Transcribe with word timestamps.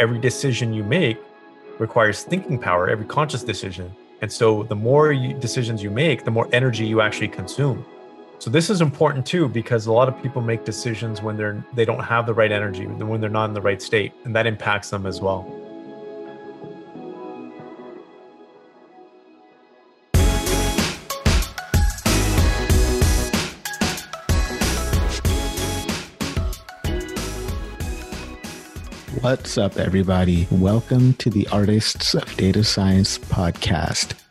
every 0.00 0.18
decision 0.18 0.72
you 0.72 0.82
make 0.82 1.18
requires 1.78 2.24
thinking 2.24 2.58
power, 2.58 2.88
every 2.88 3.04
conscious 3.04 3.44
decision. 3.44 3.94
And 4.22 4.32
so 4.32 4.64
the 4.64 4.74
more 4.74 5.12
you, 5.12 5.34
decisions 5.34 5.82
you 5.82 5.90
make, 5.90 6.24
the 6.24 6.30
more 6.30 6.48
energy 6.52 6.86
you 6.86 7.00
actually 7.02 7.28
consume. 7.28 7.84
So 8.38 8.50
this 8.50 8.70
is 8.70 8.80
important 8.80 9.26
too 9.26 9.48
because 9.48 9.86
a 9.86 9.92
lot 9.92 10.08
of 10.08 10.20
people 10.22 10.40
make 10.40 10.64
decisions 10.64 11.20
when 11.20 11.36
they're 11.36 11.62
they 11.74 11.84
don't 11.84 12.02
have 12.02 12.24
the 12.24 12.32
right 12.32 12.50
energy, 12.50 12.86
when 12.86 13.20
they're 13.20 13.28
not 13.28 13.50
in 13.50 13.54
the 13.54 13.60
right 13.60 13.82
state, 13.82 14.14
and 14.24 14.34
that 14.34 14.46
impacts 14.46 14.88
them 14.88 15.04
as 15.04 15.20
well. 15.20 15.59
What's 29.30 29.56
up, 29.56 29.76
everybody? 29.76 30.48
Welcome 30.50 31.14
to 31.14 31.30
the 31.30 31.46
Artists 31.52 32.14
of 32.14 32.36
Data 32.36 32.64
Science 32.64 33.16
podcast 33.16 34.14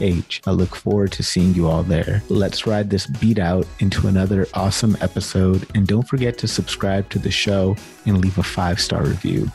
H. 0.00 0.40
I 0.46 0.52
look 0.52 0.74
forward 0.74 1.12
to 1.12 1.22
seeing 1.22 1.54
you 1.54 1.66
all 1.66 1.82
there. 1.82 2.22
Let's 2.28 2.66
ride 2.66 2.90
this 2.90 3.06
beat 3.06 3.38
out 3.38 3.66
into 3.80 4.08
another 4.08 4.46
awesome 4.54 4.96
episode. 5.00 5.66
And 5.74 5.86
don't 5.86 6.06
forget 6.06 6.38
to 6.38 6.48
subscribe 6.48 7.08
to 7.10 7.18
the 7.18 7.30
show 7.30 7.76
and 8.06 8.20
leave 8.20 8.38
a 8.38 8.42
five 8.42 8.80
star 8.80 9.04
review. 9.04 9.50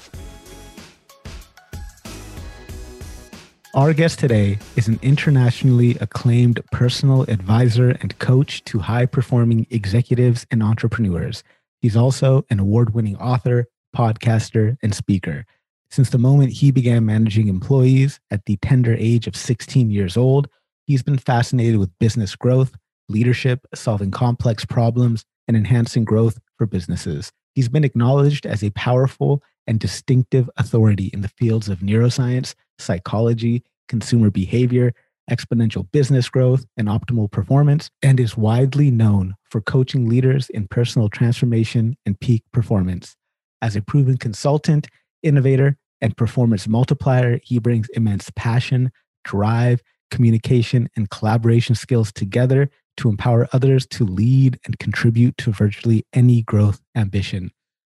Our 3.76 3.94
guest 3.94 4.20
today 4.20 4.60
is 4.76 4.88
an 4.88 5.00
internationally 5.02 5.98
acclaimed 6.00 6.62
personal 6.72 7.24
advisor 7.24 7.90
and 8.02 8.18
coach 8.20 8.64
to 8.66 8.78
high 8.78 9.08
performing 9.08 9.66
executives 9.72 10.46
and 10.52 10.62
entrepreneurs. 10.62 11.44
He's 11.82 11.98
also 11.98 12.46
an 12.52 12.60
award 12.60 12.94
winning 12.94 13.18
author, 13.18 13.66
podcaster, 13.96 14.78
and 14.84 14.94
speaker. 14.94 15.48
Since 15.94 16.10
the 16.10 16.18
moment 16.18 16.54
he 16.54 16.72
began 16.72 17.06
managing 17.06 17.50
employees 17.50 18.20
at 18.32 18.46
the 18.46 18.58
tender 18.64 18.96
age 18.98 19.28
of 19.28 19.36
16 19.36 19.92
years 19.92 20.18
old, 20.18 20.48
he's 20.88 21.04
been 21.04 21.20
fascinated 21.20 21.78
with 21.78 22.00
business 22.00 22.36
growth, 22.36 22.76
leadership, 23.10 23.68
solving 23.76 24.10
complex 24.10 24.66
problems, 24.66 25.24
and 25.48 25.56
enhancing 25.56 26.04
growth 26.04 26.40
for 26.58 26.66
businesses. 26.66 27.32
He's 27.54 27.70
been 27.70 27.84
acknowledged 27.84 28.48
as 28.48 28.64
a 28.64 28.72
powerful 28.72 29.44
and 29.68 29.80
distinctive 29.80 30.50
authority 30.58 31.12
in 31.14 31.22
the 31.22 31.28
fields 31.28 31.70
of 31.70 31.82
neuroscience, 31.82 32.56
psychology, 32.80 33.62
consumer 33.88 34.32
behavior, 34.32 34.94
exponential 35.30 35.86
business 35.92 36.28
growth, 36.28 36.66
and 36.76 36.88
optimal 36.88 37.30
performance, 37.30 37.92
and 38.02 38.20
is 38.20 38.36
widely 38.36 38.90
known 38.90 39.36
for 39.52 39.62
coaching 39.62 40.10
leaders 40.10 40.50
in 40.50 40.68
personal 40.68 41.08
transformation 41.08 41.96
and 42.04 42.20
peak 42.20 42.42
performance. 42.52 43.16
As 43.62 43.76
a 43.76 43.82
proven 43.84 44.18
consultant, 44.18 44.88
innovator, 45.22 45.78
and 46.04 46.16
performance 46.16 46.68
multiplier. 46.68 47.40
He 47.44 47.58
brings 47.58 47.90
immense 47.96 48.30
passion, 48.36 48.92
drive, 49.24 49.82
communication, 50.12 50.90
and 50.96 51.10
collaboration 51.10 51.74
skills 51.74 52.12
together 52.12 52.70
to 52.98 53.10
empower 53.10 53.48
others 53.54 53.88
to 53.88 54.06
lead 54.06 54.60
and 54.66 54.78
contribute 54.78 55.36
to 55.38 55.52
virtually 55.52 56.06
any 56.14 56.44
growth 56.44 56.80
ambition. 56.96 57.52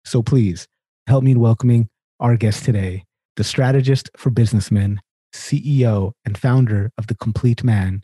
So 0.05 0.23
please 0.23 0.67
help 1.07 1.23
me 1.23 1.31
in 1.31 1.39
welcoming 1.39 1.89
our 2.19 2.37
guest 2.37 2.63
today, 2.63 3.03
the 3.35 3.43
strategist 3.43 4.09
for 4.15 4.29
businessmen, 4.29 5.01
CEO, 5.33 6.13
and 6.23 6.37
founder 6.37 6.91
of 6.97 7.07
The 7.07 7.15
Complete 7.15 7.63
Man, 7.63 8.03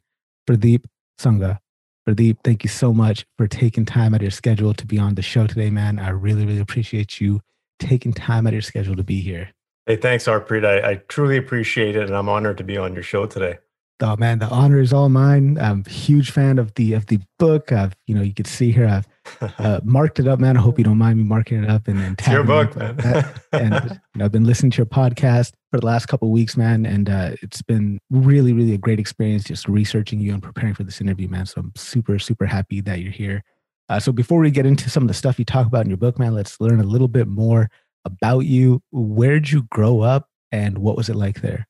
Purdeep 0.49 0.83
Sangha. 1.17 1.59
Purdeep, 2.07 2.37
thank 2.43 2.63
you 2.63 2.69
so 2.69 2.93
much 2.93 3.25
for 3.37 3.47
taking 3.47 3.85
time 3.85 4.13
out 4.13 4.21
of 4.21 4.23
your 4.23 4.31
schedule 4.31 4.73
to 4.73 4.85
be 4.85 4.97
on 4.97 5.15
the 5.15 5.21
show 5.21 5.47
today, 5.47 5.69
man. 5.69 5.99
I 5.99 6.09
really, 6.09 6.45
really 6.45 6.59
appreciate 6.59 7.21
you 7.21 7.39
taking 7.79 8.11
time 8.11 8.45
out 8.47 8.49
of 8.49 8.55
your 8.55 8.61
schedule 8.61 8.95
to 8.95 9.03
be 9.03 9.21
here. 9.21 9.51
Hey, 9.85 9.95
thanks, 9.95 10.25
Harpreet. 10.25 10.65
I, 10.65 10.91
I 10.91 10.95
truly 11.07 11.37
appreciate 11.37 11.95
it, 11.95 12.03
and 12.03 12.15
I'm 12.15 12.29
honored 12.29 12.57
to 12.59 12.63
be 12.63 12.77
on 12.77 12.93
your 12.93 13.03
show 13.03 13.25
today. 13.25 13.57
Oh 14.03 14.15
man, 14.17 14.39
the 14.39 14.47
honor 14.47 14.79
is 14.79 14.93
all 14.93 15.09
mine. 15.09 15.59
I'm 15.59 15.83
a 15.85 15.89
huge 15.89 16.31
fan 16.31 16.57
of 16.57 16.73
the 16.73 16.93
of 16.93 17.05
the 17.05 17.19
book. 17.37 17.71
I've 17.71 17.95
you 18.07 18.15
know 18.15 18.21
you 18.21 18.33
can 18.33 18.45
see 18.45 18.71
here 18.71 18.87
I've 18.87 19.53
uh, 19.59 19.79
marked 19.83 20.19
it 20.19 20.27
up, 20.27 20.39
man. 20.39 20.57
I 20.57 20.59
hope 20.59 20.79
you 20.79 20.83
don't 20.83 20.97
mind 20.97 21.19
me 21.19 21.23
marking 21.23 21.63
it 21.63 21.69
up 21.69 21.87
and 21.87 21.99
then 21.99 22.15
your 22.31 22.43
book, 22.43 22.75
man. 22.75 22.99
and 23.51 23.73
you 24.15 24.19
know, 24.19 24.25
I've 24.25 24.31
been 24.31 24.43
listening 24.43 24.71
to 24.71 24.77
your 24.77 24.87
podcast 24.87 25.53
for 25.71 25.79
the 25.79 25.85
last 25.85 26.07
couple 26.07 26.31
weeks, 26.31 26.57
man, 26.57 26.85
and 26.85 27.09
uh, 27.09 27.31
it's 27.43 27.61
been 27.61 27.99
really 28.09 28.53
really 28.53 28.73
a 28.73 28.77
great 28.77 28.99
experience 28.99 29.43
just 29.43 29.67
researching 29.67 30.19
you 30.19 30.33
and 30.33 30.41
preparing 30.41 30.73
for 30.73 30.83
this 30.83 30.99
interview, 30.99 31.27
man. 31.27 31.45
So 31.45 31.61
I'm 31.61 31.71
super 31.75 32.17
super 32.17 32.47
happy 32.47 32.81
that 32.81 33.01
you're 33.01 33.11
here. 33.11 33.43
Uh, 33.87 33.99
so 33.99 34.11
before 34.11 34.39
we 34.39 34.49
get 34.49 34.65
into 34.65 34.89
some 34.89 35.03
of 35.03 35.07
the 35.09 35.13
stuff 35.13 35.37
you 35.37 35.45
talk 35.45 35.67
about 35.67 35.85
in 35.85 35.89
your 35.89 35.97
book, 35.97 36.17
man, 36.17 36.33
let's 36.33 36.59
learn 36.59 36.79
a 36.79 36.83
little 36.83 37.07
bit 37.07 37.27
more 37.27 37.69
about 38.05 38.41
you. 38.41 38.81
Where'd 38.91 39.49
you 39.49 39.63
grow 39.63 40.01
up 40.01 40.27
and 40.51 40.77
what 40.79 40.97
was 40.97 41.09
it 41.09 41.15
like 41.15 41.41
there? 41.41 41.67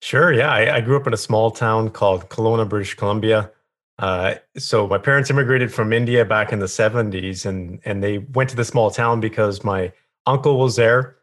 Sure. 0.00 0.32
Yeah. 0.32 0.50
I, 0.52 0.76
I 0.76 0.80
grew 0.80 0.96
up 0.96 1.06
in 1.06 1.12
a 1.12 1.18
small 1.18 1.50
town 1.50 1.90
called 1.90 2.28
Kelowna, 2.28 2.68
British 2.68 2.94
Columbia. 2.94 3.50
Uh, 3.98 4.36
so 4.56 4.86
my 4.86 4.98
parents 4.98 5.28
immigrated 5.28 5.72
from 5.72 5.92
India 5.92 6.24
back 6.24 6.52
in 6.52 6.60
the 6.60 6.66
70s 6.66 7.44
and, 7.44 7.80
and 7.84 8.02
they 8.02 8.18
went 8.18 8.48
to 8.50 8.56
the 8.56 8.64
small 8.64 8.90
town 8.90 9.18
because 9.18 9.64
my 9.64 9.92
uncle 10.26 10.58
was 10.58 10.76
there. 10.76 11.16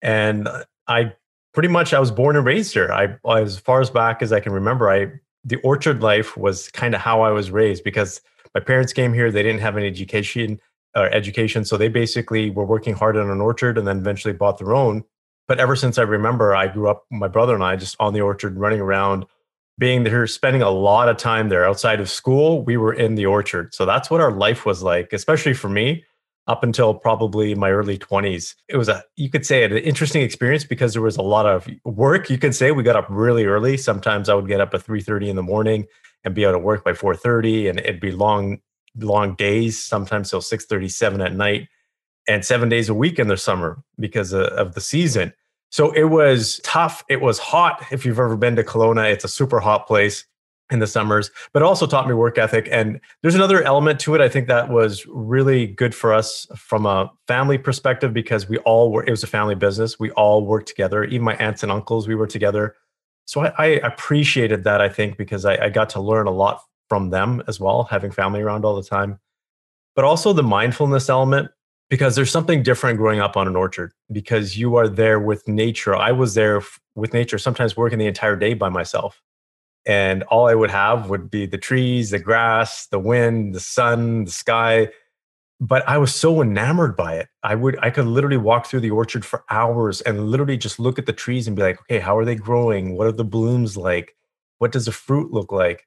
And 0.00 0.48
I 0.86 1.12
pretty 1.52 1.68
much, 1.68 1.92
I 1.92 1.98
was 1.98 2.12
born 2.12 2.36
and 2.36 2.46
raised 2.46 2.72
here. 2.72 2.92
I, 2.92 3.16
as 3.36 3.58
far 3.58 3.80
as 3.80 3.90
back 3.90 4.22
as 4.22 4.32
I 4.32 4.38
can 4.38 4.52
remember, 4.52 4.88
I, 4.90 5.10
the 5.44 5.56
orchard 5.56 6.02
life 6.02 6.36
was 6.36 6.68
kind 6.68 6.94
of 6.94 7.00
how 7.00 7.22
I 7.22 7.30
was 7.30 7.50
raised 7.50 7.82
because 7.82 8.20
my 8.54 8.60
parents 8.60 8.92
came 8.92 9.12
here. 9.12 9.30
They 9.30 9.42
didn't 9.42 9.60
have 9.60 9.76
an 9.76 9.84
education 9.84 10.60
uh, 10.94 11.08
education. 11.12 11.64
So 11.64 11.76
they 11.76 11.88
basically 11.88 12.50
were 12.50 12.64
working 12.64 12.94
hard 12.94 13.16
on 13.16 13.30
an 13.30 13.40
orchard 13.40 13.78
and 13.78 13.86
then 13.86 13.98
eventually 13.98 14.34
bought 14.34 14.58
their 14.58 14.74
own. 14.74 15.04
But 15.48 15.58
ever 15.58 15.74
since 15.74 15.98
I 15.98 16.02
remember, 16.02 16.54
I 16.54 16.68
grew 16.68 16.88
up, 16.88 17.04
my 17.10 17.28
brother 17.28 17.54
and 17.54 17.64
I 17.64 17.76
just 17.76 17.96
on 17.98 18.12
the 18.12 18.20
orchard 18.20 18.56
running 18.56 18.80
around, 18.80 19.26
being 19.78 20.04
there, 20.04 20.26
spending 20.26 20.62
a 20.62 20.70
lot 20.70 21.08
of 21.08 21.16
time 21.16 21.48
there 21.48 21.64
outside 21.64 22.00
of 22.00 22.10
school. 22.10 22.62
We 22.62 22.76
were 22.76 22.92
in 22.92 23.14
the 23.14 23.26
orchard. 23.26 23.74
So 23.74 23.84
that's 23.84 24.10
what 24.10 24.20
our 24.20 24.30
life 24.30 24.64
was 24.64 24.82
like, 24.82 25.12
especially 25.12 25.54
for 25.54 25.68
me 25.68 26.04
up 26.46 26.64
until 26.64 26.94
probably 26.94 27.54
my 27.54 27.70
early 27.70 27.96
20s. 27.96 28.54
It 28.68 28.76
was 28.76 28.88
a, 28.88 29.04
you 29.16 29.30
could 29.30 29.46
say, 29.46 29.64
an 29.64 29.76
interesting 29.76 30.22
experience 30.22 30.64
because 30.64 30.92
there 30.92 31.02
was 31.02 31.16
a 31.16 31.22
lot 31.22 31.46
of 31.46 31.68
work. 31.84 32.28
You 32.28 32.38
could 32.38 32.54
say 32.54 32.72
we 32.72 32.82
got 32.82 32.96
up 32.96 33.06
really 33.08 33.44
early. 33.44 33.76
Sometimes 33.76 34.28
I 34.28 34.34
would 34.34 34.48
get 34.48 34.60
up 34.60 34.74
at 34.74 34.84
3.30 34.84 35.28
in 35.28 35.36
the 35.36 35.42
morning 35.42 35.86
and 36.24 36.34
be 36.34 36.44
out 36.44 36.54
of 36.54 36.62
work 36.62 36.84
by 36.84 36.92
4.30 36.92 37.70
and 37.70 37.78
it'd 37.80 38.00
be 38.00 38.10
long 38.10 38.58
long 38.98 39.34
days, 39.34 39.82
sometimes 39.82 40.30
till 40.30 40.40
6:37 40.40 41.24
at 41.24 41.34
night, 41.34 41.68
and 42.28 42.44
seven 42.44 42.68
days 42.68 42.88
a 42.88 42.94
week 42.94 43.18
in 43.18 43.28
the 43.28 43.36
summer 43.36 43.82
because 43.98 44.32
of, 44.32 44.74
the 44.74 44.80
season. 44.80 45.32
So 45.70 45.92
it 45.92 46.04
was 46.04 46.60
tough. 46.62 47.04
It 47.08 47.20
was 47.20 47.38
hot. 47.38 47.84
If 47.90 48.04
you've 48.04 48.18
ever 48.18 48.36
been 48.36 48.56
to 48.56 48.64
Kelowna, 48.64 49.10
it's 49.10 49.24
a 49.24 49.28
super 49.28 49.60
hot 49.60 49.86
place 49.86 50.24
in 50.70 50.78
the 50.78 50.86
summers, 50.86 51.30
but 51.52 51.62
also 51.62 51.86
taught 51.86 52.06
me 52.06 52.14
work 52.14 52.38
ethic. 52.38 52.68
And 52.70 53.00
there's 53.22 53.34
another 53.34 53.62
element 53.62 53.98
to 54.00 54.14
it. 54.14 54.20
I 54.20 54.28
think 54.28 54.46
that 54.46 54.70
was 54.70 55.04
really 55.06 55.66
good 55.66 55.94
for 55.94 56.14
us 56.14 56.46
from 56.56 56.86
a 56.86 57.10
family 57.26 57.58
perspective 57.58 58.12
because 58.12 58.48
we 58.48 58.58
all 58.58 58.92
were, 58.92 59.04
it 59.04 59.10
was 59.10 59.24
a 59.24 59.28
family 59.28 59.56
business. 59.56 59.98
We 59.98 60.10
all 60.12 60.46
worked 60.46 60.68
together. 60.68 61.04
Even 61.04 61.24
my 61.24 61.36
aunts 61.36 61.62
and 61.64 61.72
uncles, 61.72 62.06
we 62.06 62.14
were 62.14 62.28
together. 62.28 62.76
So 63.26 63.40
I, 63.40 63.52
I 63.58 63.66
appreciated 63.66 64.64
that, 64.64 64.80
I 64.80 64.88
think, 64.88 65.16
because 65.16 65.44
I, 65.44 65.56
I 65.66 65.68
got 65.70 65.88
to 65.90 66.00
learn 66.00 66.26
a 66.26 66.32
lot 66.32 66.62
from 66.90 67.08
them 67.08 67.42
as 67.48 67.58
well, 67.58 67.84
having 67.84 68.10
family 68.10 68.42
around 68.42 68.66
all 68.66 68.76
the 68.76 68.86
time. 68.86 69.18
But 69.96 70.04
also 70.04 70.34
the 70.34 70.42
mindfulness 70.42 71.08
element, 71.08 71.50
because 71.88 72.16
there's 72.16 72.30
something 72.30 72.62
different 72.62 72.98
growing 72.98 73.20
up 73.20 73.36
on 73.36 73.46
an 73.48 73.56
orchard 73.56 73.92
because 74.12 74.58
you 74.58 74.76
are 74.76 74.88
there 74.88 75.18
with 75.18 75.48
nature. 75.48 75.96
I 75.96 76.12
was 76.12 76.34
there 76.34 76.62
with 76.94 77.14
nature, 77.14 77.38
sometimes 77.38 77.76
working 77.76 77.98
the 77.98 78.06
entire 78.06 78.36
day 78.36 78.54
by 78.54 78.68
myself. 78.68 79.22
And 79.86 80.24
all 80.24 80.46
I 80.46 80.54
would 80.54 80.70
have 80.70 81.08
would 81.08 81.30
be 81.30 81.46
the 81.46 81.56
trees, 81.56 82.10
the 82.10 82.18
grass, 82.18 82.86
the 82.88 82.98
wind, 82.98 83.54
the 83.54 83.60
sun, 83.60 84.24
the 84.24 84.30
sky. 84.30 84.88
But 85.60 85.88
I 85.88 85.98
was 85.98 86.14
so 86.14 86.42
enamored 86.42 86.96
by 86.96 87.14
it. 87.16 87.28
I 87.42 87.54
would 87.54 87.78
I 87.80 87.90
could 87.90 88.06
literally 88.06 88.36
walk 88.36 88.66
through 88.66 88.80
the 88.80 88.90
orchard 88.90 89.24
for 89.24 89.44
hours 89.48 90.00
and 90.02 90.28
literally 90.28 90.56
just 90.56 90.80
look 90.80 90.98
at 90.98 91.06
the 91.06 91.12
trees 91.12 91.46
and 91.46 91.56
be 91.56 91.62
like, 91.62 91.80
okay, 91.82 91.98
how 91.98 92.16
are 92.16 92.24
they 92.24 92.34
growing? 92.34 92.96
What 92.96 93.06
are 93.06 93.12
the 93.12 93.24
blooms 93.24 93.76
like? 93.76 94.16
What 94.58 94.72
does 94.72 94.84
the 94.84 94.92
fruit 94.92 95.32
look 95.32 95.50
like? 95.52 95.86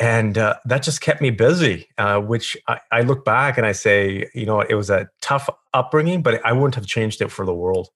And 0.00 0.38
uh, 0.38 0.54
that 0.64 0.82
just 0.82 1.00
kept 1.00 1.20
me 1.20 1.30
busy 1.30 1.88
uh, 1.98 2.18
which 2.20 2.56
I, 2.68 2.80
I, 2.90 3.00
look 3.02 3.24
back 3.24 3.56
and 3.56 3.66
i 3.66 3.72
say 3.72 4.28
you 4.34 4.46
know 4.46 4.60
it 4.60 4.74
was 4.74 4.90
a 4.90 5.08
tough 5.20 5.48
upbringing 5.72 6.22
but 6.22 6.44
i 6.44 6.52
wouldn't 6.52 6.74
have 6.74 6.86
changed 6.86 7.22
it 7.22 7.30
for 7.30 7.46
the 7.46 7.54
world 7.54 7.88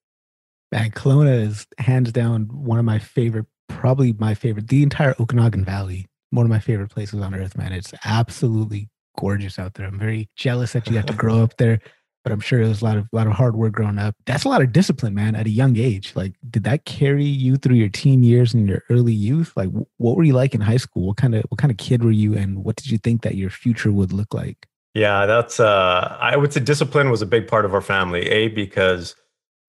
man 0.71 0.91
kelowna 0.91 1.47
is 1.47 1.67
hands 1.77 2.11
down 2.11 2.43
one 2.51 2.79
of 2.79 2.85
my 2.85 2.99
favorite 2.99 3.45
probably 3.69 4.13
my 4.19 4.33
favorite. 4.33 4.67
The 4.67 4.83
entire 4.83 5.15
Okanagan 5.19 5.63
Valley, 5.63 6.07
one 6.31 6.45
of 6.45 6.49
my 6.49 6.59
favorite 6.59 6.89
places 6.89 7.21
on 7.21 7.33
earth, 7.33 7.57
man. 7.57 7.71
It's 7.71 7.93
absolutely 8.03 8.89
gorgeous 9.17 9.57
out 9.57 9.75
there. 9.75 9.87
I'm 9.87 9.97
very 9.97 10.29
jealous 10.35 10.73
that 10.73 10.87
you 10.87 10.93
got 10.93 11.07
to 11.07 11.13
grow 11.17 11.41
up 11.41 11.55
there, 11.57 11.79
but 12.23 12.31
I'm 12.31 12.39
sure 12.39 12.61
it 12.61 12.67
was 12.67 12.81
a 12.81 12.85
lot 12.85 12.97
of 12.97 13.07
a 13.11 13.15
lot 13.15 13.27
of 13.27 13.33
hard 13.33 13.55
work 13.55 13.73
growing 13.73 13.97
up. 13.97 14.15
That's 14.25 14.43
a 14.43 14.49
lot 14.49 14.61
of 14.61 14.71
discipline, 14.71 15.13
man, 15.13 15.35
at 15.35 15.45
a 15.45 15.49
young 15.49 15.77
age. 15.77 16.13
Like, 16.15 16.33
did 16.49 16.63
that 16.63 16.85
carry 16.85 17.25
you 17.25 17.57
through 17.57 17.75
your 17.75 17.89
teen 17.89 18.23
years 18.23 18.53
and 18.53 18.67
your 18.67 18.83
early 18.89 19.13
youth? 19.13 19.53
Like, 19.55 19.69
what 19.97 20.17
were 20.17 20.23
you 20.23 20.33
like 20.33 20.53
in 20.53 20.61
high 20.61 20.77
school? 20.77 21.07
What 21.07 21.17
kind 21.17 21.35
of 21.35 21.43
what 21.49 21.59
kind 21.59 21.71
of 21.71 21.77
kid 21.77 22.03
were 22.03 22.11
you, 22.11 22.35
and 22.35 22.63
what 22.63 22.75
did 22.75 22.91
you 22.91 22.97
think 22.97 23.21
that 23.21 23.35
your 23.35 23.49
future 23.49 23.91
would 23.91 24.11
look 24.11 24.33
like? 24.33 24.67
Yeah, 24.93 25.25
that's 25.25 25.59
uh 25.59 26.17
I 26.19 26.35
would 26.35 26.53
say 26.53 26.59
discipline 26.59 27.09
was 27.09 27.21
a 27.21 27.25
big 27.25 27.47
part 27.47 27.65
of 27.65 27.73
our 27.73 27.81
family. 27.81 28.27
A 28.29 28.47
because 28.49 29.15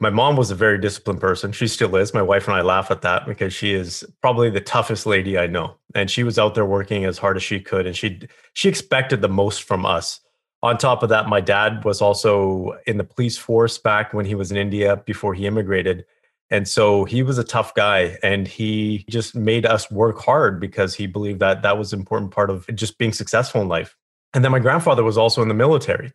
my 0.00 0.10
mom 0.10 0.36
was 0.36 0.50
a 0.50 0.54
very 0.54 0.78
disciplined 0.78 1.20
person. 1.20 1.52
She 1.52 1.68
still 1.68 1.94
is. 1.96 2.14
My 2.14 2.22
wife 2.22 2.48
and 2.48 2.56
I 2.56 2.62
laugh 2.62 2.90
at 2.90 3.02
that 3.02 3.26
because 3.26 3.52
she 3.52 3.74
is 3.74 4.02
probably 4.22 4.48
the 4.48 4.60
toughest 4.60 5.04
lady 5.04 5.38
I 5.38 5.46
know. 5.46 5.76
And 5.94 6.10
she 6.10 6.24
was 6.24 6.38
out 6.38 6.54
there 6.54 6.64
working 6.64 7.04
as 7.04 7.18
hard 7.18 7.36
as 7.36 7.42
she 7.42 7.60
could 7.60 7.86
and 7.86 7.94
she 7.94 8.20
she 8.54 8.68
expected 8.68 9.20
the 9.20 9.28
most 9.28 9.62
from 9.62 9.84
us. 9.84 10.20
On 10.62 10.76
top 10.76 11.02
of 11.02 11.08
that, 11.08 11.28
my 11.28 11.40
dad 11.40 11.84
was 11.84 12.02
also 12.02 12.78
in 12.86 12.98
the 12.98 13.04
police 13.04 13.38
force 13.38 13.78
back 13.78 14.12
when 14.12 14.26
he 14.26 14.34
was 14.34 14.50
in 14.50 14.58
India 14.58 15.02
before 15.06 15.32
he 15.32 15.46
immigrated. 15.46 16.04
And 16.50 16.68
so 16.68 17.04
he 17.04 17.22
was 17.22 17.38
a 17.38 17.44
tough 17.44 17.74
guy 17.74 18.18
and 18.22 18.46
he 18.46 19.04
just 19.08 19.34
made 19.34 19.64
us 19.64 19.90
work 19.90 20.18
hard 20.18 20.60
because 20.60 20.94
he 20.94 21.06
believed 21.06 21.40
that 21.40 21.62
that 21.62 21.78
was 21.78 21.92
an 21.92 22.00
important 22.00 22.32
part 22.32 22.50
of 22.50 22.66
just 22.74 22.98
being 22.98 23.12
successful 23.12 23.62
in 23.62 23.68
life. 23.68 23.96
And 24.34 24.44
then 24.44 24.52
my 24.52 24.58
grandfather 24.58 25.04
was 25.04 25.16
also 25.16 25.42
in 25.42 25.48
the 25.48 25.54
military. 25.54 26.12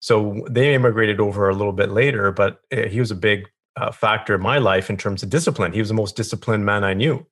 So 0.00 0.44
they 0.50 0.74
immigrated 0.74 1.20
over 1.20 1.48
a 1.48 1.54
little 1.54 1.72
bit 1.72 1.90
later, 1.90 2.32
but 2.32 2.60
eh, 2.70 2.88
he 2.88 3.00
was 3.00 3.10
a 3.10 3.16
big 3.16 3.48
uh, 3.76 3.92
factor 3.92 4.34
in 4.34 4.40
my 4.40 4.58
life 4.58 4.90
in 4.90 4.96
terms 4.96 5.22
of 5.22 5.30
discipline. 5.30 5.72
He 5.72 5.78
was 5.78 5.88
the 5.88 5.94
most 5.94 6.16
disciplined 6.16 6.66
man 6.66 6.84
I 6.84 6.94
knew. 6.94 7.26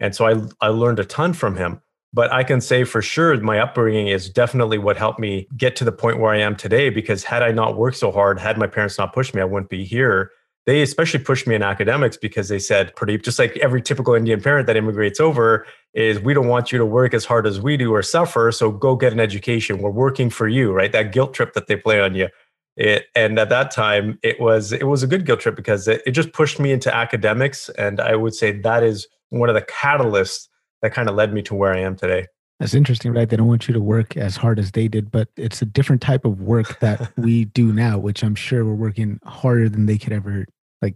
And 0.00 0.14
so 0.14 0.26
I, 0.26 0.66
I 0.66 0.68
learned 0.68 0.98
a 0.98 1.04
ton 1.04 1.32
from 1.32 1.56
him. 1.56 1.80
But 2.14 2.32
I 2.32 2.44
can 2.44 2.60
say 2.60 2.84
for 2.84 3.00
sure 3.00 3.38
my 3.40 3.58
upbringing 3.58 4.08
is 4.08 4.28
definitely 4.28 4.78
what 4.78 4.96
helped 4.96 5.18
me 5.18 5.48
get 5.56 5.76
to 5.76 5.84
the 5.84 5.92
point 5.92 6.18
where 6.18 6.32
I 6.32 6.38
am 6.38 6.56
today. 6.56 6.90
Because 6.90 7.24
had 7.24 7.42
I 7.42 7.52
not 7.52 7.76
worked 7.76 7.96
so 7.96 8.12
hard, 8.12 8.38
had 8.38 8.58
my 8.58 8.66
parents 8.66 8.98
not 8.98 9.14
pushed 9.14 9.34
me, 9.34 9.40
I 9.40 9.44
wouldn't 9.44 9.70
be 9.70 9.84
here. 9.84 10.30
They 10.64 10.82
especially 10.82 11.20
pushed 11.20 11.46
me 11.48 11.54
in 11.56 11.62
academics 11.62 12.16
because 12.16 12.48
they 12.48 12.58
said 12.58 12.94
pretty 12.94 13.18
just 13.18 13.38
like 13.38 13.56
every 13.56 13.82
typical 13.82 14.14
indian 14.14 14.40
parent 14.40 14.68
that 14.68 14.76
immigrates 14.76 15.18
over 15.18 15.66
is 15.92 16.20
we 16.20 16.34
don't 16.34 16.46
want 16.46 16.70
you 16.70 16.78
to 16.78 16.86
work 16.86 17.14
as 17.14 17.24
hard 17.24 17.48
as 17.48 17.60
we 17.60 17.76
do 17.76 17.92
or 17.92 18.00
suffer 18.00 18.52
so 18.52 18.70
go 18.70 18.94
get 18.94 19.12
an 19.12 19.18
education. 19.18 19.78
We're 19.78 19.90
working 19.90 20.30
for 20.30 20.46
you 20.46 20.72
right? 20.72 20.92
That 20.92 21.12
guilt 21.12 21.34
trip 21.34 21.54
that 21.54 21.66
they 21.66 21.76
play 21.76 22.00
on 22.00 22.14
you. 22.14 22.28
It, 22.76 23.06
and 23.14 23.38
at 23.38 23.48
that 23.48 23.70
time 23.70 24.18
it 24.22 24.40
was 24.40 24.72
it 24.72 24.86
was 24.86 25.02
a 25.02 25.06
good 25.06 25.26
guilt 25.26 25.40
trip 25.40 25.56
because 25.56 25.88
it, 25.88 26.00
it 26.06 26.12
just 26.12 26.32
pushed 26.32 26.60
me 26.60 26.72
into 26.72 26.94
academics 26.94 27.68
and 27.70 28.00
i 28.00 28.16
would 28.16 28.34
say 28.34 28.50
that 28.60 28.82
is 28.82 29.06
one 29.28 29.50
of 29.50 29.54
the 29.54 29.60
catalysts 29.60 30.48
that 30.82 30.92
kind 30.92 31.08
of 31.08 31.14
led 31.14 31.32
me 31.32 31.42
to 31.42 31.54
where 31.54 31.72
i 31.72 31.78
am 31.78 31.96
today 31.96 32.26
that's 32.62 32.74
interesting, 32.74 33.12
right? 33.12 33.28
They 33.28 33.36
don't 33.36 33.48
want 33.48 33.66
you 33.66 33.74
to 33.74 33.82
work 33.82 34.16
as 34.16 34.36
hard 34.36 34.60
as 34.60 34.70
they 34.70 34.86
did, 34.86 35.10
but 35.10 35.26
it's 35.36 35.62
a 35.62 35.66
different 35.66 36.00
type 36.00 36.24
of 36.24 36.40
work 36.40 36.78
that 36.78 37.12
we 37.16 37.46
do 37.46 37.72
now, 37.72 37.98
which 37.98 38.22
I'm 38.22 38.36
sure 38.36 38.64
we're 38.64 38.74
working 38.74 39.18
harder 39.24 39.68
than 39.68 39.86
they 39.86 39.98
could 39.98 40.12
ever 40.12 40.46
like 40.80 40.94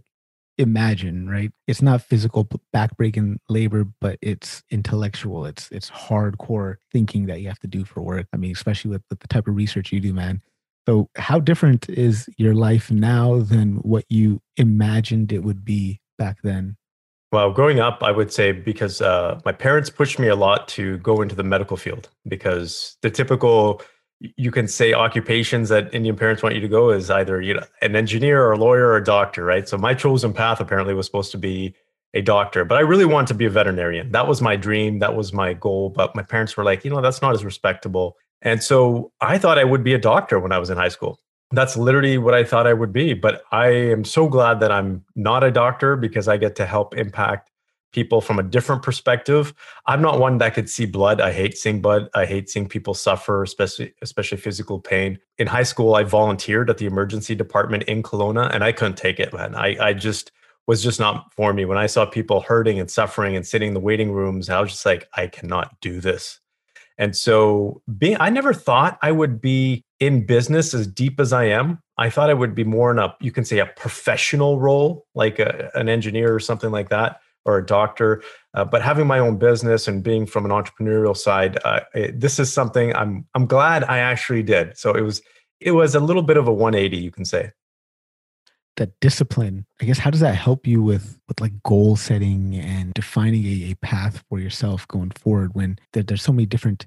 imagine, 0.57 1.29
right? 1.29 1.51
It's 1.67 1.81
not 1.81 2.01
physical 2.01 2.47
backbreaking 2.73 3.39
labor, 3.49 3.85
but 3.99 4.17
it's 4.21 4.63
intellectual. 4.71 5.45
It's 5.45 5.69
it's 5.69 5.89
hardcore 5.89 6.75
thinking 6.93 7.25
that 7.25 7.41
you 7.41 7.49
have 7.49 7.59
to 7.59 7.67
do 7.67 7.83
for 7.83 8.01
work. 8.01 8.27
I 8.33 8.37
mean, 8.37 8.53
especially 8.53 8.91
with, 8.91 9.03
with 9.09 9.19
the 9.19 9.27
type 9.27 9.49
of 9.49 9.55
research 9.57 9.91
you 9.91 9.99
do, 9.99 10.13
man. 10.13 10.41
So, 10.87 11.09
how 11.17 11.41
different 11.41 11.89
is 11.89 12.29
your 12.37 12.53
life 12.53 12.89
now 12.89 13.41
than 13.41 13.75
what 13.77 14.05
you 14.07 14.39
imagined 14.55 15.33
it 15.33 15.43
would 15.43 15.65
be 15.65 15.99
back 16.17 16.37
then? 16.43 16.77
Well, 17.31 17.51
growing 17.51 17.79
up, 17.79 18.03
I 18.03 18.11
would 18.11 18.31
say 18.31 18.53
because 18.53 19.01
uh, 19.01 19.39
my 19.43 19.51
parents 19.51 19.89
pushed 19.89 20.17
me 20.17 20.29
a 20.29 20.35
lot 20.35 20.67
to 20.69 20.97
go 20.99 21.21
into 21.21 21.35
the 21.35 21.43
medical 21.43 21.75
field 21.75 22.09
because 22.27 22.95
the 23.01 23.09
typical, 23.09 23.81
you 24.19 24.49
can 24.49 24.67
say, 24.67 24.93
occupations 24.93 25.67
that 25.67 25.93
Indian 25.93 26.15
parents 26.15 26.41
want 26.41 26.55
you 26.55 26.61
to 26.61 26.69
go 26.69 26.89
is 26.89 27.11
either 27.11 27.41
you 27.41 27.53
know 27.53 27.63
an 27.81 27.97
engineer 27.97 28.43
or 28.43 28.53
a 28.53 28.57
lawyer 28.57 28.87
or 28.87 28.97
a 28.97 29.03
doctor, 29.03 29.43
right? 29.43 29.67
So 29.67 29.77
my 29.77 29.93
chosen 29.93 30.31
path 30.31 30.61
apparently 30.61 30.93
was 30.93 31.05
supposed 31.05 31.31
to 31.31 31.37
be 31.37 31.75
a 32.13 32.21
doctor, 32.21 32.63
but 32.63 32.77
I 32.77 32.81
really 32.81 33.05
wanted 33.05 33.27
to 33.27 33.33
be 33.33 33.45
a 33.45 33.49
veterinarian. 33.49 34.11
That 34.13 34.27
was 34.27 34.41
my 34.41 34.55
dream. 34.55 34.99
That 34.99 35.15
was 35.15 35.33
my 35.33 35.53
goal. 35.53 35.89
But 35.89 36.15
my 36.15 36.23
parents 36.23 36.55
were 36.55 36.63
like, 36.63 36.85
you 36.85 36.91
know, 36.91 37.01
that's 37.01 37.21
not 37.21 37.33
as 37.33 37.43
respectable. 37.43 38.15
And 38.41 38.63
so 38.63 39.11
I 39.19 39.37
thought 39.37 39.59
I 39.59 39.65
would 39.65 39.83
be 39.83 39.93
a 39.93 39.99
doctor 39.99 40.39
when 40.39 40.53
I 40.53 40.59
was 40.59 40.69
in 40.69 40.77
high 40.77 40.89
school 40.89 41.19
that's 41.51 41.77
literally 41.77 42.17
what 42.17 42.33
I 42.33 42.43
thought 42.43 42.67
I 42.67 42.73
would 42.73 42.91
be. 42.91 43.13
But 43.13 43.43
I 43.51 43.67
am 43.67 44.03
so 44.03 44.27
glad 44.27 44.59
that 44.59 44.71
I'm 44.71 45.03
not 45.15 45.43
a 45.43 45.51
doctor 45.51 45.95
because 45.95 46.27
I 46.27 46.37
get 46.37 46.55
to 46.57 46.65
help 46.65 46.95
impact 46.95 47.51
people 47.93 48.19
from 48.19 48.37
a 48.37 48.43
different 48.43 48.83
perspective. 48.83 49.53
I'm 49.85 50.01
not 50.01 50.19
one 50.19 50.37
that 50.39 50.53
could 50.53 50.69
see 50.69 50.85
blood. 50.85 51.21
I 51.21 51.31
hate 51.31 51.57
seeing 51.57 51.81
blood. 51.81 52.09
I 52.13 52.25
hate 52.25 52.49
seeing 52.49 52.67
people 52.67 52.93
suffer, 52.93 53.43
especially 53.43 53.93
especially 54.01 54.37
physical 54.37 54.79
pain. 54.79 55.19
In 55.37 55.47
high 55.47 55.63
school, 55.63 55.95
I 55.95 56.03
volunteered 56.03 56.69
at 56.69 56.77
the 56.77 56.85
emergency 56.85 57.33
department 57.33 57.83
in 57.83 58.03
Kelowna, 58.03 58.53
and 58.53 58.63
I 58.63 58.71
couldn't 58.71 58.97
take 58.97 59.19
it, 59.19 59.33
man. 59.33 59.55
I 59.55 59.77
I 59.79 59.93
just 59.93 60.31
was 60.67 60.83
just 60.83 60.99
not 60.99 61.33
for 61.33 61.53
me. 61.53 61.63
When 61.63 61.77
I 61.77 61.87
saw 61.87 62.05
people 62.05 62.41
hurting 62.41 62.77
and 62.77 62.91
suffering 62.91 63.37
and 63.37 63.47
sitting 63.47 63.69
in 63.69 63.73
the 63.73 63.79
waiting 63.79 64.11
rooms, 64.11 64.49
I 64.49 64.59
was 64.59 64.71
just 64.71 64.85
like, 64.85 65.07
I 65.15 65.27
cannot 65.27 65.79
do 65.79 66.01
this. 66.01 66.41
And 66.97 67.15
so 67.15 67.81
being 67.97 68.17
I 68.19 68.29
never 68.29 68.53
thought 68.53 68.99
I 69.01 69.11
would 69.11 69.39
be 69.39 69.85
in 69.99 70.25
business 70.25 70.73
as 70.73 70.87
deep 70.87 71.19
as 71.19 71.33
I 71.33 71.45
am. 71.45 71.81
I 71.97 72.09
thought 72.09 72.29
I 72.29 72.33
would 72.33 72.53
be 72.53 72.63
more 72.63 72.91
in 72.91 72.99
a 72.99 73.15
you 73.19 73.31
can 73.31 73.45
say 73.45 73.59
a 73.59 73.65
professional 73.65 74.59
role, 74.59 75.05
like 75.15 75.39
a, 75.39 75.71
an 75.73 75.89
engineer 75.89 76.33
or 76.33 76.39
something 76.39 76.71
like 76.71 76.89
that, 76.89 77.19
or 77.45 77.57
a 77.57 77.65
doctor. 77.65 78.21
Uh, 78.53 78.65
but 78.65 78.81
having 78.81 79.07
my 79.07 79.19
own 79.19 79.37
business 79.37 79.87
and 79.87 80.03
being 80.03 80.25
from 80.25 80.45
an 80.45 80.51
entrepreneurial 80.51 81.17
side, 81.17 81.57
uh, 81.65 81.79
it, 81.93 82.19
this 82.19 82.39
is 82.39 82.53
something 82.53 82.95
I'm 82.95 83.25
I'm 83.33 83.47
glad 83.47 83.83
I 83.85 83.97
actually 83.99 84.43
did. 84.43 84.77
So 84.77 84.93
it 84.93 85.01
was 85.01 85.21
it 85.59 85.71
was 85.71 85.95
a 85.95 85.99
little 85.99 86.21
bit 86.21 86.37
of 86.37 86.47
a 86.47 86.53
180, 86.53 86.97
you 86.97 87.11
can 87.11 87.25
say. 87.25 87.51
That 88.75 88.91
discipline, 88.99 89.65
I 89.81 89.85
guess, 89.85 89.97
how 89.97 90.11
does 90.11 90.19
that 90.19 90.35
help 90.35 90.67
you 90.67 90.83
with 90.83 91.19
with 91.27 91.41
like 91.41 91.63
goal 91.63 91.95
setting 91.95 92.55
and 92.55 92.93
defining 92.93 93.43
a, 93.45 93.71
a 93.71 93.75
path 93.81 94.23
for 94.29 94.39
yourself 94.39 94.87
going 94.87 95.09
forward 95.11 95.55
when 95.55 95.79
there, 95.93 96.03
there's 96.03 96.21
so 96.21 96.31
many 96.31 96.45
different 96.45 96.85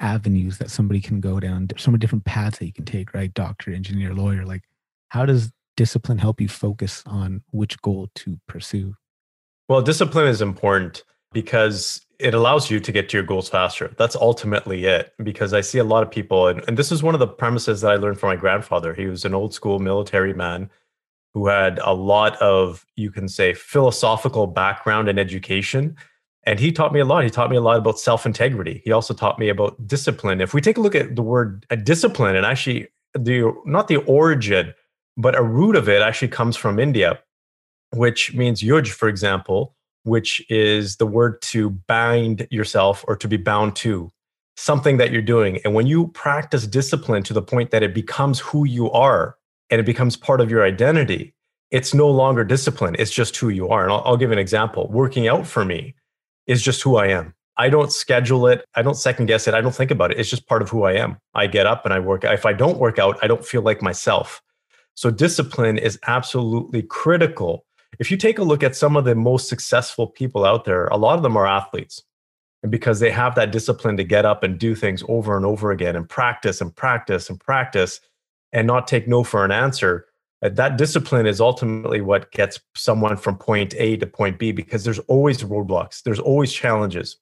avenues 0.00 0.58
that 0.58 0.70
somebody 0.70 1.00
can 1.00 1.20
go 1.20 1.40
down, 1.40 1.68
so 1.76 1.90
many 1.90 2.00
different 2.00 2.24
paths 2.24 2.58
that 2.58 2.66
you 2.66 2.72
can 2.72 2.84
take, 2.84 3.14
right? 3.14 3.32
Doctor, 3.32 3.72
engineer, 3.72 4.14
lawyer. 4.14 4.44
Like, 4.44 4.62
how 5.08 5.26
does 5.26 5.52
discipline 5.76 6.18
help 6.18 6.40
you 6.40 6.48
focus 6.48 7.02
on 7.06 7.42
which 7.50 7.80
goal 7.82 8.10
to 8.16 8.38
pursue? 8.46 8.94
Well, 9.68 9.82
discipline 9.82 10.28
is 10.28 10.42
important 10.42 11.04
because 11.32 12.04
it 12.18 12.34
allows 12.34 12.70
you 12.70 12.80
to 12.80 12.92
get 12.92 13.08
to 13.08 13.16
your 13.16 13.24
goals 13.24 13.48
faster. 13.48 13.92
That's 13.96 14.16
ultimately 14.16 14.84
it. 14.84 15.12
Because 15.22 15.52
I 15.52 15.60
see 15.60 15.78
a 15.78 15.84
lot 15.84 16.02
of 16.02 16.10
people, 16.10 16.48
and, 16.48 16.62
and 16.68 16.76
this 16.76 16.92
is 16.92 17.02
one 17.02 17.14
of 17.14 17.20
the 17.20 17.26
premises 17.26 17.80
that 17.80 17.90
I 17.90 17.96
learned 17.96 18.18
from 18.18 18.28
my 18.28 18.36
grandfather. 18.36 18.94
He 18.94 19.06
was 19.06 19.24
an 19.24 19.34
old 19.34 19.52
school 19.52 19.78
military 19.78 20.34
man 20.34 20.70
who 21.32 21.48
had 21.48 21.80
a 21.82 21.92
lot 21.92 22.40
of, 22.40 22.86
you 22.94 23.10
can 23.10 23.28
say, 23.28 23.52
philosophical 23.52 24.46
background 24.46 25.08
and 25.08 25.18
education 25.18 25.96
and 26.46 26.58
he 26.60 26.72
taught 26.72 26.92
me 26.92 27.00
a 27.00 27.04
lot. 27.04 27.24
He 27.24 27.30
taught 27.30 27.50
me 27.50 27.56
a 27.56 27.60
lot 27.60 27.78
about 27.78 27.98
self 27.98 28.26
integrity. 28.26 28.82
He 28.84 28.92
also 28.92 29.14
taught 29.14 29.38
me 29.38 29.48
about 29.48 29.86
discipline. 29.86 30.40
If 30.40 30.54
we 30.54 30.60
take 30.60 30.76
a 30.76 30.80
look 30.80 30.94
at 30.94 31.16
the 31.16 31.22
word 31.22 31.66
a 31.70 31.76
discipline, 31.76 32.36
and 32.36 32.46
actually 32.46 32.88
the 33.14 33.52
not 33.64 33.88
the 33.88 33.96
origin, 33.96 34.74
but 35.16 35.34
a 35.34 35.42
root 35.42 35.76
of 35.76 35.88
it 35.88 36.02
actually 36.02 36.28
comes 36.28 36.56
from 36.56 36.78
India, 36.78 37.18
which 37.92 38.34
means 38.34 38.62
yuj, 38.62 38.88
for 38.88 39.08
example, 39.08 39.74
which 40.02 40.44
is 40.50 40.96
the 40.96 41.06
word 41.06 41.40
to 41.42 41.70
bind 41.70 42.46
yourself 42.50 43.04
or 43.08 43.16
to 43.16 43.28
be 43.28 43.36
bound 43.36 43.76
to 43.76 44.10
something 44.56 44.98
that 44.98 45.10
you're 45.10 45.22
doing. 45.22 45.60
And 45.64 45.74
when 45.74 45.86
you 45.86 46.08
practice 46.08 46.66
discipline 46.66 47.22
to 47.24 47.32
the 47.32 47.42
point 47.42 47.70
that 47.70 47.82
it 47.82 47.94
becomes 47.94 48.38
who 48.38 48.64
you 48.64 48.90
are 48.92 49.36
and 49.70 49.80
it 49.80 49.84
becomes 49.84 50.16
part 50.16 50.40
of 50.40 50.50
your 50.50 50.64
identity, 50.64 51.34
it's 51.70 51.92
no 51.94 52.08
longer 52.08 52.44
discipline. 52.44 52.94
It's 52.98 53.10
just 53.10 53.36
who 53.36 53.48
you 53.48 53.68
are. 53.68 53.82
And 53.82 53.92
I'll, 53.92 54.02
I'll 54.04 54.16
give 54.16 54.30
an 54.30 54.38
example. 54.38 54.88
Working 54.92 55.26
out 55.26 55.46
for 55.46 55.64
me 55.64 55.94
is 56.46 56.62
just 56.62 56.82
who 56.82 56.96
I 56.96 57.08
am. 57.08 57.34
I 57.56 57.68
don't 57.68 57.92
schedule 57.92 58.46
it. 58.48 58.64
I 58.74 58.82
don't 58.82 58.96
second 58.96 59.26
guess 59.26 59.46
it. 59.46 59.54
I 59.54 59.60
don't 59.60 59.74
think 59.74 59.90
about 59.90 60.10
it. 60.10 60.18
It's 60.18 60.28
just 60.28 60.48
part 60.48 60.62
of 60.62 60.70
who 60.70 60.82
I 60.84 60.94
am. 60.94 61.18
I 61.34 61.46
get 61.46 61.66
up 61.66 61.84
and 61.84 61.94
I 61.94 62.00
work. 62.00 62.24
If 62.24 62.46
I 62.46 62.52
don't 62.52 62.78
work 62.78 62.98
out, 62.98 63.18
I 63.22 63.28
don't 63.28 63.44
feel 63.44 63.62
like 63.62 63.80
myself. 63.80 64.42
So 64.94 65.10
discipline 65.10 65.78
is 65.78 65.98
absolutely 66.06 66.82
critical. 66.82 67.64
If 67.98 68.10
you 68.10 68.16
take 68.16 68.38
a 68.38 68.44
look 68.44 68.62
at 68.62 68.74
some 68.74 68.96
of 68.96 69.04
the 69.04 69.14
most 69.14 69.48
successful 69.48 70.08
people 70.08 70.44
out 70.44 70.64
there, 70.64 70.86
a 70.86 70.96
lot 70.96 71.16
of 71.16 71.22
them 71.22 71.36
are 71.36 71.46
athletes. 71.46 72.02
And 72.62 72.72
because 72.72 72.98
they 72.98 73.10
have 73.10 73.34
that 73.34 73.52
discipline 73.52 73.96
to 73.98 74.04
get 74.04 74.24
up 74.24 74.42
and 74.42 74.58
do 74.58 74.74
things 74.74 75.04
over 75.08 75.36
and 75.36 75.44
over 75.44 75.70
again 75.70 75.94
and 75.94 76.08
practice 76.08 76.60
and 76.60 76.74
practice 76.74 77.28
and 77.28 77.38
practice 77.38 78.00
and 78.52 78.66
not 78.66 78.88
take 78.88 79.06
no 79.06 79.22
for 79.22 79.44
an 79.44 79.52
answer, 79.52 80.06
Uh, 80.44 80.50
that 80.50 80.76
discipline 80.76 81.26
is 81.26 81.40
ultimately 81.40 82.02
what 82.02 82.30
gets 82.30 82.60
someone 82.76 83.16
from 83.16 83.38
point 83.38 83.74
A 83.78 83.96
to 83.96 84.06
point 84.06 84.38
B 84.38 84.52
because 84.52 84.84
there's 84.84 84.98
always 85.00 85.42
roadblocks, 85.42 86.02
there's 86.02 86.20
always 86.20 86.52
challenges. 86.52 87.16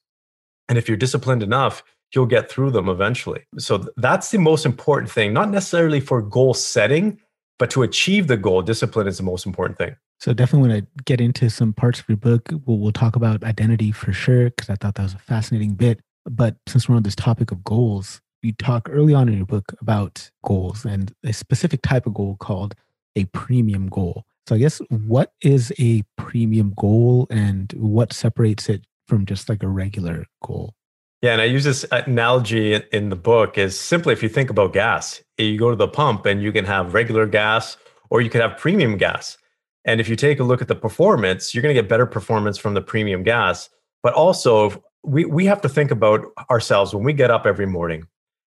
And 0.67 0.77
if 0.77 0.89
you're 0.89 0.97
disciplined 0.97 1.41
enough, 1.41 1.83
you'll 2.13 2.25
get 2.25 2.49
through 2.51 2.71
them 2.71 2.89
eventually. 2.89 3.43
So 3.57 3.87
that's 3.97 4.29
the 4.31 4.39
most 4.39 4.65
important 4.65 5.09
thing, 5.09 5.31
not 5.33 5.49
necessarily 5.49 6.01
for 6.01 6.21
goal 6.21 6.53
setting, 6.53 7.19
But 7.59 7.69
to 7.71 7.83
achieve 7.83 8.27
the 8.27 8.37
goal, 8.37 8.61
discipline 8.61 9.07
is 9.07 9.17
the 9.17 9.23
most 9.23 9.45
important 9.45 9.77
thing. 9.77 9.95
So 10.19 10.33
definitely 10.33 10.69
want 10.69 10.81
to 10.81 11.03
get 11.03 11.21
into 11.21 11.49
some 11.49 11.73
parts 11.73 11.99
of 11.99 12.09
your 12.09 12.17
book. 12.17 12.49
We'll, 12.65 12.79
we'll 12.79 12.91
talk 12.91 13.15
about 13.15 13.43
identity 13.43 13.91
for 13.91 14.13
sure, 14.13 14.49
because 14.49 14.69
I 14.69 14.75
thought 14.75 14.95
that 14.95 15.03
was 15.03 15.13
a 15.13 15.19
fascinating 15.19 15.75
bit. 15.75 15.99
But 16.25 16.55
since 16.67 16.87
we're 16.87 16.95
on 16.95 17.03
this 17.03 17.15
topic 17.15 17.51
of 17.51 17.63
goals, 17.63 18.21
you 18.41 18.53
talk 18.53 18.89
early 18.89 19.13
on 19.13 19.29
in 19.29 19.37
your 19.37 19.45
book 19.45 19.73
about 19.79 20.29
goals 20.43 20.85
and 20.85 21.13
a 21.23 21.33
specific 21.33 21.81
type 21.81 22.05
of 22.05 22.13
goal 22.13 22.37
called 22.39 22.75
a 23.15 23.25
premium 23.25 23.87
goal. 23.87 24.25
So 24.47 24.55
I 24.55 24.57
guess 24.57 24.81
what 24.89 25.31
is 25.41 25.71
a 25.79 26.03
premium 26.17 26.73
goal 26.77 27.27
and 27.29 27.71
what 27.73 28.11
separates 28.11 28.67
it 28.69 28.85
from 29.07 29.25
just 29.25 29.47
like 29.47 29.63
a 29.63 29.67
regular 29.67 30.25
goal? 30.43 30.73
Yeah, 31.21 31.31
and 31.31 31.41
I 31.41 31.45
use 31.45 31.63
this 31.63 31.85
analogy 31.91 32.75
in 32.91 33.09
the 33.09 33.15
book 33.15 33.57
is 33.57 33.79
simply 33.79 34.11
if 34.11 34.21
you 34.21 34.27
think 34.27 34.49
about 34.49 34.73
gas, 34.73 35.23
eh, 35.39 35.43
you 35.43 35.57
go 35.57 35.69
to 35.69 35.75
the 35.75 35.87
pump 35.87 36.25
and 36.25 36.43
you 36.43 36.51
can 36.51 36.65
have 36.65 36.93
regular 36.93 37.25
gas 37.25 37.77
or 38.09 38.19
you 38.19 38.29
can 38.29 38.41
have 38.41 38.57
premium 38.57 38.97
gas. 38.97 39.37
And 39.85 40.01
if 40.01 40.09
you 40.09 40.17
take 40.17 40.39
a 40.39 40.43
look 40.43 40.61
at 40.61 40.67
the 40.67 40.75
performance, 40.75 41.53
you're 41.53 41.61
going 41.61 41.73
to 41.73 41.81
get 41.81 41.89
better 41.89 42.05
performance 42.05 42.57
from 42.57 42.73
the 42.73 42.81
premium 42.81 43.23
gas. 43.23 43.69
But 44.01 44.13
also, 44.13 44.83
we, 45.03 45.23
we 45.23 45.45
have 45.45 45.61
to 45.61 45.69
think 45.69 45.91
about 45.91 46.25
ourselves 46.49 46.93
when 46.93 47.03
we 47.03 47.13
get 47.13 47.31
up 47.31 47.45
every 47.45 47.65
morning 47.65 48.07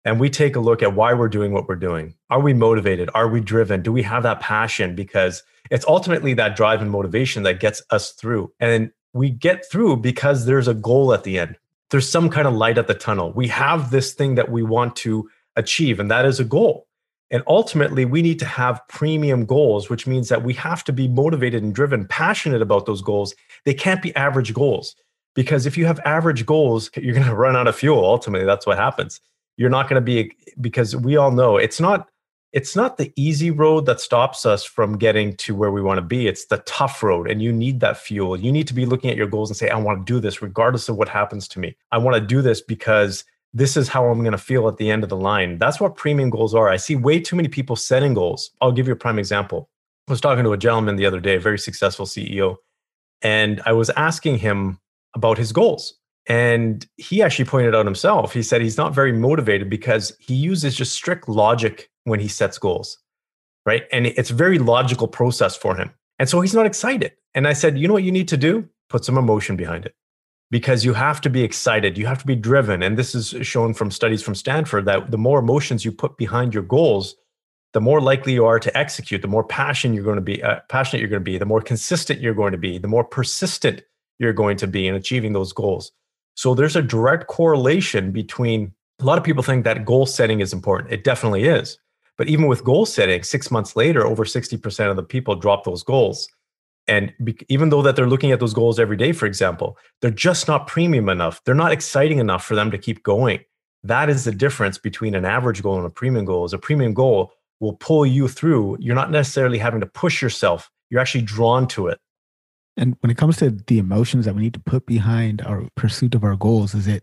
and 0.05 0.21
we 0.21 0.31
take 0.31 0.57
a 0.57 0.61
look 0.61 0.83
at 0.83 0.95
why 0.95 1.14
we're 1.14 1.28
doing 1.28 1.52
what 1.52 1.69
we're 1.69 1.76
doing. 1.76 2.14
Are 2.31 2.40
we 2.40 2.55
motivated? 2.55 3.11
Are 3.14 3.28
we 3.28 3.40
driven? 3.40 3.83
Do 3.83 3.93
we 3.93 4.02
have 4.02 4.23
that 4.23 4.40
passion? 4.40 4.95
Because 4.95 5.43
it's 5.71 5.87
ultimately 5.87 6.35
that 6.35 6.57
drive 6.57 6.81
and 6.81 6.90
motivation 6.90 7.43
that 7.43 7.61
gets 7.61 7.83
us 7.90 8.12
through. 8.12 8.52
And 8.61 8.90
we 9.12 9.31
get 9.31 9.64
through 9.71 9.99
because 9.99 10.47
there's 10.47 10.69
a 10.69 10.75
goal 10.75 11.12
at 11.12 11.25
the 11.25 11.38
end. 11.38 11.57
There's 11.90 12.09
some 12.09 12.28
kind 12.28 12.47
of 12.47 12.55
light 12.55 12.78
at 12.78 12.87
the 12.87 12.95
tunnel. 12.95 13.33
We 13.33 13.49
have 13.49 13.90
this 13.90 14.12
thing 14.12 14.35
that 14.35 14.50
we 14.50 14.62
want 14.62 14.95
to 14.97 15.28
achieve, 15.57 15.99
and 15.99 16.11
that 16.11 16.26
is 16.26 16.38
a 16.38 16.45
goal. 16.45 16.87
And 17.31 17.43
ultimately, 17.47 18.05
we 18.05 18.23
need 18.23 18.38
to 18.38 18.47
have 18.47 18.81
premium 18.88 19.45
goals, 19.45 19.90
which 19.90 20.07
means 20.07 20.28
that 20.28 20.45
we 20.45 20.55
have 20.55 20.83
to 20.85 20.93
be 20.93 21.09
motivated 21.09 21.62
and 21.62 21.75
driven, 21.75 22.07
passionate 22.07 22.62
about 22.62 22.87
those 22.87 23.02
goals. 23.02 23.35
They 23.64 23.75
can't 23.75 24.02
be 24.02 24.14
average 24.17 24.55
goals 24.55 24.95
because 25.35 25.67
if 25.67 25.76
you 25.76 25.85
have 25.87 26.00
average 26.00 26.47
goals, 26.47 26.90
you're 26.97 27.14
going 27.14 27.26
to 27.28 27.35
run 27.35 27.57
out 27.57 27.69
of 27.69 27.76
fuel. 27.76 28.05
Ultimately, 28.05 28.47
that's 28.47 28.67
what 28.67 28.78
happens. 28.78 29.21
You're 29.58 29.70
not 29.70 29.90
going 29.90 30.00
to 30.00 30.04
be 30.04 30.32
because 30.60 30.96
we 30.96 31.18
all 31.18 31.30
know 31.30 31.58
it's 31.58 31.80
not 31.80 32.08
it's 32.52 32.74
not 32.74 32.96
the 32.96 33.12
easy 33.14 33.50
road 33.50 33.84
that 33.84 34.00
stops 34.00 34.46
us 34.46 34.64
from 34.64 34.96
getting 34.96 35.36
to 35.36 35.54
where 35.54 35.70
we 35.70 35.82
want 35.82 35.98
to 35.98 36.02
be. 36.02 36.26
It's 36.26 36.46
the 36.46 36.58
tough 36.58 37.02
road, 37.02 37.30
and 37.30 37.42
you 37.42 37.52
need 37.52 37.80
that 37.80 37.98
fuel. 37.98 38.38
You 38.38 38.50
need 38.50 38.66
to 38.68 38.74
be 38.74 38.86
looking 38.86 39.10
at 39.10 39.16
your 39.16 39.26
goals 39.26 39.50
and 39.50 39.56
say, 39.56 39.68
I 39.68 39.76
want 39.76 40.06
to 40.06 40.10
do 40.10 40.18
this 40.18 40.40
regardless 40.40 40.88
of 40.88 40.96
what 40.96 41.10
happens 41.10 41.46
to 41.48 41.58
me. 41.58 41.76
I 41.92 41.98
want 41.98 42.14
to 42.14 42.22
do 42.22 42.40
this 42.40 42.62
because 42.62 43.24
this 43.52 43.76
is 43.76 43.88
how 43.88 44.06
I'm 44.06 44.20
going 44.20 44.32
to 44.32 44.38
feel 44.38 44.66
at 44.66 44.78
the 44.78 44.90
end 44.90 45.02
of 45.02 45.10
the 45.10 45.16
line. 45.16 45.58
That's 45.58 45.78
what 45.78 45.96
premium 45.96 46.30
goals 46.30 46.54
are. 46.54 46.70
I 46.70 46.76
see 46.78 46.96
way 46.96 47.20
too 47.20 47.36
many 47.36 47.48
people 47.48 47.76
setting 47.76 48.14
goals. 48.14 48.50
I'll 48.62 48.72
give 48.72 48.86
you 48.86 48.94
a 48.94 48.96
prime 48.96 49.18
example. 49.18 49.68
I 50.08 50.12
was 50.12 50.20
talking 50.20 50.44
to 50.44 50.52
a 50.52 50.58
gentleman 50.58 50.96
the 50.96 51.04
other 51.04 51.20
day, 51.20 51.34
a 51.34 51.40
very 51.40 51.58
successful 51.58 52.06
CEO, 52.06 52.56
and 53.20 53.60
I 53.66 53.72
was 53.72 53.90
asking 53.90 54.38
him 54.38 54.78
about 55.14 55.36
his 55.36 55.52
goals. 55.52 55.98
And 56.28 56.87
he 56.97 57.23
actually 57.23 57.47
pointed 57.47 57.75
out 57.75 57.87
himself, 57.87 58.35
he 58.35 58.42
said 58.42 58.61
he's 58.61 58.76
not 58.76 58.94
very 58.94 59.12
motivated 59.12 59.70
because 59.70 60.14
he 60.20 60.35
uses 60.35 60.76
just 60.76 60.92
strict 60.92 61.26
logic 61.28 61.90
when 62.04 62.20
he 62.20 62.28
sets 62.28 62.58
goals, 62.58 62.99
right? 63.64 63.85
And 63.92 64.06
it's 64.06 64.30
a 64.30 64.35
very 64.35 64.58
logical 64.58 65.08
process 65.08 65.56
for 65.56 65.75
him. 65.75 65.90
And 66.18 66.28
so 66.28 66.40
he's 66.42 66.54
not 66.54 66.66
excited. 66.66 67.12
And 67.35 67.49
I 67.49 67.54
said, 67.54 67.78
you 67.78 67.88
know 67.88 67.94
what 67.94 68.02
you 68.02 68.12
need 68.12 68.28
to 68.28 68.37
do? 68.37 68.68
Put 68.90 69.06
some 69.06 69.16
emotion 69.16 69.56
behind 69.56 69.87
it 69.87 69.94
because 70.50 70.85
you 70.85 70.92
have 70.92 71.20
to 71.23 71.30
be 71.30 71.42
excited. 71.42 71.97
You 71.97 72.06
have 72.06 72.18
to 72.18 72.26
be 72.26 72.37
driven. 72.37 72.82
And 72.82 72.99
this 72.99 73.14
is 73.14 73.35
shown 73.47 73.73
from 73.73 73.90
studies 73.90 74.23
from 74.23 74.35
Stanford 74.35 74.85
that 74.85 75.11
the 75.11 75.18
more 75.18 75.38
emotions 75.38 75.85
you 75.85 75.92
put 75.92 76.16
behind 76.18 76.52
your 76.52 76.62
goals, 76.62 77.16
the 77.73 77.80
more 77.80 78.00
likely 78.00 78.32
you 78.32 78.44
are 78.44 78.58
to 78.58 78.76
execute, 78.76 79.23
the 79.23 79.28
more 79.28 79.44
passion 79.44 79.94
you're 79.94 80.04
going 80.04 80.16
to 80.16 80.23
be, 80.23 80.42
uh, 80.42 80.61
passionate 80.68 81.00
you're 81.00 81.11
going 81.11 81.20
to 81.20 81.25
be, 81.25 81.38
the 81.38 81.47
more 81.47 81.61
consistent 81.61 82.20
you're 82.20 82.35
going 82.35 82.52
to 82.52 82.58
be, 82.58 82.78
the 82.78 82.88
more 82.88 83.04
persistent 83.04 83.82
you're 84.18 84.32
going 84.32 84.56
to 84.58 84.66
be 84.66 84.87
in 84.87 84.94
achieving 84.94 85.32
those 85.32 85.52
goals. 85.52 85.92
So 86.38 86.54
there's 86.54 86.76
a 86.76 86.83
direct 86.83 87.26
correlation 87.26 88.12
between 88.12 88.73
a 89.00 89.04
lot 89.04 89.18
of 89.18 89.25
people 89.25 89.42
think 89.42 89.64
that 89.64 89.85
goal 89.85 90.07
setting 90.07 90.38
is 90.38 90.52
important. 90.52 90.92
It 90.92 91.02
definitely 91.02 91.47
is. 91.47 91.80
But 92.16 92.28
even 92.28 92.47
with 92.47 92.62
goal 92.62 92.87
setting, 92.87 93.25
six 93.25 93.50
months 93.50 93.75
later, 93.75 94.07
over 94.07 94.25
60% 94.25 94.88
of 94.88 94.95
the 94.95 95.02
people 95.02 95.35
drop 95.35 95.64
those 95.64 95.83
goals. 95.83 96.28
And 96.87 97.12
be, 97.25 97.37
even 97.49 97.71
though 97.71 97.83
that 97.83 97.97
they're 97.97 98.07
looking 98.07 98.30
at 98.30 98.38
those 98.38 98.54
goals 98.54 98.78
every 98.78 98.97
day, 98.97 99.11
for 99.11 99.26
example, 99.26 99.76
they're 100.00 100.12
just 100.12 100.47
not 100.47 100.68
premium 100.68 101.09
enough. 101.09 101.42
They're 101.42 101.57
not 101.57 101.73
exciting 101.73 102.18
enough 102.18 102.45
for 102.45 102.54
them 102.54 102.71
to 102.71 102.78
keep 102.78 103.02
going. 103.02 103.40
That 103.83 104.09
is 104.09 104.23
the 104.23 104.30
difference 104.30 104.78
between 104.78 105.16
an 105.16 105.25
average 105.25 105.61
goal 105.61 105.76
and 105.76 105.87
a 105.87 105.90
premium 105.90 106.25
goal. 106.25 106.45
Is 106.45 106.52
a 106.52 106.59
premium 106.59 106.95
goal 106.95 107.33
will 107.59 107.75
pull 107.75 108.07
you 108.07 108.28
through. 108.28 108.76
You're 108.78 108.95
not 108.95 109.11
necessarily 109.11 109.59
having 109.59 109.80
to 109.80 109.87
push 109.87 110.23
yourself. 110.23 110.71
You're 110.88 111.00
actually 111.00 111.23
drawn 111.23 111.66
to 111.68 111.88
it. 111.88 111.99
And 112.78 112.97
when 113.00 113.11
it 113.11 113.16
comes 113.16 113.38
to 113.38 113.50
the 113.50 113.78
emotions 113.78 114.25
that 114.25 114.37
we 114.37 114.42
need 114.42 114.54
to 114.54 114.61
put 114.61 114.87
behind 114.87 115.42
our 115.42 115.64
pursuit 115.75 116.14
of 116.14 116.23
our 116.23 116.37
goals, 116.37 116.75
is 116.75 116.87
it 116.87 117.02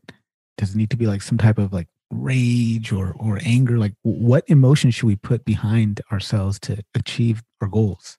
does 0.58 0.74
it 0.74 0.77
need 0.77 0.89
to 0.89 0.96
be 0.98 1.05
like 1.05 1.22
some 1.22 1.38
type 1.38 1.58
of 1.58 1.74
like 1.74 1.89
rage 2.10 2.94
or 2.94 3.13
or 3.20 3.39
anger? 3.44 3.77
Like 3.77 3.94
what 4.03 4.46
emotion 4.48 4.89
should 4.89 5.08
we 5.08 5.17
put 5.17 5.44
behind 5.44 6.00
ourselves 6.13 6.60
to 6.62 6.82
achieve 6.96 7.44
our 7.62 7.67
goals? 7.67 8.17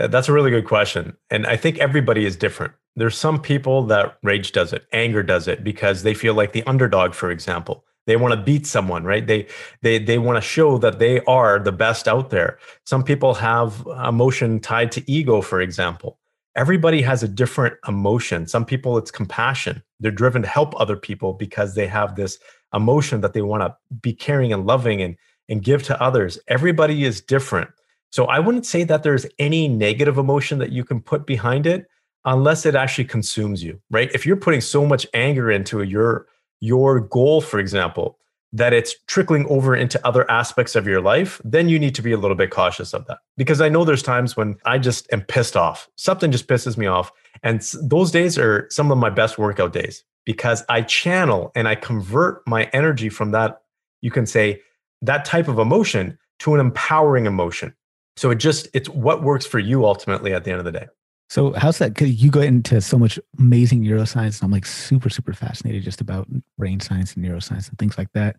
Uh, 0.00 0.06
that's 0.06 0.30
a 0.30 0.32
really 0.32 0.50
good 0.50 0.66
question. 0.66 1.14
And 1.28 1.46
I 1.46 1.56
think 1.56 1.78
everybody 1.78 2.24
is 2.24 2.36
different. 2.36 2.72
There's 2.96 3.18
some 3.18 3.40
people 3.40 3.82
that 3.84 4.16
rage 4.22 4.52
does 4.52 4.72
it, 4.72 4.86
anger 4.92 5.22
does 5.22 5.46
it 5.46 5.62
because 5.62 6.02
they 6.04 6.14
feel 6.14 6.34
like 6.34 6.52
the 6.52 6.64
underdog, 6.64 7.12
for 7.12 7.30
example. 7.30 7.84
They 8.06 8.16
want 8.16 8.32
to 8.32 8.40
beat 8.40 8.66
someone, 8.66 9.04
right? 9.04 9.26
They 9.26 9.46
they 9.82 9.98
they 9.98 10.16
want 10.16 10.38
to 10.38 10.40
show 10.40 10.78
that 10.78 10.98
they 10.98 11.20
are 11.26 11.58
the 11.58 11.72
best 11.72 12.08
out 12.08 12.30
there. 12.30 12.58
Some 12.86 13.04
people 13.04 13.34
have 13.34 13.86
emotion 14.06 14.60
tied 14.60 14.90
to 14.92 15.10
ego, 15.10 15.42
for 15.42 15.60
example 15.60 16.18
everybody 16.58 17.00
has 17.00 17.22
a 17.22 17.28
different 17.28 17.76
emotion. 17.86 18.44
Some 18.48 18.64
people, 18.64 18.98
it's 18.98 19.12
compassion. 19.12 19.80
They're 20.00 20.10
driven 20.10 20.42
to 20.42 20.48
help 20.48 20.78
other 20.78 20.96
people 20.96 21.32
because 21.32 21.76
they 21.76 21.86
have 21.86 22.16
this 22.16 22.36
emotion 22.74 23.20
that 23.20 23.32
they 23.32 23.42
want 23.42 23.62
to 23.62 23.76
be 24.02 24.12
caring 24.12 24.52
and 24.52 24.66
loving 24.66 25.00
and, 25.00 25.16
and 25.48 25.62
give 25.62 25.84
to 25.84 26.02
others. 26.02 26.36
Everybody 26.48 27.04
is 27.04 27.20
different. 27.20 27.70
So 28.10 28.24
I 28.24 28.40
wouldn't 28.40 28.66
say 28.66 28.82
that 28.84 29.04
there's 29.04 29.24
any 29.38 29.68
negative 29.68 30.18
emotion 30.18 30.58
that 30.58 30.72
you 30.72 30.84
can 30.84 31.00
put 31.00 31.26
behind 31.26 31.64
it 31.64 31.86
unless 32.24 32.66
it 32.66 32.74
actually 32.74 33.04
consumes 33.04 33.62
you, 33.62 33.80
right? 33.90 34.10
If 34.12 34.26
you're 34.26 34.36
putting 34.36 34.60
so 34.60 34.84
much 34.84 35.06
anger 35.14 35.52
into 35.52 35.82
your 35.84 36.26
your 36.60 36.98
goal, 36.98 37.40
for 37.40 37.60
example, 37.60 38.18
that 38.52 38.72
it's 38.72 38.94
trickling 39.06 39.46
over 39.48 39.76
into 39.76 40.04
other 40.06 40.28
aspects 40.30 40.74
of 40.74 40.86
your 40.86 41.00
life, 41.00 41.40
then 41.44 41.68
you 41.68 41.78
need 41.78 41.94
to 41.94 42.02
be 42.02 42.12
a 42.12 42.16
little 42.16 42.36
bit 42.36 42.50
cautious 42.50 42.94
of 42.94 43.06
that. 43.06 43.18
Because 43.36 43.60
I 43.60 43.68
know 43.68 43.84
there's 43.84 44.02
times 44.02 44.36
when 44.36 44.56
I 44.64 44.78
just 44.78 45.06
am 45.12 45.22
pissed 45.22 45.56
off. 45.56 45.88
Something 45.96 46.32
just 46.32 46.46
pisses 46.46 46.76
me 46.78 46.86
off. 46.86 47.12
And 47.42 47.60
those 47.82 48.10
days 48.10 48.38
are 48.38 48.66
some 48.70 48.90
of 48.90 48.98
my 48.98 49.10
best 49.10 49.38
workout 49.38 49.72
days 49.72 50.02
because 50.24 50.64
I 50.68 50.82
channel 50.82 51.52
and 51.54 51.68
I 51.68 51.74
convert 51.74 52.46
my 52.46 52.64
energy 52.72 53.08
from 53.08 53.32
that, 53.32 53.62
you 54.00 54.10
can 54.10 54.26
say, 54.26 54.60
that 55.02 55.24
type 55.24 55.48
of 55.48 55.58
emotion 55.58 56.18
to 56.40 56.54
an 56.54 56.60
empowering 56.60 57.26
emotion. 57.26 57.74
So 58.16 58.30
it 58.30 58.36
just, 58.36 58.68
it's 58.74 58.88
what 58.88 59.22
works 59.22 59.46
for 59.46 59.58
you 59.58 59.84
ultimately 59.84 60.32
at 60.32 60.44
the 60.44 60.50
end 60.50 60.58
of 60.58 60.64
the 60.64 60.72
day. 60.72 60.86
So 61.30 61.52
how's 61.52 61.78
that? 61.78 61.94
Cause 61.94 62.08
you 62.08 62.30
go 62.30 62.40
into 62.40 62.80
so 62.80 62.98
much 62.98 63.18
amazing 63.38 63.82
neuroscience 63.84 64.40
and 64.40 64.44
I'm 64.44 64.50
like 64.50 64.64
super, 64.64 65.10
super 65.10 65.34
fascinated 65.34 65.82
just 65.82 66.00
about 66.00 66.26
brain 66.56 66.80
science 66.80 67.14
and 67.14 67.24
neuroscience 67.24 67.68
and 67.68 67.78
things 67.78 67.98
like 67.98 68.12
that. 68.14 68.36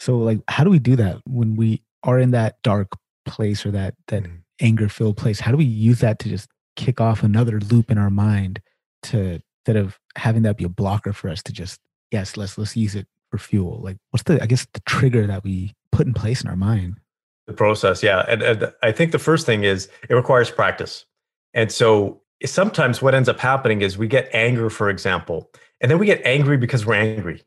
So 0.00 0.18
like, 0.18 0.40
how 0.48 0.64
do 0.64 0.70
we 0.70 0.80
do 0.80 0.96
that 0.96 1.18
when 1.24 1.54
we 1.54 1.82
are 2.02 2.18
in 2.18 2.32
that 2.32 2.60
dark 2.62 2.88
place 3.24 3.64
or 3.64 3.70
that, 3.70 3.94
that 4.08 4.24
mm. 4.24 4.38
anger 4.60 4.88
filled 4.88 5.16
place? 5.16 5.38
How 5.38 5.52
do 5.52 5.56
we 5.56 5.64
use 5.64 6.00
that 6.00 6.18
to 6.20 6.28
just 6.28 6.48
kick 6.74 7.00
off 7.00 7.22
another 7.22 7.60
loop 7.60 7.90
in 7.92 7.98
our 7.98 8.10
mind 8.10 8.60
to, 9.04 9.40
instead 9.60 9.76
of 9.76 10.00
having 10.16 10.42
that 10.42 10.56
be 10.56 10.64
a 10.64 10.68
blocker 10.68 11.12
for 11.12 11.28
us 11.28 11.44
to 11.44 11.52
just, 11.52 11.78
yes, 12.10 12.36
let's, 12.36 12.58
let's 12.58 12.76
use 12.76 12.96
it 12.96 13.06
for 13.30 13.38
fuel. 13.38 13.80
Like 13.80 13.98
what's 14.10 14.24
the, 14.24 14.42
I 14.42 14.46
guess 14.46 14.66
the 14.72 14.80
trigger 14.80 15.28
that 15.28 15.44
we 15.44 15.74
put 15.92 16.08
in 16.08 16.12
place 16.12 16.42
in 16.42 16.50
our 16.50 16.56
mind? 16.56 16.98
The 17.46 17.52
process. 17.52 18.02
Yeah. 18.02 18.24
And, 18.26 18.42
and 18.42 18.72
I 18.82 18.90
think 18.90 19.12
the 19.12 19.20
first 19.20 19.46
thing 19.46 19.62
is 19.62 19.88
it 20.08 20.14
requires 20.14 20.50
practice. 20.50 21.04
And 21.54 21.70
so 21.70 22.21
sometimes 22.44 23.02
what 23.02 23.14
ends 23.14 23.28
up 23.28 23.38
happening 23.38 23.82
is 23.82 23.98
we 23.98 24.08
get 24.08 24.28
anger, 24.32 24.70
for 24.70 24.88
example, 24.88 25.50
and 25.80 25.90
then 25.90 25.98
we 25.98 26.06
get 26.06 26.20
angry 26.24 26.56
because 26.56 26.86
we're 26.86 26.94
angry, 26.94 27.42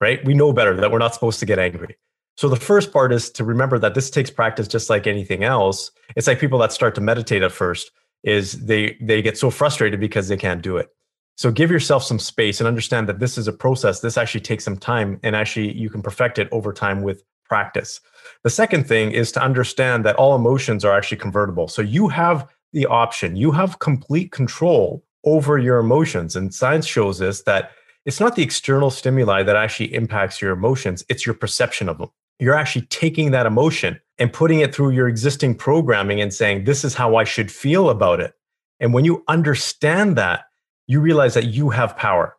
right? 0.00 0.24
We 0.24 0.34
know 0.34 0.52
better 0.52 0.76
that 0.76 0.90
we're 0.90 0.98
not 0.98 1.14
supposed 1.14 1.40
to 1.40 1.46
get 1.46 1.58
angry. 1.58 1.96
So 2.36 2.48
the 2.48 2.56
first 2.56 2.92
part 2.92 3.12
is 3.12 3.30
to 3.30 3.44
remember 3.44 3.78
that 3.80 3.94
this 3.94 4.10
takes 4.10 4.30
practice 4.30 4.68
just 4.68 4.88
like 4.88 5.06
anything 5.06 5.42
else. 5.42 5.90
It's 6.14 6.26
like 6.26 6.38
people 6.38 6.58
that 6.60 6.72
start 6.72 6.94
to 6.94 7.00
meditate 7.00 7.42
at 7.42 7.50
first 7.50 7.90
is 8.22 8.64
they 8.66 8.96
they 9.00 9.22
get 9.22 9.36
so 9.36 9.50
frustrated 9.50 9.98
because 9.98 10.28
they 10.28 10.36
can't 10.36 10.62
do 10.62 10.76
it. 10.76 10.88
So 11.36 11.50
give 11.50 11.70
yourself 11.70 12.02
some 12.02 12.18
space 12.18 12.60
and 12.60 12.66
understand 12.66 13.08
that 13.08 13.20
this 13.20 13.38
is 13.38 13.48
a 13.48 13.52
process. 13.52 14.00
This 14.00 14.16
actually 14.16 14.40
takes 14.40 14.64
some 14.64 14.76
time 14.76 15.20
and 15.22 15.36
actually 15.36 15.72
you 15.76 15.88
can 15.90 16.02
perfect 16.02 16.38
it 16.38 16.48
over 16.52 16.72
time 16.72 17.02
with 17.02 17.22
practice. 17.48 18.00
The 18.44 18.50
second 18.50 18.86
thing 18.86 19.12
is 19.12 19.32
to 19.32 19.42
understand 19.42 20.04
that 20.04 20.16
all 20.16 20.34
emotions 20.34 20.84
are 20.84 20.96
actually 20.96 21.18
convertible. 21.18 21.66
So 21.66 21.82
you 21.82 22.08
have 22.08 22.46
the 22.72 22.86
option. 22.86 23.36
You 23.36 23.50
have 23.52 23.78
complete 23.78 24.32
control 24.32 25.04
over 25.24 25.58
your 25.58 25.78
emotions. 25.78 26.36
And 26.36 26.54
science 26.54 26.86
shows 26.86 27.20
us 27.20 27.42
that 27.42 27.72
it's 28.04 28.20
not 28.20 28.36
the 28.36 28.42
external 28.42 28.90
stimuli 28.90 29.42
that 29.42 29.56
actually 29.56 29.92
impacts 29.94 30.40
your 30.40 30.52
emotions, 30.52 31.04
it's 31.08 31.26
your 31.26 31.34
perception 31.34 31.88
of 31.88 31.98
them. 31.98 32.10
you're 32.38 32.54
actually 32.54 32.86
taking 32.86 33.32
that 33.32 33.46
emotion 33.46 34.00
and 34.18 34.32
putting 34.32 34.60
it 34.60 34.74
through 34.74 34.90
your 34.90 35.08
existing 35.08 35.54
programming 35.54 36.20
and 36.20 36.32
saying, 36.32 36.64
this 36.64 36.84
is 36.84 36.94
how 36.94 37.16
I 37.16 37.24
should 37.24 37.50
feel 37.50 37.90
about 37.90 38.20
it. 38.20 38.34
And 38.80 38.94
when 38.94 39.04
you 39.04 39.24
understand 39.28 40.16
that, 40.16 40.44
you 40.86 41.00
realize 41.00 41.34
that 41.34 41.46
you 41.46 41.70
have 41.70 41.96
power. 41.96 42.36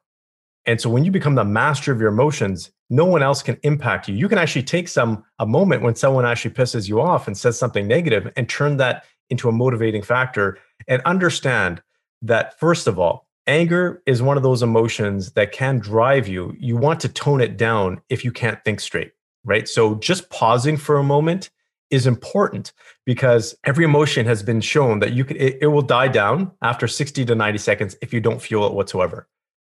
And 0.65 0.79
so 0.79 0.89
when 0.89 1.03
you 1.03 1.11
become 1.11 1.35
the 1.35 1.43
master 1.43 1.91
of 1.91 1.99
your 1.99 2.09
emotions, 2.09 2.71
no 2.89 3.05
one 3.05 3.21
else 3.21 3.43
can 3.43 3.57
impact 3.63 4.07
you. 4.07 4.15
You 4.15 4.29
can 4.29 4.37
actually 4.37 4.63
take 4.63 4.87
some 4.87 5.23
a 5.37 5.45
moment 5.45 5.83
when 5.83 5.95
someone 5.95 6.25
actually 6.25 6.51
pisses 6.51 6.87
you 6.87 7.01
off 7.01 7.27
and 7.27 7.37
says 7.37 7.57
something 7.57 7.87
negative 7.87 8.31
and 8.35 8.47
turn 8.49 8.77
that 8.77 9.03
into 9.29 9.49
a 9.49 9.51
motivating 9.51 10.01
factor 10.01 10.57
and 10.87 11.01
understand 11.03 11.81
that 12.21 12.59
first 12.59 12.87
of 12.87 12.99
all, 12.99 13.27
anger 13.47 14.01
is 14.05 14.21
one 14.21 14.37
of 14.37 14.43
those 14.43 14.61
emotions 14.61 15.31
that 15.31 15.51
can 15.51 15.79
drive 15.79 16.27
you. 16.27 16.55
You 16.59 16.77
want 16.77 16.99
to 17.01 17.09
tone 17.09 17.41
it 17.41 17.57
down 17.57 18.01
if 18.09 18.23
you 18.23 18.31
can't 18.31 18.63
think 18.63 18.79
straight, 18.79 19.11
right? 19.43 19.67
So 19.67 19.95
just 19.95 20.29
pausing 20.29 20.77
for 20.77 20.97
a 20.97 21.03
moment 21.03 21.49
is 21.89 22.05
important 22.05 22.71
because 23.05 23.55
every 23.63 23.83
emotion 23.83 24.25
has 24.25 24.43
been 24.43 24.61
shown 24.61 24.99
that 24.99 25.13
you 25.13 25.25
can 25.25 25.37
it, 25.37 25.57
it 25.61 25.67
will 25.67 25.81
die 25.81 26.07
down 26.07 26.51
after 26.61 26.87
60 26.87 27.25
to 27.25 27.35
90 27.35 27.57
seconds 27.57 27.95
if 28.01 28.13
you 28.13 28.21
don't 28.21 28.41
feel 28.41 28.65
it 28.65 28.73
whatsoever. 28.73 29.27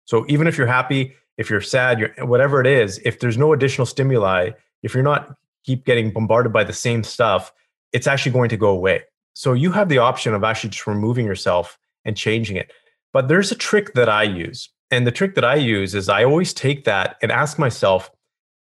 So 0.06 0.26
even 0.28 0.48
if 0.48 0.58
you're 0.58 0.68
happy, 0.68 1.14
if 1.38 1.50
you're 1.50 1.62
sad, 1.62 2.00
you're, 2.00 2.10
whatever 2.26 2.60
it 2.60 2.68
is, 2.68 3.00
if 3.06 3.20
there's 3.20 3.38
no 3.38 3.54
additional 3.54 3.86
stimuli, 3.86 4.52
if 4.82 4.94
you're 4.94 5.04
not 5.04 5.36
keep 5.64 5.86
getting 5.86 6.12
bombarded 6.12 6.52
by 6.52 6.64
the 6.64 6.74
same 6.74 7.04
stuff, 7.04 7.52
it's 7.94 8.08
actually 8.08 8.32
going 8.32 8.50
to 8.50 8.58
go 8.58 8.70
away. 8.70 9.04
So 9.38 9.54
you 9.54 9.72
have 9.72 9.88
the 9.88 10.00
option 10.00 10.34
of 10.34 10.44
actually 10.44 10.72
just 10.72 10.88
removing 10.88 11.24
yourself 11.24 11.78
and 12.06 12.18
changing 12.18 12.58
it. 12.58 12.72
But 13.14 13.28
there's 13.28 13.52
a 13.52 13.56
trick 13.56 13.94
that 13.94 14.10
I 14.10 14.24
use. 14.24 14.68
And 14.90 15.06
the 15.06 15.12
trick 15.12 15.36
that 15.36 15.46
I 15.46 15.54
use 15.54 15.94
is 15.94 16.10
I 16.10 16.24
always 16.24 16.56
take 16.56 16.86
that 16.86 17.18
and 17.22 17.32
ask 17.32 17.60
myself, 17.60 18.10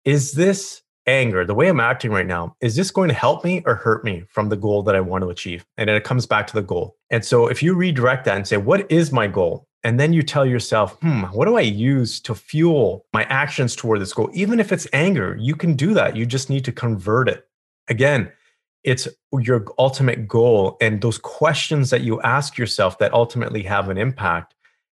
is 0.03 0.33
this 0.33 0.81
anger, 1.07 1.45
the 1.45 1.55
way 1.55 1.69
I'm 1.69 1.79
acting 1.79 2.11
right 2.11 2.27
now, 2.27 2.57
is 2.59 2.75
this 2.75 2.91
going 2.91 3.07
to 3.07 3.15
help 3.15 3.45
me 3.45 3.63
or 3.65 3.75
hurt 3.75 4.03
me 4.03 4.25
from 4.27 4.49
the 4.49 4.57
goal 4.57 4.83
that 4.83 4.97
I 4.97 4.99
want 4.99 5.21
to 5.23 5.29
achieve? 5.29 5.65
And 5.77 5.87
then 5.87 5.95
it 5.95 6.03
comes 6.03 6.25
back 6.25 6.45
to 6.47 6.53
the 6.53 6.61
goal. 6.61 6.97
And 7.09 7.23
so 7.23 7.47
if 7.47 7.63
you 7.63 7.73
redirect 7.73 8.25
that 8.25 8.35
and 8.35 8.45
say, 8.45 8.57
what 8.57 8.91
is 8.91 9.13
my 9.13 9.27
goal? 9.27 9.69
And 9.85 9.97
then 9.97 10.11
you 10.11 10.23
tell 10.23 10.45
yourself, 10.45 10.99
hmm, 10.99 11.21
what 11.31 11.45
do 11.45 11.55
I 11.55 11.61
use 11.61 12.19
to 12.19 12.35
fuel 12.35 13.05
my 13.13 13.23
actions 13.29 13.77
toward 13.77 14.01
this 14.01 14.11
goal? 14.11 14.29
Even 14.33 14.59
if 14.59 14.73
it's 14.73 14.87
anger, 14.91 15.37
you 15.39 15.55
can 15.55 15.75
do 15.75 15.93
that. 15.93 16.17
You 16.17 16.25
just 16.25 16.49
need 16.49 16.65
to 16.65 16.73
convert 16.73 17.29
it. 17.29 17.47
Again, 17.87 18.29
it's 18.85 19.07
your 19.39 19.65
ultimate 19.77 20.27
goal 20.27 20.77
and 20.79 21.01
those 21.01 21.17
questions 21.17 21.89
that 21.89 22.01
you 22.01 22.21
ask 22.21 22.57
yourself 22.57 22.99
that 22.99 23.13
ultimately 23.13 23.63
have 23.63 23.89
an 23.89 23.97
impact. 23.97 24.53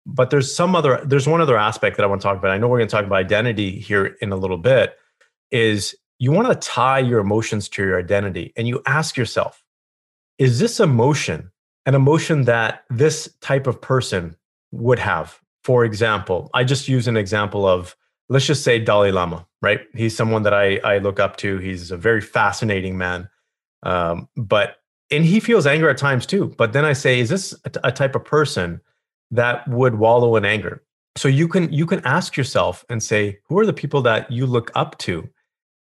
But 0.05 0.29
there's 0.29 0.53
some 0.53 0.75
other, 0.75 1.01
there's 1.03 1.27
one 1.27 1.41
other 1.41 1.57
aspect 1.57 1.97
that 1.97 2.03
I 2.03 2.07
want 2.07 2.21
to 2.21 2.27
talk 2.27 2.37
about. 2.37 2.51
I 2.51 2.57
know 2.57 2.67
we're 2.67 2.77
going 2.77 2.89
to 2.89 2.95
talk 2.95 3.05
about 3.05 3.17
identity 3.17 3.79
here 3.79 4.17
in 4.21 4.31
a 4.31 4.37
little 4.37 4.57
bit, 4.57 4.95
is 5.51 5.95
you 6.19 6.31
want 6.31 6.47
to 6.47 6.67
tie 6.67 6.99
your 6.99 7.19
emotions 7.19 7.69
to 7.69 7.83
your 7.83 7.99
identity 7.99 8.53
and 8.55 8.67
you 8.67 8.81
ask 8.85 9.17
yourself, 9.17 9.63
is 10.37 10.59
this 10.59 10.79
emotion 10.79 11.51
an 11.87 11.95
emotion 11.95 12.43
that 12.43 12.83
this 12.89 13.33
type 13.39 13.65
of 13.65 13.81
person 13.81 14.35
would 14.71 14.99
have. 14.99 15.39
For 15.63 15.85
example, 15.85 16.51
I 16.53 16.65
just 16.65 16.89
use 16.89 17.07
an 17.07 17.15
example 17.15 17.65
of, 17.65 17.95
let's 18.27 18.45
just 18.45 18.63
say 18.63 18.77
Dalai 18.77 19.11
Lama, 19.11 19.47
right? 19.61 19.79
He's 19.95 20.15
someone 20.15 20.43
that 20.43 20.53
I, 20.53 20.77
I 20.79 20.97
look 20.97 21.19
up 21.19 21.37
to. 21.37 21.57
He's 21.59 21.89
a 21.89 21.97
very 21.97 22.19
fascinating 22.19 22.97
man. 22.97 23.29
Um, 23.87 24.27
but, 24.35 24.77
and 25.09 25.25
he 25.25 25.39
feels 25.39 25.65
anger 25.65 25.89
at 25.89 25.97
times 25.97 26.25
too. 26.25 26.53
But 26.57 26.73
then 26.73 26.85
I 26.85 26.93
say, 26.93 27.19
is 27.19 27.29
this 27.29 27.53
a, 27.65 27.71
a 27.85 27.91
type 27.91 28.15
of 28.15 28.25
person 28.25 28.81
that 29.31 29.67
would 29.67 29.95
wallow 29.95 30.35
in 30.35 30.45
anger? 30.45 30.83
So 31.15 31.27
you 31.27 31.47
can, 31.47 31.71
you 31.73 31.85
can 31.85 32.05
ask 32.05 32.37
yourself 32.37 32.85
and 32.89 33.01
say, 33.01 33.39
who 33.47 33.57
are 33.57 33.65
the 33.65 33.73
people 33.73 34.01
that 34.03 34.31
you 34.31 34.45
look 34.45 34.71
up 34.75 34.97
to? 34.99 35.27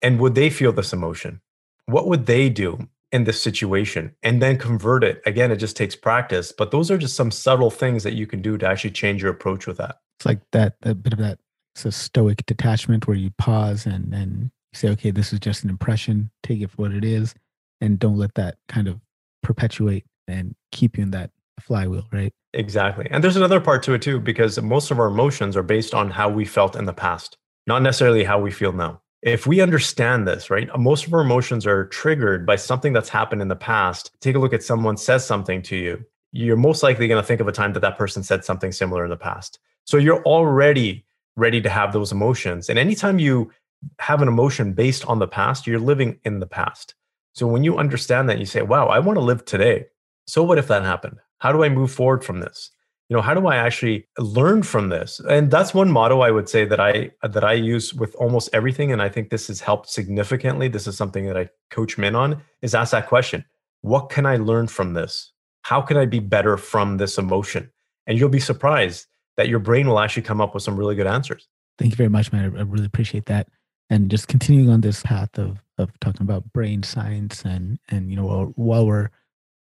And 0.03 0.21
would 0.21 0.35
they 0.35 0.51
feel 0.51 0.73
this 0.73 0.93
emotion? 0.93 1.41
What 1.87 2.07
would 2.07 2.27
they 2.27 2.49
do? 2.49 2.89
in 3.13 3.23
this 3.23 3.41
situation 3.41 4.13
and 4.25 4.43
then 4.43 4.59
convert 4.59 5.05
it. 5.05 5.23
Again, 5.25 5.53
it 5.53 5.57
just 5.57 5.77
takes 5.77 5.95
practice, 5.95 6.51
but 6.51 6.73
those 6.73 6.91
are 6.91 6.99
just 6.99 7.15
some 7.15 7.31
subtle 7.31 7.71
things 7.71 8.03
that 8.03 8.15
you 8.15 8.27
can 8.27 8.43
do 8.43 8.59
to 8.59 8.67
actually 8.67 8.91
change 8.91 9.23
your 9.23 9.31
approach 9.31 9.65
with 9.65 9.77
that. 9.77 10.01
It's 10.19 10.27
like 10.27 10.41
that, 10.51 10.75
a 10.83 10.93
bit 10.93 11.13
of 11.13 11.21
that 11.21 11.39
it's 11.77 11.85
a 11.85 11.93
stoic 11.93 12.47
detachment 12.47 13.07
where 13.07 13.19
you 13.19 13.31
pause 13.37 13.85
and 13.85 14.11
then 14.11 14.51
say, 14.73 14.89
okay, 14.89 15.11
this 15.11 15.31
is 15.35 15.39
just 15.41 15.63
an 15.63 15.69
impression, 15.69 16.31
take 16.43 16.63
it 16.63 16.71
for 16.71 16.77
what 16.77 16.93
it 16.93 17.05
is, 17.05 17.35
and 17.81 17.99
don't 17.99 18.17
let 18.17 18.35
that 18.35 18.57
kind 18.69 18.89
of 18.89 19.01
perpetuate 19.43 20.05
and 20.29 20.55
keep 20.73 20.97
you 20.97 21.03
in 21.03 21.11
that 21.13 21.31
flywheel, 21.61 22.07
right? 22.13 22.33
Exactly. 22.53 23.07
And 23.11 23.23
there's 23.23 23.37
another 23.37 23.61
part 23.61 23.83
to 23.85 23.95
it 23.95 24.03
too, 24.03 24.19
because 24.19 24.61
most 24.61 24.91
of 24.91 24.99
our 24.99 25.07
emotions 25.07 25.57
are 25.57 25.63
based 25.63 25.95
on 25.95 26.11
how 26.11 26.29
we 26.29 26.45
felt 26.45 26.75
in 26.75 26.87
the 26.87 26.93
past, 26.93 27.37
not 27.67 27.83
necessarily 27.83 28.25
how 28.25 28.41
we 28.41 28.51
feel 28.51 28.73
now 28.73 29.01
if 29.27 29.45
we 29.45 29.61
understand 29.61 30.27
this, 30.27 30.51
right, 30.51 30.69
most 30.79 31.07
of 31.07 31.13
our 31.13 31.21
emotions 31.21 31.67
are 31.67 31.87
triggered 31.87 32.47
by 32.47 32.55
something 32.55 32.93
that's 32.93 33.09
happened 33.09 33.43
in 33.43 33.49
the 33.49 33.57
past. 33.57 34.13
Take 34.21 34.37
a 34.37 34.39
look 34.39 34.53
at 34.53 34.63
someone 34.63 34.97
says 34.97 35.27
something 35.27 35.63
to 35.63 35.77
you. 35.77 36.05
You're 36.31 36.57
most 36.57 36.83
likely 36.83 37.09
going 37.09 37.21
to 37.21 37.27
think 37.27 37.41
of 37.41 37.49
a 37.49 37.53
time 37.53 37.73
that 37.73 37.81
that 37.81 37.99
person 37.99 38.23
said 38.23 38.45
something 38.45 38.71
similar 38.71 39.05
in 39.05 39.11
the 39.11 39.17
past. 39.17 39.59
So 39.85 39.97
you're 39.97 40.23
already 40.23 41.05
ready 41.37 41.61
to 41.61 41.69
have 41.69 41.93
those 41.93 42.13
emotions. 42.13 42.69
And 42.69 42.79
anytime 42.79 43.19
you 43.19 43.51
have 43.99 44.23
an 44.23 44.29
emotion 44.29 44.73
based 44.73 45.05
on 45.07 45.19
the 45.19 45.29
past, 45.29 45.67
you're 45.67 45.81
living 45.81 46.21
in 46.25 46.41
the 46.41 46.47
past. 46.47 46.95
So 47.37 47.47
when 47.47 47.65
you 47.65 47.77
understand 47.77 48.29
that, 48.29 48.39
you 48.39 48.47
say, 48.47 48.63
wow, 48.63 48.87
I 48.87 48.99
want 48.99 49.17
to 49.17 49.25
live 49.25 49.45
today. 49.45 49.87
So 50.27 50.43
what 50.43 50.59
if 50.59 50.69
that 50.69 50.83
happened? 50.83 51.19
How 51.39 51.53
do 51.53 51.63
I 51.63 51.69
move 51.69 51.93
forward 51.93 52.25
from 52.25 52.41
this? 52.41 52.71
you 53.09 53.17
know 53.17 53.23
how 53.23 53.35
do 53.35 53.47
i 53.47 53.57
actually 53.57 54.07
learn 54.19 54.63
from 54.63 54.89
this? 54.89 55.21
And 55.29 55.51
that's 55.51 55.73
one 55.73 55.91
motto 55.91 56.21
i 56.21 56.31
would 56.31 56.49
say 56.49 56.65
that 56.65 56.81
i 56.81 57.11
that 57.23 57.45
i 57.45 57.53
use 57.53 57.95
with 57.95 58.15
almost 58.17 58.51
everything 58.53 58.93
and 58.93 59.01
i 59.01 59.09
think 59.09 59.31
this 59.31 59.47
has 59.47 59.61
helped 59.61 59.89
significantly. 59.89 60.69
This 60.69 60.87
is 60.87 60.97
something 60.97 61.27
that 61.27 61.37
i 61.37 61.49
coach 61.71 61.99
men 61.99 62.15
on 62.15 62.43
is 62.63 62.75
ask 62.75 62.93
that 62.93 63.09
question 63.09 63.45
what 63.83 64.11
can 64.11 64.27
i 64.27 64.37
learn 64.37 64.67
from 64.67 64.95
this? 64.95 65.33
How 65.63 65.81
can 65.81 65.97
i 65.97 66.07
be 66.07 66.19
better 66.19 66.57
from 66.57 66.97
this 66.97 67.19
emotion? 67.19 67.71
And 68.07 68.19
you'll 68.19 68.29
be 68.29 68.41
surprised 68.41 69.07
that 69.37 69.49
your 69.49 69.59
brain 69.59 69.87
will 69.87 70.01
actually 70.01 70.23
come 70.23 70.41
up 70.41 70.55
with 70.55 70.63
some 70.63 70.77
really 70.77 70.95
good 70.95 71.07
answers. 71.07 71.49
Thank 71.79 71.93
you 71.93 71.97
very 71.97 72.09
much 72.09 72.33
man. 72.33 72.57
I 72.57 72.63
really 72.63 72.87
appreciate 72.87 73.27
that 73.27 73.49
and 73.91 74.11
just 74.11 74.29
continuing 74.29 74.71
on 74.71 74.81
this 74.81 75.03
path 75.03 75.39
of 75.39 75.63
of 75.79 75.99
talking 76.01 76.23
about 76.23 76.53
brain 76.53 76.83
science 76.83 77.43
and 77.45 77.79
and 77.89 78.11
you 78.11 78.17
know 78.17 78.25
while, 78.25 78.53
while 78.57 78.87
we're 78.87 79.11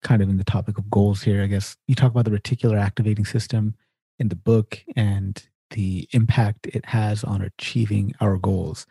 kind 0.03 0.21
of 0.21 0.29
in 0.29 0.37
the 0.37 0.43
topic 0.43 0.77
of 0.77 0.89
goals 0.89 1.21
here, 1.21 1.43
I 1.43 1.47
guess 1.47 1.77
you 1.87 1.95
talk 1.95 2.11
about 2.11 2.25
the 2.25 2.31
reticular 2.31 2.79
activating 2.79 3.25
system 3.25 3.75
in 4.19 4.29
the 4.29 4.35
book 4.35 4.83
and 4.95 5.41
the 5.71 6.07
impact 6.11 6.67
it 6.67 6.85
has 6.87 7.23
on 7.23 7.41
achieving 7.41 8.13
our 8.19 8.37
goals. 8.37 8.85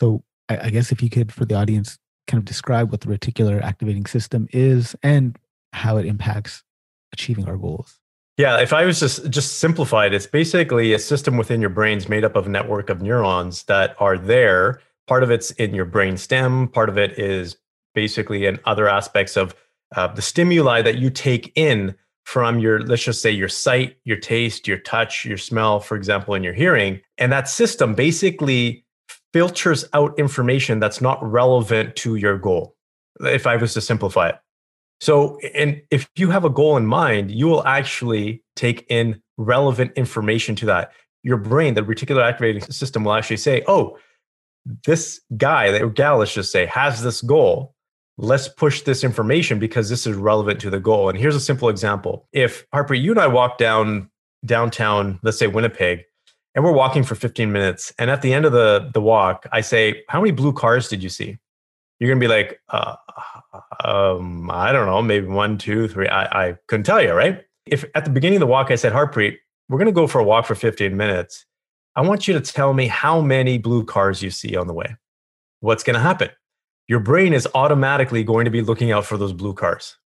So, 0.00 0.22
I, 0.48 0.58
I 0.64 0.70
guess 0.70 0.92
if 0.92 1.02
you 1.02 1.10
could, 1.10 1.32
for 1.32 1.44
the 1.44 1.54
audience, 1.54 1.98
kind 2.26 2.38
of 2.38 2.44
describe 2.44 2.90
what 2.90 3.00
the 3.00 3.08
reticular 3.08 3.60
activating 3.62 4.06
system 4.06 4.48
is 4.52 4.94
and 5.02 5.36
how 5.72 5.96
it 5.96 6.06
impacts 6.06 6.62
achieving 7.12 7.48
our 7.48 7.56
goals. 7.56 7.99
Yeah, 8.40 8.58
if 8.58 8.72
I 8.72 8.86
was 8.86 8.98
just 8.98 9.28
just 9.28 9.58
simplified, 9.58 10.14
it's 10.14 10.26
basically 10.26 10.94
a 10.94 10.98
system 10.98 11.36
within 11.36 11.60
your 11.60 11.68
brains 11.68 12.08
made 12.08 12.24
up 12.24 12.36
of 12.36 12.46
a 12.46 12.48
network 12.48 12.88
of 12.88 13.02
neurons 13.02 13.64
that 13.64 13.94
are 13.98 14.16
there. 14.16 14.80
Part 15.06 15.22
of 15.22 15.30
it's 15.30 15.50
in 15.50 15.74
your 15.74 15.84
brain 15.84 16.16
stem, 16.16 16.68
part 16.68 16.88
of 16.88 16.96
it 16.96 17.18
is 17.18 17.58
basically 17.94 18.46
in 18.46 18.58
other 18.64 18.88
aspects 18.88 19.36
of 19.36 19.54
uh, 19.94 20.06
the 20.06 20.22
stimuli 20.22 20.80
that 20.80 20.96
you 20.96 21.10
take 21.10 21.52
in 21.54 21.94
from 22.24 22.58
your 22.58 22.80
let's 22.80 23.04
just 23.04 23.20
say 23.20 23.30
your 23.30 23.48
sight 23.50 23.98
your 24.04 24.16
taste 24.16 24.66
your 24.66 24.78
touch 24.78 25.26
your 25.26 25.36
smell 25.36 25.78
for 25.78 25.94
example 25.94 26.32
and 26.32 26.42
your 26.42 26.54
hearing 26.54 26.98
and 27.18 27.30
that 27.32 27.46
system 27.46 27.94
basically 27.94 28.86
filters 29.34 29.84
out 29.92 30.18
information 30.18 30.80
that's 30.80 31.02
not 31.02 31.22
relevant 31.22 31.96
to 31.96 32.14
your 32.14 32.38
goal 32.38 32.76
if 33.22 33.46
i 33.46 33.56
was 33.56 33.74
to 33.74 33.80
simplify 33.80 34.28
it 34.28 34.36
so 35.00 35.38
and 35.54 35.80
if 35.90 36.08
you 36.16 36.30
have 36.30 36.44
a 36.44 36.50
goal 36.50 36.76
in 36.76 36.86
mind 36.86 37.30
you 37.30 37.46
will 37.46 37.66
actually 37.66 38.42
take 38.56 38.86
in 38.88 39.20
relevant 39.36 39.92
information 39.96 40.54
to 40.54 40.66
that 40.66 40.92
your 41.22 41.36
brain 41.36 41.74
the 41.74 41.82
reticular 41.82 42.22
activating 42.22 42.62
system 42.62 43.04
will 43.04 43.14
actually 43.14 43.36
say 43.36 43.62
oh 43.66 43.96
this 44.84 45.20
guy 45.36 45.68
or 45.78 45.88
gal 45.88 46.18
let's 46.18 46.34
just 46.34 46.52
say 46.52 46.66
has 46.66 47.02
this 47.02 47.20
goal 47.22 47.74
let's 48.20 48.48
push 48.48 48.82
this 48.82 49.02
information 49.02 49.58
because 49.58 49.88
this 49.88 50.06
is 50.06 50.14
relevant 50.14 50.60
to 50.60 50.70
the 50.70 50.78
goal. 50.78 51.08
And 51.08 51.18
here's 51.18 51.34
a 51.34 51.40
simple 51.40 51.68
example. 51.68 52.28
If 52.32 52.68
Harpreet, 52.70 53.02
you 53.02 53.10
and 53.12 53.20
I 53.20 53.26
walk 53.26 53.58
down 53.58 54.10
downtown, 54.44 55.18
let's 55.22 55.38
say 55.38 55.46
Winnipeg, 55.46 56.04
and 56.54 56.64
we're 56.64 56.72
walking 56.72 57.02
for 57.02 57.14
15 57.14 57.50
minutes, 57.50 57.92
and 57.98 58.10
at 58.10 58.22
the 58.22 58.32
end 58.32 58.44
of 58.44 58.52
the 58.52 58.90
the 58.92 59.00
walk, 59.00 59.46
I 59.52 59.60
say, 59.62 60.02
"How 60.08 60.20
many 60.20 60.32
blue 60.32 60.52
cars 60.52 60.88
did 60.88 61.02
you 61.02 61.08
see?" 61.08 61.38
You're 61.98 62.10
gonna 62.10 62.20
be 62.20 62.28
like, 62.28 62.60
uh, 62.68 62.96
um, 63.84 64.50
"I 64.50 64.72
don't 64.72 64.86
know, 64.86 65.02
maybe 65.02 65.26
one, 65.26 65.58
two, 65.58 65.88
three. 65.88 66.08
I, 66.08 66.48
I 66.48 66.56
couldn't 66.66 66.84
tell 66.84 67.02
you, 67.02 67.12
right? 67.12 67.42
If 67.66 67.84
at 67.94 68.04
the 68.04 68.10
beginning 68.10 68.36
of 68.36 68.40
the 68.40 68.46
walk 68.46 68.70
I 68.70 68.76
said, 68.76 68.92
"Harpreet, 68.92 69.36
we're 69.68 69.78
gonna 69.78 69.92
go 69.92 70.06
for 70.06 70.20
a 70.20 70.24
walk 70.24 70.46
for 70.46 70.54
15 70.54 70.96
minutes," 70.96 71.46
I 71.96 72.02
want 72.02 72.28
you 72.28 72.34
to 72.34 72.40
tell 72.40 72.72
me 72.72 72.86
how 72.86 73.20
many 73.20 73.58
blue 73.58 73.84
cars 73.84 74.22
you 74.22 74.30
see 74.30 74.56
on 74.56 74.66
the 74.66 74.74
way. 74.74 74.96
What's 75.60 75.82
gonna 75.82 76.00
happen? 76.00 76.30
your 76.90 76.98
brain 76.98 77.32
is 77.32 77.46
automatically 77.54 78.24
going 78.24 78.46
to 78.46 78.50
be 78.50 78.62
looking 78.62 78.90
out 78.90 79.06
for 79.06 79.16
those 79.16 79.32
blue 79.32 79.54
cars. 79.54 79.96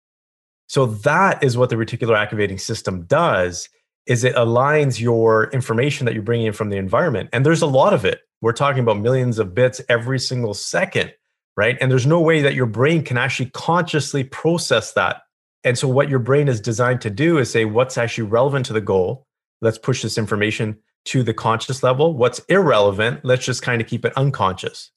So 0.67 0.85
that 0.85 1.43
is 1.43 1.57
what 1.57 1.71
the 1.71 1.77
reticular 1.77 2.15
activating 2.15 2.59
system 2.59 3.07
does 3.07 3.71
is 4.07 4.23
it 4.23 4.35
aligns 4.35 5.01
your 5.01 5.51
information 5.51 6.05
that 6.05 6.13
you're 6.13 6.23
bringing 6.23 6.49
in 6.49 6.53
from 6.53 6.69
the 6.69 6.77
environment 6.77 7.31
and 7.33 7.45
there's 7.45 7.63
a 7.63 7.67
lot 7.67 7.95
of 7.95 8.05
it. 8.05 8.21
We're 8.43 8.53
talking 8.53 8.83
about 8.83 8.99
millions 8.99 9.39
of 9.39 9.55
bits 9.55 9.81
every 9.89 10.19
single 10.19 10.53
second 10.53 11.15
right? 11.57 11.77
And 11.81 11.91
there's 11.91 12.07
no 12.07 12.21
way 12.21 12.43
that 12.43 12.55
your 12.55 12.67
brain 12.67 13.03
can 13.03 13.17
actually 13.17 13.51
consciously 13.51 14.25
process 14.25 14.93
that. 14.93 15.23
And 15.63 15.79
so, 15.79 15.89
what 15.89 16.09
your 16.11 16.19
brain 16.19 16.49
is 16.49 16.61
designed 16.61 17.01
to 17.03 17.11
do 17.11 17.39
is 17.39 17.51
say, 17.51 17.65
what's 17.65 17.97
actually 17.97 18.29
relevant 18.29 18.67
to 18.67 18.73
the 18.73 18.81
goal? 18.81 19.27
Let's 19.61 19.79
push 19.79 20.03
this 20.03 20.19
information 20.19 20.79
to 21.07 21.23
the 21.23 21.35
conscious 21.35 21.83
level. 21.83 22.15
What's 22.15 22.39
irrelevant? 22.49 23.25
Let's 23.25 23.45
just 23.45 23.63
kind 23.63 23.81
of 23.81 23.87
keep 23.87 24.05
it 24.05 24.13
unconscious. 24.17 24.91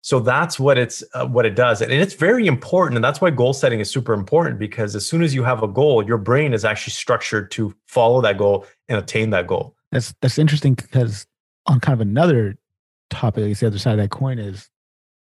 So 0.00 0.20
that's 0.20 0.58
what 0.60 0.78
it's 0.78 1.02
uh, 1.14 1.26
what 1.26 1.44
it 1.44 1.56
does, 1.56 1.82
and 1.82 1.92
it's 1.92 2.14
very 2.14 2.46
important, 2.46 2.96
and 2.96 3.04
that's 3.04 3.20
why 3.20 3.30
goal 3.30 3.52
setting 3.52 3.80
is 3.80 3.90
super 3.90 4.14
important 4.14 4.58
because 4.58 4.94
as 4.94 5.04
soon 5.04 5.22
as 5.22 5.34
you 5.34 5.42
have 5.42 5.62
a 5.62 5.68
goal, 5.68 6.06
your 6.06 6.18
brain 6.18 6.54
is 6.54 6.64
actually 6.64 6.92
structured 6.92 7.50
to 7.52 7.74
follow 7.86 8.20
that 8.22 8.38
goal 8.38 8.64
and 8.88 8.96
attain 8.96 9.30
that 9.30 9.48
goal. 9.48 9.74
That's 9.90 10.14
that's 10.22 10.38
interesting 10.38 10.74
because 10.74 11.26
on 11.66 11.80
kind 11.80 11.94
of 11.94 12.00
another 12.00 12.56
topic, 13.10 13.58
the 13.58 13.66
other 13.66 13.78
side 13.78 13.92
of 13.92 13.98
that 13.98 14.10
coin 14.10 14.38
is 14.38 14.70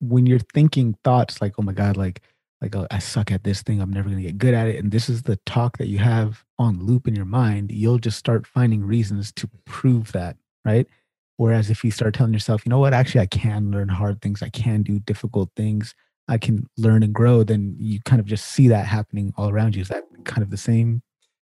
when 0.01 0.25
you're 0.25 0.39
thinking 0.53 0.95
thoughts 1.03 1.41
like, 1.41 1.53
"Oh 1.57 1.63
my 1.63 1.73
god, 1.73 1.97
like 1.97 2.21
like 2.61 2.75
oh, 2.75 2.87
I 2.91 2.99
suck 2.99 3.31
at 3.31 3.43
this 3.43 3.61
thing, 3.61 3.81
I'm 3.81 3.91
never 3.91 4.09
gonna 4.09 4.21
get 4.21 4.37
good 4.37 4.53
at 4.53 4.67
it," 4.67 4.77
and 4.77 4.91
this 4.91 5.09
is 5.09 5.23
the 5.23 5.37
talk 5.45 5.77
that 5.77 5.87
you 5.87 5.99
have 5.99 6.43
on 6.59 6.85
loop 6.85 7.07
in 7.07 7.15
your 7.15 7.25
mind, 7.25 7.71
you'll 7.71 7.97
just 7.97 8.17
start 8.19 8.45
finding 8.45 8.83
reasons 8.83 9.31
to 9.33 9.49
prove 9.65 10.11
that, 10.11 10.37
right? 10.65 10.87
Whereas 11.37 11.71
if 11.71 11.83
you 11.83 11.89
start 11.89 12.13
telling 12.13 12.33
yourself, 12.33 12.65
you 12.65 12.69
know 12.69 12.77
what, 12.77 12.93
actually, 12.93 13.21
I 13.21 13.25
can 13.25 13.71
learn 13.71 13.89
hard 13.89 14.21
things, 14.21 14.43
I 14.43 14.49
can 14.49 14.83
do 14.83 14.99
difficult 14.99 15.49
things, 15.55 15.95
I 16.27 16.37
can 16.37 16.67
learn 16.77 17.01
and 17.01 17.13
grow, 17.13 17.43
then 17.43 17.75
you 17.79 17.99
kind 18.05 18.19
of 18.19 18.27
just 18.27 18.45
see 18.45 18.67
that 18.67 18.85
happening 18.85 19.33
all 19.37 19.49
around 19.49 19.75
you. 19.75 19.81
Is 19.81 19.87
that 19.87 20.03
kind 20.23 20.43
of 20.43 20.51
the 20.51 20.57
same? 20.57 21.01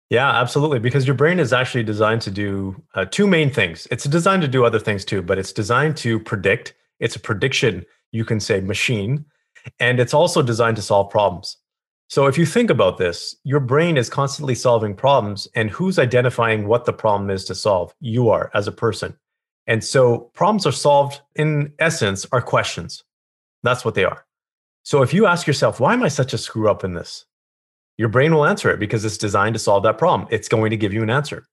Yeah, 0.09 0.29
absolutely. 0.31 0.79
Because 0.79 1.05
your 1.05 1.15
brain 1.15 1.39
is 1.39 1.53
actually 1.53 1.83
designed 1.83 2.21
to 2.23 2.31
do 2.31 2.81
uh, 2.95 3.05
two 3.05 3.27
main 3.27 3.51
things. 3.51 3.87
It's 3.91 4.05
designed 4.05 4.41
to 4.41 4.47
do 4.47 4.65
other 4.65 4.79
things 4.79 5.05
too, 5.05 5.21
but 5.21 5.37
it's 5.37 5.53
designed 5.53 5.97
to 5.97 6.19
predict. 6.19 6.73
It's 6.99 7.15
a 7.15 7.19
prediction, 7.19 7.85
you 8.11 8.25
can 8.25 8.39
say, 8.39 8.61
machine. 8.61 9.25
And 9.79 9.99
it's 9.99 10.13
also 10.13 10.41
designed 10.41 10.77
to 10.77 10.81
solve 10.81 11.09
problems. 11.09 11.57
So 12.07 12.25
if 12.25 12.37
you 12.37 12.45
think 12.45 12.69
about 12.69 12.97
this, 12.97 13.35
your 13.43 13.59
brain 13.59 13.95
is 13.95 14.09
constantly 14.09 14.55
solving 14.55 14.95
problems. 14.95 15.47
And 15.55 15.69
who's 15.69 15.99
identifying 15.99 16.67
what 16.67 16.85
the 16.85 16.93
problem 16.93 17.29
is 17.29 17.45
to 17.45 17.55
solve? 17.55 17.93
You 17.99 18.29
are 18.29 18.49
as 18.53 18.67
a 18.67 18.71
person. 18.71 19.15
And 19.67 19.83
so 19.83 20.31
problems 20.33 20.65
are 20.65 20.71
solved 20.71 21.21
in 21.35 21.71
essence 21.77 22.25
are 22.31 22.41
questions. 22.41 23.03
That's 23.61 23.85
what 23.85 23.93
they 23.93 24.05
are. 24.05 24.25
So 24.81 25.03
if 25.03 25.13
you 25.13 25.27
ask 25.27 25.45
yourself, 25.45 25.79
why 25.79 25.93
am 25.93 26.01
I 26.01 26.07
such 26.07 26.33
a 26.33 26.37
screw 26.39 26.69
up 26.69 26.83
in 26.83 26.93
this? 26.93 27.25
Your 27.97 28.09
brain 28.09 28.33
will 28.33 28.45
answer 28.45 28.71
it 28.71 28.79
because 28.79 29.05
it's 29.05 29.17
designed 29.17 29.53
to 29.53 29.59
solve 29.59 29.83
that 29.83 29.99
problem. 29.99 30.27
It's 30.31 30.47
going 30.47 30.71
to 30.71 30.77
give 30.77 30.93
you 30.93 31.03
an 31.03 31.09
answer. 31.11 31.45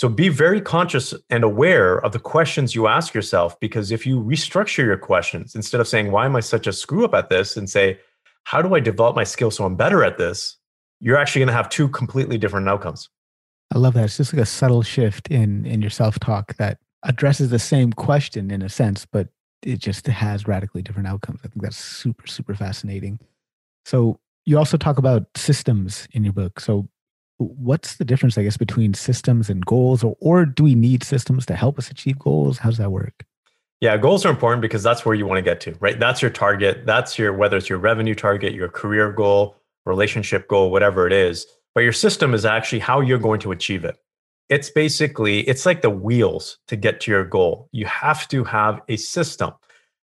So 0.00 0.08
be 0.08 0.30
very 0.30 0.62
conscious 0.62 1.12
and 1.28 1.44
aware 1.44 1.98
of 1.98 2.12
the 2.12 2.18
questions 2.18 2.74
you 2.74 2.86
ask 2.86 3.12
yourself 3.12 3.60
because 3.60 3.92
if 3.92 4.06
you 4.06 4.18
restructure 4.18 4.78
your 4.78 4.96
questions 4.96 5.54
instead 5.54 5.78
of 5.78 5.86
saying, 5.86 6.10
why 6.10 6.24
am 6.24 6.34
I 6.34 6.40
such 6.40 6.66
a 6.66 6.72
screw 6.72 7.04
up 7.04 7.12
at 7.12 7.28
this? 7.28 7.54
and 7.54 7.68
say, 7.68 8.00
how 8.44 8.62
do 8.62 8.74
I 8.74 8.80
develop 8.80 9.14
my 9.14 9.24
skill 9.24 9.50
so 9.50 9.66
I'm 9.66 9.76
better 9.76 10.02
at 10.02 10.16
this? 10.16 10.56
You're 11.00 11.18
actually 11.18 11.40
going 11.40 11.48
to 11.48 11.52
have 11.52 11.68
two 11.68 11.86
completely 11.86 12.38
different 12.38 12.66
outcomes. 12.66 13.10
I 13.74 13.76
love 13.76 13.92
that. 13.92 14.04
It's 14.04 14.16
just 14.16 14.32
like 14.32 14.40
a 14.40 14.46
subtle 14.46 14.80
shift 14.80 15.28
in 15.28 15.66
in 15.66 15.82
your 15.82 15.90
self 15.90 16.18
talk 16.18 16.56
that 16.56 16.78
addresses 17.02 17.50
the 17.50 17.58
same 17.58 17.92
question 17.92 18.50
in 18.50 18.62
a 18.62 18.70
sense, 18.70 19.04
but 19.04 19.28
it 19.62 19.80
just 19.80 20.06
has 20.06 20.48
radically 20.48 20.80
different 20.80 21.08
outcomes. 21.08 21.40
I 21.44 21.48
think 21.48 21.60
that's 21.60 21.76
super, 21.76 22.26
super 22.26 22.54
fascinating. 22.54 23.18
So 23.84 24.18
you 24.46 24.56
also 24.56 24.78
talk 24.78 24.96
about 24.96 25.26
systems 25.36 26.08
in 26.12 26.24
your 26.24 26.32
book. 26.32 26.58
So 26.58 26.88
what's 27.40 27.96
the 27.96 28.04
difference, 28.04 28.36
I 28.38 28.42
guess, 28.42 28.56
between 28.56 28.94
systems 28.94 29.50
and 29.50 29.64
goals, 29.64 30.04
or, 30.04 30.16
or 30.20 30.44
do 30.44 30.64
we 30.64 30.74
need 30.74 31.02
systems 31.02 31.46
to 31.46 31.56
help 31.56 31.78
us 31.78 31.90
achieve 31.90 32.18
goals? 32.18 32.58
How 32.58 32.70
does 32.70 32.78
that 32.78 32.92
work? 32.92 33.24
Yeah, 33.80 33.96
goals 33.96 34.26
are 34.26 34.30
important 34.30 34.60
because 34.60 34.82
that's 34.82 35.06
where 35.06 35.14
you 35.14 35.26
want 35.26 35.38
to 35.38 35.42
get 35.42 35.60
to, 35.62 35.74
right? 35.80 35.98
That's 35.98 36.20
your 36.20 36.30
target. 36.30 36.84
That's 36.84 37.18
your, 37.18 37.32
whether 37.32 37.56
it's 37.56 37.68
your 37.68 37.78
revenue 37.78 38.14
target, 38.14 38.52
your 38.52 38.68
career 38.68 39.10
goal, 39.10 39.56
relationship 39.86 40.48
goal, 40.48 40.70
whatever 40.70 41.06
it 41.06 41.12
is. 41.12 41.46
But 41.74 41.82
your 41.82 41.92
system 41.92 42.34
is 42.34 42.44
actually 42.44 42.80
how 42.80 43.00
you're 43.00 43.18
going 43.18 43.40
to 43.40 43.52
achieve 43.52 43.84
it 43.84 43.96
it's 44.50 44.68
basically 44.68 45.40
it's 45.48 45.64
like 45.64 45.80
the 45.80 45.88
wheels 45.88 46.58
to 46.66 46.76
get 46.76 47.00
to 47.00 47.10
your 47.10 47.24
goal 47.24 47.68
you 47.72 47.86
have 47.86 48.28
to 48.28 48.44
have 48.44 48.80
a 48.88 48.96
system 48.96 49.52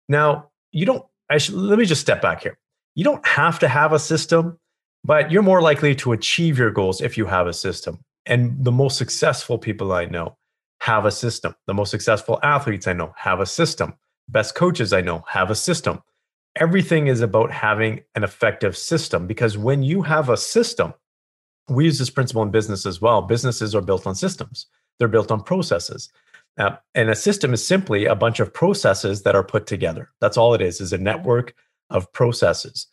now 0.09 0.49
you 0.73 0.87
don't 0.87 1.05
I 1.29 1.39
should, 1.39 1.57
let 1.57 1.79
me 1.79 1.85
just 1.85 2.01
step 2.01 2.23
back 2.23 2.43
here 2.43 2.57
you 2.95 3.05
don't 3.05 3.27
have 3.27 3.59
to 3.59 3.69
have 3.69 3.93
a 3.93 3.99
system 3.99 4.59
but 5.07 5.31
you're 5.31 5.43
more 5.43 5.63
likely 5.63 5.95
to 5.95 6.13
achieve 6.13 6.59
your 6.59 6.71
goals 6.71 7.01
if 7.01 7.17
you 7.17 7.27
have 7.27 7.47
a 7.47 7.53
system 7.53 7.99
and 8.27 8.65
the 8.65 8.73
most 8.73 8.99
successful 8.99 9.59
people 9.59 9.93
i 9.93 10.05
know 10.05 10.37
have 10.81 11.05
a 11.05 11.11
system 11.11 11.55
the 11.67 11.75
most 11.75 11.91
successful 11.91 12.39
athletes 12.43 12.87
i 12.87 12.93
know 12.93 13.15
have 13.17 13.41
a 13.41 13.47
system 13.47 13.95
best 14.29 14.55
coaches 14.55 14.93
i 14.93 15.01
know 15.01 15.25
have 15.29 15.51
a 15.51 15.55
system 15.55 16.03
everything 16.57 17.07
is 17.07 17.21
about 17.21 17.51
having 17.51 18.01
an 18.15 18.25
effective 18.25 18.77
system 18.77 19.27
because 19.27 19.57
when 19.59 19.83
you 19.83 20.03
have 20.03 20.29
a 20.29 20.37
system 20.37 20.93
we 21.69 21.85
use 21.85 21.99
this 21.99 22.11
principle 22.11 22.43
in 22.43 22.51
business 22.51 22.87
as 22.87 23.01
well. 23.01 23.23
Businesses 23.23 23.75
are 23.75 23.81
built 23.81 24.07
on 24.07 24.15
systems, 24.15 24.67
they're 24.99 25.09
built 25.09 25.31
on 25.31 25.43
processes. 25.43 26.09
Uh, 26.59 26.77
and 26.95 27.11
a 27.11 27.15
system 27.15 27.53
is 27.53 27.67
simply 27.67 28.07
a 28.07 28.15
bunch 28.15 28.41
of 28.41 28.55
processes 28.55 29.23
that 29.25 29.35
are 29.35 29.45
put 29.45 29.67
together. 29.67 30.11
That's 30.21 30.39
all 30.39 30.55
it 30.55 30.63
is, 30.63 30.81
is 30.81 30.93
a 30.93 30.99
network 30.99 31.55
of 31.91 32.11
processes. 32.13 32.87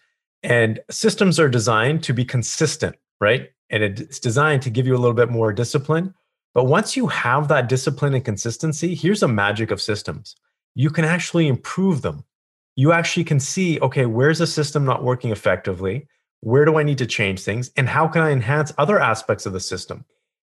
And 0.44 0.80
systems 0.90 1.40
are 1.40 1.50
designed 1.50 2.04
to 2.04 2.14
be 2.14 2.26
consistent, 2.26 2.96
right? 3.22 3.50
And 3.70 3.82
it's 3.82 4.20
designed 4.20 4.62
to 4.64 4.70
give 4.70 4.86
you 4.86 4.96
a 4.96 5.00
little 5.00 5.14
bit 5.14 5.30
more 5.30 5.54
discipline. 5.54 6.14
But 6.54 6.66
once 6.66 6.96
you 6.96 7.08
have 7.08 7.48
that 7.48 7.70
discipline 7.70 8.14
and 8.14 8.24
consistency, 8.24 8.94
here's 8.94 9.22
the 9.22 9.28
magic 9.28 9.72
of 9.72 9.82
systems. 9.82 10.36
You 10.76 10.90
can 10.90 11.06
actually 11.06 11.48
improve 11.48 12.02
them. 12.02 12.24
You 12.76 12.92
actually 12.92 13.24
can 13.24 13.40
see, 13.40 13.80
okay, 13.80 14.06
where's 14.06 14.42
a 14.42 14.48
system 14.48 14.86
not 14.86 15.04
working 15.04 15.32
effectively? 15.32 16.08
Where 16.42 16.66
do 16.66 16.78
I 16.78 16.84
need 16.84 16.98
to 16.98 17.06
change 17.06 17.42
things? 17.42 17.72
And 17.78 17.88
how 17.88 18.08
can 18.08 18.22
I 18.22 18.32
enhance 18.32 18.74
other 18.78 19.00
aspects 19.00 19.46
of 19.46 19.54
the 19.54 19.60
system? 19.60 20.04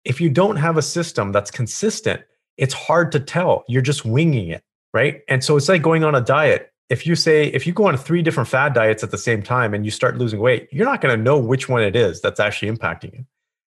If 0.05 0.21
you 0.21 0.29
don't 0.29 0.57
have 0.57 0.77
a 0.77 0.81
system 0.81 1.31
that's 1.31 1.51
consistent, 1.51 2.21
it's 2.57 2.73
hard 2.73 3.11
to 3.13 3.19
tell. 3.19 3.63
You're 3.67 3.81
just 3.81 4.05
winging 4.05 4.49
it, 4.49 4.63
right? 4.93 5.21
And 5.27 5.43
so 5.43 5.57
it's 5.57 5.67
like 5.67 5.81
going 5.81 6.03
on 6.03 6.15
a 6.15 6.21
diet. 6.21 6.71
If 6.89 7.05
you 7.05 7.15
say, 7.15 7.45
if 7.47 7.67
you 7.67 7.73
go 7.73 7.87
on 7.87 7.97
three 7.97 8.21
different 8.21 8.49
fad 8.49 8.73
diets 8.73 9.03
at 9.03 9.11
the 9.11 9.17
same 9.17 9.43
time 9.43 9.73
and 9.73 9.85
you 9.85 9.91
start 9.91 10.17
losing 10.17 10.39
weight, 10.39 10.67
you're 10.71 10.85
not 10.85 11.01
going 11.01 11.15
to 11.15 11.23
know 11.23 11.37
which 11.37 11.69
one 11.69 11.83
it 11.83 11.95
is 11.95 12.19
that's 12.19 12.39
actually 12.39 12.71
impacting 12.71 13.13
you. 13.13 13.25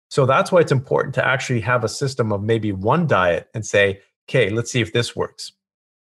So 0.10 0.26
that's 0.26 0.52
why 0.52 0.60
it's 0.60 0.72
important 0.72 1.16
to 1.16 1.26
actually 1.26 1.62
have 1.62 1.84
a 1.84 1.90
system 1.90 2.32
of 2.32 2.44
maybe 2.44 2.72
one 2.72 3.08
diet 3.08 3.50
and 3.54 3.66
say, 3.66 4.02
okay, 4.30 4.50
let's 4.50 4.72
see 4.72 4.82
if 4.82 4.94
this 4.94 5.16
works. 5.16 5.54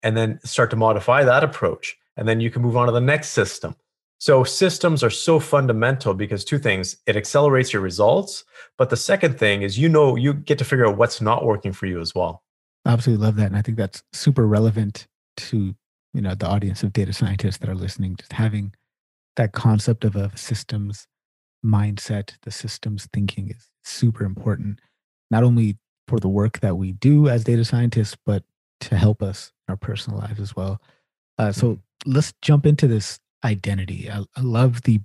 And 0.03 0.16
then 0.16 0.40
start 0.44 0.70
to 0.70 0.77
modify 0.77 1.24
that 1.24 1.44
approach. 1.44 1.96
And 2.16 2.29
then 2.29 2.40
you 2.40 2.50
can 2.50 2.62
move 2.62 2.77
on 2.77 2.87
to 2.87 2.92
the 2.92 3.00
next 3.00 3.31
system. 3.31 3.74
So 4.18 4.44
systems 4.44 5.03
are 5.03 5.11
so 5.11 5.38
fundamental 5.38 6.14
because 6.14 6.44
two 6.44 6.59
things, 6.59 6.96
it 7.07 7.16
accelerates 7.16 7.72
your 7.72 7.83
results, 7.83 8.44
but 8.79 8.90
the 8.90 8.96
second 8.96 9.38
thing 9.38 9.62
is 9.62 9.79
you 9.79 9.88
know 9.88 10.16
you 10.16 10.33
get 10.33 10.59
to 10.59 10.64
figure 10.64 10.87
out 10.87 10.96
what's 10.96 11.20
not 11.20 11.44
working 11.44 11.72
for 11.72 11.87
you 11.87 12.00
as 12.00 12.14
well. 12.14 12.42
Absolutely 12.87 13.24
love 13.24 13.37
that 13.37 13.46
and 13.46 13.57
I 13.57 13.62
think 13.62 13.77
that's 13.77 14.03
super 14.12 14.46
relevant 14.46 15.07
to, 15.38 15.74
you 16.14 16.22
know, 16.22 16.35
the 16.35 16.46
audience 16.46 16.83
of 16.83 16.92
data 16.92 17.12
scientists 17.12 17.59
that 17.59 17.68
are 17.68 17.74
listening 17.74 18.16
just 18.16 18.33
having 18.33 18.72
that 19.37 19.53
concept 19.53 20.05
of 20.05 20.16
a 20.16 20.35
systems 20.37 21.07
mindset, 21.64 22.35
the 22.42 22.50
systems 22.50 23.09
thinking 23.12 23.50
is 23.50 23.70
super 23.83 24.24
important 24.24 24.79
not 25.31 25.42
only 25.42 25.77
for 26.07 26.20
the 26.20 26.29
work 26.29 26.61
that 26.61 26.77
we 26.77 26.92
do 26.92 27.29
as 27.29 27.44
data 27.44 27.64
scientists 27.64 28.16
but 28.24 28.44
to 28.81 28.96
help 28.96 29.22
us 29.22 29.53
in 29.66 29.72
our 29.72 29.77
personal 29.77 30.18
lives 30.18 30.40
as 30.40 30.55
well. 30.55 30.81
Uh, 31.38 31.50
so 31.50 31.72
mm-hmm. 31.72 32.12
let's 32.12 32.33
jump 32.42 32.66
into 32.66 32.87
this 32.87 33.18
identity. 33.44 34.11
I, 34.11 34.24
I 34.37 34.40
love 34.40 34.83
the 34.83 35.00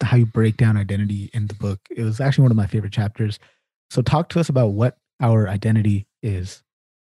how 0.00 0.16
you 0.16 0.26
break 0.26 0.56
down 0.56 0.76
identity 0.76 1.28
in 1.34 1.48
the 1.48 1.54
book. 1.54 1.80
It 1.90 2.04
was 2.04 2.20
actually 2.20 2.42
one 2.42 2.52
of 2.52 2.56
my 2.56 2.68
favorite 2.68 2.92
chapters. 2.92 3.38
So 3.90 4.00
talk 4.00 4.28
to 4.30 4.40
us 4.40 4.48
about 4.48 4.68
what 4.68 4.96
our 5.20 5.48
identity 5.48 6.06
is. 6.22 6.62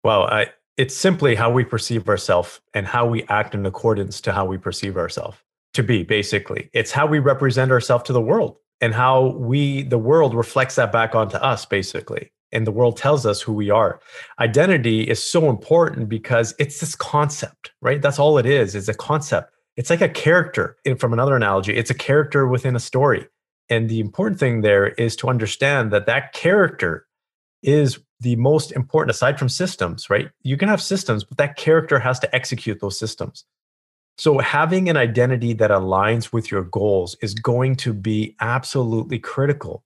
Well, 0.03 0.23
I, 0.23 0.47
it's 0.77 0.95
simply 0.95 1.35
how 1.35 1.51
we 1.51 1.63
perceive 1.63 2.07
ourselves 2.07 2.59
and 2.73 2.87
how 2.87 3.05
we 3.05 3.23
act 3.23 3.55
in 3.55 3.65
accordance 3.65 4.21
to 4.21 4.31
how 4.31 4.45
we 4.45 4.57
perceive 4.57 4.97
ourselves 4.97 5.37
to 5.73 5.83
be 5.83 6.03
basically. 6.03 6.69
It's 6.73 6.91
how 6.91 7.05
we 7.05 7.19
represent 7.19 7.71
ourselves 7.71 8.03
to 8.05 8.13
the 8.13 8.21
world 8.21 8.57
and 8.79 8.93
how 8.93 9.35
we 9.37 9.83
the 9.83 9.97
world 9.97 10.33
reflects 10.33 10.75
that 10.75 10.91
back 10.91 11.15
onto 11.15 11.37
us 11.37 11.65
basically. 11.65 12.31
And 12.53 12.65
the 12.65 12.71
world 12.71 12.95
tells 12.95 13.25
us 13.25 13.41
who 13.41 13.51
we 13.51 13.69
are. 13.69 13.99
Identity 14.39 15.01
is 15.01 15.21
so 15.21 15.49
important 15.49 16.07
because 16.07 16.55
it's 16.59 16.79
this 16.79 16.95
concept, 16.95 17.73
right? 17.81 18.01
That's 18.01 18.19
all 18.19 18.37
it 18.37 18.45
it's 18.45 18.73
is 18.73 18.87
a 18.87 18.93
concept 18.93 19.51
it's 19.77 19.91
like 19.91 20.01
a 20.01 20.09
character 20.09 20.75
from 20.97 21.13
another 21.13 21.35
analogy 21.35 21.73
it's 21.73 21.91
a 21.91 21.95
character 21.95 22.47
within 22.47 22.75
a 22.75 22.79
story 22.79 23.25
and 23.69 23.89
the 23.89 23.99
important 23.99 24.39
thing 24.39 24.61
there 24.61 24.87
is 24.87 25.15
to 25.15 25.29
understand 25.29 25.91
that 25.91 26.07
that 26.07 26.33
character 26.33 27.05
is 27.63 27.99
the 28.19 28.35
most 28.35 28.71
important 28.71 29.11
aside 29.11 29.37
from 29.37 29.49
systems 29.49 30.09
right? 30.09 30.29
You 30.43 30.57
can 30.57 30.69
have 30.69 30.81
systems 30.81 31.23
but 31.23 31.37
that 31.37 31.57
character 31.57 31.99
has 31.99 32.19
to 32.19 32.35
execute 32.35 32.79
those 32.79 32.99
systems. 32.99 33.45
So 34.17 34.39
having 34.39 34.89
an 34.89 34.97
identity 34.97 35.53
that 35.53 35.69
aligns 35.69 36.33
with 36.33 36.49
your 36.49 36.63
goals 36.63 37.15
is 37.21 37.35
going 37.35 37.75
to 37.77 37.93
be 37.93 38.35
absolutely 38.41 39.19
critical. 39.19 39.83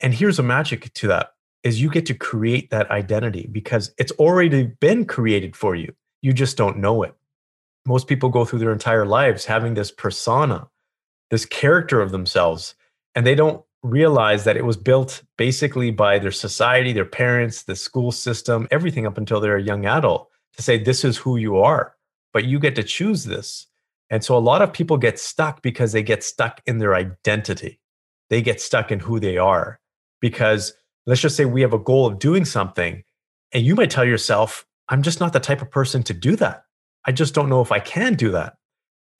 And 0.00 0.12
here's 0.12 0.40
a 0.40 0.42
magic 0.42 0.92
to 0.94 1.06
that 1.08 1.34
is 1.62 1.80
you 1.80 1.90
get 1.90 2.06
to 2.06 2.14
create 2.14 2.70
that 2.70 2.90
identity 2.90 3.48
because 3.52 3.92
it's 3.98 4.12
already 4.12 4.64
been 4.64 5.04
created 5.04 5.54
for 5.54 5.74
you. 5.76 5.94
You 6.22 6.32
just 6.32 6.56
don't 6.56 6.78
know 6.78 7.02
it. 7.02 7.14
Most 7.86 8.08
people 8.08 8.28
go 8.28 8.44
through 8.44 8.58
their 8.58 8.72
entire 8.72 9.06
lives 9.06 9.44
having 9.44 9.74
this 9.74 9.90
persona, 9.90 10.68
this 11.30 11.44
character 11.44 12.00
of 12.00 12.10
themselves, 12.10 12.74
and 13.14 13.26
they 13.26 13.34
don't 13.34 13.62
realize 13.82 14.44
that 14.44 14.56
it 14.56 14.64
was 14.64 14.76
built 14.76 15.22
basically 15.38 15.90
by 15.90 16.18
their 16.18 16.30
society, 16.30 16.92
their 16.92 17.04
parents, 17.04 17.62
the 17.62 17.76
school 17.76 18.12
system, 18.12 18.68
everything 18.70 19.06
up 19.06 19.18
until 19.18 19.40
they're 19.40 19.56
a 19.56 19.62
young 19.62 19.86
adult 19.86 20.28
to 20.56 20.62
say, 20.62 20.78
this 20.78 21.04
is 21.04 21.16
who 21.16 21.36
you 21.36 21.56
are, 21.58 21.94
but 22.32 22.44
you 22.44 22.58
get 22.58 22.76
to 22.76 22.82
choose 22.82 23.24
this. 23.24 23.66
And 24.10 24.24
so 24.24 24.36
a 24.36 24.38
lot 24.38 24.60
of 24.60 24.72
people 24.72 24.98
get 24.98 25.18
stuck 25.18 25.62
because 25.62 25.92
they 25.92 26.02
get 26.02 26.22
stuck 26.22 26.60
in 26.66 26.78
their 26.78 26.94
identity. 26.94 27.80
They 28.28 28.42
get 28.42 28.60
stuck 28.60 28.90
in 28.90 29.00
who 29.00 29.18
they 29.20 29.38
are 29.38 29.80
because 30.20 30.74
let's 31.06 31.20
just 31.20 31.36
say 31.36 31.44
we 31.44 31.62
have 31.62 31.72
a 31.72 31.78
goal 31.78 32.06
of 32.06 32.18
doing 32.18 32.44
something 32.44 33.02
and 33.52 33.64
you 33.64 33.74
might 33.74 33.90
tell 33.90 34.04
yourself, 34.04 34.66
I'm 34.88 35.02
just 35.02 35.20
not 35.20 35.32
the 35.32 35.40
type 35.40 35.62
of 35.62 35.70
person 35.70 36.02
to 36.04 36.14
do 36.14 36.36
that. 36.36 36.64
I 37.06 37.12
just 37.12 37.34
don't 37.34 37.48
know 37.48 37.60
if 37.60 37.72
I 37.72 37.80
can 37.80 38.14
do 38.14 38.30
that. 38.32 38.56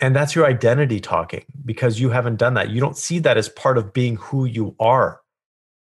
And 0.00 0.16
that's 0.16 0.34
your 0.34 0.46
identity 0.46 1.00
talking 1.00 1.44
because 1.64 2.00
you 2.00 2.10
haven't 2.10 2.36
done 2.36 2.54
that. 2.54 2.70
You 2.70 2.80
don't 2.80 2.96
see 2.96 3.18
that 3.20 3.36
as 3.36 3.48
part 3.48 3.76
of 3.76 3.92
being 3.92 4.16
who 4.16 4.46
you 4.46 4.74
are. 4.80 5.20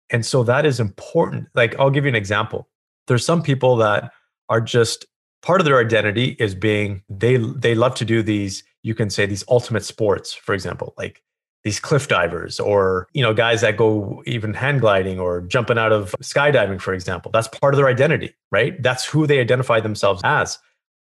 And 0.09 0.25
so 0.25 0.43
that 0.43 0.65
is 0.65 0.79
important. 0.79 1.47
Like, 1.53 1.77
I'll 1.77 1.89
give 1.91 2.05
you 2.05 2.09
an 2.09 2.15
example. 2.15 2.67
There's 3.07 3.25
some 3.25 3.43
people 3.43 3.75
that 3.77 4.11
are 4.49 4.61
just 4.61 5.05
part 5.41 5.61
of 5.61 5.65
their 5.65 5.79
identity 5.79 6.35
is 6.39 6.55
being 6.55 7.03
they 7.09 7.37
they 7.37 7.75
love 7.75 7.95
to 7.95 8.05
do 8.05 8.23
these 8.23 8.63
you 8.83 8.95
can 8.95 9.09
say 9.09 9.25
these 9.25 9.43
ultimate 9.49 9.83
sports 9.83 10.33
for 10.33 10.53
example 10.53 10.93
like 10.97 11.21
these 11.63 11.79
cliff 11.79 12.07
divers 12.07 12.59
or 12.59 13.07
you 13.13 13.21
know 13.21 13.33
guys 13.33 13.61
that 13.61 13.77
go 13.77 14.23
even 14.25 14.53
hand 14.53 14.81
gliding 14.81 15.19
or 15.19 15.41
jumping 15.41 15.77
out 15.77 15.91
of 15.91 16.15
skydiving 16.21 16.81
for 16.81 16.93
example 16.93 17.31
that's 17.31 17.47
part 17.47 17.73
of 17.73 17.77
their 17.77 17.87
identity 17.87 18.33
right 18.51 18.81
that's 18.81 19.05
who 19.05 19.27
they 19.27 19.39
identify 19.39 19.79
themselves 19.79 20.21
as 20.23 20.57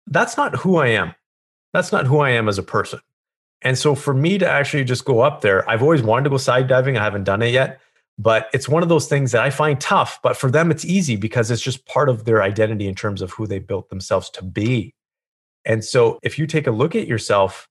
that's 0.07 0.37
not 0.37 0.57
who 0.57 0.77
i 0.77 0.87
am 0.87 1.15
that's 1.73 1.93
not 1.93 2.07
who 2.07 2.19
i 2.19 2.31
am 2.31 2.49
as 2.49 2.59
a 2.59 2.63
person 2.63 3.01
and 3.63 3.79
so 3.79 3.95
for 3.95 4.15
me 4.15 4.39
to 4.39 4.49
actually 4.49 4.85
just 4.85 5.05
go 5.05 5.21
up 5.21 5.41
there 5.41 5.69
i've 5.69 5.83
always 5.83 6.03
wanted 6.03 6.25
to 6.25 6.31
go 6.31 6.37
skydiving 6.37 6.99
i 6.99 7.03
haven't 7.03 7.25
done 7.25 7.43
it 7.43 7.53
yet 7.53 7.81
but 8.19 8.49
it's 8.53 8.69
one 8.69 8.83
of 8.83 8.89
those 8.89 9.07
things 9.07 9.33
that 9.33 9.43
i 9.43 9.51
find 9.51 9.81
tough 9.81 10.19
but 10.23 10.37
for 10.37 10.51
them 10.51 10.71
it's 10.71 10.85
easy 10.85 11.17
because 11.17 11.51
it's 11.51 11.63
just 11.63 11.87
part 11.87 12.09
of 12.09 12.25
their 12.25 12.43
identity 12.43 12.87
in 12.87 12.95
terms 12.95 13.23
of 13.23 13.31
who 13.33 13.47
they 13.47 13.59
built 13.59 13.89
themselves 13.89 14.31
to 14.31 14.45
be 14.45 14.95
and 15.65 15.85
so 15.85 16.19
if 16.23 16.39
you 16.39 16.47
take 16.47 16.67
a 16.67 16.73
look 16.73 16.95
at 16.95 17.07
yourself 17.07 17.69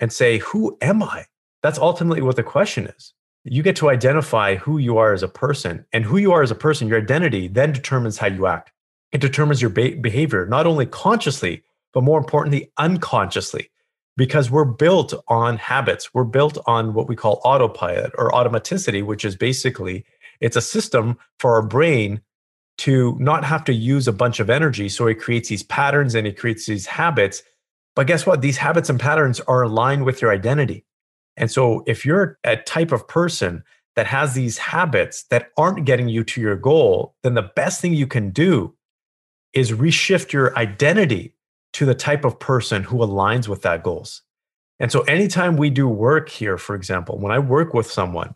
and 0.00 0.12
say 0.12 0.38
who 0.38 0.76
am 0.80 1.02
i 1.02 1.26
that's 1.64 1.78
ultimately 1.78 2.20
what 2.20 2.36
the 2.36 2.42
question 2.42 2.86
is. 2.88 3.14
You 3.42 3.62
get 3.62 3.74
to 3.76 3.88
identify 3.88 4.56
who 4.56 4.76
you 4.76 4.98
are 4.98 5.14
as 5.14 5.22
a 5.22 5.28
person, 5.28 5.86
and 5.94 6.04
who 6.04 6.18
you 6.18 6.30
are 6.30 6.42
as 6.42 6.50
a 6.50 6.54
person, 6.54 6.88
your 6.88 7.00
identity, 7.00 7.48
then 7.48 7.72
determines 7.72 8.18
how 8.18 8.26
you 8.26 8.46
act. 8.46 8.70
It 9.12 9.22
determines 9.22 9.62
your 9.62 9.70
be- 9.70 9.94
behavior, 9.94 10.44
not 10.44 10.66
only 10.66 10.84
consciously, 10.84 11.62
but 11.94 12.02
more 12.02 12.18
importantly, 12.18 12.70
unconsciously, 12.76 13.70
because 14.16 14.50
we're 14.50 14.64
built 14.64 15.14
on 15.28 15.56
habits. 15.56 16.12
We're 16.12 16.24
built 16.24 16.58
on 16.66 16.92
what 16.92 17.08
we 17.08 17.16
call 17.16 17.40
autopilot 17.44 18.12
or 18.18 18.30
automaticity, 18.32 19.04
which 19.04 19.24
is 19.24 19.36
basically 19.36 20.04
it's 20.40 20.56
a 20.56 20.60
system 20.60 21.16
for 21.38 21.54
our 21.54 21.62
brain 21.62 22.20
to 22.78 23.16
not 23.20 23.44
have 23.44 23.64
to 23.64 23.72
use 23.72 24.08
a 24.08 24.12
bunch 24.12 24.40
of 24.40 24.50
energy. 24.50 24.88
So 24.88 25.06
it 25.06 25.20
creates 25.20 25.48
these 25.48 25.62
patterns 25.62 26.14
and 26.14 26.26
it 26.26 26.36
creates 26.36 26.66
these 26.66 26.86
habits. 26.86 27.42
But 27.94 28.08
guess 28.08 28.26
what? 28.26 28.42
These 28.42 28.56
habits 28.56 28.90
and 28.90 28.98
patterns 28.98 29.40
are 29.40 29.62
aligned 29.62 30.04
with 30.04 30.20
your 30.20 30.32
identity. 30.32 30.84
And 31.36 31.50
so 31.50 31.84
if 31.86 32.04
you're 32.04 32.38
a 32.44 32.56
type 32.56 32.90
of 32.90 33.06
person 33.06 33.62
that 33.94 34.06
has 34.06 34.34
these 34.34 34.58
habits 34.58 35.24
that 35.30 35.50
aren't 35.56 35.84
getting 35.84 36.08
you 36.08 36.24
to 36.24 36.40
your 36.40 36.56
goal, 36.56 37.14
then 37.22 37.34
the 37.34 37.50
best 37.54 37.80
thing 37.80 37.94
you 37.94 38.08
can 38.08 38.30
do 38.30 38.74
is 39.52 39.70
reshift 39.70 40.32
your 40.32 40.56
identity 40.58 41.33
to 41.74 41.84
the 41.84 41.94
type 41.94 42.24
of 42.24 42.38
person 42.38 42.82
who 42.82 42.98
aligns 42.98 43.48
with 43.48 43.62
that 43.62 43.82
goals. 43.82 44.22
And 44.80 44.90
so 44.90 45.02
anytime 45.02 45.56
we 45.56 45.70
do 45.70 45.88
work 45.88 46.28
here, 46.28 46.58
for 46.58 46.74
example, 46.74 47.18
when 47.18 47.32
I 47.32 47.38
work 47.38 47.74
with 47.74 47.90
someone, 47.90 48.34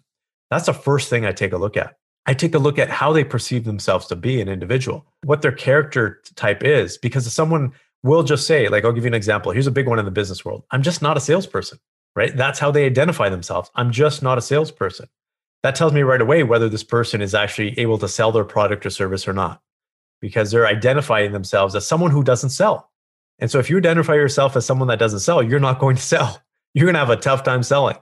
that's 0.51 0.67
the 0.67 0.75
first 0.75 1.11
thing 1.11 1.27
I 1.27 1.33
take 1.33 1.53
a 1.53 1.59
look 1.59 1.77
at. 1.77 1.97
I 2.27 2.35
take 2.35 2.55
a 2.55 2.59
look 2.59 2.79
at 2.79 2.91
how 2.91 3.13
they 3.13 3.25
perceive 3.25 3.65
themselves 3.65 4.07
to 4.07 4.17
be 4.17 4.41
an 4.41 4.49
individual, 4.49 5.07
what 5.25 5.43
their 5.43 5.53
character 5.53 6.21
type 6.37 6.63
is, 6.63 6.99
because 6.99 7.31
someone 7.33 7.73
will 8.03 8.23
just 8.23 8.47
say, 8.47 8.69
like, 8.69 8.85
I'll 8.85 8.93
give 8.93 9.05
you 9.05 9.09
an 9.09 9.15
example. 9.15 9.51
Here's 9.51 9.67
a 9.67 9.73
big 9.73 9.89
one 9.89 9.99
in 9.99 10.05
the 10.05 10.11
business 10.11 10.45
world. 10.45 10.65
I'm 10.71 10.83
just 10.83 11.03
not 11.03 11.17
a 11.17 11.21
salesperson 11.21 11.79
right? 12.19 12.37
That's 12.37 12.59
how 12.59 12.73
they 12.73 12.85
identify 12.85 13.29
themselves. 13.29 13.71
I'm 13.77 13.93
just 13.93 14.25
not 14.25 14.39
a 14.39 14.43
salesperson. 14.43 15.07
That 15.63 15.77
tells 15.77 15.93
me 15.93 16.03
right 16.03 16.21
away 16.21 16.43
whether 16.43 16.69
this 16.69 16.83
person 16.83 17.21
is 17.21 17.33
actually 17.33 17.79
able 17.79 17.97
to 17.99 18.09
sell 18.09 18.33
their 18.33 18.43
product 18.45 18.85
or 18.85 18.91
service 18.91 19.29
or 19.29 19.33
not, 19.33 19.63
because 20.21 20.51
they're 20.51 20.67
identifying 20.67 21.31
themselves 21.31 21.77
as 21.77 21.87
someone 21.87 22.11
who 22.11 22.25
doesn't 22.25 22.51
sell. 22.51 22.91
And 23.39 23.51
so 23.51 23.59
if 23.59 23.71
you 23.71 23.77
identify 23.79 24.15
yourself 24.15 24.57
as 24.57 24.67
someone 24.67 24.89
that 24.89 24.99
doesn't 24.99 25.21
sell, 25.21 25.43
you're 25.43 25.61
not 25.61 25.79
going 25.79 25.97
to 25.97 26.03
sell. 26.15 26.43
You're 26.75 26.87
going 26.87 26.95
to 26.95 27.01
have 27.01 27.11
a 27.11 27.17
tough 27.17 27.43
time 27.43 27.63
selling. 27.63 27.97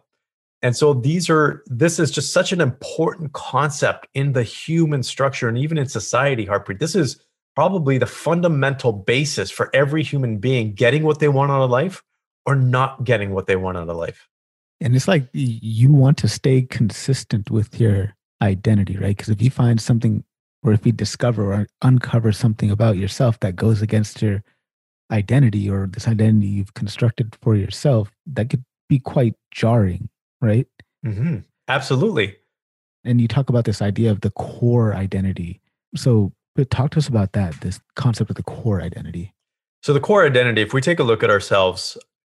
And 0.63 0.77
so 0.77 0.95
these 0.95 1.29
are, 1.29 1.63
this 1.67 1.99
is 1.99 2.11
just 2.11 2.33
such 2.33 2.53
an 2.53 2.61
important 2.61 3.33
concept 3.35 4.09
in 4.15 4.33
the 4.33 4.43
human 4.43 5.03
structure 5.03 5.49
and 5.49 5.59
even 5.59 5.79
in 5.79 5.87
society, 5.87 6.47
Harpreet. 6.47 6.79
This 6.79 6.97
is 6.97 7.21
probably 7.55 7.99
the 7.99 8.07
fundamental 8.07 8.93
basis 8.93 9.51
for 9.51 9.71
every 9.75 10.03
human 10.03 10.39
being 10.39 10.75
getting 10.75 11.03
what 11.03 11.21
they 11.21 11.29
want 11.29 11.51
out 11.51 11.63
of 11.63 11.71
life 11.71 12.03
or 12.45 12.55
not 12.55 13.05
getting 13.05 13.33
what 13.33 13.47
they 13.47 13.57
want 13.57 13.77
out 13.77 13.89
of 13.89 13.97
life. 13.97 14.29
And 14.81 14.95
it's 14.95 15.09
like 15.09 15.29
you 15.33 15.93
want 15.93 16.19
to 16.19 16.29
stay 16.29 16.63
consistent 16.63 17.51
with 17.51 17.81
your 17.81 18.15
identity, 18.43 18.97
right? 18.97 19.17
Because 19.17 19.31
if 19.31 19.41
you 19.41 19.51
find 19.51 19.81
something, 19.81 20.23
or 20.63 20.73
if 20.73 20.85
you 20.85 20.93
discover 20.93 21.53
or 21.53 21.67
uncover 21.83 22.33
something 22.33 22.71
about 22.71 22.97
yourself 22.97 23.41
that 23.41 23.57
goes 23.57 23.83
against 23.83 24.21
your 24.21 24.43
identity 25.11 25.71
or 25.71 25.87
this 25.87 26.09
identity 26.09 26.47
you've 26.47 26.75
constructed 26.75 27.37
for 27.43 27.55
yourself, 27.55 28.11
that 28.27 28.51
could 28.51 28.65
be 28.89 28.99
quite 28.99 29.35
jarring, 29.51 30.09
right? 30.41 30.67
Mm-hmm. 31.05 31.39
Absolutely. 31.69 32.37
And 33.05 33.21
you 33.21 33.29
talk 33.29 33.49
about 33.49 33.65
this 33.65 33.83
idea 33.83 34.11
of 34.11 34.21
the 34.21 34.31
core 34.31 34.95
identity. 34.95 35.61
So, 35.95 36.33
talk 36.71 36.91
to 36.93 36.99
us 36.99 37.09
about 37.09 37.33
that, 37.33 37.61
this 37.61 37.81
concept 37.97 38.31
of 38.31 38.37
the 38.37 38.43
core 38.43 38.81
identity. 38.81 39.35
So, 39.83 39.93
the 39.93 40.01
core 40.01 40.25
identity, 40.25 40.63
if 40.63 40.73
we 40.73 40.81
take 40.81 40.99
a 40.99 41.05
look 41.05 41.23
at 41.23 41.31
ourselves, 41.31 41.97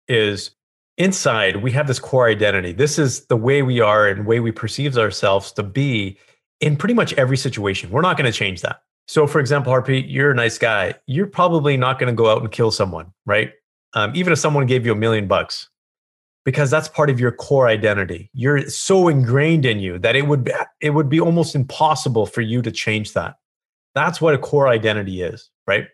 is 0.09 0.51
inside 0.99 1.57
we 1.57 1.71
have 1.71 1.87
this 1.87 1.99
core 1.99 2.29
identity. 2.29 2.73
This 2.73 2.99
is 2.99 3.27
the 3.27 3.37
way 3.37 3.63
we 3.63 3.81
are 3.81 4.09
and 4.09 4.27
way 4.27 4.41
we 4.41 4.53
perceive 4.53 4.99
ourselves 4.99 5.53
to 5.53 5.63
be 5.63 6.19
in 6.61 6.77
pretty 6.77 6.95
much 6.95 7.13
every 7.15 7.37
situation. 7.37 7.91
We're 7.91 8.03
not 8.03 8.17
going 8.17 8.31
to 8.31 8.37
change 8.37 8.63
that. 8.63 8.83
So, 9.09 9.27
for 9.27 9.40
example, 9.40 9.73
Harpreet, 9.73 10.05
you're 10.07 10.31
a 10.31 10.35
nice 10.35 10.59
guy. 10.59 10.94
You're 11.07 11.27
probably 11.27 11.77
not 11.77 11.99
going 11.99 12.12
to 12.12 12.16
go 12.16 12.31
out 12.31 12.42
and 12.42 12.53
kill 12.53 12.71
someone, 12.71 13.12
right? 13.27 13.53
Um, 13.94 14.12
even 14.14 14.33
if 14.33 14.38
someone 14.38 14.66
gave 14.66 14.87
you 14.87 14.92
a 14.92 14.97
million 14.97 15.27
bucks, 15.27 15.68
because 16.44 16.71
that's 16.71 16.88
part 16.88 17.11
of 17.11 17.18
your 17.18 17.33
core 17.33 17.66
identity. 17.66 18.31
You're 18.33 18.68
so 18.68 19.09
ingrained 19.09 19.64
in 19.64 19.81
you 19.81 19.99
that 19.99 20.14
it 20.14 20.27
would 20.27 20.44
be, 20.44 20.53
it 20.81 20.90
would 20.90 21.09
be 21.09 21.21
almost 21.21 21.55
impossible 21.55 22.27
for 22.27 22.42
you 22.42 22.62
to 22.62 22.71
change 22.71 23.14
that. 23.14 23.37
That's 23.94 24.21
what 24.21 24.35
a 24.35 24.38
core 24.38 24.68
identity 24.68 25.23
is, 25.23 25.51
right? 25.66 25.88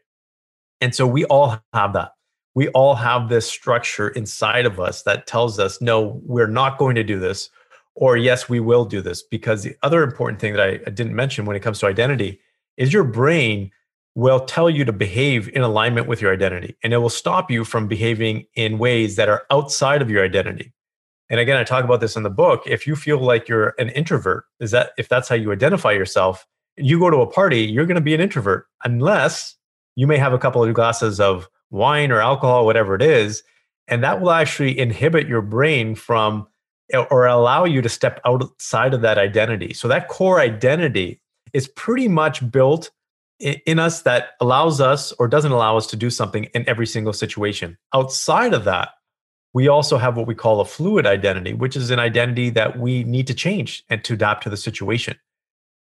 And 0.81 0.95
so 0.95 1.07
we 1.07 1.25
all 1.25 1.59
have 1.73 1.93
that 1.95 2.13
we 2.55 2.69
all 2.69 2.95
have 2.95 3.29
this 3.29 3.47
structure 3.49 4.09
inside 4.11 4.65
of 4.65 4.79
us 4.79 5.03
that 5.03 5.27
tells 5.27 5.59
us, 5.59 5.81
no, 5.81 6.21
we're 6.25 6.47
not 6.47 6.79
going 6.79 6.95
to 6.95 7.03
do 7.05 7.19
this, 7.19 7.51
or 7.95 8.17
yes, 8.17 8.49
we 8.49 8.61
will 8.61 8.85
do 8.85 9.01
this. 9.01 9.23
Because 9.23 9.63
the 9.63 9.77
other 9.83 10.03
important 10.03 10.41
thing 10.41 10.55
that 10.55 10.63
I, 10.63 10.81
I 10.87 10.91
didn't 10.91 11.15
mention 11.15 11.45
when 11.45 11.57
it 11.57 11.61
comes 11.61 11.81
to 11.81 11.87
identity 11.87 12.41
is 12.77 12.93
your 12.93 13.05
brain 13.05 13.71
will 14.15 14.41
tell 14.41 14.71
you 14.71 14.85
to 14.85 14.93
behave 14.93 15.49
in 15.49 15.63
alignment 15.63 16.07
with 16.07 16.23
your 16.23 16.33
identity, 16.33 16.77
and 16.83 16.93
it 16.93 16.99
will 16.99 17.11
stop 17.11 17.51
you 17.51 17.65
from 17.65 17.89
behaving 17.89 18.47
in 18.55 18.79
ways 18.79 19.17
that 19.17 19.29
are 19.29 19.45
outside 19.51 20.03
of 20.03 20.11
your 20.11 20.25
identity. 20.25 20.73
And 21.31 21.41
again, 21.41 21.57
I 21.57 21.65
talk 21.65 21.85
about 21.85 22.01
this 22.01 22.17
in 22.17 22.23
the 22.23 22.31
book. 22.31 22.63
If 22.67 22.87
you 22.87 22.95
feel 22.95 23.19
like 23.19 23.49
you're 23.49 23.75
an 23.79 23.89
introvert, 23.91 24.45
is 24.61 24.71
that 24.71 24.93
if 24.99 25.09
that's 25.09 25.29
how 25.29 25.35
you 25.35 25.53
identify 25.53 25.91
yourself, 25.91 26.47
you 26.77 26.99
go 26.99 27.11
to 27.11 27.19
a 27.19 27.27
party, 27.27 27.61
you're 27.63 27.87
going 27.87 27.97
to 27.97 28.01
be 28.01 28.15
an 28.15 28.21
introvert 28.21 28.67
unless 28.85 29.57
you 29.97 30.07
may 30.07 30.19
have 30.19 30.33
a 30.33 30.39
couple 30.39 30.63
of 30.63 30.75
glasses 30.75 31.19
of 31.21 31.49
wine 31.71 32.13
or 32.13 32.21
alcohol, 32.21 32.67
whatever 32.67 32.95
it 32.95 33.03
is. 33.03 33.43
And 33.89 34.03
that 34.05 34.21
will 34.21 34.31
actually 34.31 34.79
inhibit 34.79 35.27
your 35.27 35.43
brain 35.43 35.95
from 35.95 36.47
or 37.11 37.27
allow 37.27 37.65
you 37.65 37.81
to 37.81 37.89
step 37.89 38.21
outside 38.25 38.93
of 38.93 39.01
that 39.01 39.19
identity. 39.19 39.73
So 39.73 39.89
that 39.89 40.09
core 40.09 40.41
identity 40.41 41.21
is 41.55 41.69
pretty 41.69 42.09
much 42.09 42.51
built 42.51 42.91
in 43.41 43.79
us 43.79 44.03
that 44.03 44.31
allows 44.41 44.81
us 44.81 45.13
or 45.13 45.27
doesn't 45.27 45.53
allow 45.53 45.77
us 45.77 45.87
to 45.87 45.97
do 45.97 46.11
something 46.11 46.45
in 46.55 46.69
every 46.69 46.87
single 46.87 47.13
situation. 47.13 47.79
Outside 47.95 48.53
of 48.53 48.65
that, 48.65 48.91
we 49.55 49.69
also 49.69 49.99
have 49.99 50.17
what 50.17 50.27
we 50.27 50.35
call 50.35 50.61
a 50.61 50.65
fluid 50.65 51.07
identity, 51.07 51.53
which 51.53 51.77
is 51.77 51.91
an 51.91 51.99
identity 51.99 52.51
that 52.51 52.79
we 52.79 53.05
need 53.05 53.27
to 53.29 53.35
change 53.35 53.85
and 53.89 54.03
to 54.05 54.15
adapt 54.15 54.43
to 54.43 54.51
the 54.51 54.57
situation. 54.57 55.17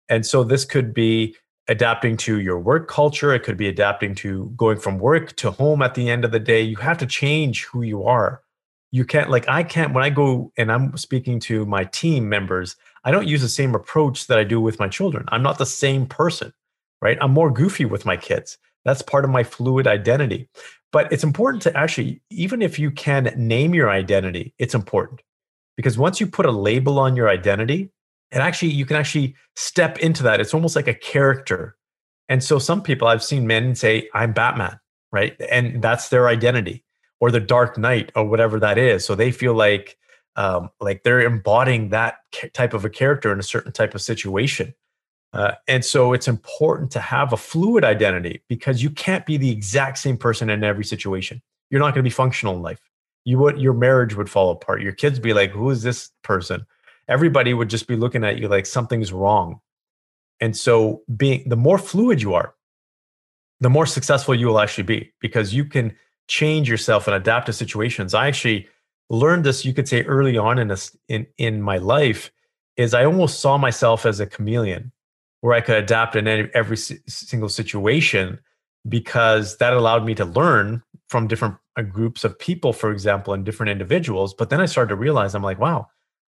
And 0.10 0.26
so 0.26 0.44
this 0.44 0.64
could 0.64 0.94
be 0.94 1.36
adapting 1.68 2.18
to 2.18 2.40
your 2.40 2.60
work 2.60 2.88
culture. 2.88 3.34
It 3.34 3.44
could 3.44 3.58
be 3.58 3.68
adapting 3.68 4.16
to 4.16 4.52
going 4.58 4.78
from 4.78 5.00
work 5.00 5.36
to 5.38 5.52
home 5.52 5.82
at 5.82 5.96
the 5.96 6.10
end 6.10 6.26
of 6.26 6.32
the 6.32 6.40
day. 6.40 6.62
You 6.62 6.76
have 6.78 6.98
to 7.00 7.06
change 7.06 7.66
who 7.66 7.82
you 7.82 8.04
are. 8.04 8.42
You 8.92 9.06
can't, 9.06 9.30
like, 9.30 9.48
I 9.48 9.64
can't, 9.64 9.94
when 9.94 10.04
I 10.04 10.12
go 10.12 10.52
and 10.56 10.72
I'm 10.72 10.96
speaking 10.98 11.40
to 11.42 11.66
my 11.66 11.86
team 11.86 12.30
members, 12.30 12.76
I 13.04 13.12
don't 13.12 13.28
use 13.28 13.42
the 13.42 13.50
same 13.50 13.76
approach 13.76 14.28
that 14.28 14.39
I 14.39 14.44
do 14.44 14.62
with 14.62 14.80
my 14.80 14.88
children. 14.88 15.26
I'm 15.30 15.44
not 15.44 15.58
the 15.58 15.66
same 15.66 16.06
person, 16.06 16.54
right? 17.02 17.18
I'm 17.22 17.32
more 17.32 17.52
goofy 17.52 17.86
with 17.86 18.06
my 18.06 18.16
kids. 18.16 18.58
That's 18.86 19.02
part 19.02 19.26
of 19.26 19.32
my 19.32 19.44
fluid 19.44 19.88
identity. 19.88 20.50
But 20.92 21.12
it's 21.12 21.24
important 21.24 21.63
to 21.63 21.76
actually, 21.76 22.22
even 22.30 22.62
if 22.62 22.78
you 22.78 22.92
can 22.92 23.34
name 23.36 23.74
your 23.74 23.89
identity, 23.89 24.54
it's 24.60 24.76
important 24.76 25.22
because 25.76 25.98
once 25.98 26.20
you 26.20 26.28
put 26.28 26.46
a 26.46 26.52
label 26.52 27.00
on 27.00 27.16
your 27.16 27.30
identity, 27.30 27.89
it 28.32 28.38
actually, 28.38 28.72
you 28.72 28.86
can 28.86 28.96
actually 28.96 29.36
step 29.56 29.98
into 30.00 30.24
that. 30.24 30.39
It's 30.39 30.54
almost 30.54 30.76
like 30.76 30.88
a 30.88 30.94
character. 30.94 31.76
And 32.30 32.44
so 32.44 32.60
some 32.60 32.82
people 32.82 33.08
I've 33.08 33.24
seen 33.24 33.48
men 33.48 33.76
say, 33.76 34.10
I'm 34.13 34.34
Batman, 34.34 34.80
right? 35.12 35.36
And 35.52 35.82
that's 35.82 36.10
their 36.10 36.28
identity 36.28 36.84
or 37.20 37.32
the 37.32 37.39
Dark 37.39 37.78
Knight 37.78 38.12
or 38.16 38.26
whatever 38.26 38.60
that 38.60 38.78
is. 38.78 39.04
So 39.04 39.16
they 39.16 39.32
feel 39.32 39.54
like, 39.56 39.98
um, 40.36 40.69
like 40.80 41.04
they're 41.04 41.22
embodying 41.22 41.89
that 41.89 42.17
type 42.54 42.74
of 42.74 42.86
a 42.86 42.89
character 42.89 43.32
in 43.32 43.39
a 43.39 43.43
certain 43.43 43.72
type 43.72 43.93
of 43.96 44.02
situation. 44.02 44.74
Uh, 45.34 45.54
and 45.67 45.84
so 45.84 46.13
it's 46.13 46.28
important 46.28 46.91
to 46.91 47.00
have 47.00 47.34
a 47.34 47.38
fluid 47.38 47.84
identity 47.84 48.43
because 48.48 48.84
you 48.84 48.89
can't 48.89 49.26
be 49.26 49.38
the 49.38 49.50
exact 49.50 49.98
same 49.98 50.17
person 50.17 50.50
in 50.50 50.63
every 50.63 50.86
situation. 50.86 51.41
You're 51.69 51.80
not 51.80 51.93
going 51.93 52.04
to 52.04 52.10
be 52.10 52.12
functional 52.12 52.56
in 52.56 52.62
life. 52.62 52.80
You 53.26 53.39
would 53.39 53.60
your 53.60 53.74
marriage 53.74 54.15
would 54.15 54.30
fall 54.30 54.52
apart. 54.52 54.82
Your 54.82 54.91
kids 54.91 55.17
be 55.17 55.34
like, 55.34 55.52
"Who 55.52 55.69
is 55.69 55.82
this 55.82 56.12
person?" 56.24 56.65
Everybody 57.08 57.54
would 57.54 57.69
just 57.69 57.88
be 57.88 57.96
looking 57.96 58.24
at 58.24 58.38
you 58.38 58.48
like 58.48 58.65
something's 58.65 59.12
wrong. 59.12 59.60
And 60.39 60.56
so 60.56 61.02
being 61.15 61.48
the 61.48 61.56
more 61.56 61.78
fluid 61.78 62.22
you 62.22 62.34
are, 62.34 62.54
the 63.60 63.69
more 63.69 63.86
successful 63.86 64.36
you 64.36 64.48
will 64.48 64.60
actually 64.60 64.84
be 64.84 65.13
because 65.19 65.54
you 65.54 65.65
can 65.65 65.96
change 66.28 66.69
yourself 66.69 67.08
and 67.08 67.15
adapt 67.15 67.46
to 67.46 67.54
situations. 67.54 68.13
I 68.13 68.28
actually 68.28 68.67
learned 69.10 69.44
this 69.44 69.66
you 69.66 69.74
could 69.74 69.88
say 69.88 70.04
early 70.04 70.38
on 70.38 70.60
in 70.60 70.68
this 70.70 70.96
in 71.08 71.28
in 71.38 71.62
my 71.62 71.78
life 71.78 72.32
is 72.78 72.94
I 72.94 73.06
almost 73.06 73.39
saw 73.39 73.58
myself 73.58 74.06
as 74.06 74.20
a 74.20 74.26
chameleon 74.26 74.92
where 75.42 75.54
I 75.54 75.62
could 75.62 75.76
adapt 75.76 76.16
in 76.16 76.28
any, 76.28 76.50
every 76.54 76.78
single 76.78 77.50
situation 77.50 78.39
because 78.88 79.58
that 79.58 79.74
allowed 79.74 80.06
me 80.06 80.16
to 80.16 80.26
learn 80.26 80.82
from 81.08 81.28
different 81.28 81.56
uh, 81.78 81.82
groups 81.82 82.24
of 82.24 82.38
people, 82.39 82.74
for 82.74 82.92
example, 82.92 83.34
and 83.34 83.46
different 83.46 83.70
individuals. 83.70 84.34
But 84.34 84.50
then 84.50 84.62
I 84.62 84.66
started 84.66 84.89
to 84.89 84.96
realize 84.96 85.36
I'm 85.36 85.44
like, 85.44 85.60
wow, 85.60 85.88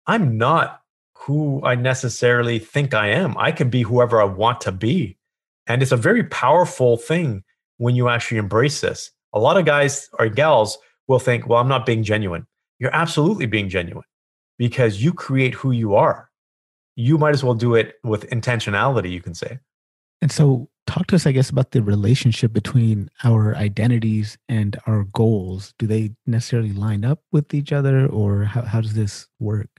I'm 0.07 0.37
not 0.37 0.81
who 1.15 1.61
I 1.63 1.75
necessarily 1.75 2.59
think 2.59 2.93
I 2.93 3.07
am. 3.07 3.37
I 3.37 3.51
can 3.51 3.69
be 3.69 3.83
whoever 3.83 4.21
I 4.21 4.25
want 4.25 4.61
to 4.61 4.71
be. 4.71 5.17
And 5.67 5.81
it's 5.81 5.91
a 5.91 5.97
very 5.97 6.23
powerful 6.23 6.97
thing 6.97 7.43
when 7.77 7.95
you 7.95 8.09
actually 8.09 8.37
embrace 8.37 8.81
this. 8.81 9.11
A 9.31 9.39
lot 9.39 9.57
of 9.57 9.65
guys 9.65 10.09
or 10.19 10.27
gals 10.27 10.77
will 11.07 11.19
think, 11.19 11.47
well, 11.47 11.59
I'm 11.59 11.67
not 11.67 11.85
being 11.85 12.03
genuine. 12.03 12.45
You're 12.83 12.95
absolutely 12.95 13.47
being 13.47 13.69
genuine 13.69 14.05
because 14.59 15.03
you 15.03 15.13
create 15.13 15.55
who 15.55 15.71
you 15.71 15.95
are 15.95 16.29
you 16.95 17.17
might 17.17 17.33
as 17.33 17.43
well 17.43 17.53
do 17.53 17.75
it 17.75 17.95
with 18.03 18.29
intentionality, 18.29 19.11
you 19.11 19.21
can 19.21 19.33
say. 19.33 19.59
And 20.21 20.31
so, 20.31 20.69
talk 20.87 21.07
to 21.07 21.15
us, 21.15 21.25
I 21.25 21.31
guess, 21.31 21.49
about 21.49 21.71
the 21.71 21.81
relationship 21.81 22.53
between 22.53 23.09
our 23.23 23.55
identities 23.55 24.37
and 24.47 24.77
our 24.87 25.05
goals. 25.05 25.73
Do 25.79 25.87
they 25.87 26.11
necessarily 26.25 26.71
line 26.71 27.03
up 27.03 27.19
with 27.31 27.53
each 27.53 27.73
other, 27.73 28.07
or 28.07 28.43
how, 28.43 28.61
how 28.61 28.81
does 28.81 28.93
this 28.93 29.27
work? 29.39 29.69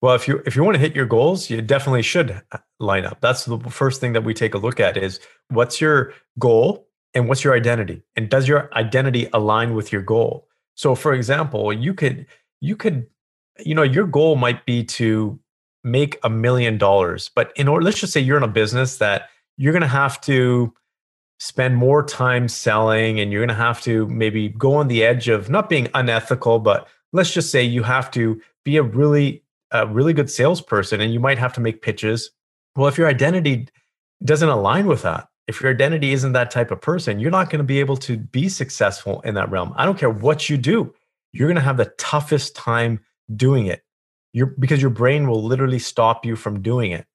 Well, 0.00 0.14
if 0.14 0.26
you 0.26 0.42
if 0.44 0.56
you 0.56 0.64
want 0.64 0.74
to 0.74 0.80
hit 0.80 0.96
your 0.96 1.06
goals, 1.06 1.50
you 1.50 1.62
definitely 1.62 2.02
should 2.02 2.42
uh, 2.50 2.58
line 2.80 3.04
up. 3.04 3.20
That's 3.20 3.44
the 3.44 3.58
first 3.58 4.00
thing 4.00 4.12
that 4.14 4.24
we 4.24 4.34
take 4.34 4.54
a 4.54 4.58
look 4.58 4.80
at 4.80 4.96
is 4.96 5.20
what's 5.48 5.80
your 5.80 6.14
goal 6.38 6.88
and 7.14 7.28
what's 7.28 7.44
your 7.44 7.54
identity, 7.54 8.02
and 8.16 8.28
does 8.28 8.48
your 8.48 8.74
identity 8.74 9.28
align 9.32 9.74
with 9.74 9.92
your 9.92 10.02
goal? 10.02 10.48
So, 10.74 10.94
for 10.94 11.12
example, 11.12 11.72
you 11.72 11.94
could 11.94 12.26
you 12.62 12.76
could 12.76 13.06
you 13.58 13.74
know 13.74 13.82
your 13.82 14.06
goal 14.06 14.36
might 14.36 14.64
be 14.64 14.82
to 14.84 15.38
make 15.84 16.18
a 16.22 16.30
million 16.30 16.78
dollars. 16.78 17.30
But 17.34 17.52
in 17.56 17.68
order, 17.68 17.84
let's 17.84 18.00
just 18.00 18.12
say 18.12 18.20
you're 18.20 18.36
in 18.36 18.42
a 18.42 18.48
business 18.48 18.98
that 18.98 19.28
you're 19.56 19.72
going 19.72 19.82
to 19.82 19.88
have 19.88 20.20
to 20.22 20.72
spend 21.38 21.76
more 21.76 22.04
time 22.04 22.46
selling 22.48 23.18
and 23.18 23.32
you're 23.32 23.40
going 23.40 23.56
to 23.56 23.62
have 23.62 23.80
to 23.82 24.06
maybe 24.06 24.48
go 24.50 24.74
on 24.74 24.88
the 24.88 25.04
edge 25.04 25.28
of 25.28 25.50
not 25.50 25.68
being 25.68 25.88
unethical, 25.94 26.60
but 26.60 26.86
let's 27.12 27.32
just 27.32 27.50
say 27.50 27.62
you 27.62 27.82
have 27.82 28.10
to 28.12 28.40
be 28.64 28.76
a 28.76 28.82
really, 28.82 29.42
a 29.72 29.86
really 29.86 30.12
good 30.12 30.30
salesperson 30.30 31.00
and 31.00 31.12
you 31.12 31.18
might 31.18 31.38
have 31.38 31.52
to 31.52 31.60
make 31.60 31.82
pitches. 31.82 32.30
Well, 32.76 32.86
if 32.86 32.96
your 32.96 33.08
identity 33.08 33.66
doesn't 34.24 34.48
align 34.48 34.86
with 34.86 35.02
that, 35.02 35.28
if 35.48 35.60
your 35.60 35.72
identity 35.72 36.12
isn't 36.12 36.32
that 36.32 36.52
type 36.52 36.70
of 36.70 36.80
person, 36.80 37.18
you're 37.18 37.32
not 37.32 37.50
going 37.50 37.58
to 37.58 37.64
be 37.64 37.80
able 37.80 37.96
to 37.98 38.16
be 38.16 38.48
successful 38.48 39.20
in 39.22 39.34
that 39.34 39.50
realm. 39.50 39.74
I 39.76 39.84
don't 39.84 39.98
care 39.98 40.10
what 40.10 40.48
you 40.48 40.56
do, 40.56 40.94
you're 41.32 41.48
going 41.48 41.56
to 41.56 41.62
have 41.62 41.76
the 41.76 41.92
toughest 41.98 42.54
time 42.54 43.00
doing 43.34 43.66
it 43.66 43.82
your 44.32 44.46
because 44.58 44.80
your 44.80 44.90
brain 44.90 45.28
will 45.28 45.42
literally 45.42 45.78
stop 45.78 46.24
you 46.24 46.36
from 46.36 46.62
doing 46.62 46.92
it. 46.92 47.06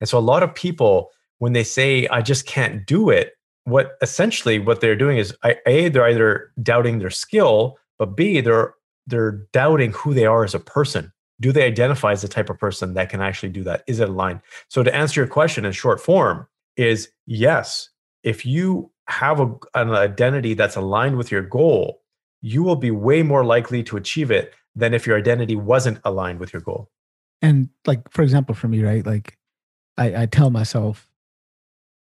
And 0.00 0.08
so 0.08 0.18
a 0.18 0.20
lot 0.20 0.42
of 0.42 0.54
people 0.54 1.10
when 1.38 1.52
they 1.52 1.64
say 1.64 2.06
I 2.08 2.22
just 2.22 2.46
can't 2.46 2.86
do 2.86 3.10
it, 3.10 3.32
what 3.64 3.96
essentially 4.00 4.58
what 4.58 4.80
they're 4.80 4.96
doing 4.96 5.18
is 5.18 5.34
a 5.44 5.88
they're 5.88 6.08
either 6.08 6.52
doubting 6.62 6.98
their 6.98 7.10
skill, 7.10 7.78
but 7.98 8.16
b 8.16 8.40
they're 8.40 8.74
they're 9.06 9.46
doubting 9.52 9.92
who 9.92 10.14
they 10.14 10.26
are 10.26 10.44
as 10.44 10.54
a 10.54 10.60
person. 10.60 11.12
Do 11.40 11.52
they 11.52 11.64
identify 11.64 12.12
as 12.12 12.22
the 12.22 12.28
type 12.28 12.48
of 12.48 12.58
person 12.58 12.94
that 12.94 13.10
can 13.10 13.20
actually 13.20 13.50
do 13.50 13.62
that? 13.64 13.82
Is 13.86 14.00
it 14.00 14.08
aligned? 14.08 14.40
So 14.68 14.82
to 14.82 14.94
answer 14.94 15.20
your 15.20 15.28
question 15.28 15.64
in 15.64 15.72
short 15.72 16.00
form 16.00 16.46
is 16.76 17.10
yes. 17.26 17.90
If 18.22 18.46
you 18.46 18.90
have 19.08 19.40
a, 19.40 19.54
an 19.74 19.90
identity 19.90 20.54
that's 20.54 20.76
aligned 20.76 21.16
with 21.16 21.30
your 21.30 21.42
goal, 21.42 22.00
you 22.46 22.62
will 22.62 22.76
be 22.76 22.92
way 22.92 23.24
more 23.24 23.44
likely 23.44 23.82
to 23.82 23.96
achieve 23.96 24.30
it 24.30 24.54
than 24.76 24.94
if 24.94 25.04
your 25.04 25.18
identity 25.18 25.56
wasn't 25.56 25.98
aligned 26.04 26.38
with 26.38 26.52
your 26.52 26.62
goal. 26.62 26.88
And 27.42 27.70
like, 27.86 28.08
for 28.12 28.22
example, 28.22 28.54
for 28.54 28.68
me, 28.68 28.84
right? 28.84 29.04
Like, 29.04 29.36
I, 29.98 30.22
I 30.22 30.26
tell 30.26 30.50
myself, 30.50 31.08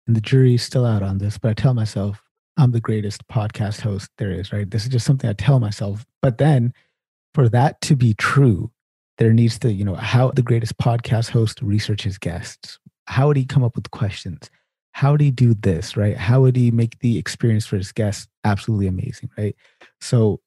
and 0.06 0.16
the 0.16 0.22
jury's 0.22 0.62
still 0.62 0.86
out 0.86 1.02
on 1.02 1.18
this, 1.18 1.40
but 1.40 1.50
I 1.50 1.54
tell 1.56 1.74
myself, 1.74 2.22
I'm 2.58 2.74
the 2.74 2.80
greatest 2.80 3.28
podcast 3.28 3.82
host 3.82 4.12
there 4.20 4.30
is, 4.30 4.54
right? 4.54 4.70
This 4.70 4.84
is 4.84 4.90
just 4.90 5.08
something 5.08 5.28
I 5.28 5.34
tell 5.34 5.60
myself. 5.60 6.06
But 6.22 6.38
then 6.38 6.74
for 7.34 7.50
that 7.50 7.82
to 7.82 7.96
be 7.96 8.14
true, 8.14 8.70
there 9.18 9.34
needs 9.34 9.58
to, 9.60 9.74
you 9.74 9.84
know, 9.84 9.96
how 9.96 10.30
the 10.30 10.44
greatest 10.44 10.78
podcast 10.78 11.32
host 11.32 11.60
researches 11.64 12.20
guests. 12.20 12.78
How 13.08 13.28
would 13.28 13.38
he 13.38 13.46
come 13.46 13.64
up 13.64 13.76
with 13.76 13.90
questions? 13.90 14.52
How 14.92 15.12
would 15.12 15.22
he 15.22 15.32
do 15.32 15.56
this, 15.56 15.98
right? 15.98 16.16
How 16.16 16.40
would 16.42 16.56
he 16.56 16.70
make 16.70 17.00
the 17.00 17.18
experience 17.18 17.66
for 17.66 17.78
his 17.78 17.92
guests 17.92 18.28
absolutely 18.44 18.88
amazing, 18.88 19.30
right? 19.38 19.56
So 20.06 20.40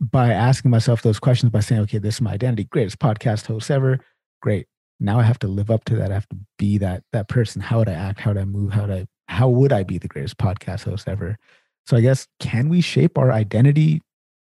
by 0.00 0.32
asking 0.32 0.70
myself 0.70 1.02
those 1.02 1.18
questions 1.18 1.50
by 1.50 1.60
saying, 1.60 1.82
okay, 1.82 1.98
this 1.98 2.16
is 2.16 2.20
my 2.20 2.32
identity, 2.32 2.64
greatest 2.64 2.98
podcast 2.98 3.46
host 3.46 3.70
ever, 3.70 3.98
great. 4.40 4.66
Now 5.00 5.18
I 5.18 5.24
have 5.24 5.38
to 5.40 5.48
live 5.48 5.70
up 5.70 5.84
to 5.86 5.96
that. 5.96 6.10
I 6.10 6.14
have 6.14 6.28
to 6.28 6.36
be 6.58 6.78
that 6.78 7.02
that 7.12 7.28
person. 7.28 7.60
How 7.60 7.78
would 7.78 7.88
I 7.88 7.94
act? 7.94 8.20
How 8.20 8.30
would 8.30 8.40
I 8.40 8.44
move? 8.44 8.72
How 8.72 8.82
would 8.82 8.90
I 8.90 9.06
how 9.26 9.48
would 9.48 9.72
I 9.72 9.82
be 9.82 9.98
the 9.98 10.08
greatest 10.08 10.38
podcast 10.38 10.84
host 10.84 11.08
ever? 11.08 11.36
So 11.86 11.96
I 11.96 12.00
guess 12.00 12.28
can 12.38 12.68
we 12.68 12.80
shape 12.80 13.18
our 13.18 13.32
identity 13.32 14.00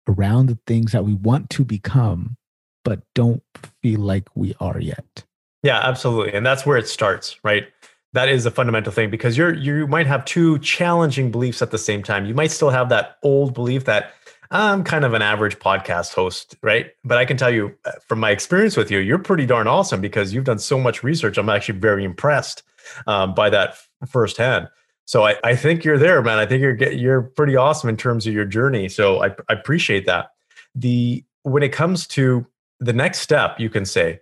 around 0.08 0.46
the 0.46 0.58
things 0.66 0.92
that 0.92 1.04
we 1.04 1.12
want 1.12 1.50
to 1.50 1.64
become, 1.64 2.36
but 2.84 3.00
don't 3.14 3.42
feel 3.82 4.00
like 4.00 4.28
we 4.34 4.54
are 4.60 4.80
yet? 4.80 5.24
Yeah, 5.62 5.80
absolutely. 5.82 6.32
And 6.32 6.46
that's 6.46 6.64
where 6.64 6.78
it 6.78 6.88
starts, 6.88 7.38
right? 7.44 7.68
That 8.14 8.30
is 8.30 8.46
a 8.46 8.50
fundamental 8.50 8.92
thing 8.92 9.10
because 9.10 9.36
you're 9.36 9.52
you 9.52 9.86
might 9.86 10.06
have 10.06 10.24
two 10.24 10.58
challenging 10.60 11.30
beliefs 11.30 11.60
at 11.60 11.70
the 11.70 11.78
same 11.78 12.02
time. 12.02 12.24
You 12.24 12.34
might 12.34 12.50
still 12.50 12.70
have 12.70 12.88
that 12.88 13.18
old 13.22 13.52
belief 13.52 13.84
that 13.84 14.14
I'm 14.50 14.84
kind 14.84 15.04
of 15.04 15.14
an 15.14 15.22
average 15.22 15.58
podcast 15.58 16.14
host, 16.14 16.56
right? 16.62 16.90
But 17.04 17.18
I 17.18 17.24
can 17.24 17.36
tell 17.36 17.50
you 17.50 17.74
uh, 17.84 17.92
from 18.06 18.20
my 18.20 18.30
experience 18.30 18.76
with 18.76 18.90
you, 18.90 18.98
you're 18.98 19.18
pretty 19.18 19.46
darn 19.46 19.66
awesome 19.66 20.00
because 20.00 20.32
you've 20.32 20.44
done 20.44 20.58
so 20.58 20.78
much 20.78 21.02
research. 21.02 21.38
I'm 21.38 21.48
actually 21.48 21.78
very 21.78 22.04
impressed 22.04 22.62
um, 23.06 23.34
by 23.34 23.50
that 23.50 23.76
firsthand. 24.06 24.68
So 25.04 25.24
I, 25.24 25.36
I 25.44 25.54
think 25.54 25.84
you're 25.84 25.98
there, 25.98 26.20
man. 26.22 26.38
I 26.38 26.46
think 26.46 26.60
you're 26.60 26.76
you're 26.92 27.22
pretty 27.22 27.56
awesome 27.56 27.88
in 27.88 27.96
terms 27.96 28.26
of 28.26 28.34
your 28.34 28.44
journey. 28.44 28.88
So 28.88 29.22
I, 29.22 29.28
I 29.48 29.52
appreciate 29.52 30.06
that. 30.06 30.30
The 30.74 31.24
when 31.42 31.62
it 31.62 31.72
comes 31.72 32.06
to 32.08 32.44
the 32.80 32.92
next 32.92 33.20
step, 33.20 33.58
you 33.60 33.70
can 33.70 33.84
say 33.84 34.20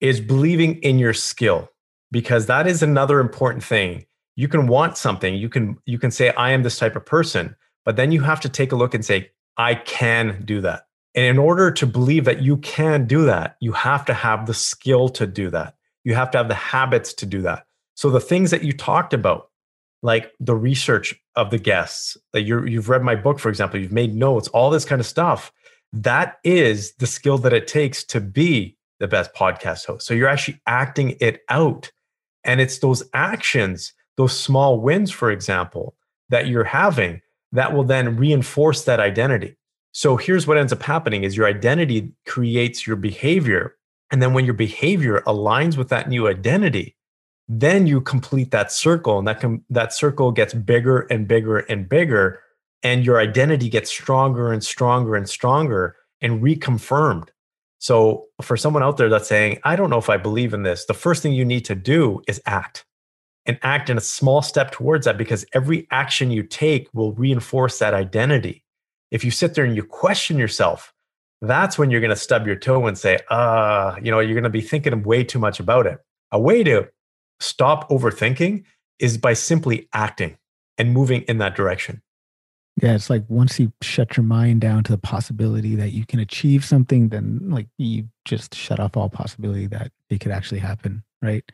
is 0.00 0.20
believing 0.20 0.76
in 0.82 0.98
your 0.98 1.14
skill 1.14 1.70
because 2.10 2.46
that 2.46 2.66
is 2.66 2.82
another 2.82 3.18
important 3.18 3.64
thing. 3.64 4.04
You 4.36 4.48
can 4.48 4.66
want 4.66 4.98
something. 4.98 5.34
You 5.34 5.48
can 5.48 5.78
you 5.86 5.98
can 5.98 6.10
say 6.10 6.30
I 6.30 6.50
am 6.50 6.62
this 6.62 6.78
type 6.78 6.96
of 6.96 7.06
person, 7.06 7.56
but 7.84 7.96
then 7.96 8.12
you 8.12 8.20
have 8.20 8.40
to 8.40 8.48
take 8.50 8.72
a 8.72 8.76
look 8.76 8.94
and 8.94 9.04
say 9.04 9.30
I 9.56 9.74
can 9.74 10.42
do 10.44 10.60
that. 10.62 10.86
And 11.14 11.24
in 11.24 11.38
order 11.38 11.70
to 11.70 11.86
believe 11.86 12.26
that 12.26 12.42
you 12.42 12.58
can 12.58 13.06
do 13.06 13.24
that, 13.24 13.56
you 13.60 13.72
have 13.72 14.04
to 14.04 14.14
have 14.14 14.46
the 14.46 14.54
skill 14.54 15.08
to 15.10 15.26
do 15.26 15.48
that. 15.50 15.74
You 16.04 16.14
have 16.14 16.30
to 16.32 16.38
have 16.38 16.48
the 16.48 16.54
habits 16.54 17.14
to 17.14 17.26
do 17.26 17.40
that. 17.42 17.66
So 17.94 18.10
the 18.10 18.20
things 18.20 18.50
that 18.50 18.62
you 18.62 18.72
talked 18.72 19.14
about, 19.14 19.50
like 20.02 20.32
the 20.38 20.54
research 20.54 21.18
of 21.34 21.50
the 21.50 21.58
guests, 21.58 22.18
that 22.34 22.42
you 22.42 22.64
you've 22.66 22.90
read 22.90 23.02
my 23.02 23.16
book, 23.16 23.38
for 23.38 23.48
example, 23.48 23.80
you've 23.80 23.92
made 23.92 24.14
notes, 24.14 24.48
all 24.48 24.68
this 24.68 24.84
kind 24.84 25.00
of 25.00 25.06
stuff, 25.06 25.50
that 25.92 26.38
is 26.44 26.92
the 26.96 27.06
skill 27.06 27.38
that 27.38 27.54
it 27.54 27.66
takes 27.66 28.04
to 28.04 28.20
be 28.20 28.76
the 28.98 29.08
best 29.08 29.34
podcast 29.34 29.86
host. 29.86 30.06
So 30.06 30.12
you're 30.12 30.28
actually 30.28 30.60
acting 30.66 31.16
it 31.20 31.40
out. 31.48 31.90
And 32.44 32.60
it's 32.60 32.78
those 32.78 33.02
actions, 33.14 33.94
those 34.16 34.38
small 34.38 34.80
wins, 34.80 35.10
for 35.10 35.30
example, 35.30 35.96
that 36.28 36.46
you're 36.46 36.64
having 36.64 37.22
that 37.52 37.72
will 37.72 37.84
then 37.84 38.16
reinforce 38.16 38.84
that 38.84 39.00
identity. 39.00 39.56
So 39.92 40.16
here's 40.16 40.46
what 40.46 40.58
ends 40.58 40.72
up 40.72 40.82
happening 40.82 41.24
is 41.24 41.36
your 41.36 41.46
identity 41.46 42.12
creates 42.26 42.86
your 42.86 42.96
behavior. 42.96 43.76
And 44.10 44.20
then 44.20 44.34
when 44.34 44.44
your 44.44 44.54
behavior 44.54 45.22
aligns 45.26 45.76
with 45.76 45.88
that 45.88 46.08
new 46.08 46.28
identity, 46.28 46.96
then 47.48 47.86
you 47.86 48.00
complete 48.00 48.50
that 48.50 48.72
circle 48.72 49.18
and 49.18 49.26
that 49.26 49.40
com- 49.40 49.64
that 49.70 49.92
circle 49.92 50.32
gets 50.32 50.52
bigger 50.52 51.00
and 51.10 51.26
bigger 51.26 51.58
and 51.58 51.88
bigger 51.88 52.40
and 52.82 53.04
your 53.04 53.18
identity 53.18 53.68
gets 53.68 53.90
stronger 53.90 54.52
and 54.52 54.62
stronger 54.62 55.14
and 55.16 55.28
stronger 55.28 55.96
and 56.20 56.42
reconfirmed. 56.42 57.28
So, 57.78 58.26
for 58.42 58.56
someone 58.56 58.82
out 58.82 58.96
there 58.96 59.08
that's 59.08 59.28
saying, 59.28 59.58
I 59.64 59.76
don't 59.76 59.90
know 59.90 59.98
if 59.98 60.10
I 60.10 60.16
believe 60.16 60.54
in 60.54 60.62
this, 60.62 60.86
the 60.86 60.94
first 60.94 61.22
thing 61.22 61.32
you 61.32 61.44
need 61.44 61.64
to 61.66 61.74
do 61.74 62.22
is 62.26 62.40
act 62.46 62.84
and 63.46 63.58
act 63.62 63.90
in 63.90 63.96
a 63.96 64.00
small 64.00 64.42
step 64.42 64.72
towards 64.72 65.04
that 65.04 65.16
because 65.16 65.44
every 65.52 65.86
action 65.90 66.30
you 66.30 66.42
take 66.42 66.88
will 66.92 67.12
reinforce 67.12 67.78
that 67.78 67.94
identity. 67.94 68.64
If 69.10 69.24
you 69.24 69.30
sit 69.30 69.54
there 69.54 69.64
and 69.64 69.76
you 69.76 69.84
question 69.84 70.36
yourself, 70.36 70.92
that's 71.40 71.78
when 71.78 71.90
you're 71.90 72.00
going 72.00 72.10
to 72.10 72.16
stub 72.16 72.46
your 72.46 72.56
toe 72.56 72.86
and 72.86 72.98
say, 72.98 73.18
uh, 73.30 73.96
you 74.02 74.10
know, 74.10 74.20
you're 74.20 74.34
going 74.34 74.44
to 74.44 74.50
be 74.50 74.60
thinking 74.60 75.02
way 75.02 75.22
too 75.22 75.38
much 75.38 75.60
about 75.60 75.86
it. 75.86 75.98
A 76.32 76.40
way 76.40 76.64
to 76.64 76.88
stop 77.40 77.88
overthinking 77.90 78.64
is 78.98 79.18
by 79.18 79.34
simply 79.34 79.88
acting 79.92 80.36
and 80.78 80.92
moving 80.92 81.22
in 81.22 81.38
that 81.38 81.54
direction. 81.54 82.02
Yeah, 82.82 82.94
it's 82.94 83.08
like 83.08 83.24
once 83.28 83.58
you 83.58 83.72
shut 83.80 84.16
your 84.16 84.24
mind 84.24 84.60
down 84.60 84.84
to 84.84 84.92
the 84.92 84.98
possibility 84.98 85.76
that 85.76 85.92
you 85.92 86.04
can 86.04 86.20
achieve 86.20 86.64
something, 86.64 87.08
then 87.08 87.40
like 87.44 87.68
you 87.78 88.08
just 88.26 88.54
shut 88.54 88.80
off 88.80 88.96
all 88.96 89.08
possibility 89.08 89.66
that 89.68 89.92
it 90.10 90.20
could 90.20 90.32
actually 90.32 90.60
happen, 90.60 91.02
right? 91.22 91.44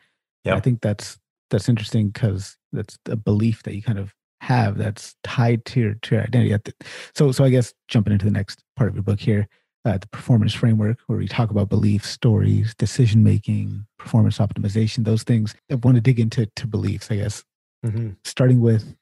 Yeah, 0.43 0.55
I 0.55 0.59
think 0.59 0.81
that's 0.81 1.17
that's 1.53 1.69
interesting 1.69 2.09
because 2.09 2.57
that's 2.71 2.97
a 3.07 3.15
belief 3.15 3.63
that 3.63 3.75
you 3.75 3.81
kind 3.81 3.99
of 3.99 4.13
have 4.41 4.77
that's 4.77 5.15
tied 5.23 5.63
to 5.63 5.79
your 5.79 5.93
to 6.01 6.15
your 6.15 6.23
identity. 6.23 6.73
So, 7.15 7.31
so 7.31 7.45
I 7.45 7.49
guess 7.49 7.73
jumping 7.87 8.11
into 8.11 8.25
the 8.25 8.31
next 8.31 8.63
part 8.75 8.89
of 8.89 8.95
your 8.95 9.03
book 9.03 9.19
here, 9.19 9.47
uh, 9.85 9.99
the 9.99 10.07
performance 10.07 10.53
framework, 10.53 10.97
where 11.07 11.17
we 11.17 11.27
talk 11.27 11.51
about 11.51 11.69
beliefs, 11.69 12.09
stories, 12.09 12.75
decision 12.75 13.23
making, 13.23 13.85
performance 13.97 14.39
optimization, 14.39 15.05
those 15.05 15.23
things. 15.23 15.55
I 15.71 15.75
want 15.75 15.95
to 15.95 16.01
dig 16.01 16.19
into 16.19 16.47
to 16.47 16.67
beliefs, 16.67 17.09
I 17.09 17.17
guess, 17.17 17.43
mm-hmm. 17.85 18.09
starting 18.25 18.59
with, 18.59 18.95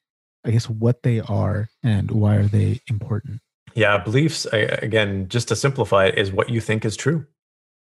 I 0.45 0.51
guess, 0.51 0.69
what 0.69 1.01
they 1.01 1.21
are 1.21 1.69
and 1.81 2.11
why 2.11 2.35
are 2.35 2.47
they 2.47 2.81
important. 2.87 3.39
Yeah, 3.73 3.97
beliefs 3.97 4.45
again, 4.51 5.29
just 5.29 5.47
to 5.47 5.55
simplify 5.55 6.07
it, 6.07 6.17
is 6.17 6.31
what 6.31 6.49
you 6.49 6.59
think 6.59 6.83
is 6.83 6.97
true. 6.97 7.25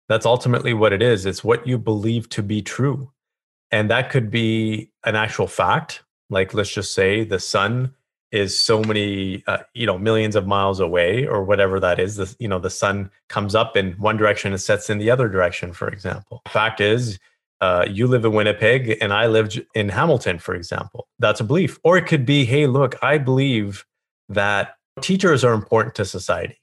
That's 0.08 0.26
ultimately 0.26 0.74
what 0.74 0.92
it 0.92 1.02
is. 1.02 1.24
It's 1.24 1.44
what 1.44 1.66
you 1.66 1.78
believe 1.78 2.28
to 2.30 2.42
be 2.42 2.60
true. 2.62 3.12
And 3.70 3.90
that 3.90 4.10
could 4.10 4.30
be 4.30 4.90
an 5.04 5.16
actual 5.16 5.46
fact. 5.46 6.02
Like, 6.30 6.54
let's 6.54 6.72
just 6.72 6.94
say 6.94 7.24
the 7.24 7.40
sun 7.40 7.94
is 8.32 8.58
so 8.58 8.82
many 8.82 9.42
uh, 9.46 9.58
you 9.74 9.86
know 9.86 9.98
millions 9.98 10.34
of 10.34 10.46
miles 10.46 10.80
away 10.80 11.26
or 11.26 11.44
whatever 11.44 11.78
that 11.78 11.98
is 11.98 12.16
the 12.16 12.34
you 12.38 12.48
know 12.48 12.58
the 12.58 12.70
sun 12.70 13.10
comes 13.28 13.54
up 13.54 13.76
in 13.76 13.92
one 13.92 14.16
direction 14.16 14.52
and 14.52 14.60
sets 14.60 14.90
in 14.90 14.98
the 14.98 15.10
other 15.10 15.28
direction 15.28 15.72
for 15.72 15.88
example. 15.88 16.42
Fact 16.48 16.80
is 16.80 17.18
uh, 17.60 17.86
you 17.88 18.06
live 18.06 18.24
in 18.24 18.32
winnipeg 18.32 18.98
and 19.00 19.12
i 19.12 19.26
lived 19.26 19.62
in 19.74 19.88
hamilton 19.88 20.38
for 20.38 20.54
example. 20.54 21.08
That's 21.18 21.40
a 21.40 21.44
belief. 21.44 21.78
Or 21.84 21.96
it 21.96 22.06
could 22.06 22.26
be 22.26 22.44
hey 22.44 22.66
look 22.66 22.96
i 23.02 23.16
believe 23.16 23.84
that 24.28 24.76
teachers 25.00 25.44
are 25.44 25.54
important 25.54 25.94
to 25.94 26.04
society. 26.04 26.60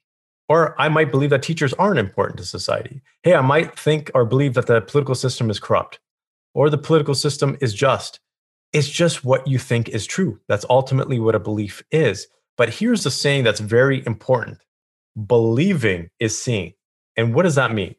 Or 0.50 0.80
i 0.80 0.90
might 0.90 1.12
believe 1.12 1.30
that 1.30 1.44
teachers 1.44 1.74
aren't 1.74 2.00
important 2.00 2.40
to 2.40 2.46
society. 2.46 3.02
Hey 3.24 3.36
i 3.36 3.42
might 3.42 3.80
think 3.80 4.12
or 4.14 4.26
believe 4.26 4.54
that 4.56 4.68
the 4.68 4.82
political 4.82 5.16
system 5.16 5.50
is 5.50 5.60
corrupt 5.60 6.00
or 6.54 6.70
the 6.70 6.78
political 6.78 7.16
system 7.16 7.58
is 7.62 7.74
just 7.74 8.20
it's 8.74 8.90
just 8.90 9.24
what 9.24 9.48
you 9.48 9.60
think 9.60 9.90
is 9.90 10.08
true. 10.08 10.40
That's 10.48 10.66
ultimately 10.70 11.20
what 11.20 11.36
a 11.36 11.40
belief 11.40 11.84
is. 11.92 12.28
But 12.58 12.70
here's 12.70 13.04
the 13.04 13.12
saying 13.12 13.44
that's 13.44 13.60
very 13.60 14.04
important 14.06 14.60
believing 15.28 16.10
is 16.20 16.40
seeing. 16.40 16.74
And 17.16 17.36
what 17.36 17.44
does 17.44 17.56
that 17.56 17.72
mean? 17.72 17.94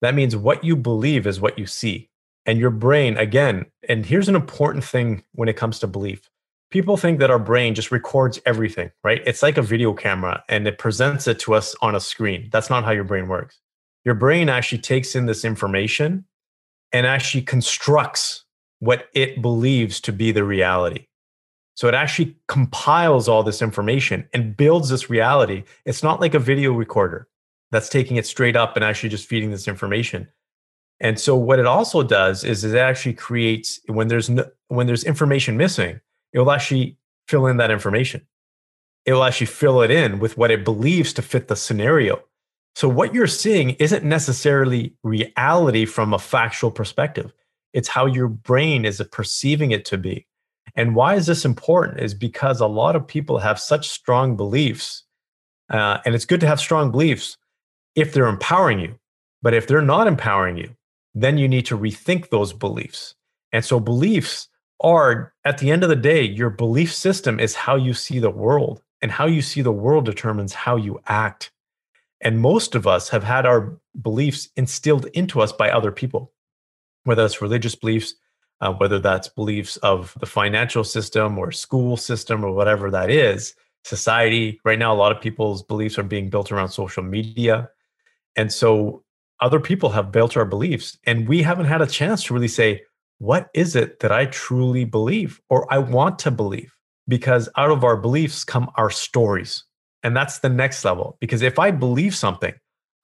That 0.00 0.14
means 0.14 0.36
what 0.36 0.62
you 0.62 0.76
believe 0.76 1.26
is 1.26 1.40
what 1.40 1.58
you 1.58 1.66
see. 1.66 2.08
And 2.46 2.58
your 2.58 2.70
brain, 2.70 3.16
again, 3.16 3.66
and 3.88 4.06
here's 4.06 4.28
an 4.28 4.36
important 4.36 4.84
thing 4.84 5.24
when 5.32 5.48
it 5.48 5.56
comes 5.56 5.80
to 5.80 5.88
belief. 5.88 6.28
People 6.70 6.96
think 6.96 7.18
that 7.18 7.30
our 7.30 7.38
brain 7.38 7.74
just 7.74 7.90
records 7.90 8.40
everything, 8.46 8.90
right? 9.04 9.22
It's 9.26 9.42
like 9.42 9.58
a 9.58 9.62
video 9.62 9.92
camera 9.92 10.42
and 10.48 10.66
it 10.66 10.78
presents 10.78 11.26
it 11.26 11.38
to 11.40 11.54
us 11.54 11.74
on 11.82 11.94
a 11.94 12.00
screen. 12.00 12.48
That's 12.50 12.70
not 12.70 12.84
how 12.84 12.92
your 12.92 13.04
brain 13.04 13.28
works. 13.28 13.60
Your 14.04 14.14
brain 14.14 14.48
actually 14.48 14.78
takes 14.78 15.14
in 15.14 15.26
this 15.26 15.44
information 15.44 16.24
and 16.92 17.06
actually 17.06 17.42
constructs 17.42 18.44
what 18.80 19.08
it 19.14 19.40
believes 19.40 20.00
to 20.00 20.12
be 20.12 20.32
the 20.32 20.44
reality. 20.44 21.06
So 21.74 21.88
it 21.88 21.94
actually 21.94 22.36
compiles 22.48 23.28
all 23.28 23.42
this 23.42 23.62
information 23.62 24.28
and 24.34 24.56
builds 24.56 24.88
this 24.88 25.08
reality. 25.08 25.64
It's 25.84 26.02
not 26.02 26.20
like 26.20 26.34
a 26.34 26.38
video 26.38 26.72
recorder 26.72 27.28
that's 27.70 27.88
taking 27.88 28.16
it 28.16 28.26
straight 28.26 28.56
up 28.56 28.76
and 28.76 28.84
actually 28.84 29.08
just 29.08 29.26
feeding 29.26 29.50
this 29.50 29.66
information. 29.66 30.28
And 31.00 31.18
so 31.18 31.34
what 31.34 31.58
it 31.58 31.66
also 31.66 32.02
does 32.02 32.44
is 32.44 32.62
it 32.62 32.76
actually 32.76 33.14
creates 33.14 33.80
when 33.86 34.08
there's 34.08 34.28
no, 34.28 34.44
when 34.68 34.86
there's 34.86 35.04
information 35.04 35.56
missing, 35.56 36.00
it 36.32 36.38
will 36.38 36.52
actually 36.52 36.98
fill 37.26 37.46
in 37.46 37.56
that 37.56 37.70
information. 37.70 38.26
It 39.04 39.12
will 39.14 39.24
actually 39.24 39.46
fill 39.46 39.80
it 39.82 39.90
in 39.90 40.20
with 40.20 40.36
what 40.36 40.50
it 40.50 40.64
believes 40.64 41.12
to 41.14 41.22
fit 41.22 41.48
the 41.48 41.56
scenario. 41.56 42.22
So 42.74 42.88
what 42.88 43.14
you're 43.14 43.26
seeing 43.26 43.70
isn't 43.70 44.04
necessarily 44.04 44.94
reality 45.02 45.84
from 45.84 46.14
a 46.14 46.18
factual 46.18 46.70
perspective. 46.70 47.32
It's 47.72 47.88
how 47.88 48.06
your 48.06 48.28
brain 48.28 48.84
is 48.84 49.02
perceiving 49.12 49.70
it 49.70 49.84
to 49.86 49.98
be. 49.98 50.26
And 50.74 50.94
why 50.94 51.16
is 51.16 51.26
this 51.26 51.44
important? 51.44 52.00
Is 52.00 52.14
because 52.14 52.60
a 52.60 52.66
lot 52.66 52.96
of 52.96 53.06
people 53.06 53.38
have 53.38 53.60
such 53.60 53.88
strong 53.88 54.36
beliefs. 54.36 55.04
Uh, 55.70 55.98
and 56.04 56.14
it's 56.14 56.24
good 56.24 56.40
to 56.40 56.46
have 56.46 56.60
strong 56.60 56.90
beliefs 56.90 57.36
if 57.94 58.12
they're 58.12 58.26
empowering 58.26 58.78
you. 58.78 58.98
But 59.42 59.54
if 59.54 59.66
they're 59.66 59.82
not 59.82 60.06
empowering 60.06 60.56
you, 60.56 60.74
then 61.14 61.36
you 61.36 61.48
need 61.48 61.66
to 61.66 61.78
rethink 61.78 62.30
those 62.30 62.52
beliefs. 62.52 63.14
And 63.52 63.64
so, 63.64 63.80
beliefs 63.80 64.48
are, 64.80 65.34
at 65.44 65.58
the 65.58 65.70
end 65.70 65.82
of 65.82 65.88
the 65.88 65.96
day, 65.96 66.22
your 66.22 66.48
belief 66.48 66.94
system 66.94 67.38
is 67.38 67.54
how 67.54 67.76
you 67.76 67.92
see 67.92 68.18
the 68.18 68.30
world. 68.30 68.82
And 69.02 69.10
how 69.10 69.26
you 69.26 69.42
see 69.42 69.62
the 69.62 69.72
world 69.72 70.04
determines 70.04 70.54
how 70.54 70.76
you 70.76 71.00
act. 71.06 71.50
And 72.22 72.40
most 72.40 72.74
of 72.74 72.86
us 72.86 73.08
have 73.10 73.24
had 73.24 73.46
our 73.46 73.78
beliefs 74.00 74.48
instilled 74.56 75.06
into 75.06 75.40
us 75.40 75.52
by 75.52 75.70
other 75.70 75.92
people 75.92 76.32
whether 77.04 77.22
that's 77.22 77.42
religious 77.42 77.74
beliefs, 77.74 78.14
uh, 78.60 78.72
whether 78.72 78.98
that's 78.98 79.28
beliefs 79.28 79.76
of 79.78 80.16
the 80.20 80.26
financial 80.26 80.84
system 80.84 81.38
or 81.38 81.50
school 81.50 81.96
system 81.96 82.44
or 82.44 82.52
whatever 82.52 82.90
that 82.90 83.10
is, 83.10 83.54
society. 83.84 84.60
Right 84.64 84.78
now, 84.78 84.92
a 84.92 84.96
lot 84.96 85.12
of 85.12 85.20
people's 85.20 85.62
beliefs 85.62 85.98
are 85.98 86.04
being 86.04 86.30
built 86.30 86.52
around 86.52 86.68
social 86.68 87.02
media. 87.02 87.68
And 88.36 88.52
so 88.52 89.02
other 89.40 89.60
people 89.60 89.90
have 89.90 90.12
built 90.12 90.36
our 90.36 90.44
beliefs, 90.44 90.96
and 91.04 91.28
we 91.28 91.42
haven't 91.42 91.66
had 91.66 91.82
a 91.82 91.86
chance 91.86 92.22
to 92.24 92.34
really 92.34 92.48
say, 92.48 92.82
what 93.18 93.50
is 93.54 93.76
it 93.76 94.00
that 94.00 94.12
I 94.12 94.26
truly 94.26 94.84
believe 94.84 95.40
or 95.48 95.72
I 95.72 95.78
want 95.78 96.18
to 96.20 96.30
believe? 96.30 96.74
Because 97.08 97.48
out 97.56 97.70
of 97.70 97.84
our 97.84 97.96
beliefs 97.96 98.44
come 98.44 98.70
our 98.76 98.90
stories. 98.90 99.64
And 100.02 100.16
that's 100.16 100.40
the 100.40 100.48
next 100.48 100.84
level. 100.84 101.16
Because 101.20 101.42
if 101.42 101.58
I 101.58 101.70
believe 101.70 102.14
something, 102.14 102.54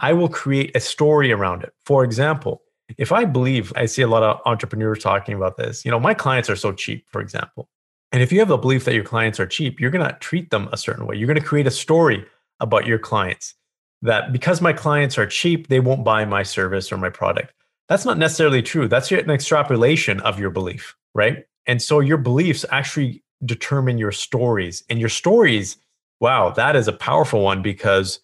I 0.01 0.13
will 0.13 0.29
create 0.29 0.75
a 0.77 0.81
story 0.81 1.33
around 1.33 1.63
it. 1.63 1.73
For 1.85 2.05
example, 2.05 2.63
if 2.97 3.13
I 3.13 3.25
believe, 3.25 3.73
I 3.77 3.87
see 3.87 4.03
a 4.03 4.09
lot 4.09 4.23
of 4.23 4.41
entrepreneurs 4.47 5.03
talking 5.03 5.35
about 5.35 5.57
this. 5.57 5.85
You 5.85 5.91
know, 5.91 6.01
my 6.01 6.15
clients 6.15 6.49
are 6.49 6.57
so 6.57 6.73
cheap, 6.73 7.05
for 7.11 7.21
example. 7.21 7.69
And 8.13 8.23
if 8.23 8.33
you 8.33 8.39
have 8.39 8.49
the 8.49 8.57
belief 8.57 8.85
that 8.87 8.95
your 8.95 9.05
clients 9.05 9.39
are 9.39 9.47
cheap, 9.47 9.81
you're 9.81 9.91
going 9.91 10.07
to 10.07 10.17
treat 10.19 10.51
them 10.51 10.69
a 10.73 10.77
certain 10.77 11.07
way. 11.07 11.17
You're 11.17 11.27
going 11.27 11.41
to 11.41 11.45
create 11.47 11.67
a 11.67 11.73
story 11.73 12.25
about 12.61 12.87
your 12.87 12.99
clients 12.99 13.55
that 14.03 14.33
because 14.33 14.61
my 14.61 14.73
clients 14.73 15.19
are 15.19 15.27
cheap, 15.27 15.69
they 15.69 15.81
won't 15.81 16.05
buy 16.05 16.25
my 16.25 16.43
service 16.43 16.91
or 16.91 16.97
my 16.97 17.11
product. 17.11 17.53
That's 17.89 18.05
not 18.05 18.19
necessarily 18.19 18.63
true. 18.63 18.89
That's 18.89 19.11
an 19.11 19.31
extrapolation 19.31 20.21
of 20.21 20.39
your 20.39 20.51
belief, 20.51 20.97
right? 21.15 21.45
And 21.67 21.83
so 21.83 22.01
your 22.01 22.19
beliefs 22.19 22.65
actually 22.71 23.23
determine 23.45 23.99
your 23.99 24.13
stories. 24.13 24.85
And 24.89 24.99
your 24.99 25.09
stories, 25.09 25.77
wow, 26.21 26.51
that 26.51 26.77
is 26.77 26.89
a 26.89 26.93
powerful 26.93 27.43
one 27.43 27.63
because 27.63 28.21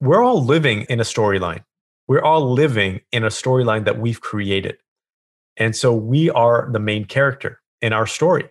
we're 0.00 0.22
all 0.22 0.42
living 0.42 0.82
in 0.88 1.00
a 1.00 1.04
storyline 1.04 1.64
we're 2.12 2.22
all 2.22 2.52
living 2.52 3.00
in 3.12 3.24
a 3.24 3.28
storyline 3.28 3.84
that 3.84 3.98
we've 3.98 4.20
created. 4.20 4.76
And 5.56 5.76
so 5.76 5.94
we 5.94 6.30
are 6.30 6.68
the 6.70 6.78
main 6.78 7.04
character 7.04 7.60
in 7.80 7.92
our 7.92 8.06
story, 8.06 8.48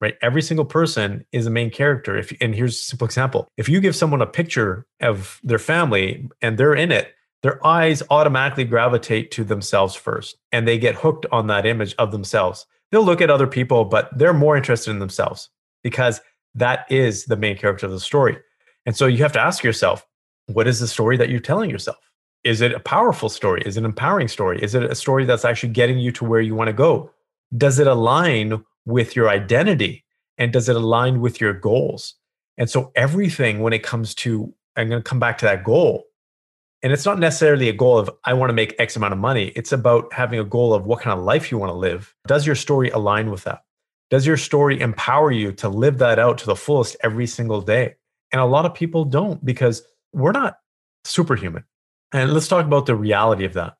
right? 0.00 0.14
Every 0.22 0.42
single 0.42 0.64
person 0.64 1.24
is 1.32 1.46
a 1.46 1.50
main 1.50 1.70
character. 1.70 2.16
If 2.16 2.32
and 2.40 2.54
here's 2.54 2.74
a 2.74 2.84
simple 2.84 3.06
example. 3.06 3.48
If 3.56 3.68
you 3.68 3.80
give 3.80 3.96
someone 3.96 4.22
a 4.22 4.26
picture 4.26 4.86
of 5.00 5.40
their 5.42 5.58
family 5.58 6.28
and 6.40 6.56
they're 6.56 6.74
in 6.74 6.92
it, 6.92 7.14
their 7.42 7.64
eyes 7.66 8.02
automatically 8.10 8.64
gravitate 8.64 9.30
to 9.32 9.44
themselves 9.44 9.94
first 9.94 10.36
and 10.52 10.66
they 10.66 10.78
get 10.78 10.94
hooked 10.94 11.26
on 11.30 11.46
that 11.48 11.66
image 11.66 11.94
of 11.98 12.12
themselves. 12.12 12.66
They'll 12.90 13.04
look 13.04 13.20
at 13.20 13.30
other 13.30 13.46
people, 13.46 13.84
but 13.84 14.08
they're 14.16 14.32
more 14.32 14.56
interested 14.56 14.90
in 14.90 15.00
themselves 15.00 15.50
because 15.82 16.20
that 16.56 16.90
is 16.90 17.26
the 17.26 17.36
main 17.36 17.56
character 17.56 17.86
of 17.86 17.92
the 17.92 18.00
story. 18.00 18.38
And 18.86 18.96
so 18.96 19.06
you 19.06 19.18
have 19.18 19.32
to 19.32 19.40
ask 19.40 19.62
yourself, 19.62 20.06
what 20.46 20.66
is 20.66 20.80
the 20.80 20.88
story 20.88 21.16
that 21.16 21.28
you're 21.28 21.40
telling 21.40 21.70
yourself? 21.70 21.98
Is 22.44 22.60
it 22.60 22.72
a 22.72 22.80
powerful 22.80 23.28
story? 23.28 23.62
Is 23.66 23.76
it 23.76 23.80
an 23.80 23.86
empowering 23.86 24.28
story? 24.28 24.62
Is 24.62 24.74
it 24.74 24.84
a 24.84 24.94
story 24.94 25.24
that's 25.24 25.44
actually 25.44 25.70
getting 25.70 25.98
you 25.98 26.12
to 26.12 26.24
where 26.24 26.40
you 26.40 26.54
want 26.54 26.68
to 26.68 26.72
go? 26.72 27.10
Does 27.56 27.78
it 27.78 27.86
align 27.86 28.64
with 28.84 29.14
your 29.14 29.28
identity? 29.28 30.04
And 30.38 30.52
does 30.52 30.68
it 30.68 30.76
align 30.76 31.20
with 31.20 31.40
your 31.40 31.52
goals? 31.52 32.14
And 32.58 32.70
so, 32.70 32.92
everything 32.94 33.60
when 33.60 33.72
it 33.72 33.82
comes 33.82 34.14
to, 34.16 34.52
I'm 34.76 34.88
going 34.88 35.02
to 35.02 35.08
come 35.08 35.18
back 35.18 35.38
to 35.38 35.44
that 35.46 35.64
goal. 35.64 36.04
And 36.82 36.92
it's 36.92 37.04
not 37.04 37.18
necessarily 37.18 37.68
a 37.68 37.72
goal 37.72 37.98
of, 37.98 38.10
I 38.24 38.34
want 38.34 38.50
to 38.50 38.54
make 38.54 38.74
X 38.78 38.96
amount 38.96 39.12
of 39.12 39.18
money. 39.18 39.46
It's 39.56 39.72
about 39.72 40.12
having 40.12 40.38
a 40.38 40.44
goal 40.44 40.72
of 40.74 40.86
what 40.86 41.00
kind 41.00 41.18
of 41.18 41.24
life 41.24 41.50
you 41.50 41.58
want 41.58 41.70
to 41.70 41.76
live. 41.76 42.14
Does 42.26 42.46
your 42.46 42.54
story 42.54 42.90
align 42.90 43.30
with 43.30 43.44
that? 43.44 43.62
Does 44.10 44.26
your 44.26 44.36
story 44.36 44.80
empower 44.80 45.32
you 45.32 45.52
to 45.52 45.68
live 45.68 45.98
that 45.98 46.18
out 46.18 46.38
to 46.38 46.46
the 46.46 46.56
fullest 46.56 46.96
every 47.02 47.26
single 47.26 47.60
day? 47.60 47.96
And 48.32 48.40
a 48.40 48.46
lot 48.46 48.66
of 48.66 48.74
people 48.74 49.04
don't 49.04 49.44
because 49.44 49.82
we're 50.12 50.32
not 50.32 50.58
superhuman. 51.04 51.64
And 52.12 52.32
let's 52.32 52.48
talk 52.48 52.64
about 52.64 52.86
the 52.86 52.94
reality 52.94 53.44
of 53.44 53.54
that. 53.54 53.76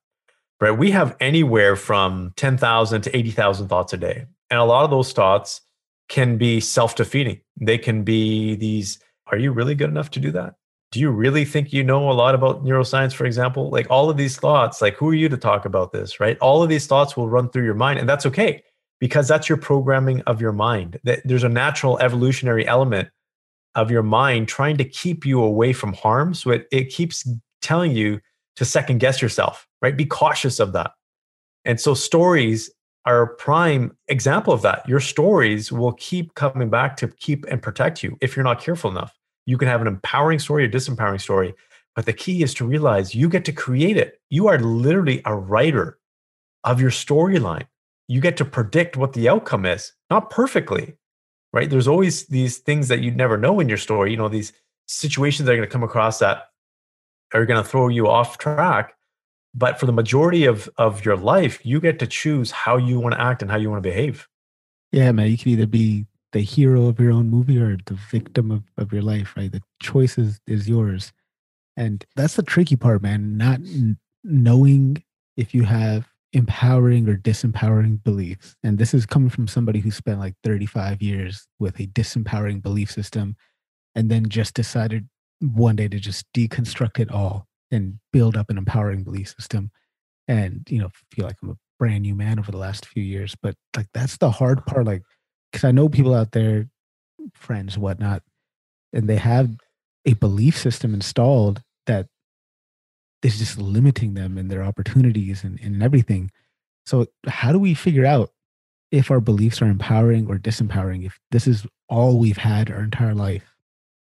Right? 0.61 0.73
We 0.73 0.91
have 0.91 1.17
anywhere 1.21 1.77
from 1.77 2.33
10,000 2.37 3.03
to 3.03 3.17
80,000 3.17 3.69
thoughts 3.69 3.93
a 3.93 3.97
day. 3.99 4.27
And 4.51 4.59
a 4.59 4.65
lot 4.65 4.85
of 4.85 4.91
those 4.91 5.13
thoughts 5.13 5.61
can 6.09 6.39
be 6.39 6.61
self-defeating. 6.61 7.41
They 7.61 7.79
can 7.79 8.03
be 8.03 8.57
these 8.57 8.99
are 9.29 9.39
you 9.39 9.53
really 9.53 9.75
good 9.75 9.91
enough 9.91 10.11
to 10.13 10.21
do 10.21 10.31
that? 10.33 10.55
Do 10.93 11.01
you 11.01 11.11
really 11.11 11.45
think 11.45 11.73
you 11.73 11.83
know 11.83 12.11
a 12.11 12.15
lot 12.15 12.35
about 12.35 12.65
neuroscience 12.65 13.13
for 13.13 13.27
example? 13.27 13.71
Like 13.71 13.89
all 13.91 14.09
of 14.09 14.17
these 14.17 14.39
thoughts, 14.39 14.81
like 14.81 14.95
who 14.95 15.11
are 15.11 15.15
you 15.15 15.29
to 15.29 15.37
talk 15.37 15.65
about 15.65 15.93
this, 15.93 16.21
right? 16.21 16.39
All 16.39 16.63
of 16.63 16.69
these 16.69 16.87
thoughts 16.87 17.17
will 17.17 17.29
run 17.29 17.49
through 17.49 17.65
your 17.65 17.75
mind 17.75 17.99
and 17.99 18.09
that's 18.09 18.25
okay 18.27 18.63
because 19.01 19.29
that's 19.29 19.49
your 19.49 19.59
programming 19.59 20.23
of 20.23 20.41
your 20.41 20.53
mind. 20.53 20.99
There's 21.25 21.45
a 21.45 21.49
natural 21.49 21.99
evolutionary 21.99 22.67
element 22.67 23.09
of 23.75 23.91
your 23.91 24.03
mind 24.03 24.49
trying 24.49 24.79
to 24.79 24.85
keep 24.85 25.27
you 25.27 25.43
away 25.43 25.73
from 25.73 25.93
harm. 25.93 26.33
So 26.35 26.51
it, 26.51 26.67
it 26.73 26.89
keeps 26.89 27.29
telling 27.61 27.93
you 27.93 28.21
to 28.57 28.65
second 28.65 28.99
guess 28.99 29.21
yourself, 29.21 29.69
right? 29.83 29.97
Be 29.97 30.07
cautious 30.07 30.59
of 30.59 30.73
that. 30.73 30.93
And 31.65 31.81
so 31.81 31.93
stories 31.95 32.71
are 33.05 33.23
a 33.23 33.37
prime 33.37 33.97
example 34.09 34.53
of 34.53 34.63
that. 34.63 34.89
Your 34.89 35.01
stories 35.01 35.71
will 35.71 35.93
keep 35.93 36.35
coming 36.35 36.71
back 36.71 36.97
to 36.97 37.09
keep 37.09 37.45
and 37.49 37.63
protect 37.63 38.03
you 38.03 38.17
if 38.21 38.35
you're 38.35 38.45
not 38.45 38.61
careful 38.61 38.91
enough. 38.91 39.15
You 39.45 39.59
can 39.59 39.69
have 39.69 39.81
an 39.81 39.87
empowering 39.87 40.39
story 40.39 40.65
or 40.65 40.69
disempowering 40.69 41.21
story, 41.21 41.55
but 41.95 42.07
the 42.07 42.13
key 42.13 42.43
is 42.43 42.55
to 42.55 42.67
realize 42.67 43.15
you 43.15 43.29
get 43.29 43.45
to 43.45 43.53
create 43.53 43.97
it. 43.97 44.21
You 44.31 44.49
are 44.49 44.59
literally 44.59 45.23
a 45.25 45.37
writer 45.37 45.99
of 46.65 46.81
your 46.81 46.91
storyline 46.91 47.67
you 48.09 48.21
get 48.21 48.37
to 48.37 48.45
predict 48.45 48.97
what 48.97 49.13
the 49.13 49.29
outcome 49.29 49.67
is, 49.67 49.93
not 50.11 50.31
perfectly, 50.31 50.95
right? 51.53 51.69
There's 51.69 51.89
always 51.89 52.27
these 52.27 52.59
things 52.59 52.89
that 52.89 53.01
you'd 53.01 53.17
never 53.17 53.37
know 53.37 53.61
in 53.61 53.69
your 53.69 53.79
story, 53.79 54.11
you 54.11 54.17
know, 54.17 54.29
these 54.29 54.53
situations 54.87 55.47
that 55.47 55.53
are 55.53 55.57
going 55.57 55.69
to 55.69 55.73
come 55.73 55.83
across 55.83 56.19
that 56.21 56.45
are 57.35 57.47
going 57.47 57.63
to 57.63 57.69
throw 57.69 57.89
you 57.89 58.09
off 58.09 58.39
track. 58.39 58.95
But 59.55 59.81
for 59.81 59.87
the 59.87 59.93
majority 59.93 60.45
of, 60.45 60.69
of 60.77 61.05
your 61.05 61.17
life, 61.17 61.65
you 61.65 61.81
get 61.81 61.99
to 62.01 62.07
choose 62.07 62.51
how 62.51 62.77
you 62.77 63.01
want 63.01 63.15
to 63.15 63.21
act 63.21 63.43
and 63.43 63.51
how 63.51 63.57
you 63.57 63.71
want 63.71 63.83
to 63.83 63.89
behave. 63.89 64.29
Yeah, 64.93 65.11
man, 65.13 65.31
you 65.31 65.39
can 65.39 65.53
either 65.53 65.67
be 65.67 66.07
the 66.33 66.41
hero 66.41 66.87
of 66.87 67.01
your 67.01 67.13
own 67.13 67.31
movie 67.31 67.59
or 67.59 67.79
the 67.87 67.99
victim 68.11 68.51
of, 68.51 68.63
of 68.77 68.93
your 68.93 69.03
life, 69.03 69.35
right? 69.37 69.51
The 69.51 69.63
choice 69.81 70.19
is, 70.19 70.41
is 70.47 70.69
yours. 70.69 71.13
And 71.77 72.05
that's 72.15 72.37
the 72.37 72.43
tricky 72.43 72.77
part, 72.77 73.03
man, 73.03 73.37
not 73.37 73.61
knowing 74.23 75.03
if 75.37 75.55
you 75.55 75.65
have 75.65 76.07
empowering 76.33 77.09
or 77.09 77.17
disempowering 77.17 78.03
beliefs. 78.03 78.57
And 78.63 78.79
this 78.79 78.93
is 78.93 79.07
coming 79.07 79.31
from 79.31 79.49
somebody 79.49 79.81
who 79.81 79.91
spent 79.91 80.19
like 80.19 80.35
35 80.45 81.01
years 81.03 81.47
with 81.59 81.79
a 81.81 81.87
disempowering 81.87 82.63
belief 82.63 82.91
system 82.91 83.37
and 83.95 84.11
then 84.11 84.29
just 84.29 84.55
decided 84.55 85.09
one 85.41 85.77
day 85.77 85.89
to 85.89 85.99
just 85.99 86.27
deconstruct 86.33 86.99
it 86.99 87.11
all 87.11 87.47
and 87.71 87.99
build 88.13 88.37
up 88.37 88.51
an 88.51 88.59
empowering 88.59 89.03
belief 89.03 89.35
system 89.39 89.71
and 90.29 90.67
you 90.69 90.79
know 90.79 90.89
feel 91.13 91.27
like 91.27 91.37
i'm 91.43 91.51
a 91.51 91.57
brand 91.79 92.03
new 92.03 92.15
man 92.15 92.39
over 92.39 92.51
the 92.51 92.57
last 92.57 92.87
few 92.87 93.03
years 93.03 93.35
but 93.43 93.55
like 93.77 93.89
that's 93.93 94.17
the 94.19 94.31
hard 94.31 94.65
part 94.67 94.87
like 94.87 95.03
because 95.51 95.65
i 95.65 95.71
know 95.71 95.89
people 95.89 96.15
out 96.15 96.33
there 96.33 96.69
friends 97.35 97.77
whatnot 97.77 98.23
and 98.93 99.09
they 99.09 99.17
have 99.17 99.51
a 100.07 100.15
belief 100.15 100.57
system 100.57 100.95
installed 100.95 101.63
that 101.87 102.07
is 103.27 103.39
just 103.39 103.59
limiting 103.59 104.15
them 104.15 104.39
and 104.39 104.51
their 104.51 104.63
opportunities 104.63 105.43
and, 105.43 105.59
and 105.61 105.83
everything. 105.83 106.31
So, 106.87 107.07
how 107.27 107.53
do 107.53 107.59
we 107.59 107.75
figure 107.75 108.07
out 108.07 108.31
if 108.93 109.11
our 109.11 109.21
beliefs 109.21 109.61
are 109.61 109.67
empowering 109.67 110.29
or 110.29 110.39
disempowering? 110.39 111.05
If 111.05 111.19
this 111.33 111.49
is 111.49 111.67
all 111.89 112.19
we've 112.19 112.37
had 112.37 112.71
our 112.71 112.85
entire 112.85 113.15
life? 113.15 113.45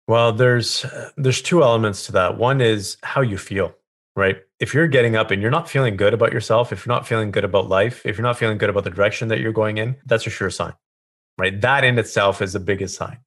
Well, 0.09 0.33
there's 0.33 0.85
uh, 0.85 1.11
there's 1.17 1.41
two 1.41 1.63
elements 1.63 2.07
to 2.07 2.13
that. 2.13 2.37
One 2.37 2.61
is 2.61 2.97
how 3.05 3.21
you 3.21 3.39
feel, 3.39 3.75
right? 4.17 4.37
If 4.59 4.75
you're 4.75 4.89
getting 4.89 5.15
up 5.15 5.31
and 5.31 5.41
you're 5.41 5.51
not 5.51 5.71
feeling 5.71 5.97
good 5.97 6.13
about 6.13 6.33
yourself, 6.33 6.73
if 6.73 6.85
you're 6.85 6.95
not 6.95 7.07
feeling 7.07 7.31
good 7.31 7.45
about 7.45 7.69
life, 7.69 8.05
if 8.05 8.19
you're 8.19 8.27
not 8.27 8.37
feeling 8.37 8.59
good 8.59 8.71
about 8.71 8.85
the 8.85 8.91
direction 8.91 9.29
that 9.29 9.39
you're 9.39 9.53
going 9.53 9.79
in, 9.79 9.97
that's 10.07 10.27
a 10.27 10.31
sure 10.31 10.51
sign, 10.51 10.75
right? 11.39 11.61
That 11.61 11.85
in 11.85 11.99
itself 11.99 12.43
is 12.43 12.53
the 12.53 12.61
biggest 12.61 12.97
sign. 12.97 13.19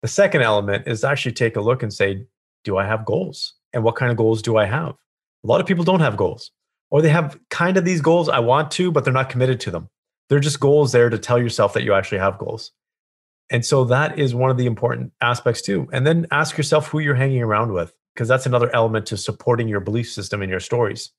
The 0.00 0.08
second 0.08 0.42
element 0.42 0.88
is 0.88 1.04
actually 1.04 1.32
take 1.32 1.56
a 1.56 1.60
look 1.60 1.82
and 1.82 1.92
say, 1.92 2.26
do 2.64 2.76
I 2.78 2.86
have 2.86 3.04
goals? 3.04 3.54
And 3.72 3.84
what 3.84 3.96
kind 3.96 4.10
of 4.10 4.16
goals 4.16 4.40
do 4.40 4.56
I 4.56 4.64
have? 4.64 4.94
A 5.46 5.48
lot 5.48 5.60
of 5.60 5.66
people 5.66 5.84
don't 5.84 6.00
have 6.00 6.16
goals, 6.16 6.50
or 6.90 7.00
they 7.00 7.08
have 7.08 7.38
kind 7.50 7.76
of 7.76 7.84
these 7.84 8.00
goals 8.00 8.28
I 8.28 8.40
want 8.40 8.72
to, 8.72 8.90
but 8.90 9.04
they're 9.04 9.12
not 9.12 9.30
committed 9.30 9.60
to 9.60 9.70
them. 9.70 9.88
They're 10.28 10.40
just 10.40 10.58
goals 10.58 10.90
there 10.90 11.08
to 11.08 11.18
tell 11.18 11.38
yourself 11.38 11.72
that 11.74 11.84
you 11.84 11.94
actually 11.94 12.18
have 12.18 12.36
goals. 12.36 12.72
And 13.48 13.64
so 13.64 13.84
that 13.84 14.18
is 14.18 14.34
one 14.34 14.50
of 14.50 14.56
the 14.56 14.66
important 14.66 15.12
aspects 15.20 15.62
too. 15.62 15.88
And 15.92 16.04
then 16.04 16.26
ask 16.32 16.56
yourself 16.56 16.88
who 16.88 16.98
you're 16.98 17.14
hanging 17.14 17.42
around 17.42 17.72
with, 17.72 17.94
because 18.12 18.26
that's 18.26 18.46
another 18.46 18.74
element 18.74 19.06
to 19.06 19.16
supporting 19.16 19.68
your 19.68 19.78
belief 19.78 20.10
system 20.10 20.42
and 20.42 20.50
your 20.50 20.58
stories. 20.58 21.12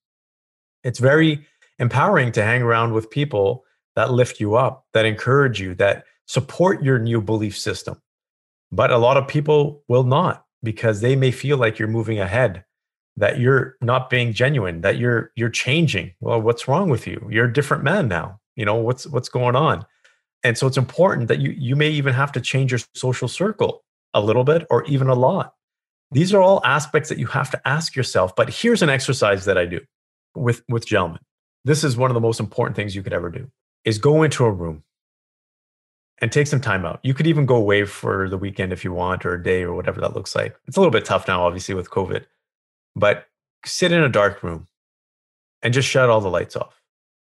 It's 0.83 0.99
very 0.99 1.47
empowering 1.79 2.33
to 2.33 2.43
hang 2.43 2.63
around 2.63 2.91
with 2.91 3.09
people 3.09 3.63
that 3.95 4.11
lift 4.11 4.41
you 4.41 4.55
up, 4.55 4.87
that 4.91 5.05
encourage 5.05 5.61
you, 5.61 5.73
that 5.75 6.03
support 6.25 6.83
your 6.83 6.99
new 6.99 7.21
belief 7.21 7.57
system. 7.57 8.01
But 8.73 8.91
a 8.91 8.97
lot 8.97 9.15
of 9.15 9.25
people 9.25 9.83
will 9.87 10.03
not 10.03 10.43
because 10.63 10.99
they 10.99 11.15
may 11.15 11.31
feel 11.31 11.55
like 11.55 11.79
you're 11.79 11.87
moving 11.87 12.19
ahead 12.19 12.65
that 13.17 13.39
you're 13.39 13.75
not 13.81 14.09
being 14.09 14.31
genuine 14.31 14.81
that 14.81 14.97
you're 14.97 15.31
you're 15.35 15.49
changing. 15.49 16.13
Well 16.21 16.39
what's 16.39 16.67
wrong 16.67 16.89
with 16.89 17.05
you? 17.07 17.27
You're 17.29 17.45
a 17.45 17.53
different 17.53 17.83
man 17.83 18.07
now. 18.07 18.39
You 18.55 18.65
know 18.65 18.75
what's 18.75 19.05
what's 19.07 19.29
going 19.29 19.55
on? 19.55 19.85
And 20.43 20.57
so 20.57 20.67
it's 20.67 20.77
important 20.77 21.27
that 21.27 21.39
you 21.39 21.51
you 21.51 21.75
may 21.75 21.89
even 21.89 22.13
have 22.13 22.31
to 22.33 22.41
change 22.41 22.71
your 22.71 22.79
social 22.93 23.27
circle 23.27 23.83
a 24.13 24.21
little 24.21 24.43
bit 24.43 24.65
or 24.69 24.85
even 24.85 25.07
a 25.07 25.15
lot. 25.15 25.53
These 26.11 26.33
are 26.33 26.41
all 26.41 26.61
aspects 26.63 27.09
that 27.09 27.17
you 27.17 27.27
have 27.27 27.51
to 27.51 27.67
ask 27.67 27.95
yourself 27.95 28.35
but 28.35 28.49
here's 28.49 28.81
an 28.81 28.89
exercise 28.89 29.45
that 29.45 29.57
i 29.57 29.65
do 29.65 29.81
with 30.35 30.61
with 30.69 30.85
gentlemen. 30.85 31.19
This 31.65 31.83
is 31.83 31.97
one 31.97 32.11
of 32.11 32.15
the 32.15 32.21
most 32.21 32.39
important 32.39 32.75
things 32.75 32.95
you 32.95 33.03
could 33.03 33.13
ever 33.13 33.29
do 33.29 33.49
is 33.83 33.97
go 33.97 34.23
into 34.23 34.45
a 34.45 34.51
room 34.51 34.83
and 36.19 36.31
take 36.31 36.47
some 36.47 36.61
time 36.61 36.85
out. 36.85 36.99
You 37.03 37.13
could 37.13 37.27
even 37.27 37.45
go 37.45 37.55
away 37.55 37.85
for 37.85 38.29
the 38.29 38.37
weekend 38.37 38.73
if 38.73 38.83
you 38.83 38.91
want 38.91 39.25
or 39.25 39.33
a 39.33 39.43
day 39.43 39.63
or 39.63 39.73
whatever 39.73 40.01
that 40.01 40.15
looks 40.15 40.35
like. 40.35 40.55
It's 40.67 40.77
a 40.77 40.79
little 40.79 40.91
bit 40.91 41.05
tough 41.05 41.27
now 41.27 41.45
obviously 41.45 41.73
with 41.73 41.89
covid 41.89 42.25
but 42.97 43.27
sit 43.63 43.91
in 43.91 44.01
a 44.01 44.09
dark 44.09 44.41
room 44.41 44.67
and 45.61 45.73
just 45.73 45.87
shut 45.87 46.09
all 46.09 46.19
the 46.19 46.29
lights 46.29 46.55
off. 46.55 46.81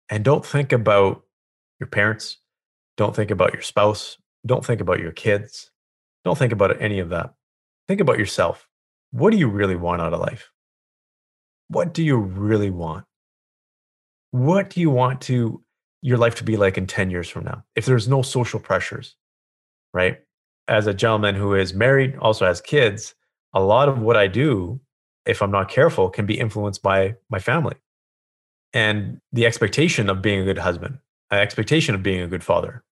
And 0.08 0.24
don't 0.24 0.44
think 0.44 0.72
about 0.72 1.22
your 1.78 1.86
parents. 1.86 2.38
Don't 2.96 3.14
think 3.14 3.30
about 3.30 3.52
your 3.52 3.62
spouse. 3.62 4.18
Don't 4.44 4.64
think 4.64 4.80
about 4.80 4.98
your 4.98 5.12
kids. 5.12 5.70
Don't 6.24 6.36
think 6.36 6.52
about 6.52 6.82
any 6.82 6.98
of 6.98 7.10
that. 7.10 7.34
Think 7.86 8.00
about 8.00 8.18
yourself. 8.18 8.68
What 9.12 9.30
do 9.30 9.36
you 9.36 9.48
really 9.48 9.76
want 9.76 10.02
out 10.02 10.12
of 10.12 10.20
life? 10.20 10.50
What 11.68 11.94
do 11.94 12.02
you 12.02 12.16
really 12.16 12.70
want? 12.70 13.04
What 14.32 14.70
do 14.70 14.80
you 14.80 14.90
want 14.90 15.20
to 15.22 15.62
your 16.00 16.18
life 16.18 16.34
to 16.36 16.44
be 16.44 16.56
like 16.56 16.76
in 16.76 16.86
10 16.88 17.10
years 17.10 17.28
from 17.28 17.44
now? 17.44 17.64
If 17.76 17.86
there's 17.86 18.08
no 18.08 18.22
social 18.22 18.58
pressures, 18.58 19.14
right? 19.94 20.18
As 20.66 20.88
a 20.88 20.94
gentleman 20.94 21.36
who 21.36 21.54
is 21.54 21.72
married, 21.72 22.16
also 22.16 22.46
has 22.46 22.60
kids, 22.60 23.14
a 23.54 23.60
lot 23.60 23.88
of 23.88 24.00
what 24.00 24.16
I 24.16 24.26
do 24.26 24.80
if 25.26 25.42
I'm 25.42 25.50
not 25.50 25.68
careful, 25.68 26.10
can 26.10 26.26
be 26.26 26.38
influenced 26.38 26.82
by 26.82 27.16
my 27.30 27.38
family 27.38 27.76
and 28.72 29.20
the 29.32 29.46
expectation 29.46 30.08
of 30.08 30.22
being 30.22 30.40
a 30.40 30.44
good 30.44 30.58
husband, 30.58 30.98
an 31.30 31.38
expectation 31.38 31.94
of 31.94 32.02
being 32.02 32.20
a 32.20 32.26
good 32.26 32.44
father. 32.44 32.82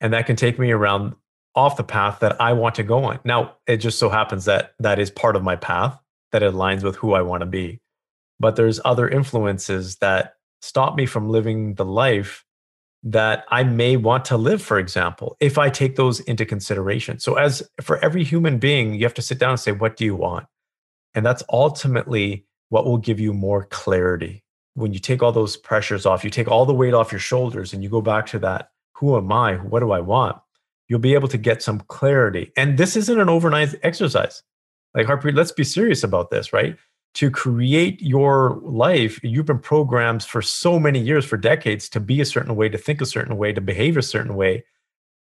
And 0.00 0.12
that 0.12 0.26
can 0.26 0.36
take 0.36 0.58
me 0.58 0.70
around 0.70 1.14
off 1.54 1.76
the 1.76 1.84
path 1.84 2.20
that 2.20 2.40
I 2.40 2.52
want 2.52 2.76
to 2.76 2.82
go 2.82 3.04
on. 3.04 3.20
Now, 3.24 3.56
it 3.66 3.78
just 3.78 3.98
so 3.98 4.08
happens 4.08 4.44
that 4.46 4.74
that 4.78 4.98
is 4.98 5.10
part 5.10 5.36
of 5.36 5.42
my 5.42 5.56
path 5.56 6.00
that 6.32 6.42
aligns 6.42 6.82
with 6.82 6.96
who 6.96 7.12
I 7.12 7.22
want 7.22 7.40
to 7.40 7.46
be. 7.46 7.80
But 8.38 8.56
there's 8.56 8.80
other 8.84 9.08
influences 9.08 9.96
that 9.96 10.34
stop 10.62 10.96
me 10.96 11.06
from 11.06 11.28
living 11.28 11.74
the 11.74 11.84
life 11.84 12.44
that 13.02 13.44
I 13.48 13.64
may 13.64 13.96
want 13.96 14.26
to 14.26 14.36
live, 14.36 14.62
for 14.62 14.78
example, 14.78 15.36
if 15.40 15.58
I 15.58 15.70
take 15.70 15.96
those 15.96 16.20
into 16.20 16.44
consideration. 16.44 17.18
So, 17.18 17.34
as 17.34 17.68
for 17.80 17.98
every 18.04 18.24
human 18.24 18.58
being, 18.58 18.94
you 18.94 19.04
have 19.04 19.14
to 19.14 19.22
sit 19.22 19.38
down 19.38 19.50
and 19.50 19.60
say, 19.60 19.72
What 19.72 19.96
do 19.96 20.04
you 20.04 20.14
want? 20.14 20.46
And 21.14 21.24
that's 21.24 21.42
ultimately 21.50 22.46
what 22.68 22.84
will 22.84 22.98
give 22.98 23.20
you 23.20 23.32
more 23.32 23.64
clarity. 23.64 24.44
When 24.74 24.92
you 24.92 24.98
take 24.98 25.22
all 25.22 25.32
those 25.32 25.56
pressures 25.56 26.06
off, 26.06 26.24
you 26.24 26.30
take 26.30 26.48
all 26.48 26.64
the 26.64 26.72
weight 26.72 26.94
off 26.94 27.12
your 27.12 27.18
shoulders 27.18 27.72
and 27.72 27.82
you 27.82 27.90
go 27.90 28.00
back 28.00 28.26
to 28.26 28.38
that 28.40 28.70
who 29.00 29.16
am 29.16 29.32
I? 29.32 29.54
What 29.54 29.80
do 29.80 29.92
I 29.92 30.00
want? 30.00 30.36
You'll 30.86 30.98
be 30.98 31.14
able 31.14 31.28
to 31.28 31.38
get 31.38 31.62
some 31.62 31.80
clarity. 31.80 32.52
And 32.54 32.76
this 32.76 32.96
isn't 32.96 33.20
an 33.20 33.30
overnight 33.30 33.74
exercise. 33.82 34.42
Like 34.94 35.06
Harpreet, 35.06 35.34
let's 35.34 35.52
be 35.52 35.64
serious 35.64 36.04
about 36.04 36.30
this, 36.30 36.52
right? 36.52 36.76
To 37.14 37.30
create 37.30 38.00
your 38.02 38.60
life, 38.62 39.18
you've 39.22 39.46
been 39.46 39.58
programmed 39.58 40.22
for 40.22 40.42
so 40.42 40.78
many 40.78 41.00
years, 41.00 41.24
for 41.24 41.38
decades, 41.38 41.88
to 41.88 42.00
be 42.00 42.20
a 42.20 42.26
certain 42.26 42.54
way, 42.56 42.68
to 42.68 42.76
think 42.76 43.00
a 43.00 43.06
certain 43.06 43.38
way, 43.38 43.54
to 43.54 43.60
behave 43.60 43.96
a 43.96 44.02
certain 44.02 44.36
way 44.36 44.64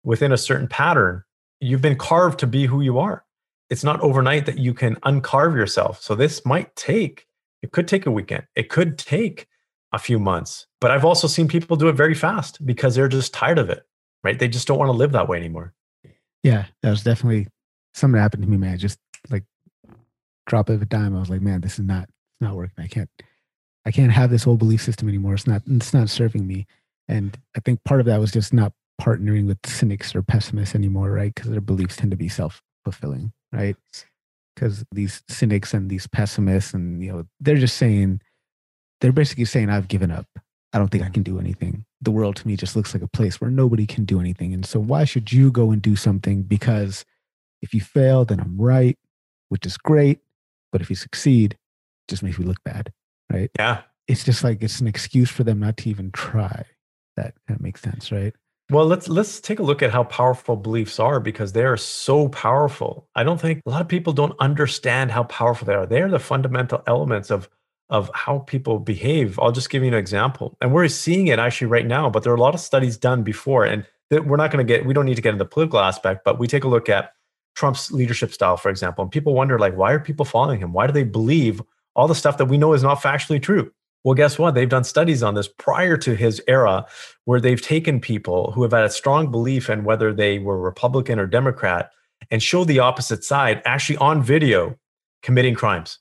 within 0.03 0.31
a 0.31 0.37
certain 0.37 0.67
pattern. 0.67 1.23
You've 1.59 1.81
been 1.81 1.97
carved 1.97 2.39
to 2.39 2.47
be 2.47 2.67
who 2.67 2.81
you 2.81 2.99
are 2.99 3.22
it's 3.73 3.83
not 3.83 3.99
overnight 4.01 4.45
that 4.45 4.59
you 4.59 4.71
can 4.71 4.97
uncarve 4.97 5.55
yourself. 5.55 5.99
So 5.99 6.13
this 6.13 6.45
might 6.45 6.75
take, 6.75 7.25
it 7.63 7.71
could 7.71 7.87
take 7.87 8.05
a 8.05 8.11
weekend, 8.11 8.43
it 8.55 8.69
could 8.69 8.99
take 8.99 9.47
a 9.91 9.97
few 9.97 10.19
months. 10.19 10.67
But 10.79 10.91
I've 10.91 11.03
also 11.03 11.27
seen 11.27 11.47
people 11.47 11.75
do 11.75 11.89
it 11.89 11.93
very 11.93 12.13
fast 12.13 12.63
because 12.63 12.93
they're 12.93 13.07
just 13.07 13.33
tired 13.33 13.57
of 13.57 13.71
it. 13.71 13.83
right? 14.23 14.37
They 14.37 14.47
just 14.47 14.67
don't 14.67 14.77
want 14.77 14.89
to 14.89 14.97
live 14.97 15.11
that 15.13 15.27
way 15.27 15.37
anymore. 15.37 15.73
Yeah, 16.43 16.65
that 16.83 16.91
was 16.91 17.03
definitely 17.03 17.47
something 17.95 18.13
that 18.13 18.21
happened 18.21 18.43
to 18.43 18.49
me, 18.49 18.57
man. 18.57 18.77
Just 18.77 18.99
like 19.31 19.43
drop 20.45 20.69
of 20.69 20.81
a 20.81 20.85
dime. 20.85 21.15
I 21.15 21.19
was 21.19 21.31
like, 21.31 21.41
man, 21.41 21.61
this 21.61 21.79
is 21.79 21.85
not 21.85 22.09
not 22.39 22.55
working. 22.55 22.83
I 22.83 22.87
can't 22.87 23.09
I 23.85 23.91
can't 23.91 24.11
have 24.11 24.29
this 24.29 24.43
whole 24.43 24.57
belief 24.57 24.83
system 24.83 25.09
anymore. 25.09 25.33
It's 25.33 25.47
not 25.47 25.63
it's 25.67 25.95
not 25.95 26.09
serving 26.09 26.45
me. 26.45 26.67
And 27.07 27.37
I 27.57 27.59
think 27.59 27.83
part 27.85 28.01
of 28.01 28.05
that 28.05 28.19
was 28.19 28.31
just 28.31 28.53
not 28.53 28.73
partnering 29.01 29.47
with 29.47 29.57
cynics 29.65 30.15
or 30.15 30.21
pessimists 30.21 30.75
anymore, 30.75 31.11
right? 31.11 31.33
Because 31.33 31.49
their 31.49 31.61
beliefs 31.61 31.95
tend 31.95 32.11
to 32.11 32.17
be 32.17 32.29
self 32.29 32.61
fulfilling, 32.83 33.31
right? 33.53 33.75
Because 34.55 34.83
these 34.91 35.23
cynics 35.29 35.73
and 35.73 35.89
these 35.89 36.07
pessimists, 36.07 36.73
and 36.73 37.03
you 37.03 37.11
know, 37.11 37.25
they're 37.39 37.55
just 37.55 37.77
saying, 37.77 38.21
they're 39.01 39.11
basically 39.11 39.45
saying, 39.45 39.69
I've 39.69 39.87
given 39.87 40.11
up. 40.11 40.27
I 40.73 40.79
don't 40.79 40.89
think 40.89 41.03
I 41.03 41.09
can 41.09 41.23
do 41.23 41.39
anything. 41.39 41.85
The 42.01 42.11
world 42.11 42.35
to 42.37 42.47
me 42.47 42.57
just 42.57 42.75
looks 42.75 42.93
like 42.93 43.03
a 43.03 43.07
place 43.07 43.39
where 43.39 43.51
nobody 43.51 43.85
can 43.85 44.05
do 44.05 44.19
anything. 44.19 44.53
And 44.53 44.65
so, 44.65 44.79
why 44.79 45.03
should 45.05 45.31
you 45.31 45.51
go 45.51 45.71
and 45.71 45.81
do 45.81 45.95
something? 45.95 46.43
Because 46.43 47.05
if 47.61 47.73
you 47.73 47.81
fail, 47.81 48.25
then 48.25 48.39
I'm 48.39 48.59
right, 48.59 48.97
which 49.49 49.65
is 49.65 49.77
great. 49.77 50.19
But 50.71 50.81
if 50.81 50.89
you 50.89 50.95
succeed, 50.95 51.53
it 51.53 52.09
just 52.09 52.23
makes 52.23 52.39
me 52.39 52.45
look 52.45 52.63
bad, 52.65 52.91
right? 53.31 53.51
Yeah. 53.57 53.81
It's 54.07 54.23
just 54.23 54.43
like 54.43 54.63
it's 54.63 54.81
an 54.81 54.87
excuse 54.87 55.29
for 55.29 55.43
them 55.43 55.59
not 55.59 55.77
to 55.77 55.89
even 55.89 56.11
try. 56.11 56.65
That 57.15 57.35
kind 57.47 57.59
of 57.59 57.61
makes 57.61 57.81
sense, 57.81 58.11
right? 58.11 58.33
Well, 58.71 58.85
let's 58.85 59.09
let's 59.09 59.39
take 59.41 59.59
a 59.59 59.63
look 59.63 59.81
at 59.81 59.91
how 59.91 60.03
powerful 60.05 60.55
beliefs 60.55 60.99
are 60.99 61.19
because 61.19 61.51
they 61.51 61.63
are 61.63 61.77
so 61.77 62.29
powerful. 62.29 63.07
I 63.15 63.23
don't 63.23 63.39
think 63.39 63.61
a 63.65 63.69
lot 63.69 63.81
of 63.81 63.87
people 63.87 64.13
don't 64.13 64.35
understand 64.39 65.11
how 65.11 65.23
powerful 65.23 65.67
they 65.67 65.73
are. 65.73 65.85
They 65.85 66.01
are 66.01 66.09
the 66.09 66.19
fundamental 66.19 66.81
elements 66.87 67.29
of 67.29 67.49
of 67.89 68.09
how 68.15 68.39
people 68.39 68.79
behave. 68.79 69.37
I'll 69.39 69.51
just 69.51 69.69
give 69.69 69.83
you 69.83 69.89
an 69.89 69.93
example. 69.93 70.57
And 70.61 70.73
we're 70.73 70.87
seeing 70.87 71.27
it 71.27 71.39
actually 71.39 71.67
right 71.67 71.85
now, 71.85 72.09
but 72.09 72.23
there 72.23 72.31
are 72.31 72.37
a 72.37 72.41
lot 72.41 72.55
of 72.55 72.61
studies 72.61 72.97
done 72.97 73.21
before 73.21 73.65
and 73.65 73.85
that 74.09 74.25
we're 74.25 74.37
not 74.37 74.51
going 74.51 74.65
to 74.65 74.73
get 74.73 74.85
we 74.85 74.93
don't 74.93 75.05
need 75.05 75.15
to 75.15 75.21
get 75.21 75.33
into 75.33 75.43
the 75.43 75.49
political 75.49 75.79
aspect, 75.79 76.23
but 76.23 76.39
we 76.39 76.47
take 76.47 76.63
a 76.63 76.69
look 76.69 76.89
at 76.89 77.13
Trump's 77.55 77.91
leadership 77.91 78.31
style, 78.33 78.57
for 78.57 78.69
example, 78.69 79.03
and 79.03 79.11
people 79.11 79.33
wonder 79.33 79.59
like 79.59 79.75
why 79.75 79.91
are 79.91 79.99
people 79.99 80.25
following 80.25 80.59
him? 80.59 80.73
Why 80.73 80.87
do 80.87 80.93
they 80.93 81.03
believe 81.03 81.61
all 81.95 82.07
the 82.07 82.15
stuff 82.15 82.37
that 82.37 82.45
we 82.45 82.57
know 82.57 82.73
is 82.73 82.81
not 82.81 83.01
factually 83.01 83.41
true? 83.41 83.71
Well, 84.03 84.15
guess 84.15 84.37
what? 84.37 84.53
They've 84.53 84.67
done 84.67 84.83
studies 84.83 85.23
on 85.23 85.33
this 85.33 85.47
prior 85.47 85.95
to 85.97 86.15
his 86.15 86.41
era 86.47 86.85
where 87.25 87.39
they've 87.39 87.61
taken 87.61 88.01
people 88.01 88.51
who 88.51 88.63
have 88.63 88.71
had 88.71 88.83
a 88.83 88.89
strong 88.89 89.31
belief 89.31 89.69
in 89.69 89.85
whether 89.85 90.13
they 90.13 90.39
were 90.39 90.59
Republican 90.59 91.19
or 91.19 91.27
Democrat 91.27 91.91
and 92.29 92.43
show 92.43 92.65
the 92.65 92.79
opposite 92.79 93.23
side 93.23 93.61
actually 93.65 93.97
on 93.97 94.21
video 94.21 94.77
committing 95.21 95.55
crimes. 95.55 95.99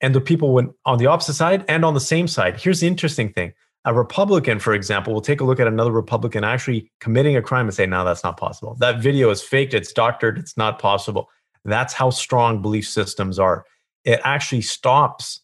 And 0.00 0.14
the 0.14 0.20
people 0.20 0.52
went 0.52 0.72
on 0.86 0.98
the 0.98 1.06
opposite 1.06 1.34
side 1.34 1.64
and 1.68 1.84
on 1.84 1.94
the 1.94 2.00
same 2.00 2.26
side. 2.26 2.60
Here's 2.60 2.80
the 2.80 2.88
interesting 2.88 3.32
thing. 3.32 3.52
A 3.84 3.94
Republican, 3.94 4.58
for 4.58 4.74
example, 4.74 5.14
will 5.14 5.20
take 5.20 5.40
a 5.40 5.44
look 5.44 5.60
at 5.60 5.66
another 5.66 5.92
Republican 5.92 6.44
actually 6.44 6.90
committing 7.00 7.36
a 7.36 7.42
crime 7.42 7.66
and 7.66 7.74
say, 7.74 7.86
no, 7.86 8.04
that's 8.04 8.24
not 8.24 8.36
possible. 8.36 8.76
That 8.80 9.00
video 9.00 9.30
is 9.30 9.42
faked, 9.42 9.72
it's 9.72 9.92
doctored, 9.92 10.38
it's 10.38 10.56
not 10.56 10.78
possible. 10.78 11.28
That's 11.64 11.94
how 11.94 12.10
strong 12.10 12.60
belief 12.60 12.88
systems 12.88 13.38
are. 13.38 13.64
It 14.04 14.20
actually 14.24 14.62
stops 14.62 15.40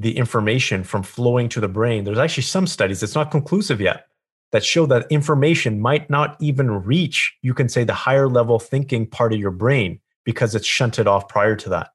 the 0.00 0.16
information 0.16 0.82
from 0.82 1.02
flowing 1.02 1.48
to 1.50 1.60
the 1.60 1.68
brain. 1.68 2.04
There's 2.04 2.18
actually 2.18 2.44
some 2.44 2.66
studies, 2.66 3.02
it's 3.02 3.14
not 3.14 3.30
conclusive 3.30 3.80
yet, 3.80 4.06
that 4.52 4.64
show 4.64 4.86
that 4.86 5.06
information 5.10 5.80
might 5.80 6.08
not 6.08 6.36
even 6.40 6.70
reach, 6.84 7.36
you 7.42 7.54
can 7.54 7.68
say, 7.68 7.84
the 7.84 7.94
higher 7.94 8.28
level 8.28 8.58
thinking 8.58 9.06
part 9.06 9.32
of 9.32 9.38
your 9.38 9.50
brain 9.50 10.00
because 10.24 10.54
it's 10.54 10.66
shunted 10.66 11.06
off 11.06 11.28
prior 11.28 11.54
to 11.56 11.68
that. 11.68 11.90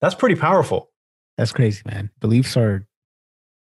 That's 0.00 0.14
pretty 0.14 0.36
powerful. 0.36 0.90
That's 1.36 1.52
crazy, 1.52 1.82
man. 1.84 2.10
Beliefs 2.20 2.56
are, 2.56 2.86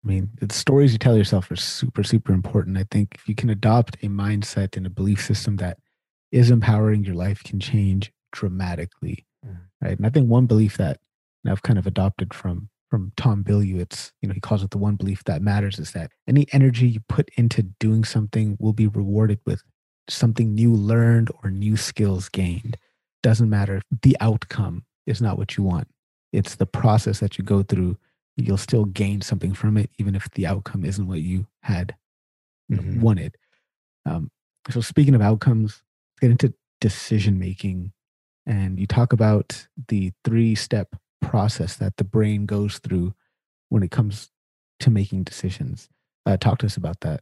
I 0.04 0.08
mean, 0.08 0.30
the 0.40 0.54
stories 0.54 0.92
you 0.92 0.98
tell 0.98 1.18
yourself 1.18 1.50
are 1.52 1.56
super, 1.56 2.04
super 2.04 2.34
important. 2.34 2.78
I 2.78 2.86
think 2.90 3.16
if 3.16 3.30
you 3.30 3.36
can 3.36 3.50
adopt 3.50 3.96
a 4.04 4.08
mindset 4.08 4.76
and 4.76 4.86
a 4.86 4.90
belief 4.92 5.24
system 5.24 5.58
that 5.58 5.78
is 6.32 6.50
empowering, 6.50 7.04
your 7.04 7.16
life 7.16 7.44
can 7.44 7.60
change 7.60 8.12
dramatically. 8.32 9.26
Mm. 9.46 9.58
Right. 9.82 9.98
And 9.98 10.06
I 10.06 10.10
think 10.10 10.30
one 10.30 10.48
belief 10.48 10.78
that 10.78 11.00
I've 11.48 11.64
kind 11.64 11.78
of 11.78 11.86
adopted 11.86 12.34
from 12.34 12.70
from 12.94 13.12
Tom 13.18 13.44
Bilyeu, 13.44 13.80
it's, 13.80 14.14
you 14.22 14.28
know, 14.28 14.36
he 14.36 14.40
calls 14.40 14.62
it 14.62 14.70
the 14.70 14.78
one 14.78 14.96
belief 14.96 15.24
that 15.24 15.42
matters 15.42 15.80
is 15.80 15.94
that 15.94 16.12
any 16.28 16.46
energy 16.54 16.88
you 16.88 17.00
put 17.10 17.28
into 17.38 17.64
doing 17.64 18.04
something 18.04 18.56
will 18.60 18.72
be 18.72 18.86
rewarded 18.86 19.40
with 19.48 19.64
something 20.08 20.54
new 20.54 20.72
learned 20.72 21.32
or 21.42 21.50
new 21.50 21.76
skills 21.76 22.30
gained. 22.30 22.78
Doesn't 23.24 23.50
matter 23.50 23.78
if 23.78 23.84
the 24.04 24.16
outcome 24.20 24.86
is 25.08 25.24
not 25.24 25.40
what 25.40 25.58
you 25.58 25.64
want. 25.64 25.88
It's 26.34 26.54
the 26.54 26.68
process 26.68 27.20
that 27.20 27.40
you 27.40 27.44
go 27.44 27.64
through. 27.64 27.98
You'll 28.38 28.58
still 28.58 28.86
gain 28.86 29.22
something 29.22 29.56
from 29.56 29.76
it, 29.76 29.90
even 29.98 30.14
if 30.14 30.30
the 30.36 30.46
outcome 30.46 30.86
isn't 30.86 31.08
what 31.08 31.22
you 31.22 31.48
had 31.64 31.96
mm-hmm. 32.72 33.02
wanted. 33.02 33.36
Um, 34.06 34.30
so, 34.70 34.82
speaking 34.82 35.16
of 35.16 35.22
outcomes, 35.24 35.82
get 36.22 36.30
into 36.30 36.54
decision 36.80 37.40
making. 37.40 37.92
And 38.46 38.80
you 38.80 38.86
talk 38.86 39.14
about 39.14 39.66
the 39.88 40.14
three 40.24 40.54
step 40.54 40.96
process 41.24 41.78
that 41.78 41.98
the 41.98 42.04
brain 42.04 42.46
goes 42.46 42.80
through 42.80 43.14
when 43.70 43.84
it 43.84 43.92
comes 43.92 44.30
to 44.80 44.90
making 44.90 45.24
decisions. 45.24 45.90
Uh, 46.26 46.38
talk 46.38 46.60
to 46.60 46.66
us 46.66 46.78
about 46.78 47.00
that. 47.02 47.22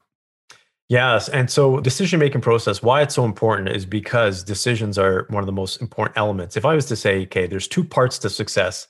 Yes. 0.89 1.29
And 1.29 1.49
so 1.49 1.79
decision 1.79 2.19
making 2.19 2.41
process, 2.41 2.83
why 2.83 3.01
it's 3.01 3.15
so 3.15 3.23
important 3.23 3.69
is 3.69 3.85
because 3.85 4.43
decisions 4.43 4.97
are 4.97 5.25
one 5.29 5.41
of 5.41 5.45
the 5.45 5.53
most 5.53 5.81
important 5.81 6.17
elements. 6.17 6.57
If 6.57 6.65
I 6.65 6.75
was 6.75 6.85
to 6.87 6.97
say, 6.97 7.23
okay, 7.23 7.47
there's 7.47 7.67
two 7.67 7.83
parts 7.83 8.19
to 8.19 8.29
success. 8.29 8.87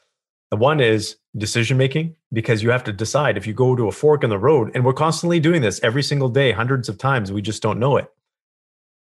The 0.50 0.58
one 0.58 0.80
is 0.80 1.18
decision 1.38 1.78
making, 1.78 2.16
because 2.34 2.64
you 2.64 2.72
have 2.72 2.84
to 2.86 2.92
decide 2.92 3.38
if 3.38 3.46
you 3.46 3.54
go 3.54 3.76
to 3.76 3.88
a 3.88 3.92
fork 3.92 4.24
in 4.24 4.32
the 4.32 4.40
road, 4.40 4.72
and 4.74 4.84
we're 4.84 4.94
constantly 4.94 5.40
doing 5.40 5.62
this 5.62 5.80
every 5.84 6.04
single 6.04 6.28
day, 6.28 6.52
hundreds 6.52 6.90
of 6.90 6.98
times, 6.98 7.32
we 7.32 7.42
just 7.42 7.62
don't 7.62 7.80
know 7.80 7.98
it. 7.98 8.12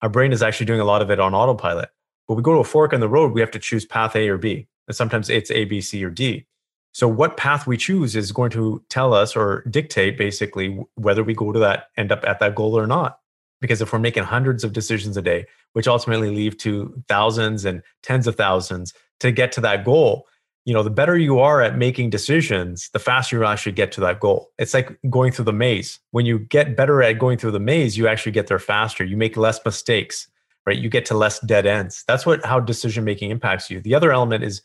Our 0.02 0.10
brain 0.10 0.32
is 0.32 0.44
actually 0.44 0.66
doing 0.68 0.82
a 0.82 0.86
lot 0.86 1.02
of 1.02 1.10
it 1.10 1.20
on 1.20 1.34
autopilot. 1.34 1.90
But 2.28 2.36
we 2.36 2.44
go 2.44 2.54
to 2.54 2.60
a 2.60 2.64
fork 2.64 2.94
in 2.94 3.00
the 3.00 3.10
road, 3.10 3.32
we 3.32 3.40
have 3.40 3.52
to 3.52 3.60
choose 3.60 3.86
path 3.86 4.16
A 4.16 4.30
or 4.30 4.38
B. 4.38 4.68
And 4.90 4.96
sometimes 4.96 5.30
it's 5.30 5.52
A, 5.52 5.64
B, 5.64 5.80
C, 5.80 6.04
or 6.04 6.10
D. 6.10 6.46
So 6.92 7.08
what 7.08 7.38
path 7.38 7.68
we 7.68 7.78
choose 7.78 8.16
is 8.16 8.32
going 8.32 8.52
to 8.52 8.84
tell 8.90 9.14
us 9.14 9.36
or 9.36 9.64
dictate 9.70 10.18
basically 10.18 10.84
whether 10.96 11.24
we 11.24 11.36
go 11.36 11.52
to 11.54 11.60
that, 11.60 11.90
end 11.96 12.12
up 12.12 12.26
at 12.28 12.40
that 12.40 12.56
goal 12.56 12.78
or 12.78 12.88
not. 12.88 13.20
Because 13.62 13.82
if 13.82 13.94
we're 13.94 14.00
making 14.00 14.24
hundreds 14.24 14.64
of 14.64 14.74
decisions 14.74 15.16
a 15.16 15.22
day, 15.22 15.46
which 15.74 15.88
ultimately 15.88 16.36
lead 16.36 16.60
to 16.60 17.04
thousands 17.08 17.64
and 17.64 17.84
tens 18.04 18.26
of 18.26 18.36
thousands 18.36 18.94
to 19.20 19.32
get 19.32 19.52
to 19.52 19.62
that 19.62 19.86
goal, 19.86 20.26
you 20.66 20.74
know, 20.74 20.84
the 20.84 20.90
better 20.90 21.18
you 21.18 21.40
are 21.40 21.62
at 21.62 21.78
making 21.78 22.10
decisions, 22.10 22.90
the 22.94 23.00
faster 23.00 23.38
you 23.38 23.46
actually 23.46 23.72
get 23.72 23.92
to 23.94 24.02
that 24.02 24.20
goal. 24.20 24.50
It's 24.58 24.74
like 24.74 24.98
going 25.10 25.32
through 25.32 25.46
the 25.46 25.54
maze. 25.54 26.00
When 26.12 26.26
you 26.26 26.40
get 26.40 26.76
better 26.76 27.04
at 27.04 27.20
going 27.20 27.38
through 27.38 27.52
the 27.52 27.60
maze, 27.60 27.98
you 27.98 28.08
actually 28.08 28.32
get 28.32 28.48
there 28.48 28.60
faster. 28.60 29.04
You 29.04 29.18
make 29.18 29.38
less 29.38 29.64
mistakes, 29.64 30.28
right? 30.66 30.78
You 30.78 30.90
get 30.90 31.06
to 31.08 31.18
less 31.18 31.40
dead 31.40 31.66
ends. 31.66 32.04
That's 32.08 32.26
what 32.26 32.46
how 32.46 32.60
decision 32.60 33.04
making 33.04 33.32
impacts 33.32 33.70
you. 33.70 33.80
The 33.82 33.96
other 33.96 34.12
element 34.12 34.44
is 34.44 34.62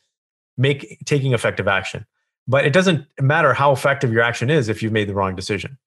make 0.57 0.98
taking 1.05 1.32
effective 1.32 1.68
action. 1.68 2.07
But 2.46 2.66
it 2.66 2.72
doesn't 2.72 3.07
matter 3.20 3.55
how 3.55 3.72
effective 3.72 4.12
your 4.12 4.22
action 4.22 4.50
is 4.50 4.68
if 4.68 4.82
you've 4.82 4.92
made 4.92 5.09
the 5.09 5.14
wrong 5.14 5.34
decision. 5.34 5.78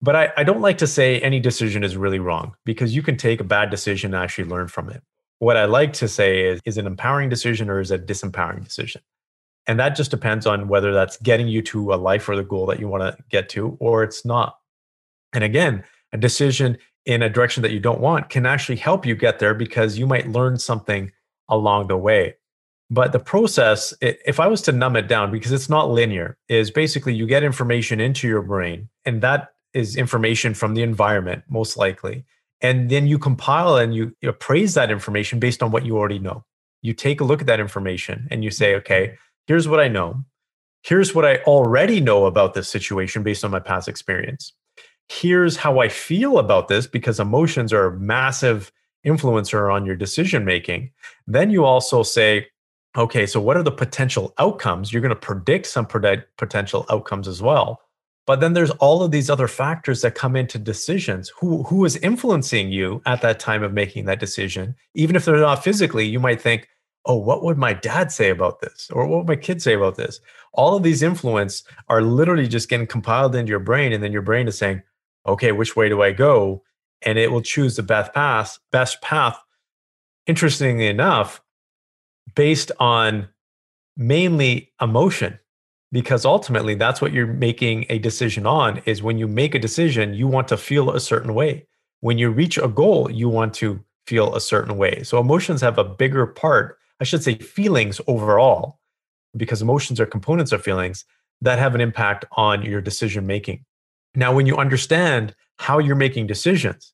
But 0.00 0.14
I, 0.14 0.32
I 0.36 0.44
don't 0.44 0.60
like 0.60 0.78
to 0.78 0.86
say 0.86 1.20
any 1.20 1.40
decision 1.40 1.82
is 1.82 1.96
really 1.96 2.18
wrong 2.18 2.54
because 2.64 2.94
you 2.94 3.02
can 3.02 3.16
take 3.16 3.40
a 3.40 3.44
bad 3.44 3.70
decision 3.70 4.14
and 4.14 4.22
actually 4.22 4.44
learn 4.44 4.68
from 4.68 4.90
it. 4.90 5.02
What 5.38 5.56
I 5.56 5.64
like 5.64 5.92
to 5.94 6.08
say 6.08 6.46
is, 6.46 6.60
is 6.64 6.78
an 6.78 6.86
empowering 6.86 7.28
decision 7.28 7.68
or 7.68 7.80
is 7.80 7.90
it 7.90 8.02
a 8.02 8.04
disempowering 8.04 8.64
decision? 8.64 9.02
And 9.66 9.80
that 9.80 9.96
just 9.96 10.10
depends 10.10 10.46
on 10.46 10.68
whether 10.68 10.92
that's 10.92 11.16
getting 11.18 11.48
you 11.48 11.60
to 11.62 11.92
a 11.92 11.96
life 11.96 12.28
or 12.28 12.36
the 12.36 12.44
goal 12.44 12.66
that 12.66 12.78
you 12.78 12.88
want 12.88 13.02
to 13.02 13.22
get 13.30 13.48
to, 13.50 13.76
or 13.80 14.04
it's 14.04 14.24
not. 14.24 14.58
And 15.32 15.42
again, 15.42 15.82
a 16.12 16.18
decision 16.18 16.78
in 17.04 17.22
a 17.22 17.28
direction 17.28 17.62
that 17.62 17.72
you 17.72 17.80
don't 17.80 18.00
want 18.00 18.28
can 18.28 18.46
actually 18.46 18.76
help 18.76 19.04
you 19.04 19.16
get 19.16 19.38
there 19.38 19.54
because 19.54 19.98
you 19.98 20.06
might 20.06 20.28
learn 20.28 20.58
something 20.58 21.10
along 21.48 21.88
the 21.88 21.96
way. 21.96 22.36
But 22.88 23.12
the 23.12 23.18
process, 23.18 23.92
if 24.00 24.38
I 24.38 24.46
was 24.46 24.62
to 24.62 24.72
numb 24.72 24.96
it 24.96 25.08
down, 25.08 25.32
because 25.32 25.50
it's 25.50 25.68
not 25.68 25.90
linear, 25.90 26.38
is 26.48 26.70
basically 26.70 27.14
you 27.14 27.26
get 27.26 27.42
information 27.42 28.00
into 28.00 28.28
your 28.28 28.42
brain, 28.42 28.88
and 29.04 29.22
that 29.22 29.54
is 29.74 29.96
information 29.96 30.54
from 30.54 30.74
the 30.74 30.82
environment, 30.82 31.42
most 31.48 31.76
likely. 31.76 32.24
And 32.62 32.88
then 32.88 33.06
you 33.06 33.18
compile 33.18 33.76
and 33.76 33.94
you 33.94 34.14
appraise 34.24 34.74
that 34.74 34.90
information 34.90 35.38
based 35.38 35.62
on 35.62 35.70
what 35.70 35.84
you 35.84 35.98
already 35.98 36.18
know. 36.18 36.44
You 36.80 36.94
take 36.94 37.20
a 37.20 37.24
look 37.24 37.40
at 37.40 37.46
that 37.48 37.60
information 37.60 38.28
and 38.30 38.42
you 38.42 38.50
say, 38.50 38.74
okay, 38.76 39.18
here's 39.46 39.68
what 39.68 39.80
I 39.80 39.88
know. 39.88 40.24
Here's 40.82 41.14
what 41.14 41.24
I 41.24 41.38
already 41.38 42.00
know 42.00 42.26
about 42.26 42.54
this 42.54 42.68
situation 42.68 43.22
based 43.22 43.44
on 43.44 43.50
my 43.50 43.58
past 43.58 43.88
experience. 43.88 44.52
Here's 45.08 45.56
how 45.56 45.80
I 45.80 45.88
feel 45.88 46.38
about 46.38 46.68
this 46.68 46.86
because 46.86 47.20
emotions 47.20 47.72
are 47.72 47.86
a 47.86 47.98
massive 47.98 48.72
influencer 49.04 49.72
on 49.72 49.84
your 49.84 49.96
decision 49.96 50.44
making. 50.44 50.92
Then 51.26 51.50
you 51.50 51.64
also 51.64 52.02
say, 52.02 52.46
okay, 52.96 53.26
so 53.26 53.40
what 53.40 53.56
are 53.56 53.62
the 53.62 53.70
potential 53.70 54.34
outcomes? 54.38 54.92
You're 54.92 55.02
going 55.02 55.10
to 55.10 55.16
predict 55.16 55.66
some 55.66 55.86
potential 55.86 56.86
outcomes 56.90 57.28
as 57.28 57.42
well. 57.42 57.80
But 58.26 58.40
then 58.40 58.54
there's 58.54 58.72
all 58.72 59.02
of 59.02 59.12
these 59.12 59.30
other 59.30 59.46
factors 59.46 60.02
that 60.02 60.16
come 60.16 60.34
into 60.34 60.58
decisions. 60.58 61.32
Who 61.38 61.62
who 61.62 61.84
is 61.84 61.96
influencing 61.98 62.72
you 62.72 63.00
at 63.06 63.22
that 63.22 63.38
time 63.38 63.62
of 63.62 63.72
making 63.72 64.06
that 64.06 64.18
decision? 64.18 64.74
Even 64.94 65.14
if 65.14 65.24
they're 65.24 65.36
not 65.36 65.62
physically, 65.62 66.06
you 66.06 66.18
might 66.18 66.40
think, 66.40 66.68
"Oh, 67.04 67.16
what 67.16 67.44
would 67.44 67.56
my 67.56 67.72
dad 67.72 68.10
say 68.10 68.30
about 68.30 68.60
this?" 68.60 68.90
or 68.92 69.06
"What 69.06 69.18
would 69.18 69.28
my 69.28 69.36
kids 69.36 69.62
say 69.62 69.74
about 69.74 69.94
this?" 69.94 70.20
All 70.54 70.76
of 70.76 70.82
these 70.82 71.04
influence 71.04 71.62
are 71.88 72.02
literally 72.02 72.48
just 72.48 72.68
getting 72.68 72.88
compiled 72.88 73.36
into 73.36 73.50
your 73.50 73.60
brain 73.60 73.92
and 73.92 74.02
then 74.02 74.12
your 74.12 74.22
brain 74.22 74.48
is 74.48 74.58
saying, 74.58 74.82
"Okay, 75.24 75.52
which 75.52 75.76
way 75.76 75.88
do 75.88 76.02
I 76.02 76.10
go?" 76.12 76.64
and 77.02 77.18
it 77.18 77.30
will 77.30 77.42
choose 77.42 77.76
the 77.76 77.82
best 77.82 78.12
path, 78.12 78.58
best 78.72 79.00
path, 79.02 79.38
interestingly 80.26 80.86
enough, 80.86 81.40
based 82.34 82.72
on 82.78 83.28
mainly 83.96 84.72
emotion 84.80 85.38
because 85.92 86.24
ultimately 86.24 86.74
that's 86.74 87.00
what 87.00 87.12
you're 87.12 87.26
making 87.26 87.86
a 87.88 87.98
decision 87.98 88.46
on 88.46 88.82
is 88.84 89.02
when 89.02 89.18
you 89.18 89.26
make 89.26 89.54
a 89.54 89.58
decision 89.58 90.14
you 90.14 90.26
want 90.26 90.48
to 90.48 90.56
feel 90.56 90.90
a 90.90 91.00
certain 91.00 91.34
way. 91.34 91.66
When 92.00 92.18
you 92.18 92.30
reach 92.30 92.58
a 92.58 92.68
goal 92.68 93.10
you 93.10 93.28
want 93.28 93.54
to 93.54 93.82
feel 94.06 94.34
a 94.34 94.40
certain 94.40 94.76
way. 94.76 95.02
So 95.02 95.18
emotions 95.18 95.60
have 95.60 95.78
a 95.78 95.84
bigger 95.84 96.26
part 96.26 96.78
i 97.00 97.04
should 97.04 97.22
say 97.22 97.36
feelings 97.36 98.00
overall 98.06 98.80
because 99.36 99.60
emotions 99.60 100.00
are 100.00 100.06
components 100.06 100.52
of 100.52 100.62
feelings 100.62 101.04
that 101.42 101.58
have 101.58 101.74
an 101.74 101.80
impact 101.80 102.24
on 102.32 102.62
your 102.62 102.80
decision 102.80 103.26
making. 103.26 103.64
Now 104.14 104.34
when 104.34 104.46
you 104.46 104.56
understand 104.56 105.34
how 105.58 105.78
you're 105.78 105.96
making 105.96 106.26
decisions 106.26 106.92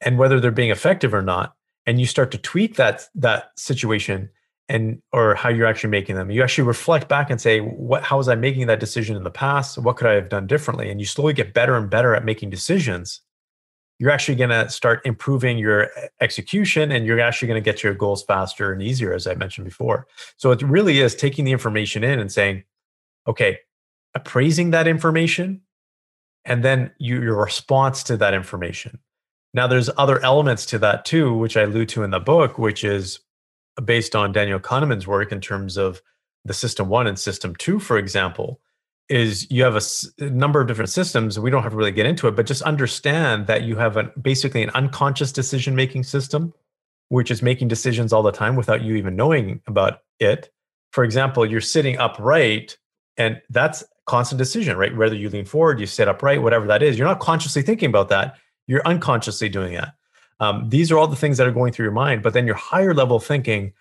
and 0.00 0.18
whether 0.18 0.40
they're 0.40 0.50
being 0.50 0.70
effective 0.70 1.12
or 1.12 1.22
not 1.22 1.54
and 1.86 2.00
you 2.00 2.06
start 2.06 2.30
to 2.32 2.38
tweak 2.38 2.76
that 2.76 3.08
that 3.14 3.50
situation 3.56 4.30
and 4.68 5.00
or 5.12 5.34
how 5.34 5.48
you're 5.48 5.66
actually 5.66 5.90
making 5.90 6.16
them. 6.16 6.30
You 6.30 6.42
actually 6.42 6.66
reflect 6.66 7.08
back 7.08 7.30
and 7.30 7.40
say 7.40 7.60
what 7.60 8.02
how 8.02 8.16
was 8.16 8.28
i 8.28 8.34
making 8.34 8.66
that 8.68 8.80
decision 8.80 9.16
in 9.16 9.22
the 9.22 9.30
past? 9.30 9.78
What 9.78 9.96
could 9.96 10.06
i 10.06 10.14
have 10.14 10.28
done 10.28 10.46
differently? 10.46 10.90
And 10.90 11.00
you 11.00 11.06
slowly 11.06 11.32
get 11.32 11.54
better 11.54 11.76
and 11.76 11.90
better 11.90 12.14
at 12.14 12.24
making 12.24 12.50
decisions. 12.50 13.20
You're 13.98 14.10
actually 14.10 14.34
going 14.36 14.50
to 14.50 14.68
start 14.68 15.02
improving 15.04 15.56
your 15.56 15.84
uh, 15.84 16.08
execution 16.20 16.90
and 16.90 17.06
you're 17.06 17.20
actually 17.20 17.46
going 17.48 17.62
to 17.62 17.64
get 17.64 17.82
your 17.82 17.94
goals 17.94 18.24
faster 18.24 18.72
and 18.72 18.82
easier 18.82 19.12
as 19.12 19.26
i 19.26 19.34
mentioned 19.34 19.66
before. 19.66 20.06
So 20.36 20.50
it 20.50 20.62
really 20.62 21.00
is 21.00 21.14
taking 21.14 21.44
the 21.44 21.52
information 21.52 22.02
in 22.02 22.18
and 22.18 22.32
saying 22.32 22.64
okay 23.26 23.58
appraising 24.14 24.70
that 24.70 24.86
information 24.86 25.60
and 26.46 26.62
then 26.64 26.90
you, 26.98 27.20
your 27.22 27.42
response 27.42 28.02
to 28.04 28.16
that 28.18 28.34
information. 28.34 28.98
Now 29.54 29.66
there's 29.66 29.90
other 29.96 30.22
elements 30.22 30.66
to 30.66 30.78
that 30.78 31.04
too 31.04 31.34
which 31.34 31.56
i 31.58 31.62
allude 31.62 31.90
to 31.90 32.02
in 32.02 32.10
the 32.10 32.20
book 32.20 32.58
which 32.58 32.82
is 32.82 33.20
based 33.82 34.14
on 34.14 34.32
Daniel 34.32 34.60
Kahneman's 34.60 35.06
work 35.06 35.32
in 35.32 35.40
terms 35.40 35.76
of 35.76 36.02
the 36.44 36.54
system 36.54 36.88
one 36.88 37.06
and 37.06 37.18
system 37.18 37.56
two, 37.56 37.78
for 37.78 37.96
example, 37.96 38.60
is 39.08 39.50
you 39.50 39.62
have 39.64 39.76
a, 39.76 39.82
a 40.24 40.30
number 40.30 40.60
of 40.60 40.66
different 40.66 40.90
systems. 40.90 41.38
We 41.38 41.50
don't 41.50 41.62
have 41.62 41.72
to 41.72 41.76
really 41.76 41.92
get 41.92 42.06
into 42.06 42.28
it, 42.28 42.36
but 42.36 42.46
just 42.46 42.62
understand 42.62 43.46
that 43.46 43.62
you 43.62 43.76
have 43.76 43.96
a, 43.96 44.04
basically 44.20 44.62
an 44.62 44.70
unconscious 44.70 45.32
decision 45.32 45.74
making 45.74 46.04
system, 46.04 46.54
which 47.08 47.30
is 47.30 47.42
making 47.42 47.68
decisions 47.68 48.12
all 48.12 48.22
the 48.22 48.32
time 48.32 48.56
without 48.56 48.82
you 48.82 48.94
even 48.94 49.16
knowing 49.16 49.60
about 49.66 50.00
it. 50.20 50.50
For 50.92 51.04
example, 51.04 51.44
you're 51.44 51.60
sitting 51.60 51.98
upright, 51.98 52.78
and 53.16 53.42
that's 53.50 53.84
constant 54.06 54.38
decision, 54.38 54.76
right? 54.76 54.96
Whether 54.96 55.16
you 55.16 55.28
lean 55.28 55.44
forward, 55.44 55.80
you 55.80 55.86
sit 55.86 56.08
upright, 56.08 56.42
whatever 56.42 56.66
that 56.66 56.82
is, 56.82 56.98
you're 56.98 57.08
not 57.08 57.20
consciously 57.20 57.62
thinking 57.62 57.88
about 57.88 58.08
that. 58.08 58.36
You're 58.66 58.86
unconsciously 58.86 59.48
doing 59.48 59.74
that. 59.74 59.94
Um, 60.40 60.68
these 60.68 60.90
are 60.90 60.98
all 60.98 61.06
the 61.06 61.16
things 61.16 61.38
that 61.38 61.46
are 61.46 61.52
going 61.52 61.72
through 61.72 61.84
your 61.84 61.92
mind. 61.92 62.22
But 62.22 62.32
then 62.32 62.46
your 62.46 62.56
higher 62.56 62.94
level 62.94 63.18
thinking 63.18 63.72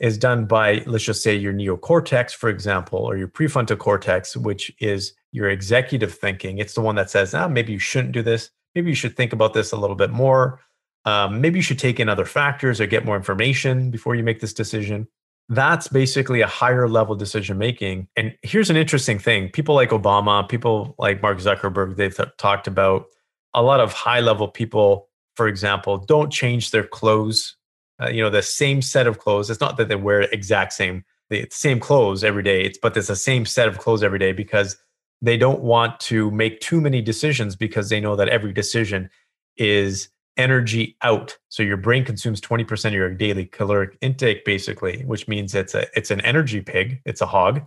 is 0.00 0.16
done 0.16 0.46
by, 0.46 0.82
let's 0.86 1.04
just 1.04 1.22
say, 1.22 1.34
your 1.36 1.52
neocortex, 1.52 2.34
for 2.34 2.48
example, 2.48 2.98
or 2.98 3.16
your 3.16 3.28
prefrontal 3.28 3.78
cortex, 3.78 4.36
which 4.36 4.72
is 4.80 5.12
your 5.32 5.48
executive 5.48 6.14
thinking. 6.14 6.58
It's 6.58 6.74
the 6.74 6.80
one 6.80 6.96
that 6.96 7.10
says, 7.10 7.34
ah, 7.34 7.48
maybe 7.48 7.72
you 7.72 7.78
shouldn't 7.78 8.12
do 8.12 8.22
this. 8.22 8.50
Maybe 8.74 8.88
you 8.88 8.94
should 8.94 9.16
think 9.16 9.32
about 9.32 9.52
this 9.52 9.72
a 9.72 9.76
little 9.76 9.96
bit 9.96 10.10
more. 10.10 10.60
Um, 11.04 11.40
maybe 11.40 11.58
you 11.58 11.62
should 11.62 11.78
take 11.78 12.00
in 12.00 12.08
other 12.08 12.24
factors 12.24 12.80
or 12.80 12.86
get 12.86 13.04
more 13.04 13.16
information 13.16 13.90
before 13.90 14.14
you 14.14 14.22
make 14.22 14.40
this 14.40 14.54
decision. 14.54 15.06
That's 15.48 15.88
basically 15.88 16.40
a 16.40 16.46
higher 16.46 16.88
level 16.88 17.14
decision 17.14 17.58
making. 17.58 18.08
And 18.16 18.36
here's 18.42 18.70
an 18.70 18.76
interesting 18.76 19.18
thing 19.18 19.48
people 19.50 19.74
like 19.74 19.90
Obama, 19.90 20.48
people 20.48 20.94
like 20.98 21.22
Mark 21.22 21.38
Zuckerberg, 21.38 21.96
they've 21.96 22.16
th- 22.16 22.28
talked 22.38 22.66
about 22.66 23.06
a 23.54 23.62
lot 23.62 23.80
of 23.80 23.92
high 23.92 24.20
level 24.20 24.46
people 24.48 25.08
for 25.34 25.48
example, 25.48 25.98
don't 25.98 26.30
change 26.30 26.70
their 26.70 26.84
clothes. 26.84 27.56
Uh, 28.00 28.08
you 28.08 28.22
know, 28.22 28.30
the 28.30 28.42
same 28.42 28.80
set 28.80 29.06
of 29.06 29.18
clothes. 29.18 29.50
It's 29.50 29.60
not 29.60 29.76
that 29.76 29.88
they 29.88 29.96
wear 29.96 30.22
exact 30.22 30.72
same 30.72 31.04
the 31.28 31.46
same 31.50 31.78
clothes 31.80 32.24
every 32.24 32.42
day. 32.42 32.64
It's 32.64 32.78
but 32.78 32.96
it's 32.96 33.08
the 33.08 33.16
same 33.16 33.46
set 33.46 33.68
of 33.68 33.78
clothes 33.78 34.02
every 34.02 34.18
day 34.18 34.32
because 34.32 34.76
they 35.22 35.36
don't 35.36 35.60
want 35.60 36.00
to 36.00 36.30
make 36.30 36.60
too 36.60 36.80
many 36.80 37.00
decisions 37.00 37.56
because 37.56 37.88
they 37.88 38.00
know 38.00 38.16
that 38.16 38.28
every 38.28 38.52
decision 38.52 39.10
is 39.56 40.08
energy 40.36 40.96
out. 41.02 41.36
So 41.48 41.62
your 41.62 41.76
brain 41.76 42.04
consumes 42.04 42.40
20% 42.40 42.86
of 42.86 42.92
your 42.94 43.14
daily 43.14 43.46
caloric 43.46 43.98
intake 44.00 44.44
basically, 44.44 45.02
which 45.04 45.28
means 45.28 45.54
it's 45.54 45.74
a 45.74 45.86
it's 45.96 46.10
an 46.10 46.20
energy 46.22 46.60
pig, 46.60 47.00
it's 47.04 47.20
a 47.20 47.26
hog. 47.26 47.62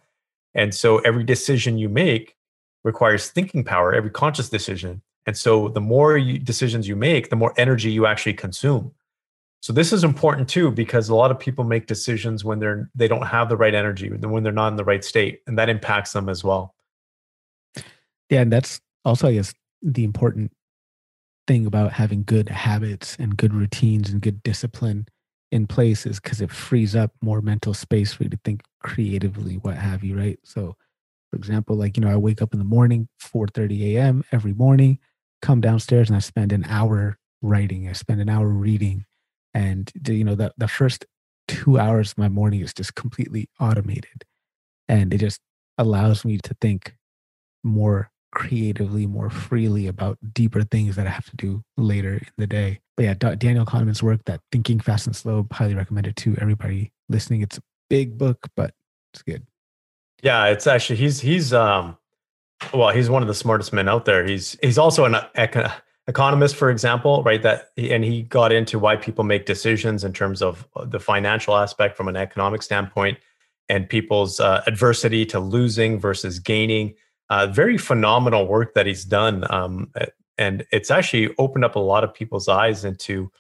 And 0.56 0.74
so 0.74 1.00
every 1.00 1.24
decision 1.24 1.78
you 1.78 1.90
make 1.90 2.36
requires 2.84 3.30
thinking 3.30 3.64
power, 3.64 3.94
every 3.94 4.12
conscious 4.12 4.50
decision. 4.50 5.02
And 5.26 5.38
so 5.38 5.70
the 5.70 5.82
more 5.82 6.18
you, 6.18 6.38
decisions 6.38 6.88
you 6.88 6.96
make, 6.96 7.30
the 7.30 7.36
more 7.36 7.54
energy 7.58 7.92
you 7.92 8.06
actually 8.06 8.34
consume. 8.34 8.94
So 9.62 9.72
this 9.72 9.94
is 9.94 10.04
important 10.04 10.50
too 10.50 10.72
because 10.72 11.08
a 11.08 11.16
lot 11.16 11.32
of 11.32 11.40
people 11.40 11.64
make 11.64 11.88
decisions 11.88 12.44
when 12.44 12.60
they're 12.60 12.90
they 12.96 13.08
don't 13.08 13.28
have 13.28 13.48
the 13.48 13.56
right 13.56 13.74
energy, 13.74 14.10
when 14.10 14.44
they're 14.44 14.52
not 14.52 14.68
in 14.70 14.76
the 14.76 14.84
right 14.84 15.04
state, 15.04 15.42
and 15.48 15.58
that 15.58 15.70
impacts 15.70 16.12
them 16.12 16.28
as 16.28 16.44
well. 16.44 16.76
Yeah, 18.30 18.42
and 18.42 18.52
that's 18.52 18.82
also 19.06 19.30
I 19.30 19.36
guess 19.36 19.54
the 19.82 20.04
important 20.04 20.52
thing 21.48 21.66
about 21.66 21.94
having 21.94 22.24
good 22.24 22.50
habits 22.50 23.16
and 23.20 23.38
good 23.38 23.54
routines 23.54 24.10
and 24.10 24.22
good 24.22 24.44
discipline 24.44 25.08
in 25.52 25.68
place 25.68 26.06
is 26.06 26.20
because 26.20 26.42
it 26.42 26.52
frees 26.52 26.96
up 26.96 27.12
more 27.22 27.42
mental 27.42 27.74
space 27.74 28.12
for 28.14 28.24
you 28.24 28.30
to 28.30 28.40
think 28.44 28.64
creatively, 28.82 29.56
what 29.56 29.76
have 29.76 30.04
you, 30.04 30.18
right? 30.18 30.40
So 30.44 30.76
for 31.30 31.38
example, 31.38 31.76
like, 31.76 31.96
you 31.96 32.02
know, 32.02 32.12
I 32.12 32.16
wake 32.18 32.42
up 32.42 32.54
in 32.54 32.60
the 32.60 32.66
morning, 32.66 33.08
4 33.20 33.48
30 33.48 33.96
a.m. 33.96 34.24
every 34.32 34.54
morning 34.54 35.00
come 35.44 35.62
downstairs 35.62 36.10
and 36.10 36.16
I 36.16 36.20
spend 36.20 36.54
an 36.54 36.66
hour 36.68 37.20
writing. 37.42 37.88
I 37.90 37.94
spend 37.94 38.22
an 38.22 38.30
hour 38.30 38.48
reading. 38.48 39.06
And, 39.54 39.92
you 40.08 40.24
know, 40.24 40.36
the, 40.36 40.54
the 40.58 40.70
first 40.70 41.06
two 41.48 41.78
hours 41.78 42.14
of 42.14 42.18
my 42.18 42.30
morning 42.30 42.62
is 42.62 42.74
just 42.74 42.96
completely 42.96 43.50
automated. 43.60 44.24
And 44.88 45.14
it 45.14 45.18
just 45.20 45.42
allows 45.78 46.24
me 46.24 46.38
to 46.38 46.56
think 46.62 46.96
more 47.64 48.10
creatively, 48.32 49.06
more 49.06 49.30
freely 49.30 49.86
about 49.86 50.18
deeper 50.34 50.64
things 50.64 50.96
that 50.96 51.06
I 51.06 51.12
have 51.12 51.30
to 51.30 51.36
do 51.36 51.62
later 51.78 52.14
in 52.14 52.34
the 52.38 52.48
day. 52.48 52.80
But 52.96 53.04
yeah, 53.04 53.36
Daniel 53.36 53.66
Kahneman's 53.66 54.02
work, 54.02 54.22
that 54.26 54.40
Thinking 54.52 54.80
Fast 54.80 55.08
and 55.08 55.16
Slow, 55.16 55.46
highly 55.52 55.76
recommended 55.76 56.16
to 56.18 56.38
everybody 56.40 56.94
listening. 57.10 57.42
It's 57.42 57.58
a 57.58 57.64
big 57.90 58.18
book, 58.18 58.48
but 58.56 58.74
it's 59.14 59.22
good. 59.24 59.46
Yeah, 60.22 60.46
it's 60.46 60.68
actually 60.68 60.96
he's 60.96 61.20
he's 61.20 61.54
um 61.54 61.98
well, 62.74 62.90
he's 62.90 63.10
one 63.10 63.22
of 63.22 63.28
the 63.28 63.34
smartest 63.34 63.74
men 63.74 63.90
out 63.90 64.06
there. 64.06 64.26
He's 64.26 64.58
he's 64.62 64.78
also 64.78 65.06
an 65.06 65.14
econ- 65.36 65.74
economist, 66.08 66.56
for 66.56 66.70
example, 66.70 67.24
right? 67.24 67.42
That 67.42 67.72
and 67.78 68.04
he 68.04 68.24
got 68.24 68.52
into 68.52 68.80
why 68.80 68.96
people 68.96 69.24
make 69.24 69.46
decisions 69.46 70.04
in 70.04 70.14
terms 70.14 70.42
of 70.42 70.68
the 70.86 71.00
financial 71.00 71.56
aspect 71.56 71.98
from 71.98 72.08
an 72.08 72.16
economic 72.16 72.62
standpoint, 72.62 73.18
and 73.70 73.88
people's 73.88 74.40
uh, 74.40 74.64
adversity 74.68 75.26
to 75.28 75.40
losing 75.40 76.00
versus 76.00 76.40
gaining. 76.40 76.96
Uh, 77.30 77.48
very 77.48 77.78
phenomenal 77.78 78.48
work 78.48 78.74
that 78.74 78.86
he's 78.86 79.06
done, 79.06 79.46
um, 79.50 79.92
and 80.38 80.66
it's 80.72 80.92
actually 80.92 81.34
opened 81.38 81.66
up 81.66 81.76
a 81.76 81.80
lot 81.80 82.04
of 82.04 82.14
people's 82.14 82.48
eyes 82.48 82.86
into 82.86 83.32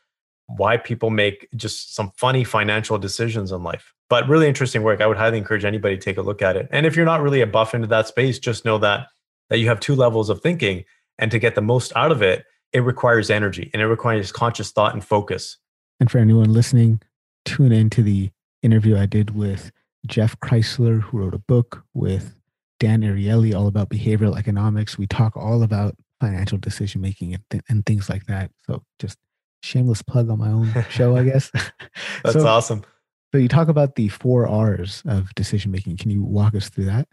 why 0.57 0.77
people 0.77 1.09
make 1.09 1.47
just 1.55 1.95
some 1.95 2.11
funny 2.17 2.43
financial 2.43 2.97
decisions 2.97 3.51
in 3.51 3.63
life. 3.63 3.93
But 4.09 4.27
really 4.27 4.47
interesting 4.47 4.83
work. 4.83 5.01
I 5.01 5.07
would 5.07 5.17
highly 5.17 5.37
encourage 5.37 5.65
anybody 5.65 5.97
to 5.97 6.01
take 6.01 6.17
a 6.17 6.21
look 6.21 6.41
at 6.41 6.55
it. 6.55 6.67
And 6.71 6.85
if 6.85 6.95
you're 6.95 7.05
not 7.05 7.21
really 7.21 7.41
a 7.41 7.47
buff 7.47 7.73
into 7.73 7.87
that 7.87 8.07
space, 8.07 8.39
just 8.39 8.65
know 8.65 8.77
that 8.79 9.07
that 9.49 9.59
you 9.59 9.67
have 9.67 9.79
two 9.79 9.95
levels 9.95 10.29
of 10.29 10.41
thinking 10.41 10.83
and 11.19 11.31
to 11.31 11.39
get 11.39 11.55
the 11.55 11.61
most 11.61 11.93
out 11.95 12.11
of 12.11 12.21
it 12.21 12.45
it 12.71 12.79
requires 12.79 13.29
energy 13.29 13.69
and 13.73 13.81
it 13.81 13.87
requires 13.87 14.31
conscious 14.31 14.71
thought 14.71 14.93
and 14.93 15.05
focus 15.05 15.57
and 15.99 16.09
for 16.09 16.17
anyone 16.17 16.51
listening 16.51 17.01
tune 17.45 17.71
into 17.71 18.01
the 18.01 18.31
interview 18.61 18.97
i 18.97 19.05
did 19.05 19.35
with 19.35 19.71
jeff 20.07 20.37
kreisler 20.39 21.01
who 21.01 21.19
wrote 21.19 21.33
a 21.33 21.39
book 21.39 21.83
with 21.93 22.35
dan 22.79 23.01
ariely 23.01 23.55
all 23.55 23.67
about 23.67 23.89
behavioral 23.89 24.37
economics 24.37 24.97
we 24.97 25.07
talk 25.07 25.35
all 25.37 25.61
about 25.63 25.95
financial 26.19 26.57
decision 26.57 27.01
making 27.01 27.33
and, 27.33 27.43
th- 27.49 27.63
and 27.69 27.85
things 27.85 28.09
like 28.09 28.25
that 28.25 28.49
so 28.65 28.81
just 28.99 29.17
shameless 29.63 30.01
plug 30.01 30.29
on 30.29 30.37
my 30.37 30.49
own 30.49 30.71
show 30.89 31.15
i 31.15 31.23
guess 31.23 31.49
that's 32.23 32.33
so, 32.33 32.45
awesome 32.45 32.83
so 33.31 33.39
you 33.39 33.47
talk 33.47 33.67
about 33.67 33.95
the 33.95 34.09
four 34.09 34.47
r's 34.47 35.01
of 35.05 35.33
decision 35.35 35.71
making 35.71 35.97
can 35.97 36.11
you 36.11 36.21
walk 36.21 36.53
us 36.53 36.69
through 36.69 36.85
that 36.85 37.07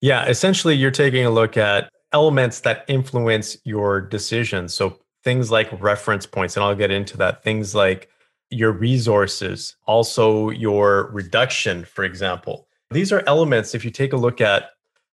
yeah, 0.00 0.26
essentially, 0.26 0.74
you're 0.74 0.90
taking 0.90 1.24
a 1.24 1.30
look 1.30 1.56
at 1.56 1.90
elements 2.12 2.60
that 2.60 2.84
influence 2.88 3.56
your 3.64 4.00
decisions. 4.00 4.74
So 4.74 5.00
things 5.24 5.50
like 5.50 5.68
reference 5.80 6.26
points, 6.26 6.56
and 6.56 6.64
I'll 6.64 6.74
get 6.74 6.90
into 6.90 7.16
that. 7.18 7.42
Things 7.42 7.74
like 7.74 8.10
your 8.50 8.72
resources, 8.72 9.76
also 9.86 10.50
your 10.50 11.10
reduction, 11.12 11.84
for 11.84 12.04
example. 12.04 12.68
These 12.90 13.12
are 13.12 13.24
elements, 13.26 13.74
if 13.74 13.84
you 13.84 13.90
take 13.90 14.12
a 14.12 14.16
look 14.16 14.40
at 14.40 14.70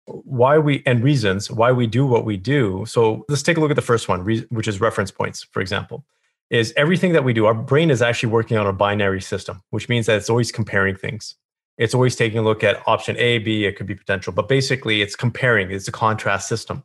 why 0.05 0.57
we 0.57 0.83
and 0.85 1.03
reasons 1.03 1.49
why 1.49 1.71
we 1.71 1.87
do 1.87 2.05
what 2.05 2.25
we 2.25 2.35
do. 2.35 2.83
So 2.85 3.23
let's 3.29 3.43
take 3.43 3.55
a 3.55 3.61
look 3.61 3.69
at 3.69 3.75
the 3.75 3.81
first 3.81 4.09
one, 4.09 4.25
which 4.49 4.67
is 4.67 4.81
reference 4.81 5.11
points, 5.11 5.43
for 5.43 5.61
example. 5.61 6.03
Is 6.51 6.73
everything 6.77 7.13
that 7.13 7.23
we 7.23 7.33
do, 7.33 7.47
our 7.47 7.55
brain 7.55 7.89
is 7.89 8.03
actually 8.03 8.31
working 8.31 8.57
on 8.57 8.67
a 8.67 8.73
binary 8.73 9.21
system, 9.21 9.63
which 9.71 9.89
means 9.89 10.05
that 10.05 10.17
it's 10.17 10.29
always 10.29 10.51
comparing 10.51 10.95
things 10.95 11.35
it's 11.81 11.95
always 11.95 12.15
taking 12.15 12.37
a 12.37 12.43
look 12.43 12.63
at 12.63 12.87
option 12.87 13.17
A, 13.17 13.39
B, 13.39 13.65
it 13.65 13.75
could 13.75 13.87
be 13.87 13.95
potential, 13.95 14.31
but 14.31 14.47
basically 14.47 15.01
it's 15.01 15.15
comparing, 15.15 15.71
it's 15.71 15.87
a 15.87 15.91
contrast 15.91 16.47
system. 16.47 16.83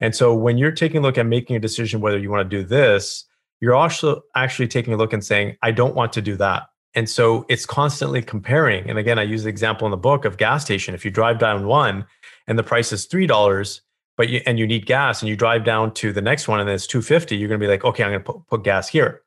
And 0.00 0.16
so 0.16 0.34
when 0.34 0.56
you're 0.56 0.72
taking 0.72 0.98
a 0.98 1.02
look 1.02 1.18
at 1.18 1.26
making 1.26 1.56
a 1.56 1.60
decision 1.60 2.00
whether 2.00 2.18
you 2.18 2.30
want 2.30 2.48
to 2.50 2.56
do 2.56 2.64
this, 2.64 3.26
you're 3.60 3.74
also 3.74 4.22
actually 4.34 4.68
taking 4.68 4.94
a 4.94 4.96
look 4.96 5.12
and 5.12 5.22
saying, 5.22 5.58
I 5.60 5.72
don't 5.72 5.94
want 5.94 6.14
to 6.14 6.22
do 6.22 6.36
that. 6.36 6.68
And 6.94 7.06
so 7.06 7.44
it's 7.50 7.66
constantly 7.66 8.22
comparing. 8.22 8.88
And 8.88 8.98
again, 8.98 9.18
I 9.18 9.24
use 9.24 9.42
the 9.42 9.50
example 9.50 9.86
in 9.86 9.90
the 9.90 9.98
book 9.98 10.24
of 10.24 10.38
gas 10.38 10.64
station. 10.64 10.94
If 10.94 11.04
you 11.04 11.10
drive 11.10 11.38
down 11.38 11.66
one 11.66 12.06
and 12.46 12.58
the 12.58 12.62
price 12.62 12.92
is 12.92 13.04
three 13.04 13.26
dollars, 13.26 13.82
but 14.20 14.28
you 14.28 14.42
and 14.44 14.58
you 14.58 14.66
need 14.66 14.84
gas 14.84 15.22
and 15.22 15.30
you 15.30 15.34
drive 15.34 15.64
down 15.64 15.94
to 15.94 16.12
the 16.12 16.20
next 16.20 16.46
one 16.46 16.60
and 16.60 16.68
it's 16.68 16.86
250, 16.86 17.36
you're 17.36 17.48
gonna 17.48 17.58
be 17.58 17.66
like, 17.66 17.86
okay, 17.86 18.04
I'm 18.04 18.10
gonna 18.10 18.22
put, 18.22 18.46
put 18.48 18.64
gas 18.64 18.86
here. 18.86 19.22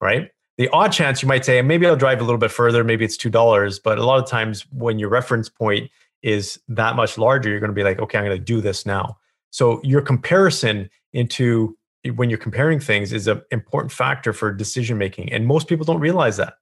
Right. 0.00 0.30
The 0.56 0.68
odd 0.68 0.92
chance 0.92 1.20
you 1.20 1.26
might 1.26 1.44
say, 1.44 1.60
maybe 1.62 1.84
I'll 1.84 1.96
drive 1.96 2.20
a 2.20 2.22
little 2.22 2.38
bit 2.38 2.52
further, 2.52 2.84
maybe 2.84 3.04
it's 3.04 3.16
two 3.16 3.28
dollars. 3.28 3.80
But 3.80 3.98
a 3.98 4.04
lot 4.04 4.22
of 4.22 4.30
times 4.30 4.64
when 4.70 5.00
your 5.00 5.08
reference 5.08 5.48
point 5.48 5.90
is 6.22 6.60
that 6.68 6.94
much 6.94 7.18
larger, 7.18 7.50
you're 7.50 7.58
gonna 7.58 7.72
be 7.72 7.82
like, 7.82 7.98
okay, 7.98 8.18
I'm 8.18 8.24
gonna 8.24 8.38
do 8.38 8.60
this 8.60 8.86
now. 8.86 9.18
So 9.50 9.80
your 9.82 10.00
comparison 10.00 10.90
into 11.12 11.76
when 12.14 12.30
you're 12.30 12.38
comparing 12.38 12.78
things 12.78 13.12
is 13.12 13.26
an 13.26 13.42
important 13.50 13.90
factor 13.90 14.32
for 14.32 14.52
decision 14.52 14.96
making. 14.96 15.32
And 15.32 15.44
most 15.44 15.66
people 15.66 15.84
don't 15.84 15.98
realize 15.98 16.36
that. 16.36 16.54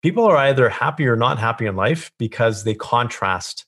People 0.00 0.24
are 0.26 0.36
either 0.36 0.68
happy 0.68 1.08
or 1.08 1.16
not 1.16 1.40
happy 1.40 1.66
in 1.66 1.74
life 1.74 2.12
because 2.18 2.62
they 2.62 2.76
contrast. 2.76 3.66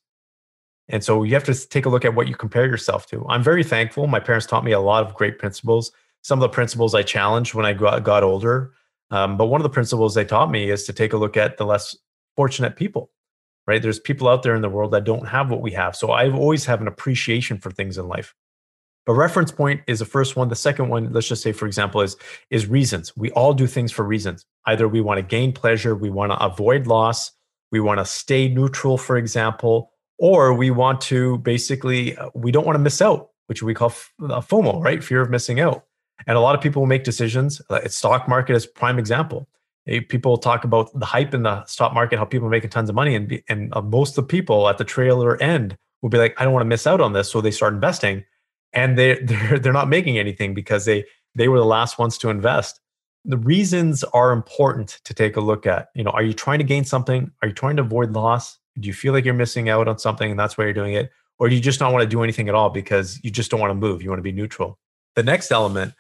And 0.89 1.03
so 1.03 1.23
you 1.23 1.35
have 1.35 1.45
to 1.45 1.69
take 1.69 1.87
a 1.87 1.89
look 1.89 2.05
at 2.05 2.15
what 2.15 2.29
you 2.29 2.35
compare 2.35 2.67
yourself 2.67 3.07
to. 3.07 3.25
I'm 3.29 3.43
very 3.43 3.65
thankful. 3.65 4.07
My 4.07 4.21
parents 4.21 4.47
taught 4.47 4.65
me 4.65 4.73
a 4.73 4.81
lot 4.81 5.07
of 5.07 5.15
great 5.15 5.39
principles. 5.39 5.93
Some 6.23 6.39
of 6.39 6.43
the 6.43 6.55
principles 6.55 6.95
I 6.95 7.03
challenged 7.03 7.55
when 7.55 7.67
I 7.67 7.73
got, 7.73 8.03
got 8.05 8.23
older. 8.23 8.73
Um, 9.11 9.37
but 9.37 9.47
one 9.47 9.61
of 9.61 9.63
the 9.63 9.71
principles 9.71 10.15
they 10.15 10.25
taught 10.25 10.51
me 10.51 10.71
is 10.71 10.85
to 10.85 10.93
take 10.93 11.13
a 11.13 11.17
look 11.17 11.37
at 11.37 11.57
the 11.57 11.67
less 11.67 11.97
fortunate 12.37 12.77
people, 12.77 13.11
right? 13.67 13.81
There's 13.81 14.01
people 14.01 14.29
out 14.29 14.43
there 14.43 14.55
in 14.55 14.63
the 14.63 14.69
world 14.69 14.93
that 14.93 15.05
don't 15.05 15.27
have 15.27 15.51
what 15.51 15.63
we 15.63 15.73
have. 15.73 15.95
So 15.97 16.13
I've 16.13 16.35
always 16.35 16.65
have 16.67 16.81
an 16.81 16.89
appreciation 16.89 17.59
for 17.59 17.71
things 17.71 17.97
in 17.97 18.09
life. 18.09 18.35
But 19.07 19.15
reference 19.15 19.53
point 19.53 19.83
is 19.87 19.99
the 19.99 20.07
first 20.07 20.35
one. 20.35 20.49
The 20.49 20.57
second 20.57 20.89
one, 20.89 21.13
let's 21.13 21.29
just 21.29 21.43
say, 21.43 21.53
for 21.53 21.67
example, 21.67 22.01
is 22.01 22.17
is 22.51 22.67
reasons. 22.67 23.15
We 23.17 23.31
all 23.33 23.53
do 23.53 23.67
things 23.67 23.93
for 23.93 24.03
reasons. 24.03 24.47
Either 24.67 24.89
we 24.89 25.03
want 25.03 25.19
to 25.19 25.23
gain 25.23 25.53
pleasure, 25.53 25.95
we 25.95 26.09
want 26.09 26.33
to 26.33 26.43
avoid 26.43 26.87
loss, 26.87 27.31
we 27.71 27.81
want 27.81 28.01
to 28.01 28.07
stay 28.07 28.49
neutral, 28.49 28.97
for 28.97 29.19
example, 29.19 29.93
or 30.19 30.55
we 30.55 30.71
want 30.71 31.01
to 31.03 31.39
basically 31.39 32.17
uh, 32.17 32.31
we 32.35 32.51
don't 32.51 32.67
want 32.67 32.77
to 32.77 32.83
miss 32.83 33.03
out, 33.03 33.31
which 33.47 33.63
we 33.63 33.75
call 33.75 33.91
uh, 34.23 34.41
FOMO, 34.41 34.83
right? 34.83 35.03
Fear 35.03 35.23
of 35.23 35.31
missing 35.31 35.61
out. 35.61 35.85
And 36.27 36.37
a 36.37 36.41
lot 36.41 36.55
of 36.55 36.61
people 36.61 36.87
make 36.87 37.05
decisions. 37.05 37.61
Uh, 37.69 37.87
stock 37.89 38.29
market 38.29 38.55
is 38.55 38.67
prime 38.67 38.99
example. 38.99 39.49
People 40.09 40.39
talk 40.39 40.65
about 40.65 40.99
the 40.99 41.05
hype 41.05 41.35
in 41.35 41.43
the 41.43 41.63
stock 41.67 41.93
market, 41.93 42.19
how 42.19 42.25
people 42.25 42.47
are 42.47 42.51
making 42.51 42.71
tons 42.71 42.89
of 42.89 42.95
money, 42.95 43.15
and 43.15 43.43
and 43.49 43.71
most 43.85 44.17
of 44.17 44.25
the 44.25 44.29
people 44.29 44.69
at 44.69 44.79
the 44.79 44.85
trailer 44.85 45.41
end 45.43 45.77
will 46.01 46.09
be 46.09 46.17
like, 46.17 46.35
I 46.39 46.45
don't 46.45 46.55
want 46.55 46.63
to 46.63 46.69
miss 46.69 46.87
out 46.87 47.03
on 47.03 47.13
this, 47.13 47.31
so 47.31 47.43
they 47.43 47.51
start 47.51 47.75
investing 47.75 48.25
and 48.75 48.99
they 48.99 49.15
they're 49.23 49.59
they're 49.59 49.73
not 49.73 49.89
making 49.89 50.19
anything 50.19 50.53
because 50.53 50.85
they 50.85 51.05
they 51.35 51.49
were 51.49 51.59
the 51.59 51.65
last 51.65 51.99
ones 51.99 52.19
to 52.19 52.29
invest 52.29 52.81
the 53.25 53.39
reasons 53.39 54.05
are 54.05 54.33
important 54.33 55.01
to 55.05 55.15
take 55.15 55.37
a 55.37 55.41
look 55.41 55.67
at 55.67 55.89
you 55.95 56.05
know 56.05 56.11
are 56.11 56.23
you 56.23 56.33
trying 56.33 56.59
to 56.59 56.65
gain 56.65 56.85
something 56.85 57.31
are 57.41 57.49
you 57.49 57.55
trying 57.55 57.77
to 57.77 57.83
avoid 57.83 58.13
loss 58.13 58.59
do 58.79 58.87
you 58.87 58.95
feel 58.95 59.13
like 59.13 59.25
you're 59.25 59.35
missing 59.35 59.69
out 59.69 59.89
on 59.89 59.99
something 59.99 60.31
and 60.31 60.39
that's 60.39 60.59
why 60.59 60.65
you're 60.65 60.73
doing 60.73 60.95
it? 60.95 61.11
Or 61.39 61.49
do 61.49 61.55
you 61.55 61.61
just 61.61 61.81
not 61.81 61.93
want 61.93 62.03
to 62.03 62.09
do 62.09 62.23
anything 62.23 62.49
at 62.49 62.55
all 62.55 62.71
because 62.71 63.21
you 63.25 63.31
just 63.31 63.51
don't 63.51 63.61
want 63.61 63.71
to 63.71 63.75
move 63.75 64.03
you 64.03 64.11
want 64.11 64.19
to 64.19 64.23
be 64.23 64.33
neutral? 64.33 64.79
The 65.15 65.23
next 65.23 65.51
element 65.51 65.95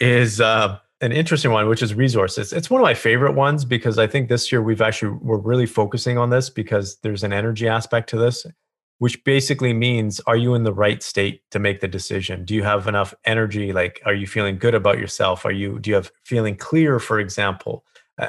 is 0.00 0.40
uh, 0.40 0.78
an 1.00 1.12
interesting 1.12 1.50
one 1.50 1.68
which 1.68 1.82
is 1.82 1.94
resources. 1.94 2.52
It's 2.52 2.70
one 2.70 2.80
of 2.80 2.84
my 2.84 2.94
favorite 2.94 3.32
ones 3.32 3.64
because 3.64 3.98
i 3.98 4.06
think 4.06 4.28
this 4.28 4.50
year 4.50 4.62
we've 4.62 4.82
actually 4.82 5.16
we're 5.22 5.38
really 5.38 5.66
focusing 5.66 6.18
on 6.18 6.30
this 6.30 6.50
because 6.50 6.96
there's 7.02 7.22
an 7.22 7.32
energy 7.32 7.68
aspect 7.68 8.08
to 8.10 8.16
this 8.16 8.46
which 9.00 9.24
basically 9.24 9.72
means 9.72 10.20
are 10.26 10.36
you 10.36 10.54
in 10.54 10.62
the 10.62 10.74
right 10.74 11.02
state 11.02 11.40
to 11.50 11.58
make 11.58 11.80
the 11.80 11.88
decision? 11.88 12.44
Do 12.44 12.54
you 12.54 12.62
have 12.62 12.86
enough 12.86 13.14
energy? 13.24 13.72
Like 13.72 13.98
are 14.04 14.12
you 14.12 14.26
feeling 14.26 14.58
good 14.58 14.74
about 14.74 14.98
yourself? 14.98 15.46
Are 15.46 15.52
you 15.52 15.78
do 15.78 15.88
you 15.88 15.96
have 15.96 16.12
feeling 16.24 16.54
clear 16.54 16.98
for 16.98 17.18
example 17.18 17.84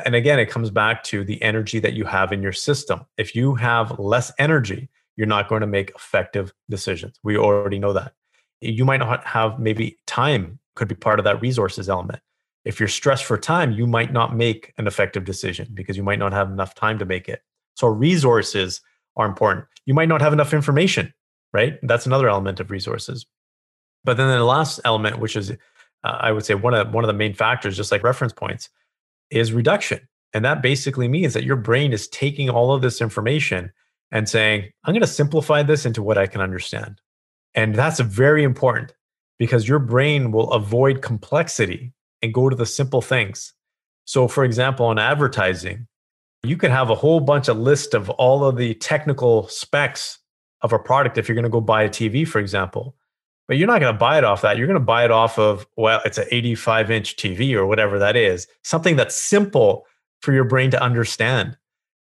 and 0.05 0.15
again 0.15 0.39
it 0.39 0.49
comes 0.49 0.69
back 0.69 1.03
to 1.03 1.23
the 1.23 1.41
energy 1.41 1.79
that 1.79 1.93
you 1.93 2.05
have 2.05 2.31
in 2.31 2.41
your 2.41 2.51
system 2.51 3.05
if 3.17 3.35
you 3.35 3.55
have 3.55 3.97
less 3.99 4.31
energy 4.39 4.89
you're 5.17 5.27
not 5.27 5.49
going 5.49 5.61
to 5.61 5.67
make 5.67 5.91
effective 5.95 6.53
decisions 6.69 7.19
we 7.23 7.37
already 7.37 7.79
know 7.79 7.93
that 7.93 8.13
you 8.61 8.85
might 8.85 8.99
not 8.99 9.25
have 9.25 9.59
maybe 9.59 9.97
time 10.07 10.59
could 10.75 10.87
be 10.87 10.95
part 10.95 11.19
of 11.19 11.25
that 11.25 11.41
resources 11.41 11.89
element 11.89 12.19
if 12.63 12.79
you're 12.79 12.89
stressed 12.89 13.25
for 13.25 13.37
time 13.37 13.71
you 13.71 13.85
might 13.85 14.13
not 14.13 14.35
make 14.35 14.73
an 14.77 14.87
effective 14.87 15.25
decision 15.25 15.67
because 15.73 15.97
you 15.97 16.03
might 16.03 16.19
not 16.19 16.33
have 16.33 16.49
enough 16.49 16.73
time 16.75 16.97
to 16.97 17.05
make 17.05 17.27
it 17.27 17.41
so 17.75 17.87
resources 17.87 18.81
are 19.15 19.25
important. 19.25 19.65
You 19.85 19.93
might 19.93 20.07
not 20.07 20.21
have 20.21 20.33
enough 20.33 20.53
information, 20.53 21.13
right? 21.53 21.79
That's 21.83 22.05
another 22.05 22.29
element 22.29 22.59
of 22.59 22.71
resources. 22.71 23.25
But 24.03 24.17
then 24.17 24.29
the 24.29 24.43
last 24.43 24.79
element, 24.85 25.19
which 25.19 25.35
is, 25.35 25.51
uh, 25.51 25.55
I 26.03 26.31
would 26.31 26.45
say, 26.45 26.55
one 26.55 26.73
of 26.73 26.93
one 26.93 27.03
of 27.03 27.07
the 27.07 27.13
main 27.13 27.33
factors, 27.33 27.77
just 27.77 27.91
like 27.91 28.03
reference 28.03 28.33
points, 28.33 28.69
is 29.31 29.53
reduction. 29.53 30.07
And 30.33 30.45
that 30.45 30.61
basically 30.61 31.07
means 31.07 31.33
that 31.33 31.43
your 31.43 31.55
brain 31.55 31.93
is 31.93 32.07
taking 32.07 32.49
all 32.49 32.73
of 32.73 32.81
this 32.81 33.01
information 33.01 33.71
and 34.11 34.27
saying, 34.27 34.71
I'm 34.83 34.93
going 34.93 35.01
to 35.01 35.07
simplify 35.07 35.63
this 35.63 35.85
into 35.85 36.03
what 36.03 36.17
I 36.17 36.27
can 36.27 36.41
understand. 36.41 37.01
And 37.53 37.75
that's 37.75 37.99
very 37.99 38.43
important 38.43 38.93
because 39.39 39.67
your 39.67 39.79
brain 39.79 40.31
will 40.31 40.51
avoid 40.51 41.01
complexity 41.01 41.93
and 42.21 42.33
go 42.33 42.49
to 42.49 42.55
the 42.55 42.65
simple 42.65 43.01
things. 43.01 43.53
So, 44.05 44.27
for 44.27 44.43
example, 44.43 44.85
on 44.85 44.99
advertising, 44.99 45.87
you 46.43 46.57
could 46.57 46.71
have 46.71 46.89
a 46.89 46.95
whole 46.95 47.19
bunch 47.19 47.47
of 47.47 47.57
list 47.57 47.93
of 47.93 48.09
all 48.11 48.45
of 48.45 48.57
the 48.57 48.73
technical 48.75 49.47
specs 49.47 50.19
of 50.61 50.73
a 50.73 50.79
product 50.79 51.17
if 51.17 51.27
you're 51.27 51.35
going 51.35 51.43
to 51.43 51.49
go 51.49 51.61
buy 51.61 51.83
a 51.83 51.89
TV, 51.89 52.27
for 52.27 52.39
example. 52.39 52.95
But 53.51 53.57
you're 53.57 53.67
not 53.67 53.81
going 53.81 53.93
to 53.93 53.99
buy 53.99 54.17
it 54.17 54.23
off 54.23 54.43
that. 54.43 54.57
You're 54.57 54.65
going 54.65 54.79
to 54.79 54.85
buy 54.85 55.03
it 55.03 55.11
off 55.11 55.37
of, 55.37 55.67
well, 55.75 55.99
it's 56.05 56.17
an 56.17 56.23
85 56.31 56.89
inch 56.89 57.17
TV 57.17 57.53
or 57.53 57.65
whatever 57.65 57.99
that 57.99 58.15
is, 58.15 58.47
something 58.63 58.95
that's 58.95 59.13
simple 59.13 59.85
for 60.21 60.31
your 60.31 60.45
brain 60.45 60.71
to 60.71 60.81
understand. 60.81 61.57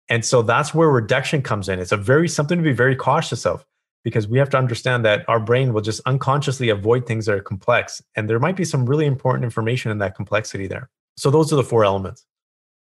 And 0.07 0.23
so 0.23 0.41
that's 0.41 0.73
where 0.73 0.89
reduction 0.89 1.41
comes 1.41 1.67
in. 1.67 1.79
It's 1.79 1.91
a 1.91 1.97
very 1.97 2.29
something 2.29 2.57
to 2.57 2.63
be 2.63 2.71
very 2.71 2.95
cautious 2.95 3.45
of 3.45 3.65
because 4.05 4.25
we 4.25 4.37
have 4.37 4.49
to 4.51 4.57
understand 4.57 5.03
that 5.03 5.27
our 5.27 5.41
brain 5.41 5.73
will 5.73 5.81
just 5.81 5.99
unconsciously 6.05 6.69
avoid 6.69 7.05
things 7.05 7.25
that 7.25 7.35
are 7.35 7.41
complex. 7.41 8.01
And 8.15 8.29
there 8.29 8.39
might 8.39 8.55
be 8.55 8.63
some 8.63 8.85
really 8.85 9.05
important 9.05 9.43
information 9.43 9.91
in 9.91 9.97
that 9.97 10.15
complexity 10.15 10.67
there. 10.67 10.89
So 11.17 11.29
those 11.29 11.51
are 11.51 11.57
the 11.57 11.63
four 11.63 11.83
elements. 11.83 12.25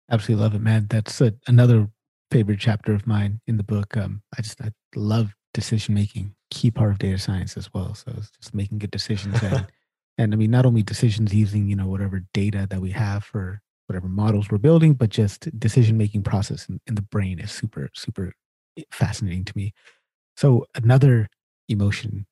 Absolutely 0.09 0.41
love 0.41 0.55
it, 0.55 0.61
man. 0.61 0.87
That's 0.89 1.19
a, 1.19 1.33
another 1.47 1.89
favorite 2.31 2.61
chapter 2.61 2.93
of 2.93 3.05
mine 3.05 3.41
in 3.45 3.57
the 3.57 3.63
book. 3.63 3.97
Um, 3.97 4.21
I 4.37 4.41
just 4.41 4.61
I 4.61 4.71
love 4.95 5.35
decision 5.53 5.95
making, 5.95 6.33
key 6.49 6.71
part 6.71 6.91
of 6.91 6.99
data 6.99 7.17
science 7.17 7.57
as 7.57 7.73
well. 7.73 7.93
So 7.93 8.13
it's 8.17 8.31
just 8.31 8.53
making 8.53 8.79
good 8.79 8.91
decisions 8.91 9.41
and 9.43 9.67
and 10.17 10.33
I 10.33 10.37
mean 10.37 10.51
not 10.51 10.65
only 10.65 10.83
decisions 10.83 11.33
using 11.33 11.67
you 11.67 11.75
know 11.75 11.87
whatever 11.87 12.23
data 12.33 12.67
that 12.69 12.81
we 12.81 12.91
have 12.91 13.23
for 13.23 13.61
whatever 13.87 14.07
models 14.07 14.51
we're 14.51 14.57
building, 14.57 14.93
but 14.93 15.09
just 15.09 15.47
decision 15.57 15.97
making 15.97 16.23
process 16.23 16.67
in, 16.67 16.81
in 16.87 16.95
the 16.95 17.01
brain 17.01 17.39
is 17.39 17.51
super 17.51 17.89
super 17.93 18.33
fascinating 18.91 19.45
to 19.45 19.53
me. 19.55 19.73
So 20.35 20.65
another 20.75 21.29
emotion 21.67 22.25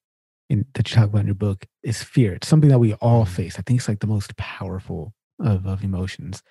in, 0.49 0.65
that 0.73 0.89
you 0.89 0.95
talk 0.95 1.05
about 1.05 1.21
in 1.21 1.27
your 1.27 1.35
book 1.35 1.65
is 1.83 2.03
fear. 2.03 2.33
It's 2.33 2.47
something 2.47 2.69
that 2.69 2.79
we 2.79 2.93
all 2.95 3.25
mm. 3.25 3.29
face. 3.29 3.57
I 3.57 3.61
think 3.61 3.79
it's 3.79 3.87
like 3.87 3.99
the 3.99 4.07
most 4.07 4.35
powerful 4.37 5.13
of, 5.39 5.65
of 5.65 5.83
emotions. 5.83 6.41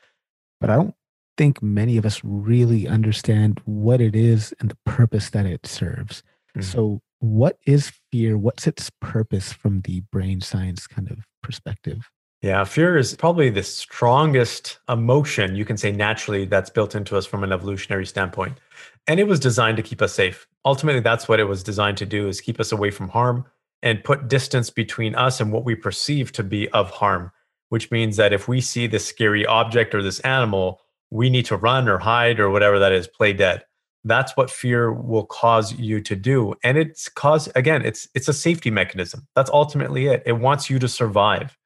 But 0.60 0.70
I 0.70 0.76
don't 0.76 0.94
think 1.36 1.62
many 1.62 1.96
of 1.96 2.06
us 2.06 2.20
really 2.22 2.86
understand 2.86 3.60
what 3.64 4.00
it 4.00 4.14
is 4.14 4.54
and 4.60 4.70
the 4.70 4.78
purpose 4.84 5.30
that 5.30 5.46
it 5.46 5.66
serves. 5.66 6.22
Mm-hmm. 6.56 6.62
So, 6.62 7.00
what 7.24 7.58
is 7.66 7.90
fear? 8.12 8.36
What's 8.36 8.66
its 8.66 8.90
purpose 9.00 9.52
from 9.52 9.80
the 9.82 10.00
brain 10.12 10.40
science 10.40 10.86
kind 10.86 11.10
of 11.10 11.18
perspective? 11.42 12.10
Yeah, 12.42 12.64
fear 12.64 12.98
is 12.98 13.16
probably 13.16 13.48
the 13.48 13.62
strongest 13.62 14.78
emotion 14.90 15.56
you 15.56 15.64
can 15.64 15.78
say 15.78 15.90
naturally 15.90 16.44
that's 16.44 16.68
built 16.68 16.94
into 16.94 17.16
us 17.16 17.24
from 17.24 17.42
an 17.42 17.52
evolutionary 17.52 18.04
standpoint. 18.04 18.58
And 19.06 19.18
it 19.18 19.26
was 19.26 19.40
designed 19.40 19.78
to 19.78 19.82
keep 19.82 20.02
us 20.02 20.12
safe. 20.12 20.46
Ultimately, 20.66 21.00
that's 21.00 21.26
what 21.26 21.40
it 21.40 21.44
was 21.44 21.62
designed 21.62 21.96
to 21.98 22.06
do 22.06 22.28
is 22.28 22.42
keep 22.42 22.60
us 22.60 22.72
away 22.72 22.90
from 22.90 23.08
harm 23.08 23.46
and 23.82 24.04
put 24.04 24.28
distance 24.28 24.68
between 24.68 25.14
us 25.14 25.40
and 25.40 25.50
what 25.50 25.64
we 25.64 25.74
perceive 25.74 26.30
to 26.32 26.42
be 26.42 26.68
of 26.70 26.90
harm, 26.90 27.32
which 27.70 27.90
means 27.90 28.18
that 28.18 28.34
if 28.34 28.48
we 28.48 28.60
see 28.60 28.86
this 28.86 29.06
scary 29.06 29.46
object 29.46 29.94
or 29.94 30.02
this 30.02 30.20
animal, 30.20 30.82
we 31.10 31.30
need 31.30 31.46
to 31.46 31.56
run 31.56 31.88
or 31.88 31.98
hide 31.98 32.38
or 32.38 32.50
whatever 32.50 32.78
that 32.78 32.92
is, 32.92 33.08
play 33.08 33.32
dead. 33.32 33.64
That's 34.04 34.36
what 34.36 34.50
fear 34.50 34.92
will 34.92 35.24
cause 35.24 35.72
you 35.78 36.00
to 36.02 36.14
do. 36.14 36.54
And 36.62 36.76
it's 36.76 37.08
cause 37.08 37.48
again, 37.54 37.84
it's 37.84 38.08
it's 38.14 38.28
a 38.28 38.32
safety 38.32 38.70
mechanism. 38.70 39.26
That's 39.34 39.50
ultimately 39.50 40.06
it. 40.06 40.22
It 40.26 40.34
wants 40.34 40.68
you 40.68 40.78
to 40.78 40.88
survive. 40.88 41.56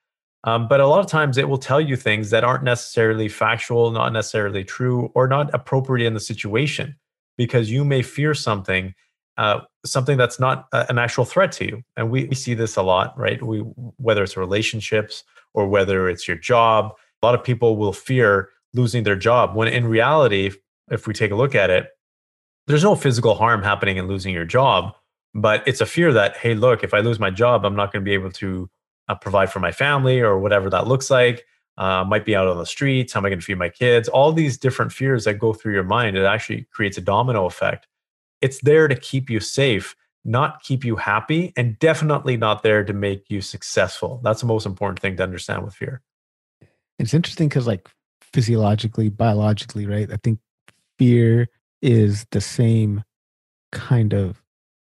Um, 0.45 0.69
but 0.69 0.81
a 0.81 0.87
lot 0.87 1.01
of 1.01 1.07
times 1.07 1.37
it 1.37 1.49
will 1.49 1.59
tell 1.59 1.81
you 1.81 1.97
things 1.97 2.31
that 2.31 2.45
aren't 2.45 2.63
necessarily 2.63 3.29
factual, 3.29 3.91
not 3.91 4.13
necessarily 4.13 4.63
true, 4.63 5.11
or 5.15 5.27
not 5.27 5.53
appropriate 5.53 6.07
in 6.07 6.15
the 6.15 6.21
situation 6.21 6.95
because 7.37 7.71
you 7.71 7.85
may 7.85 8.03
fear 8.03 8.35
something, 8.35 8.95
uh, 9.37 9.61
something 9.85 10.17
that's 10.17 10.39
not 10.39 10.69
a, 10.73 10.87
an 10.89 10.99
actual 10.99 11.25
threat 11.25 11.51
to 11.53 11.67
you. 11.67 11.83
And 11.97 12.11
we, 12.11 12.27
we 12.27 12.37
see 12.37 12.55
this 12.55 12.77
a 12.77 12.83
lot, 12.83 13.19
right? 13.19 13.43
We 13.43 13.59
whether 13.97 14.23
it's 14.23 14.37
relationships 14.37 15.25
or 15.55 15.69
whether 15.69 16.09
it's 16.09 16.29
your 16.29 16.37
job, 16.37 16.93
a 17.21 17.27
lot 17.27 17.35
of 17.35 17.43
people 17.43 17.77
will 17.77 17.93
fear 17.93 18.51
losing 18.75 19.03
their 19.03 19.17
job 19.17 19.57
when 19.57 19.67
in 19.67 19.87
reality 19.87 20.53
if 20.91 21.07
we 21.07 21.15
take 21.15 21.33
a 21.33 21.35
look 21.35 21.55
at 21.55 21.71
it 21.71 21.89
there's 22.69 22.85
no 22.85 22.95
physical 22.95 23.35
harm 23.35 23.63
happening 23.63 23.97
in 23.97 24.07
losing 24.07 24.33
your 24.33 24.45
job 24.45 24.95
but 25.35 25.63
it's 25.67 25.81
a 25.81 25.87
fear 25.87 26.13
that 26.13 26.37
hey 26.37 26.55
look 26.55 26.85
if 26.85 26.95
i 26.95 27.01
lose 27.01 27.19
my 27.19 27.31
job 27.31 27.65
i'm 27.65 27.77
not 27.77 27.93
going 27.93 28.03
to 28.03 28.09
be 28.09 28.15
able 28.15 28.31
to 28.31 28.71
uh, 29.09 29.15
provide 29.15 29.51
for 29.51 29.61
my 29.61 29.73
family 29.73 30.21
or 30.21 30.39
whatever 30.39 30.71
that 30.71 30.87
looks 30.87 31.11
like 31.11 31.45
uh, 31.79 32.05
might 32.05 32.25
be 32.25 32.37
out 32.37 32.49
on 32.49 32.59
the 32.59 32.67
streets. 32.67 33.13
How 33.13 33.21
am 33.21 33.27
I 33.27 33.31
going 33.31 33.39
to 33.39 33.45
feed 33.45 33.57
my 33.57 33.69
kids? 33.69 34.09
All 34.09 34.33
these 34.33 34.59
different 34.59 34.93
fears 34.93 35.25
that 35.25 35.35
go 35.35 35.53
through 35.53 35.73
your 35.73 35.85
mind, 35.85 36.17
it 36.17 36.25
actually 36.25 36.67
creates 36.73 36.99
a 36.99 37.01
domino 37.01 37.47
effect. 37.47 37.87
It's 38.41 38.61
there 38.61 38.89
to 38.89 38.97
keep 38.97 39.31
you 39.31 39.41
safe, 39.41 39.95
not 40.25 40.63
keep 40.63 40.85
you 40.85 40.97
happy, 40.97 41.53
and 41.57 41.79
definitely 41.79 42.37
not 42.37 42.65
there 42.65 42.85
to 42.85 42.93
make 42.93 43.31
you 43.31 43.41
successful. 43.41 44.21
That's 44.25 44.41
the 44.41 44.47
most 44.47 44.67
important 44.67 45.01
thing 45.01 45.17
to 45.17 45.23
understand 45.23 45.65
with 45.65 45.75
fear. 45.75 46.03
It's 46.99 47.15
interesting 47.15 47.49
because, 47.49 47.69
like, 47.69 47.89
physiologically, 48.21 49.09
biologically, 49.09 49.87
right? 49.87 50.13
I 50.13 50.17
think 50.17 50.41
fear 50.99 51.49
is 51.83 52.27
the 52.31 52.41
same 52.41 53.05
kind 53.73 54.13
of 54.13 54.43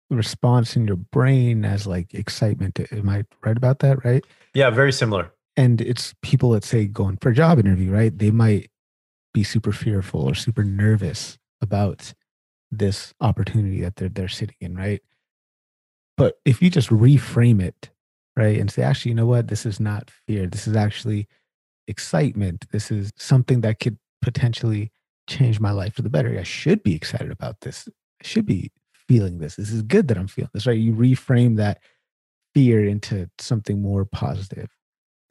response 0.10 0.76
in 0.76 0.88
your 0.88 0.98
brain 0.98 1.66
as 1.66 1.88
like 1.88 2.14
excitement. 2.14 2.80
Am 2.92 3.10
I 3.10 3.26
right 3.44 3.58
about 3.58 3.80
that? 3.80 4.06
Right? 4.06 4.24
Yeah, 4.54 4.70
very 4.70 4.94
similar 4.94 5.32
and 5.58 5.82
it's 5.82 6.14
people 6.22 6.52
that 6.52 6.64
say 6.64 6.86
going 6.86 7.18
for 7.18 7.30
a 7.30 7.36
job 7.36 7.60
interview 7.60 7.92
right 7.92 8.18
they 8.18 8.32
might 8.32 8.70
be 9.34 9.44
super 9.44 9.72
fearful 9.72 10.22
or 10.22 10.36
super 10.36 10.64
nervous 10.64 11.38
about 11.62 12.14
this 12.72 13.14
opportunity 13.22 13.82
that 13.82 13.96
they're 13.96 14.10
they're 14.10 14.28
sitting 14.28 14.56
in 14.60 14.76
right 14.76 15.02
but 16.18 16.40
if 16.46 16.62
you 16.62 16.70
just 16.70 16.90
reframe 16.90 17.62
it 17.62 17.90
right 18.36 18.60
and 18.60 18.72
say 18.72 18.82
actually 18.82 19.10
you 19.10 19.16
know 19.16 19.26
what 19.26 19.48
this 19.48 19.66
is 19.66 19.80
not 19.80 20.12
fear 20.28 20.48
this 20.48 20.68
is 20.68 20.76
actually 20.76 21.28
excitement 21.88 22.66
this 22.72 22.92
is 22.92 23.12
something 23.18 23.62
that 23.62 23.80
could 23.80 23.98
potentially 24.22 24.92
change 25.28 25.60
my 25.60 25.72
life 25.72 25.94
for 25.94 26.02
the 26.02 26.10
better 26.10 26.38
i 26.40 26.44
should 26.44 26.84
be 26.84 26.96
excited 26.96 27.32
about 27.32 27.62
this 27.62 27.88
i 28.22 28.28
should 28.28 28.46
be 28.46 28.72
feeling 29.08 29.40
this 29.40 29.56
this 29.56 29.72
is 29.72 29.82
good 29.82 30.08
that 30.08 30.18
i'm 30.18 30.28
feeling 30.28 30.50
this 30.54 30.66
right 30.66 30.80
you 30.80 30.94
reframe 30.94 31.58
that 31.58 31.80
fear 32.54 32.86
into 32.86 33.30
something 33.40 33.82
more 33.82 34.06
positive 34.06 34.70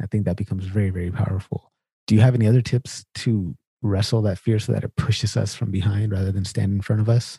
I 0.03 0.07
think 0.07 0.24
that 0.24 0.36
becomes 0.36 0.64
very, 0.64 0.90
very 0.90 1.11
powerful. 1.11 1.72
Do 2.07 2.14
you 2.14 2.20
have 2.20 2.34
any 2.34 2.47
other 2.47 2.61
tips 2.61 3.05
to 3.16 3.55
wrestle 3.82 4.22
that 4.22 4.38
fear 4.38 4.59
so 4.59 4.72
that 4.72 4.84
it 4.84 4.97
pushes 4.97 5.36
us 5.36 5.55
from 5.55 5.70
behind 5.70 6.12
rather 6.12 6.32
than 6.32 6.45
stand 6.45 6.72
in 6.72 6.80
front 6.80 7.01
of 7.01 7.09
us? 7.09 7.38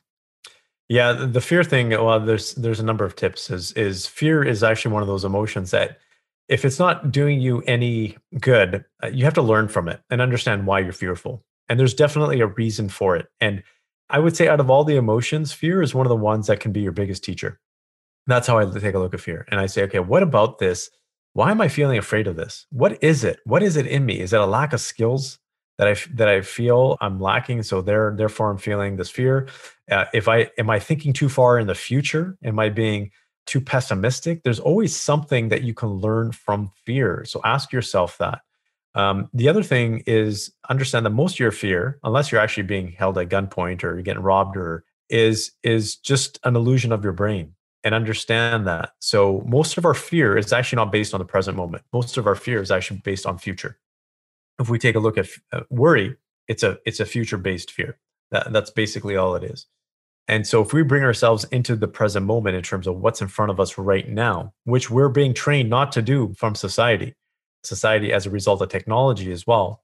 Yeah, 0.88 1.14
the 1.14 1.42
fear 1.42 1.64
thing. 1.64 1.90
Well, 1.90 2.20
there's 2.20 2.54
there's 2.56 2.80
a 2.80 2.86
number 2.86 3.06
of 3.06 3.16
tips. 3.16 3.50
Is 3.50 3.72
is 3.74 4.06
fear 4.06 4.44
is 4.44 4.64
actually 4.64 4.94
one 4.94 5.02
of 5.02 5.08
those 5.08 5.26
emotions 5.26 5.72
that 5.72 5.98
if 6.48 6.64
it's 6.64 6.78
not 6.78 7.12
doing 7.12 7.42
you 7.42 7.62
any 7.62 8.18
good, 8.40 8.86
uh, 9.04 9.08
you 9.08 9.26
have 9.26 9.34
to 9.34 9.42
learn 9.42 9.68
from 9.68 9.90
it 9.90 10.02
and 10.12 10.22
understand 10.22 10.68
why 10.68 10.80
you're 10.80 10.94
fearful. 10.94 11.44
And 11.70 11.80
there's 11.80 11.94
definitely 11.94 12.42
a 12.42 12.48
reason 12.48 12.90
for 12.90 13.16
it. 13.16 13.28
And 13.42 13.64
I 14.10 14.20
would 14.20 14.36
say 14.36 14.48
out 14.48 14.60
of 14.60 14.70
all 14.70 14.84
the 14.84 14.98
emotions, 14.98 15.52
fear 15.52 15.82
is 15.82 15.96
one 15.96 16.06
of 16.06 16.10
the 16.10 16.16
ones 16.16 16.48
that 16.48 16.60
can 16.60 16.72
be 16.72 16.82
your 16.82 16.92
biggest 16.92 17.24
teacher. 17.24 17.60
That's 18.28 18.48
how 18.48 18.58
I 18.58 18.66
take 18.66 18.96
a 18.96 19.00
look 19.00 19.14
at 19.14 19.20
fear. 19.20 19.46
And 19.50 19.60
I 19.60 19.66
say, 19.66 19.84
okay, 19.84 20.00
what 20.00 20.24
about 20.24 20.60
this 20.60 20.90
why 21.36 21.52
am 21.52 21.60
I 21.60 21.68
feeling 21.68 21.98
afraid 21.98 22.28
of 22.28 22.38
this? 22.38 22.66
What 22.72 23.04
is 23.04 23.26
it? 23.26 23.42
What 23.44 23.62
is 23.62 23.76
it 23.76 23.86
in 23.86 24.06
me? 24.06 24.22
Is 24.22 24.32
it 24.32 24.40
a 24.40 24.46
lack 24.46 24.72
of 24.72 24.80
skills 24.80 25.38
that 25.78 25.86
I 25.86 25.96
that 26.14 26.30
I 26.30 26.40
feel 26.40 26.98
I'm 27.02 27.20
lacking? 27.20 27.64
So 27.64 27.82
there, 27.82 28.14
therefore, 28.18 28.50
I'm 28.50 28.58
feeling 28.58 28.96
this 28.96 29.10
fear. 29.10 29.50
Uh, 29.92 30.06
if 30.14 30.30
I 30.30 30.50
am 30.58 30.70
I 30.70 30.80
thinking 30.80 31.12
too 31.12 31.28
far 31.28 31.60
in 31.60 31.68
the 31.68 31.76
future? 31.76 32.38
Am 32.46 32.58
I 32.58 32.70
being 32.70 33.12
too 33.48 33.60
pessimistic? 33.60 34.44
There's 34.44 34.62
always 34.62 34.96
something 34.96 35.50
that 35.50 35.64
you 35.64 35.74
can 35.74 35.90
learn 35.90 36.32
from 36.32 36.72
fear. 36.86 37.26
So 37.26 37.42
ask 37.44 37.74
yourself 37.74 38.18
that. 38.20 38.40
Um, 38.96 39.30
the 39.34 39.50
other 39.50 39.62
thing 39.62 40.04
is 40.08 40.52
understand 40.70 41.06
that 41.06 41.12
most 41.12 41.36
of 41.36 41.40
your 41.40 41.52
fear, 41.52 42.00
unless 42.04 42.32
you're 42.32 42.42
actually 42.42 42.64
being 42.64 42.94
held 42.94 43.18
at 43.18 43.30
gunpoint 43.30 43.84
or 43.84 43.94
you're 43.94 44.02
getting 44.02 44.24
robbed, 44.24 44.58
or 44.58 44.86
is 45.10 45.52
is 45.64 45.98
just 45.98 46.40
an 46.44 46.56
illusion 46.56 46.92
of 46.92 47.04
your 47.04 47.14
brain 47.14 47.54
and 47.84 47.94
understand 47.94 48.66
that. 48.66 48.92
So 49.00 49.44
most 49.46 49.78
of 49.78 49.86
our 49.86 49.94
fear 49.94 50.38
is 50.38 50.52
actually 50.52 50.78
not 50.78 50.92
based 50.92 51.14
on 51.14 51.20
the 51.20 51.26
present 51.26 51.56
moment. 51.56 51.84
Most 51.94 52.18
of 52.18 52.26
our 52.26 52.36
fear 52.36 52.62
is 52.62 52.72
actually 52.72 53.02
based 53.04 53.26
on 53.26 53.38
future. 53.38 53.78
If 54.60 54.70
we 54.70 54.80
take 54.80 54.96
a 54.96 55.00
look 55.00 55.18
at 55.18 55.28
uh, 55.52 55.62
worry, 55.70 56.16
it's 56.48 56.64
a 56.64 56.80
it's 56.86 57.00
a 57.00 57.06
future 57.06 57.38
based 57.38 57.72
fear. 57.72 57.98
That, 58.32 58.52
that's 58.54 58.72
basically 58.72 59.18
all 59.18 59.36
it 59.36 59.44
is. 59.44 59.68
And 60.28 60.48
so 60.48 60.62
if 60.62 60.74
we 60.74 60.82
bring 60.82 61.04
ourselves 61.04 61.44
into 61.52 61.76
the 61.76 61.88
present 61.88 62.26
moment 62.26 62.56
in 62.56 62.64
terms 62.64 62.88
of 62.88 62.98
what's 62.98 63.22
in 63.22 63.28
front 63.28 63.52
of 63.52 63.60
us 63.60 63.78
right 63.78 64.10
now, 64.10 64.54
which 64.64 64.90
we're 64.90 65.10
being 65.10 65.36
trained 65.36 65.70
not 65.70 65.92
to 65.92 66.02
do 66.02 66.34
from 66.36 66.56
society, 66.56 67.14
society 67.66 68.14
as 68.14 68.26
a 68.26 68.30
result 68.30 68.62
of 68.62 68.70
technology 68.70 69.32
as 69.32 69.46
well, 69.48 69.84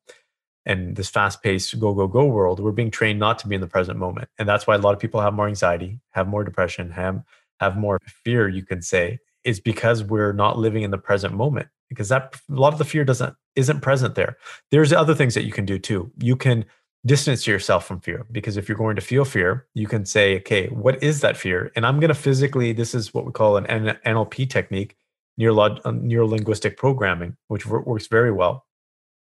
and 0.66 0.96
this 0.96 1.10
fast-paced 1.10 1.80
go 1.80 1.94
go 1.94 2.08
go 2.08 2.26
world, 2.26 2.60
we're 2.60 2.72
being 2.72 2.92
trained 2.92 3.20
not 3.20 3.40
to 3.40 3.48
be 3.48 3.56
in 3.56 3.62
the 3.62 3.68
present 3.68 3.98
moment. 3.98 4.30
And 4.38 4.48
that's 4.48 4.68
why 4.68 4.76
a 4.76 4.80
lot 4.80 4.94
of 4.94 5.00
people 5.00 5.22
have 5.22 5.34
more 5.34 5.48
anxiety, 5.48 6.00
have 6.12 6.28
more 6.28 6.44
depression, 6.44 6.92
have 6.92 7.24
have 7.60 7.78
more 7.78 8.00
fear, 8.24 8.48
you 8.48 8.64
could 8.64 8.84
say, 8.84 9.20
is 9.44 9.60
because 9.60 10.04
we're 10.04 10.34
not 10.34 10.58
living 10.58 10.84
in 10.84 10.92
the 10.92 10.98
present 10.98 11.34
moment. 11.34 11.68
Because 11.90 12.10
that 12.10 12.36
a 12.50 12.54
lot 12.54 12.74
of 12.74 12.80
the 12.80 12.86
fear 12.86 13.04
doesn't 13.04 13.36
isn't 13.56 13.82
present 13.82 14.16
there. 14.16 14.38
There's 14.72 14.94
other 14.94 15.16
things 15.16 15.34
that 15.34 15.44
you 15.44 15.52
can 15.52 15.66
do 15.66 15.78
too. 15.78 16.12
You 16.20 16.36
can 16.36 16.66
distance 17.06 17.48
yourself 17.48 17.86
from 17.86 18.00
fear 18.00 18.26
because 18.32 18.58
if 18.58 18.70
you're 18.70 18.78
going 18.78 18.96
to 18.96 19.02
feel 19.02 19.26
fear, 19.26 19.66
you 19.74 19.88
can 19.88 20.06
say, 20.06 20.38
okay, 20.38 20.68
what 20.68 21.02
is 21.02 21.22
that 21.22 21.36
fear? 21.36 21.72
And 21.76 21.86
I'm 21.86 22.00
going 22.00 22.10
to 22.10 22.16
physically. 22.16 22.74
This 22.74 22.94
is 22.94 23.14
what 23.14 23.26
we 23.26 23.32
call 23.32 23.58
an 23.58 23.66
NLP 23.66 24.50
technique, 24.50 24.96
neuro 25.42 26.28
linguistic 26.28 26.78
programming, 26.78 27.36
which 27.48 27.66
works 27.66 28.08
very 28.08 28.32
well. 28.32 28.66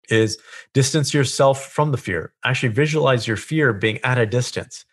Is 0.09 0.37
distance 0.73 1.13
yourself 1.13 1.71
from 1.71 1.91
the 1.91 1.97
fear. 1.97 2.33
Actually, 2.43 2.73
visualize 2.73 3.27
your 3.27 3.37
fear 3.37 3.71
being 3.71 3.99
at 4.03 4.17
a 4.17 4.25
distance 4.25 4.85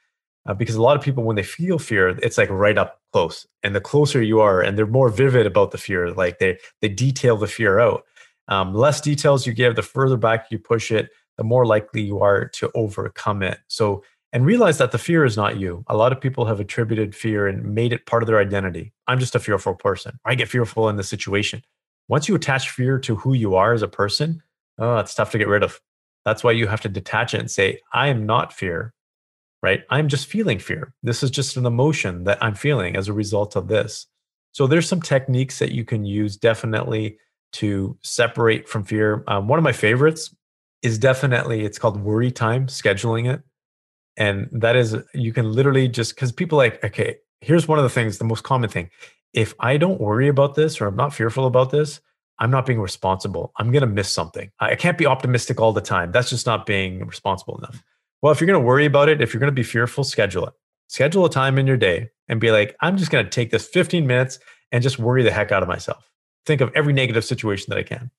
uh, 0.49 0.55
because 0.55 0.75
a 0.75 0.83
lot 0.83 0.97
of 0.97 1.03
people 1.03 1.23
when 1.23 1.37
they 1.37 1.43
feel 1.43 1.79
fear 1.79 2.09
it's 2.09 2.39
like 2.39 2.51
right 2.51 2.79
up 2.79 3.01
close 3.13 3.47
and 3.63 3.75
the 3.75 3.81
closer 3.81 4.23
you 4.23 4.41
are 4.41 4.61
and 4.61 4.77
they're 4.77 4.87
more 4.87 5.11
vivid 5.11 5.47
about 5.47 5.71
the 5.71 5.79
fear 5.79 6.11
like 6.11 6.39
they 6.39 6.59
they 6.81 6.89
detail 6.89 7.37
the 7.37 7.47
fear 7.47 7.79
out 7.79 8.05
um, 8.49 8.75
less 8.75 9.01
details 9.01 9.47
you 9.47 9.53
give 9.53 9.77
the 9.77 9.83
further 9.83 10.17
back 10.17 10.47
you 10.51 10.59
push 10.59 10.91
it 10.91 11.11
the 11.37 11.45
more 11.45 11.67
likely 11.67 12.03
you 12.03 12.21
are 12.21 12.49
to 12.49 12.71
overcome 12.75 13.43
it 13.43 13.59
so 13.69 14.03
and 14.33 14.45
realize 14.45 14.79
that 14.79 14.93
the 14.93 14.99
fear 14.99 15.25
is 15.25 15.37
not 15.37 15.59
you 15.59 15.85
a 15.89 15.97
lot 15.97 16.13
of 16.13 16.21
people 16.21 16.45
have 16.45 16.61
attributed 16.61 17.15
fear 17.15 17.47
and 17.47 17.75
made 17.75 17.93
it 17.93 18.07
part 18.07 18.23
of 18.23 18.27
their 18.27 18.41
identity 18.41 18.93
i'm 19.07 19.19
just 19.19 19.35
a 19.35 19.41
fearful 19.41 19.75
person 19.75 20.19
i 20.25 20.35
get 20.35 20.49
fearful 20.49 20.89
in 20.89 20.97
the 20.97 21.05
situation 21.05 21.63
once 22.09 22.29
you 22.29 22.35
attach 22.35 22.71
fear 22.71 22.99
to 22.99 23.17
who 23.17 23.35
you 23.35 23.55
are 23.55 23.73
as 23.73 23.83
a 23.83 23.89
person 23.89 24.43
oh 24.79 24.99
it's 24.99 25.15
tough 25.15 25.31
to 25.31 25.39
get 25.39 25.49
rid 25.49 25.63
of 25.63 25.81
that's 26.25 26.45
why 26.45 26.53
you 26.53 26.67
have 26.67 26.81
to 26.81 26.89
detach 26.89 27.35
it 27.35 27.41
and 27.41 27.51
say 27.51 27.81
i 27.93 28.09
am 28.09 28.27
not 28.27 28.53
fear 28.53 28.93
right? 29.63 29.83
I'm 29.91 30.09
just 30.09 30.27
feeling 30.27 30.59
fear. 30.59 30.93
This 31.03 31.23
is 31.23 31.31
just 31.31 31.57
an 31.57 31.67
emotion 31.67 32.25
that 32.25 32.39
I'm 32.43 32.55
feeling 32.55 32.97
as 32.97 33.09
a 33.09 33.13
result 33.13 33.57
of 33.57 33.69
this. 33.69 34.07
So 34.53 34.67
there's 34.67 34.89
some 34.89 35.03
techniques 35.03 35.59
that 35.59 35.73
you 35.73 35.85
can 35.85 36.05
use 36.05 36.37
definitely 36.37 37.19
to 37.55 37.97
separate 38.03 38.69
from 38.69 38.85
fear. 38.85 39.25
Um, 39.27 39.49
one 39.49 39.59
of 39.59 39.63
my 39.63 39.73
favorites 39.73 40.35
is 40.83 40.99
definitely 40.99 41.65
it's 41.65 41.79
called 41.79 42.01
worry 42.01 42.31
time 42.31 42.67
scheduling 42.67 43.33
it, 43.33 43.43
and 44.19 44.49
that 44.53 44.77
is 44.77 44.95
you 45.15 45.33
can 45.33 45.51
literally 45.51 45.89
just 45.89 46.15
because 46.15 46.31
people 46.31 46.59
like 46.59 46.85
okay 46.85 47.17
here's 47.41 47.67
one 47.67 47.79
of 47.79 47.85
the 47.85 47.91
things 47.91 48.19
the 48.19 48.25
most 48.25 48.45
common 48.45 48.69
thing 48.69 48.91
if 49.33 49.55
I 49.61 49.77
don't 49.77 50.01
worry 50.01 50.29
about 50.29 50.55
this 50.55 50.81
or 50.81 50.87
I'm 50.87 50.97
not 50.97 51.15
fearful 51.15 51.47
about 51.47 51.71
this. 51.71 52.01
I'm 52.41 52.51
not 52.51 52.67
being 52.67 52.81
responsible. 52.81 53.53
I'm 53.57 53.73
going 53.73 53.83
to 53.83 53.89
miss 53.89 54.11
something. 54.11 54.51
I 54.61 54.77
can't 54.77 54.97
be 54.97 55.07
optimistic 55.07 55.61
all 55.61 55.73
the 55.73 55.81
time. 55.81 56.13
That's 56.13 56.31
just 56.31 56.47
not 56.47 56.67
being 56.67 57.05
responsible 57.05 57.59
enough. 57.59 57.83
Well, 58.23 58.33
if 58.33 58.41
you're 58.41 58.47
going 58.47 58.61
to 58.61 58.67
worry 58.67 58.87
about 58.87 59.09
it, 59.09 59.21
if 59.21 59.33
you're 59.33 59.41
going 59.41 59.53
to 59.53 59.55
be 59.55 59.65
fearful, 59.65 60.05
schedule 60.05 60.47
it. 60.47 60.55
Schedule 60.89 61.25
a 61.25 61.31
time 61.31 61.59
in 61.59 61.67
your 61.67 61.77
day 61.77 62.11
and 62.29 62.41
be 62.41 62.51
like, 62.51 62.77
I'm 62.81 62.97
just 62.97 63.11
going 63.11 63.25
to 63.25 63.31
take 63.31 63.51
this 63.51 63.67
15 63.67 64.07
minutes 64.07 64.39
and 64.71 64.83
just 64.83 64.99
worry 64.99 65.23
the 65.23 65.31
heck 65.31 65.53
out 65.53 65.63
of 65.63 65.69
myself. 65.69 66.09
Think 66.47 66.61
of 66.61 66.71
every 66.75 66.93
negative 66.93 67.25
situation 67.25 67.67
that 67.69 67.79
I 67.79 67.83
can. 67.83 68.11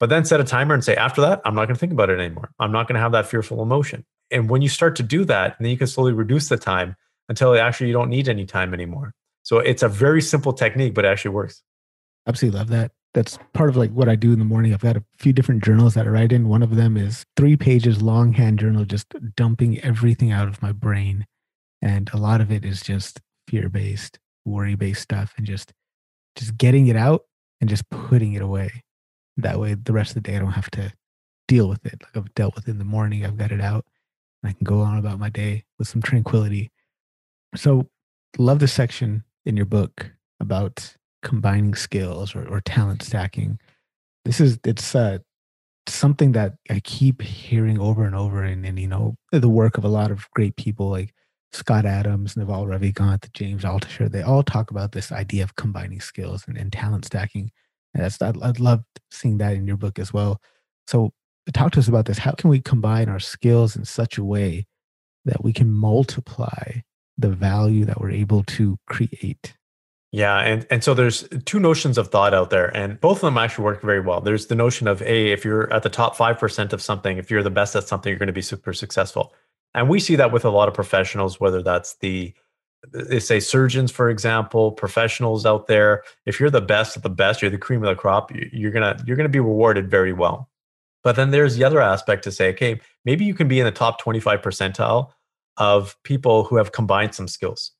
But 0.00 0.08
then 0.08 0.24
set 0.24 0.40
a 0.40 0.44
timer 0.44 0.74
and 0.74 0.84
say, 0.84 0.96
after 0.96 1.20
that, 1.22 1.40
I'm 1.44 1.54
not 1.54 1.66
going 1.66 1.74
to 1.74 1.80
think 1.80 1.92
about 1.92 2.10
it 2.10 2.18
anymore. 2.18 2.50
I'm 2.58 2.72
not 2.72 2.88
going 2.88 2.94
to 2.94 3.00
have 3.00 3.12
that 3.12 3.26
fearful 3.26 3.62
emotion. 3.62 4.04
And 4.30 4.50
when 4.50 4.62
you 4.62 4.68
start 4.68 4.96
to 4.96 5.02
do 5.02 5.24
that, 5.24 5.56
then 5.58 5.70
you 5.70 5.76
can 5.76 5.86
slowly 5.86 6.12
reduce 6.12 6.48
the 6.48 6.58
time 6.58 6.96
until 7.28 7.54
actually 7.56 7.88
you 7.88 7.92
don't 7.92 8.10
need 8.10 8.28
any 8.28 8.46
time 8.46 8.74
anymore. 8.74 9.14
So 9.42 9.58
it's 9.58 9.82
a 9.82 9.88
very 9.88 10.20
simple 10.20 10.52
technique, 10.52 10.94
but 10.94 11.04
it 11.04 11.08
actually 11.08 11.30
works. 11.30 11.62
Absolutely 12.26 12.58
love 12.58 12.68
that 12.68 12.92
that's 13.14 13.38
part 13.52 13.70
of 13.70 13.76
like 13.76 13.90
what 13.90 14.08
I 14.08 14.16
do 14.16 14.32
in 14.32 14.38
the 14.38 14.44
morning. 14.44 14.72
I've 14.72 14.80
got 14.80 14.96
a 14.96 15.04
few 15.18 15.32
different 15.32 15.64
journals 15.64 15.94
that 15.94 16.06
I 16.06 16.10
write 16.10 16.32
in. 16.32 16.48
One 16.48 16.62
of 16.62 16.76
them 16.76 16.96
is 16.96 17.24
three 17.36 17.56
pages 17.56 18.02
longhand 18.02 18.58
journal, 18.58 18.84
just 18.84 19.12
dumping 19.34 19.80
everything 19.80 20.30
out 20.30 20.48
of 20.48 20.62
my 20.62 20.72
brain. 20.72 21.26
And 21.80 22.10
a 22.12 22.16
lot 22.16 22.40
of 22.40 22.52
it 22.52 22.64
is 22.64 22.82
just 22.82 23.20
fear 23.48 23.68
based, 23.68 24.18
worry 24.44 24.74
based 24.74 25.02
stuff 25.02 25.34
and 25.36 25.46
just 25.46 25.72
just 26.36 26.56
getting 26.56 26.86
it 26.88 26.96
out 26.96 27.22
and 27.60 27.68
just 27.68 27.88
putting 27.90 28.34
it 28.34 28.42
away. 28.42 28.84
That 29.36 29.58
way 29.58 29.74
the 29.74 29.92
rest 29.92 30.10
of 30.10 30.22
the 30.22 30.30
day 30.30 30.36
I 30.36 30.40
don't 30.40 30.52
have 30.52 30.70
to 30.72 30.92
deal 31.46 31.68
with 31.68 31.84
it. 31.86 32.02
Like 32.02 32.16
I've 32.16 32.34
dealt 32.34 32.54
with 32.54 32.68
it 32.68 32.72
in 32.72 32.78
the 32.78 32.84
morning, 32.84 33.24
I've 33.24 33.38
got 33.38 33.52
it 33.52 33.60
out. 33.60 33.86
I 34.44 34.52
can 34.52 34.64
go 34.64 34.80
on 34.80 34.98
about 34.98 35.18
my 35.18 35.30
day 35.30 35.64
with 35.78 35.88
some 35.88 36.02
tranquility. 36.02 36.70
So 37.56 37.88
love 38.38 38.58
the 38.58 38.68
section 38.68 39.24
in 39.44 39.56
your 39.56 39.66
book 39.66 40.12
about 40.40 40.94
combining 41.22 41.74
skills 41.74 42.34
or, 42.34 42.46
or 42.46 42.60
talent 42.60 43.02
stacking. 43.02 43.58
This 44.24 44.40
is 44.40 44.58
it's 44.64 44.94
uh, 44.94 45.18
something 45.86 46.32
that 46.32 46.54
I 46.70 46.80
keep 46.80 47.22
hearing 47.22 47.78
over 47.78 48.04
and 48.04 48.14
over, 48.14 48.42
and 48.42 48.64
and 48.64 48.78
you 48.78 48.88
know 48.88 49.16
the 49.32 49.48
work 49.48 49.78
of 49.78 49.84
a 49.84 49.88
lot 49.88 50.10
of 50.10 50.30
great 50.32 50.56
people 50.56 50.90
like 50.90 51.14
Scott 51.52 51.86
Adams, 51.86 52.36
Naval 52.36 52.66
Ravikant, 52.66 53.32
James 53.32 53.64
Altucher. 53.64 54.10
They 54.10 54.22
all 54.22 54.42
talk 54.42 54.70
about 54.70 54.92
this 54.92 55.10
idea 55.10 55.42
of 55.42 55.56
combining 55.56 56.00
skills 56.00 56.44
and, 56.46 56.56
and 56.56 56.72
talent 56.72 57.06
stacking. 57.06 57.50
And 57.94 58.04
that's 58.04 58.20
I, 58.20 58.32
I 58.42 58.52
loved 58.58 58.84
seeing 59.10 59.38
that 59.38 59.54
in 59.54 59.66
your 59.66 59.78
book 59.78 59.98
as 59.98 60.12
well. 60.12 60.40
So 60.86 61.12
talk 61.52 61.72
to 61.72 61.78
us 61.78 61.88
about 61.88 62.06
this. 62.06 62.18
How 62.18 62.32
can 62.32 62.50
we 62.50 62.60
combine 62.60 63.08
our 63.08 63.20
skills 63.20 63.76
in 63.76 63.84
such 63.84 64.18
a 64.18 64.24
way 64.24 64.66
that 65.24 65.42
we 65.42 65.52
can 65.52 65.70
multiply 65.70 66.80
the 67.16 67.30
value 67.30 67.84
that 67.84 68.00
we're 68.00 68.10
able 68.10 68.44
to 68.44 68.78
create? 68.86 69.54
Yeah, 70.10 70.38
and 70.38 70.66
and 70.70 70.82
so 70.82 70.94
there's 70.94 71.28
two 71.44 71.60
notions 71.60 71.98
of 71.98 72.08
thought 72.08 72.32
out 72.32 72.48
there, 72.48 72.74
and 72.74 72.98
both 72.98 73.18
of 73.18 73.22
them 73.22 73.36
actually 73.36 73.64
work 73.64 73.82
very 73.82 74.00
well. 74.00 74.22
There's 74.22 74.46
the 74.46 74.54
notion 74.54 74.88
of 74.88 75.02
a 75.02 75.32
if 75.32 75.44
you're 75.44 75.70
at 75.72 75.82
the 75.82 75.90
top 75.90 76.16
five 76.16 76.38
percent 76.38 76.72
of 76.72 76.80
something, 76.80 77.18
if 77.18 77.30
you're 77.30 77.42
the 77.42 77.50
best 77.50 77.76
at 77.76 77.86
something, 77.86 78.10
you're 78.10 78.18
going 78.18 78.28
to 78.28 78.32
be 78.32 78.40
super 78.40 78.72
successful, 78.72 79.34
and 79.74 79.88
we 79.88 80.00
see 80.00 80.16
that 80.16 80.32
with 80.32 80.46
a 80.46 80.50
lot 80.50 80.66
of 80.66 80.72
professionals, 80.72 81.38
whether 81.40 81.62
that's 81.62 81.96
the 81.96 82.32
they 82.92 83.20
say 83.20 83.40
surgeons, 83.40 83.90
for 83.90 84.08
example, 84.08 84.72
professionals 84.72 85.44
out 85.44 85.66
there. 85.66 86.04
If 86.26 86.40
you're 86.40 86.48
the 86.50 86.60
best 86.60 86.96
of 86.96 87.02
the 87.02 87.10
best, 87.10 87.42
you're 87.42 87.50
the 87.50 87.58
cream 87.58 87.82
of 87.82 87.88
the 87.88 88.00
crop. 88.00 88.32
You're 88.34 88.70
gonna 88.70 89.02
you're 89.06 89.16
gonna 89.16 89.28
be 89.28 89.40
rewarded 89.40 89.90
very 89.90 90.12
well. 90.12 90.48
But 91.04 91.16
then 91.16 91.30
there's 91.30 91.56
the 91.56 91.64
other 91.64 91.80
aspect 91.80 92.24
to 92.24 92.32
say, 92.32 92.50
okay, 92.50 92.80
maybe 93.04 93.24
you 93.24 93.34
can 93.34 93.48
be 93.48 93.60
in 93.60 93.64
the 93.64 93.70
top 93.72 94.00
25 94.00 94.42
percentile 94.42 95.10
of 95.56 95.96
people 96.02 96.44
who 96.44 96.56
have 96.56 96.72
combined 96.72 97.14
some 97.14 97.28
skills 97.28 97.72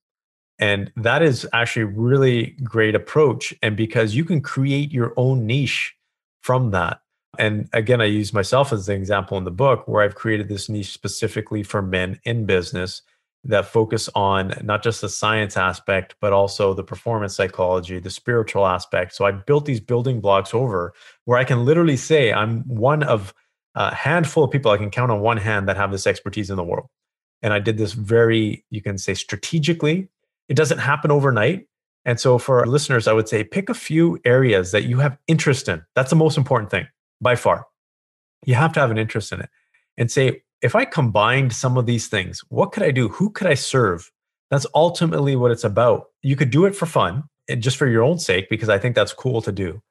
and 0.58 0.92
that 0.96 1.22
is 1.22 1.48
actually 1.52 1.84
really 1.84 2.56
great 2.64 2.94
approach. 2.94 3.54
And 3.62 3.76
because 3.76 4.14
you 4.14 4.24
can 4.24 4.40
create 4.40 4.92
your 4.92 5.14
own 5.16 5.46
niche 5.46 5.94
from 6.40 6.72
that. 6.72 7.00
And 7.38 7.68
again, 7.72 8.00
I 8.00 8.06
use 8.06 8.32
myself 8.32 8.72
as 8.72 8.88
an 8.88 8.96
example 8.96 9.38
in 9.38 9.44
the 9.44 9.50
book 9.50 9.86
where 9.86 10.02
I've 10.02 10.16
created 10.16 10.48
this 10.48 10.68
niche 10.68 10.92
specifically 10.92 11.62
for 11.62 11.82
men 11.82 12.18
in 12.24 12.46
business 12.46 13.02
that 13.44 13.66
focus 13.66 14.08
on 14.14 14.52
not 14.62 14.82
just 14.82 15.00
the 15.00 15.08
science 15.08 15.56
aspect, 15.56 16.16
but 16.20 16.32
also 16.32 16.74
the 16.74 16.84
performance 16.84 17.34
psychology, 17.34 17.98
the 17.98 18.10
spiritual 18.10 18.66
aspect. 18.66 19.14
So 19.14 19.24
I 19.24 19.30
built 19.30 19.64
these 19.64 19.80
building 19.80 20.20
blocks 20.20 20.52
over 20.52 20.92
where 21.24 21.38
I 21.38 21.44
can 21.44 21.64
literally 21.64 21.96
say 21.96 22.32
I'm 22.32 22.62
one 22.62 23.02
of 23.02 23.32
a 23.74 23.94
handful 23.94 24.44
of 24.44 24.50
people 24.50 24.70
I 24.70 24.76
can 24.76 24.90
count 24.90 25.12
on 25.12 25.20
one 25.20 25.36
hand 25.36 25.68
that 25.68 25.76
have 25.76 25.92
this 25.92 26.06
expertise 26.06 26.50
in 26.50 26.56
the 26.56 26.64
world. 26.64 26.88
And 27.40 27.52
I 27.52 27.60
did 27.60 27.78
this 27.78 27.92
very, 27.92 28.64
you 28.70 28.82
can 28.82 28.98
say 28.98 29.14
strategically, 29.14 30.08
it 30.48 30.54
doesn't 30.54 30.78
happen 30.78 31.10
overnight. 31.10 31.68
And 32.04 32.18
so 32.18 32.38
for 32.38 32.58
our 32.60 32.66
listeners, 32.66 33.06
I 33.06 33.12
would 33.12 33.28
say 33.28 33.44
pick 33.44 33.68
a 33.68 33.74
few 33.74 34.18
areas 34.24 34.72
that 34.72 34.84
you 34.84 34.98
have 34.98 35.16
interest 35.28 35.68
in. 35.68 35.82
That's 35.94 36.10
the 36.10 36.16
most 36.16 36.36
important 36.36 36.70
thing 36.70 36.88
by 37.20 37.36
far. 37.36 37.66
You 38.44 38.54
have 38.54 38.72
to 38.72 38.80
have 38.80 38.90
an 38.90 38.98
interest 38.98 39.30
in 39.32 39.40
it 39.40 39.50
and 39.96 40.10
say, 40.10 40.42
if 40.62 40.74
I 40.74 40.84
combined 40.84 41.52
some 41.52 41.76
of 41.76 41.86
these 41.86 42.08
things, 42.08 42.42
what 42.48 42.72
could 42.72 42.82
I 42.82 42.90
do? 42.90 43.08
Who 43.08 43.30
could 43.30 43.46
I 43.46 43.54
serve? 43.54 44.10
That's 44.50 44.66
ultimately 44.74 45.36
what 45.36 45.50
it's 45.50 45.64
about. 45.64 46.06
You 46.22 46.36
could 46.36 46.50
do 46.50 46.64
it 46.64 46.74
for 46.74 46.86
fun 46.86 47.24
and 47.48 47.62
just 47.62 47.76
for 47.76 47.86
your 47.86 48.02
own 48.02 48.18
sake, 48.18 48.48
because 48.50 48.68
I 48.68 48.78
think 48.78 48.94
that's 48.94 49.12
cool 49.12 49.40
to 49.42 49.52
do. 49.52 49.82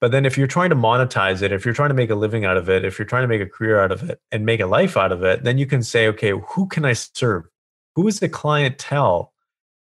But 0.00 0.12
then 0.12 0.26
if 0.26 0.36
you're 0.36 0.46
trying 0.46 0.70
to 0.70 0.76
monetize 0.76 1.42
it, 1.42 1.52
if 1.52 1.64
you're 1.64 1.74
trying 1.74 1.88
to 1.88 1.94
make 1.94 2.10
a 2.10 2.14
living 2.14 2.44
out 2.44 2.56
of 2.56 2.68
it, 2.68 2.84
if 2.84 2.98
you're 2.98 3.06
trying 3.06 3.22
to 3.22 3.28
make 3.28 3.40
a 3.40 3.46
career 3.46 3.80
out 3.80 3.92
of 3.92 4.10
it 4.10 4.20
and 4.30 4.44
make 4.44 4.60
a 4.60 4.66
life 4.66 4.96
out 4.96 5.12
of 5.12 5.22
it, 5.22 5.44
then 5.44 5.56
you 5.56 5.66
can 5.66 5.82
say, 5.82 6.06
okay, 6.08 6.32
who 6.50 6.66
can 6.66 6.84
I 6.84 6.92
serve? 6.92 7.44
Who 7.94 8.06
is 8.06 8.20
the 8.20 8.28
clientele 8.28 9.32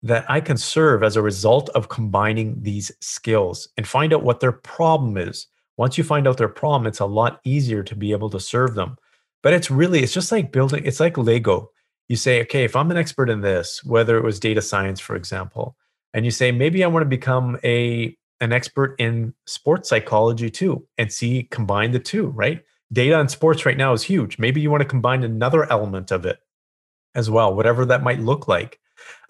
that 0.03 0.29
I 0.29 0.41
can 0.41 0.57
serve 0.57 1.01
as 1.01 1.15
a 1.15 1.21
result 1.21 1.69
of 1.69 1.87
combining 1.87 2.61
these 2.61 2.91
skills 2.99 3.69
and 3.77 3.87
find 3.87 4.13
out 4.13 4.23
what 4.23 4.41
their 4.41 4.51
problem 4.51 5.17
is. 5.17 5.47
Once 5.77 5.97
you 5.97 6.03
find 6.03 6.27
out 6.27 6.37
their 6.37 6.49
problem, 6.49 6.85
it's 6.85 6.99
a 6.99 7.05
lot 7.05 7.39
easier 7.45 7.81
to 7.83 7.95
be 7.95 8.11
able 8.11 8.29
to 8.29 8.39
serve 8.39 8.75
them. 8.75 8.97
But 9.43 9.53
it's 9.53 9.69
really, 9.69 10.01
it's 10.01 10.13
just 10.13 10.31
like 10.31 10.51
building, 10.51 10.83
it's 10.85 10.99
like 10.99 11.17
Lego. 11.17 11.69
You 12.09 12.15
say, 12.15 12.41
okay, 12.41 12.63
if 12.63 12.75
I'm 12.75 12.89
an 12.91 12.97
expert 12.97 13.29
in 13.29 13.41
this, 13.41 13.83
whether 13.83 14.17
it 14.17 14.23
was 14.23 14.39
data 14.39 14.61
science, 14.61 14.99
for 14.99 15.15
example, 15.15 15.75
and 16.13 16.25
you 16.25 16.31
say, 16.31 16.51
maybe 16.51 16.83
I 16.83 16.87
want 16.87 17.03
to 17.03 17.09
become 17.09 17.59
a 17.63 18.17
an 18.41 18.51
expert 18.51 18.95
in 18.99 19.33
sports 19.45 19.87
psychology 19.87 20.49
too, 20.49 20.85
and 20.97 21.11
see 21.11 21.43
combine 21.49 21.91
the 21.91 21.99
two, 21.99 22.27
right? 22.27 22.61
Data 22.91 23.19
and 23.19 23.31
sports 23.31 23.65
right 23.65 23.77
now 23.77 23.93
is 23.93 24.03
huge. 24.03 24.37
Maybe 24.37 24.59
you 24.59 24.69
want 24.69 24.81
to 24.81 24.87
combine 24.87 25.23
another 25.23 25.71
element 25.71 26.11
of 26.11 26.25
it 26.25 26.39
as 27.15 27.29
well, 27.29 27.55
whatever 27.55 27.85
that 27.85 28.03
might 28.03 28.19
look 28.19 28.47
like. 28.47 28.79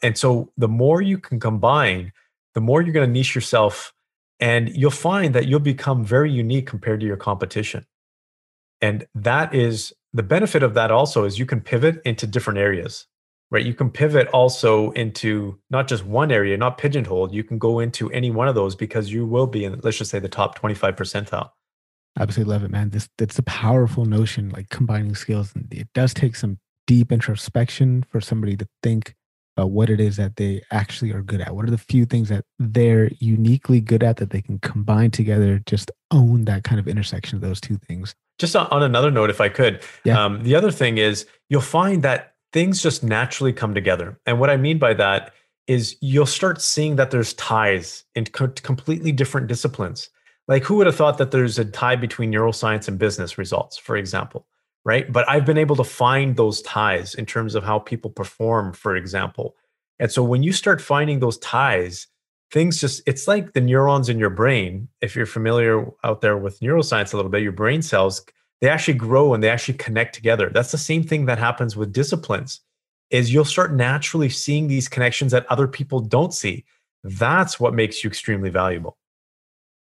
And 0.01 0.17
so 0.17 0.51
the 0.57 0.67
more 0.67 1.01
you 1.01 1.17
can 1.17 1.39
combine, 1.39 2.11
the 2.55 2.61
more 2.61 2.81
you're 2.81 2.93
going 2.93 3.07
to 3.07 3.11
niche 3.11 3.35
yourself 3.35 3.93
and 4.39 4.75
you'll 4.75 4.91
find 4.91 5.35
that 5.35 5.47
you'll 5.47 5.59
become 5.59 6.03
very 6.03 6.31
unique 6.31 6.67
compared 6.67 6.99
to 6.99 7.05
your 7.05 7.17
competition. 7.17 7.85
And 8.83 9.07
that 9.15 9.55
is 9.55 9.93
the 10.11 10.23
benefit 10.23 10.61
of 10.61 10.73
that 10.73 10.91
also 10.91 11.23
is 11.23 11.39
you 11.39 11.45
can 11.45 11.61
pivot 11.61 12.01
into 12.03 12.27
different 12.27 12.59
areas, 12.59 13.07
right? 13.49 13.65
You 13.65 13.73
can 13.73 13.89
pivot 13.89 14.27
also 14.27 14.91
into 14.91 15.57
not 15.69 15.87
just 15.87 16.05
one 16.05 16.33
area, 16.33 16.57
not 16.57 16.77
pigeonholed. 16.77 17.33
You 17.33 17.45
can 17.45 17.57
go 17.57 17.79
into 17.79 18.11
any 18.11 18.29
one 18.29 18.49
of 18.49 18.55
those 18.55 18.75
because 18.75 19.09
you 19.09 19.25
will 19.25 19.47
be 19.47 19.63
in, 19.63 19.79
let's 19.83 19.97
just 19.97 20.11
say, 20.11 20.19
the 20.19 20.27
top 20.27 20.55
25 20.55 20.97
percentile. 20.97 21.51
Absolutely 22.19 22.53
love 22.53 22.63
it, 22.65 22.71
man. 22.71 22.89
This 22.89 23.07
that's 23.17 23.39
a 23.39 23.43
powerful 23.43 24.03
notion, 24.03 24.49
like 24.49 24.67
combining 24.67 25.15
skills. 25.15 25.53
It 25.71 25.87
does 25.93 26.13
take 26.13 26.35
some 26.35 26.59
deep 26.85 27.09
introspection 27.09 28.03
for 28.09 28.19
somebody 28.19 28.57
to 28.57 28.67
think 28.83 29.15
about 29.55 29.71
what 29.71 29.89
it 29.89 29.99
is 29.99 30.17
that 30.17 30.37
they 30.37 30.61
actually 30.71 31.11
are 31.11 31.21
good 31.21 31.41
at. 31.41 31.55
What 31.55 31.65
are 31.65 31.71
the 31.71 31.77
few 31.77 32.05
things 32.05 32.29
that 32.29 32.45
they're 32.59 33.09
uniquely 33.19 33.81
good 33.81 34.03
at 34.03 34.17
that 34.17 34.31
they 34.31 34.41
can 34.41 34.59
combine 34.59 35.11
together, 35.11 35.61
just 35.65 35.91
own 36.11 36.45
that 36.45 36.63
kind 36.63 36.79
of 36.79 36.87
intersection 36.87 37.35
of 37.35 37.41
those 37.41 37.61
two 37.61 37.77
things. 37.77 38.15
Just 38.39 38.55
on 38.55 38.81
another 38.81 39.11
note, 39.11 39.29
if 39.29 39.39
I 39.39 39.49
could, 39.49 39.81
yeah. 40.03 40.23
um, 40.23 40.43
the 40.43 40.55
other 40.55 40.71
thing 40.71 40.97
is 40.97 41.27
you'll 41.49 41.61
find 41.61 42.03
that 42.03 42.33
things 42.51 42.81
just 42.81 43.03
naturally 43.03 43.53
come 43.53 43.73
together. 43.75 44.19
And 44.25 44.39
what 44.39 44.49
I 44.49 44.57
mean 44.57 44.79
by 44.79 44.93
that 44.95 45.33
is 45.67 45.95
you'll 46.01 46.25
start 46.25 46.61
seeing 46.61 46.95
that 46.95 47.11
there's 47.11 47.33
ties 47.35 48.03
in 48.15 48.25
co- 48.25 48.47
completely 48.47 49.11
different 49.11 49.47
disciplines. 49.47 50.09
Like, 50.47 50.63
who 50.63 50.75
would 50.75 50.87
have 50.87 50.95
thought 50.95 51.19
that 51.19 51.31
there's 51.31 51.57
a 51.57 51.63
tie 51.63 51.95
between 51.95 52.31
neuroscience 52.31 52.87
and 52.87 52.99
business 52.99 53.37
results, 53.37 53.77
for 53.77 53.95
example? 53.95 54.45
Right? 54.85 55.11
But 55.11 55.27
I've 55.29 55.45
been 55.45 55.57
able 55.57 55.75
to 55.77 55.83
find 55.83 56.35
those 56.35 56.61
ties 56.61 57.15
in 57.15 57.25
terms 57.25 57.55
of 57.55 57.63
how 57.63 57.79
people 57.79 58.11
perform, 58.11 58.73
for 58.73 58.95
example. 58.95 59.55
And 59.99 60.11
so 60.11 60.23
when 60.23 60.43
you 60.43 60.51
start 60.51 60.81
finding 60.81 61.19
those 61.19 61.37
ties, 61.37 62.07
things 62.51 62.79
just, 62.79 63.01
it's 63.05 63.27
like 63.27 63.53
the 63.53 63.61
neurons 63.61 64.09
in 64.09 64.19
your 64.19 64.29
brain. 64.29 64.87
If 65.01 65.15
you're 65.15 65.25
familiar 65.25 65.85
out 66.03 66.21
there 66.21 66.37
with 66.37 66.59
neuroscience 66.59 67.13
a 67.13 67.15
little 67.15 67.31
bit, 67.31 67.41
your 67.41 67.51
brain 67.51 67.81
cells, 67.81 68.25
they 68.61 68.69
actually 68.69 68.95
grow 68.95 69.33
and 69.33 69.43
they 69.43 69.49
actually 69.49 69.77
connect 69.77 70.15
together. 70.15 70.49
That's 70.49 70.71
the 70.71 70.77
same 70.77 71.03
thing 71.03 71.25
that 71.25 71.37
happens 71.37 71.75
with 71.75 71.93
disciplines 71.93 72.61
is 73.09 73.31
you'll 73.31 73.45
start 73.45 73.73
naturally 73.73 74.29
seeing 74.29 74.67
these 74.67 74.87
connections 74.87 75.31
that 75.31 75.45
other 75.49 75.67
people 75.67 75.99
don't 75.99 76.33
see. 76.33 76.65
That's 77.03 77.59
what 77.59 77.73
makes 77.73 78.03
you 78.03 78.07
extremely 78.07 78.49
valuable. 78.49 78.97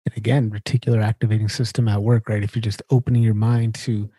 And 0.05 0.17
again, 0.17 0.51
reticular 0.51 1.03
activating 1.03 1.49
system 1.49 1.89
at 1.89 2.03
work, 2.03 2.29
right? 2.29 2.43
If 2.43 2.55
you're 2.55 2.61
just 2.61 2.83
opening 2.91 3.23
your 3.23 3.35
mind 3.35 3.75
to 3.77 4.11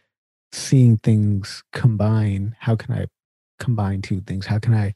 seeing 0.54 0.98
things 0.98 1.64
combine 1.74 2.56
how 2.60 2.76
can 2.76 2.94
i 2.94 3.08
combine 3.60 4.02
two 4.02 4.22
things? 4.22 4.46
How 4.46 4.60
can 4.60 4.74
i 4.74 4.94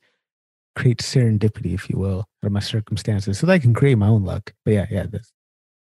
create 0.76 1.00
serendipity 1.00 1.74
if 1.74 1.90
you 1.90 1.98
will 1.98 2.20
out 2.20 2.48
of 2.48 2.52
my 2.52 2.60
circumstances 2.60 3.40
so 3.40 3.48
that 3.48 3.54
i 3.54 3.60
can 3.60 3.74
create 3.74 3.98
my 3.98 4.08
own 4.08 4.24
luck? 4.24 4.54
But 4.66 4.74
yeah 4.74 4.86
yeah 4.92 5.06
that's 5.10 5.32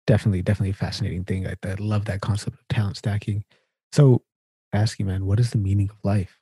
definitely 0.08 0.42
definitely 0.42 0.70
a 0.72 0.74
fascinating 0.74 1.24
thing. 1.24 1.48
I, 1.48 1.56
I 1.64 1.74
love 1.80 2.06
that 2.06 2.22
concept 2.22 2.58
of 2.58 2.68
talent 2.70 2.98
stacking. 2.98 3.44
So 3.92 4.22
ask 4.72 5.00
you 5.00 5.06
man 5.06 5.26
what 5.26 5.40
is 5.40 5.52
the 5.52 5.58
meaning 5.58 5.90
of 5.90 5.98
life? 6.04 6.40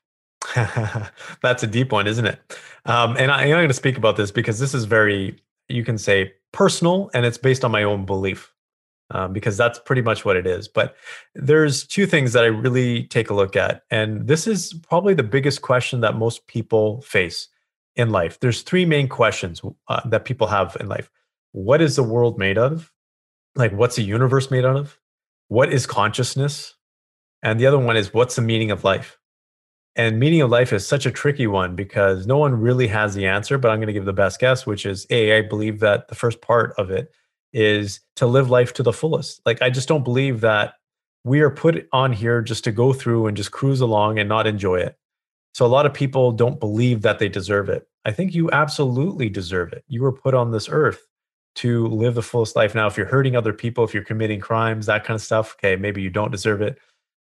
That's 1.42 1.64
a 1.64 1.68
deep 1.68 1.92
one 1.92 2.06
isn't 2.06 2.26
it? 2.26 2.40
Um, 2.86 3.16
and 3.18 3.32
I, 3.32 3.44
i'm 3.44 3.50
going 3.50 3.68
to 3.70 3.74
speak 3.74 3.98
about 3.98 4.18
this 4.18 4.32
because 4.32 4.60
this 4.60 4.74
is 4.74 4.86
very 4.86 5.42
you 5.70 5.84
can 5.84 5.98
say 5.98 6.34
personal 6.52 7.10
and 7.14 7.26
it's 7.26 7.38
based 7.38 7.64
on 7.64 7.72
my 7.72 7.84
own 7.84 8.06
belief 8.06 8.53
um, 9.14 9.32
because 9.32 9.56
that's 9.56 9.80
pretty 9.80 10.02
much 10.02 10.26
what 10.26 10.36
it 10.36 10.46
is. 10.46 10.68
But 10.68 10.96
there's 11.36 11.86
two 11.88 12.06
things 12.06 12.34
that 12.34 12.44
I 12.44 12.48
really 12.48 13.06
take 13.06 13.30
a 13.30 13.34
look 13.34 13.56
at. 13.56 13.84
And 13.90 14.28
this 14.28 14.48
is 14.48 14.74
probably 14.74 15.14
the 15.14 15.24
biggest 15.24 15.62
question 15.62 16.02
that 16.02 16.18
most 16.18 16.46
people 16.48 17.02
face 17.02 17.48
in 17.96 18.10
life. 18.10 18.40
There's 18.40 18.64
three 18.64 18.86
main 18.86 19.08
questions 19.08 19.62
uh, 19.88 20.02
that 20.10 20.26
people 20.26 20.48
have 20.48 20.76
in 20.80 20.90
life 20.90 21.10
What 21.52 21.82
is 21.82 21.96
the 21.96 22.04
world 22.04 22.38
made 22.38 22.58
of? 22.58 22.92
Like, 23.56 23.72
what's 23.72 23.96
the 23.96 24.04
universe 24.04 24.50
made 24.50 24.66
out 24.66 24.76
of? 24.76 25.00
What 25.48 25.72
is 25.72 25.86
consciousness? 25.86 26.76
And 27.44 27.60
the 27.60 27.68
other 27.68 27.78
one 27.78 27.96
is, 27.96 28.14
what's 28.14 28.36
the 28.36 28.42
meaning 28.42 28.72
of 28.72 28.84
life? 28.84 29.20
And 29.96 30.20
meaning 30.20 30.42
of 30.42 30.50
life 30.50 30.74
is 30.74 30.88
such 30.88 31.06
a 31.06 31.12
tricky 31.12 31.46
one 31.46 31.76
because 31.76 32.26
no 32.26 32.38
one 32.38 32.60
really 32.60 32.88
has 32.88 33.14
the 33.14 33.28
answer, 33.28 33.60
but 33.60 33.70
I'm 33.70 33.78
going 33.78 33.88
to 33.88 33.94
give 33.94 34.06
the 34.06 34.14
best 34.14 34.40
guess, 34.40 34.66
which 34.66 34.88
is 34.88 35.06
A, 35.12 35.38
I 35.38 35.42
believe 35.42 35.80
that 35.82 36.08
the 36.08 36.16
first 36.16 36.42
part 36.42 36.74
of 36.80 36.90
it 36.90 37.12
is 37.54 38.02
to 38.16 38.26
live 38.26 38.50
life 38.50 38.74
to 38.74 38.84
the 38.84 38.94
fullest. 38.94 39.42
Like 39.46 39.62
I 39.62 39.70
just 39.70 39.88
don't 39.88 40.04
believe 40.04 40.42
that 40.42 40.74
we 41.24 41.42
are 41.42 41.50
put 41.50 41.88
on 41.94 42.12
here 42.12 42.42
just 42.42 42.64
to 42.66 42.72
go 42.72 42.92
through 42.92 43.28
and 43.28 43.38
just 43.38 43.52
cruise 43.52 43.82
along 43.82 44.20
and 44.20 44.28
not 44.28 44.48
enjoy 44.48 44.78
it. 44.78 44.98
So 45.54 45.66
a 45.66 45.68
lot 45.68 45.86
of 45.86 45.94
people 45.94 46.32
don't 46.32 46.60
believe 46.60 47.02
that 47.04 47.20
they 47.20 47.30
deserve 47.30 47.70
it. 47.70 47.88
I 48.06 48.12
think 48.12 48.34
you 48.34 48.52
absolutely 48.52 49.30
deserve 49.30 49.72
it. 49.72 49.86
You 49.88 50.02
were 50.02 50.12
put 50.12 50.34
on 50.34 50.52
this 50.52 50.68
earth 50.68 51.06
to 51.56 51.88
live 51.88 52.16
the 52.16 52.24
fullest 52.24 52.56
life. 52.56 52.74
Now, 52.74 52.88
if 52.88 52.98
you're 52.98 53.06
hurting 53.06 53.36
other 53.36 53.54
people, 53.54 53.84
if 53.84 53.94
you're 53.94 54.04
committing 54.04 54.40
crimes, 54.40 54.88
that 54.88 55.04
kind 55.04 55.16
of 55.16 55.22
stuff, 55.22 55.56
okay, 55.58 55.76
maybe 55.76 56.02
you 56.02 56.10
don't 56.10 56.32
deserve 56.32 56.62
it. 56.62 56.80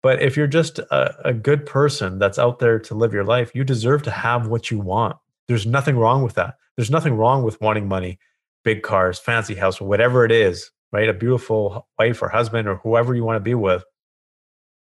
But 0.02 0.22
if 0.22 0.38
you're 0.38 0.48
just 0.48 0.80
a, 0.80 1.30
a 1.30 1.34
good 1.34 1.66
person 1.66 2.18
that's 2.18 2.40
out 2.40 2.60
there 2.60 2.80
to 2.80 2.96
live 2.96 3.14
your 3.14 3.24
life, 3.24 3.52
you 3.54 3.64
deserve 3.64 4.04
to 4.04 4.12
have 4.12 4.48
what 4.48 4.72
you 4.72 4.80
want. 4.80 5.18
There's 5.48 5.66
nothing 5.66 5.98
wrong 5.98 6.24
with 6.24 6.36
that. 6.36 6.56
There's 6.78 6.92
nothing 6.92 7.16
wrong 7.16 7.44
with 7.44 7.60
wanting 7.60 7.88
money 7.88 8.20
big 8.66 8.84
cars, 8.84 9.18
fancy 9.18 9.56
house, 9.56 9.80
whatever 9.80 10.26
it 10.26 10.32
is, 10.32 10.70
right? 10.92 11.08
A 11.08 11.14
beautiful 11.14 11.88
wife 11.98 12.22
or 12.22 12.28
husband 12.28 12.68
or 12.68 12.76
whoever 12.78 13.16
you 13.16 13.24
want 13.24 13.38
to 13.38 13.42
be 13.42 13.56
with. 13.56 13.86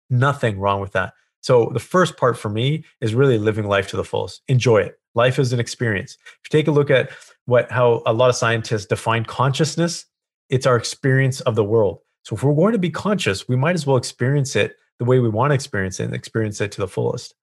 Nothing 0.09 0.59
wrong 0.59 0.81
with 0.81 0.91
that. 0.91 1.13
So 1.39 1.69
the 1.73 1.79
first 1.79 2.17
part 2.17 2.37
for 2.37 2.49
me 2.49 2.83
is 2.99 3.15
really 3.15 3.37
living 3.37 3.67
life 3.67 3.87
to 3.89 3.97
the 3.97 4.03
fullest. 4.03 4.41
Enjoy 4.47 4.79
it. 4.79 4.99
Life 5.13 5.39
is 5.39 5.53
an 5.53 5.59
experience. 5.59 6.17
If 6.25 6.51
you 6.51 6.59
take 6.59 6.67
a 6.67 6.71
look 6.71 6.89
at 6.89 7.11
what 7.45 7.71
how 7.71 8.01
a 8.05 8.13
lot 8.13 8.29
of 8.29 8.35
scientists 8.35 8.87
define 8.87 9.23
consciousness, 9.23 10.05
it's 10.49 10.65
our 10.65 10.75
experience 10.75 11.41
of 11.41 11.55
the 11.55 11.63
world. 11.63 11.99
So 12.23 12.35
if 12.35 12.43
we're 12.43 12.55
going 12.55 12.73
to 12.73 12.79
be 12.79 12.89
conscious, 12.89 13.47
we 13.47 13.55
might 13.55 13.75
as 13.75 13.85
well 13.85 13.97
experience 13.97 14.55
it 14.55 14.75
the 14.97 15.05
way 15.05 15.19
we 15.19 15.29
want 15.29 15.51
to 15.51 15.55
experience 15.55 15.99
it 15.99 16.05
and 16.05 16.15
experience 16.15 16.59
it 16.59 16.71
to 16.73 16.81
the 16.81 16.87
fullest. 16.87 17.35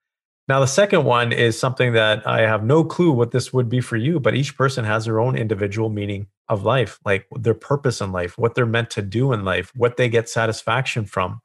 Now, 0.48 0.60
the 0.60 0.66
second 0.66 1.04
one 1.04 1.32
is 1.32 1.58
something 1.58 1.92
that 1.92 2.26
I 2.26 2.40
have 2.40 2.64
no 2.64 2.84
clue 2.84 3.12
what 3.12 3.30
this 3.30 3.52
would 3.52 3.68
be 3.68 3.80
for 3.80 3.96
you, 3.96 4.18
but 4.18 4.34
each 4.34 4.56
person 4.56 4.84
has 4.84 5.04
their 5.04 5.20
own 5.20 5.36
individual 5.36 5.88
meaning 5.88 6.26
of 6.48 6.64
life, 6.64 6.98
like 7.04 7.26
their 7.38 7.54
purpose 7.54 8.00
in 8.00 8.10
life, 8.10 8.36
what 8.36 8.54
they're 8.54 8.66
meant 8.66 8.90
to 8.90 9.02
do 9.02 9.32
in 9.32 9.44
life, 9.44 9.70
what 9.74 9.96
they 9.96 10.08
get 10.08 10.28
satisfaction 10.28 11.04
from. 11.04 11.40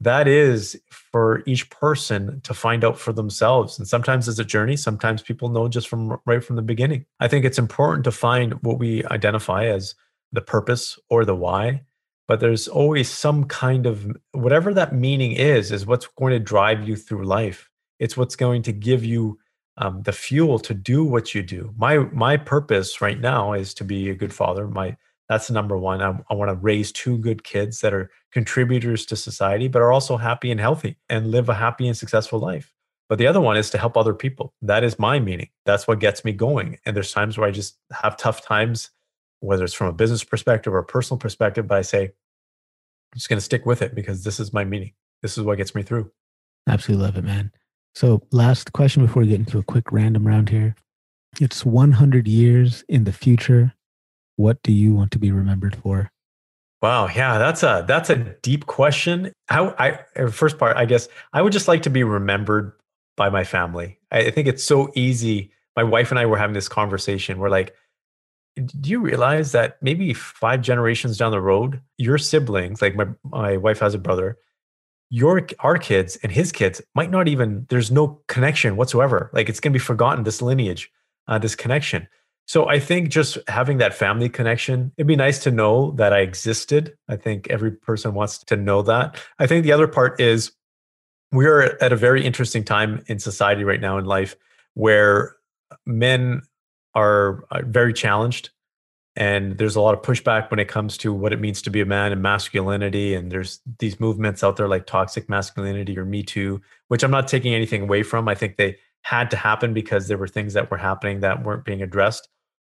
That 0.00 0.28
is 0.28 0.78
for 0.90 1.42
each 1.46 1.70
person 1.70 2.42
to 2.42 2.52
find 2.52 2.84
out 2.84 2.98
for 2.98 3.14
themselves. 3.14 3.78
And 3.78 3.88
sometimes 3.88 4.28
it's 4.28 4.38
a 4.38 4.44
journey. 4.44 4.76
Sometimes 4.76 5.22
people 5.22 5.48
know 5.48 5.68
just 5.68 5.88
from 5.88 6.20
right 6.26 6.44
from 6.44 6.56
the 6.56 6.62
beginning. 6.62 7.06
I 7.18 7.28
think 7.28 7.46
it's 7.46 7.58
important 7.58 8.04
to 8.04 8.12
find 8.12 8.62
what 8.62 8.78
we 8.78 9.02
identify 9.06 9.64
as 9.64 9.94
the 10.32 10.42
purpose 10.42 10.98
or 11.08 11.24
the 11.24 11.34
why 11.34 11.82
but 12.28 12.40
there's 12.40 12.68
always 12.68 13.08
some 13.08 13.44
kind 13.44 13.86
of 13.86 14.16
whatever 14.32 14.74
that 14.74 14.94
meaning 14.94 15.32
is 15.32 15.72
is 15.72 15.86
what's 15.86 16.08
going 16.18 16.32
to 16.32 16.38
drive 16.38 16.86
you 16.86 16.96
through 16.96 17.24
life 17.24 17.70
it's 17.98 18.16
what's 18.16 18.36
going 18.36 18.62
to 18.62 18.72
give 18.72 19.04
you 19.04 19.38
um, 19.78 20.02
the 20.02 20.12
fuel 20.12 20.58
to 20.58 20.72
do 20.72 21.04
what 21.04 21.34
you 21.34 21.42
do 21.42 21.72
my 21.76 21.98
my 21.98 22.36
purpose 22.36 23.00
right 23.00 23.20
now 23.20 23.52
is 23.52 23.74
to 23.74 23.84
be 23.84 24.08
a 24.08 24.14
good 24.14 24.32
father 24.32 24.66
my 24.66 24.96
that's 25.28 25.50
number 25.50 25.76
one. 25.76 26.02
I, 26.02 26.18
I 26.30 26.34
want 26.34 26.50
to 26.50 26.54
raise 26.54 26.92
two 26.92 27.18
good 27.18 27.42
kids 27.42 27.80
that 27.80 27.92
are 27.92 28.10
contributors 28.32 29.04
to 29.06 29.16
society, 29.16 29.68
but 29.68 29.82
are 29.82 29.92
also 29.92 30.16
happy 30.16 30.50
and 30.50 30.60
healthy 30.60 30.96
and 31.08 31.30
live 31.30 31.48
a 31.48 31.54
happy 31.54 31.88
and 31.88 31.96
successful 31.96 32.38
life. 32.38 32.72
But 33.08 33.18
the 33.18 33.26
other 33.26 33.40
one 33.40 33.56
is 33.56 33.70
to 33.70 33.78
help 33.78 33.96
other 33.96 34.14
people. 34.14 34.52
That 34.62 34.84
is 34.84 34.98
my 34.98 35.18
meaning. 35.18 35.48
That's 35.64 35.86
what 35.86 36.00
gets 36.00 36.24
me 36.24 36.32
going. 36.32 36.78
And 36.84 36.94
there's 36.94 37.12
times 37.12 37.38
where 37.38 37.48
I 37.48 37.52
just 37.52 37.76
have 37.92 38.16
tough 38.16 38.44
times, 38.44 38.90
whether 39.40 39.64
it's 39.64 39.74
from 39.74 39.86
a 39.88 39.92
business 39.92 40.24
perspective 40.24 40.72
or 40.72 40.78
a 40.78 40.84
personal 40.84 41.18
perspective, 41.18 41.66
but 41.66 41.78
I 41.78 41.82
say, 41.82 42.04
I'm 42.04 43.14
just 43.14 43.28
going 43.28 43.38
to 43.38 43.44
stick 43.44 43.64
with 43.64 43.82
it 43.82 43.94
because 43.94 44.24
this 44.24 44.40
is 44.40 44.52
my 44.52 44.64
meaning. 44.64 44.92
This 45.22 45.38
is 45.38 45.44
what 45.44 45.58
gets 45.58 45.74
me 45.74 45.82
through. 45.82 46.10
Absolutely 46.68 47.06
love 47.06 47.16
it, 47.16 47.24
man. 47.24 47.52
So, 47.96 48.20
last 48.30 48.74
question 48.74 49.06
before 49.06 49.22
we 49.22 49.28
get 49.28 49.40
into 49.40 49.58
a 49.58 49.62
quick 49.62 49.90
random 49.90 50.26
round 50.26 50.50
here. 50.50 50.76
It's 51.40 51.64
100 51.64 52.28
years 52.28 52.84
in 52.90 53.04
the 53.04 53.12
future 53.12 53.72
what 54.36 54.62
do 54.62 54.70
you 54.70 54.92
want 54.92 55.12
to 55.12 55.18
be 55.18 55.32
remembered 55.32 55.76
for? 55.76 56.10
Wow, 56.82 57.08
yeah, 57.08 57.38
that's 57.38 57.62
a 57.62 57.86
that's 57.88 58.10
a 58.10 58.16
deep 58.16 58.66
question. 58.66 59.32
How 59.48 59.74
I 59.78 60.00
first 60.28 60.58
part, 60.58 60.76
I 60.76 60.84
guess 60.84 61.08
I 61.32 61.40
would 61.40 61.54
just 61.54 61.68
like 61.68 61.82
to 61.84 61.90
be 61.90 62.04
remembered 62.04 62.72
by 63.16 63.30
my 63.30 63.44
family. 63.44 63.98
I 64.12 64.30
think 64.30 64.46
it's 64.46 64.62
so 64.62 64.92
easy. 64.94 65.50
My 65.74 65.82
wife 65.82 66.10
and 66.10 66.18
I 66.18 66.26
were 66.26 66.36
having 66.36 66.52
this 66.52 66.68
conversation. 66.68 67.38
We're 67.38 67.48
like, 67.48 67.74
do 68.56 68.90
you 68.90 69.00
realize 69.00 69.52
that 69.52 69.78
maybe 69.82 70.12
five 70.12 70.60
generations 70.60 71.16
down 71.16 71.30
the 71.32 71.40
road, 71.40 71.80
your 71.96 72.18
siblings, 72.18 72.82
like 72.82 72.94
my 72.94 73.06
my 73.24 73.56
wife 73.56 73.78
has 73.78 73.94
a 73.94 73.98
brother, 73.98 74.36
your 75.10 75.46
our 75.60 75.78
kids 75.78 76.16
and 76.22 76.32
his 76.32 76.52
kids 76.52 76.82
might 76.94 77.10
not 77.10 77.28
even 77.28 77.66
there's 77.68 77.90
no 77.90 78.20
connection 78.26 78.76
whatsoever. 78.76 79.30
Like 79.32 79.48
it's 79.48 79.60
gonna 79.60 79.72
be 79.72 79.78
forgotten, 79.78 80.24
this 80.24 80.42
lineage, 80.42 80.90
uh, 81.28 81.38
this 81.38 81.54
connection. 81.54 82.08
So 82.46 82.68
I 82.68 82.78
think 82.78 83.08
just 83.08 83.38
having 83.48 83.78
that 83.78 83.92
family 83.92 84.28
connection, 84.28 84.92
it'd 84.96 85.08
be 85.08 85.16
nice 85.16 85.40
to 85.40 85.50
know 85.50 85.90
that 85.92 86.12
I 86.12 86.20
existed. 86.20 86.96
I 87.08 87.16
think 87.16 87.48
every 87.50 87.72
person 87.72 88.14
wants 88.14 88.38
to 88.38 88.56
know 88.56 88.82
that. 88.82 89.20
I 89.40 89.48
think 89.48 89.64
the 89.64 89.72
other 89.72 89.88
part 89.88 90.20
is 90.20 90.52
we're 91.32 91.76
at 91.80 91.92
a 91.92 91.96
very 91.96 92.24
interesting 92.24 92.62
time 92.62 93.02
in 93.08 93.18
society 93.18 93.64
right 93.64 93.80
now 93.80 93.98
in 93.98 94.04
life 94.04 94.36
where 94.74 95.36
men 95.84 96.42
are 96.94 97.44
very 97.64 97.92
challenged 97.92 98.50
and 99.16 99.58
there's 99.58 99.76
a 99.76 99.80
lot 99.80 99.94
of 99.94 100.02
pushback 100.02 100.50
when 100.50 100.60
it 100.60 100.68
comes 100.68 100.98
to 100.98 101.12
what 101.12 101.32
it 101.32 101.40
means 101.40 101.62
to 101.62 101.70
be 101.70 101.80
a 101.80 101.86
man 101.86 102.12
and 102.12 102.22
masculinity 102.22 103.14
and 103.14 103.32
there's 103.32 103.60
these 103.78 103.98
movements 103.98 104.44
out 104.44 104.56
there 104.56 104.68
like 104.68 104.86
toxic 104.86 105.28
masculinity 105.28 105.98
or 105.98 106.04
me 106.04 106.22
too 106.22 106.60
which 106.88 107.02
i'm 107.02 107.10
not 107.10 107.28
taking 107.28 107.54
anything 107.54 107.82
away 107.82 108.02
from 108.02 108.28
i 108.28 108.34
think 108.34 108.56
they 108.56 108.76
had 109.02 109.30
to 109.30 109.36
happen 109.36 109.72
because 109.72 110.08
there 110.08 110.18
were 110.18 110.28
things 110.28 110.52
that 110.52 110.70
were 110.70 110.76
happening 110.76 111.20
that 111.20 111.44
weren't 111.44 111.64
being 111.64 111.82
addressed 111.82 112.28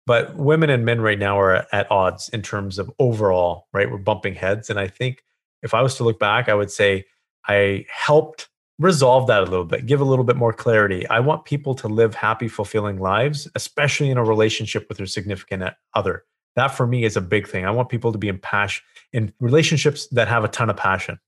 but 0.06 0.36
women 0.36 0.70
and 0.70 0.84
men 0.84 1.00
right 1.00 1.18
now 1.18 1.38
are 1.38 1.66
at 1.72 1.90
odds 1.90 2.28
in 2.30 2.42
terms 2.42 2.78
of 2.78 2.90
overall, 2.98 3.68
right? 3.72 3.90
We're 3.90 3.98
bumping 3.98 4.34
heads. 4.34 4.68
And 4.68 4.78
I 4.78 4.86
think 4.86 5.24
if 5.62 5.72
I 5.72 5.80
was 5.80 5.94
to 5.96 6.04
look 6.04 6.18
back, 6.18 6.48
I 6.48 6.54
would 6.54 6.70
say 6.70 7.06
I 7.48 7.86
helped 7.88 8.48
resolve 8.78 9.28
that 9.28 9.42
a 9.42 9.46
little 9.46 9.64
bit, 9.64 9.86
give 9.86 10.00
a 10.00 10.04
little 10.04 10.24
bit 10.24 10.36
more 10.36 10.52
clarity. 10.52 11.06
I 11.08 11.20
want 11.20 11.44
people 11.44 11.74
to 11.76 11.88
live 11.88 12.14
happy, 12.14 12.48
fulfilling 12.48 12.98
lives, 12.98 13.48
especially 13.54 14.10
in 14.10 14.18
a 14.18 14.24
relationship 14.24 14.86
with 14.88 14.98
their 14.98 15.06
significant 15.06 15.74
other. 15.94 16.24
That 16.56 16.68
for 16.68 16.86
me 16.86 17.04
is 17.04 17.16
a 17.16 17.20
big 17.20 17.48
thing. 17.48 17.64
I 17.64 17.70
want 17.70 17.88
people 17.88 18.12
to 18.12 18.18
be 18.18 18.28
in 18.28 18.38
passion 18.38 18.84
in 19.12 19.32
relationships 19.40 20.06
that 20.08 20.28
have 20.28 20.44
a 20.44 20.48
ton 20.48 20.70
of 20.70 20.76
passion. 20.76 21.18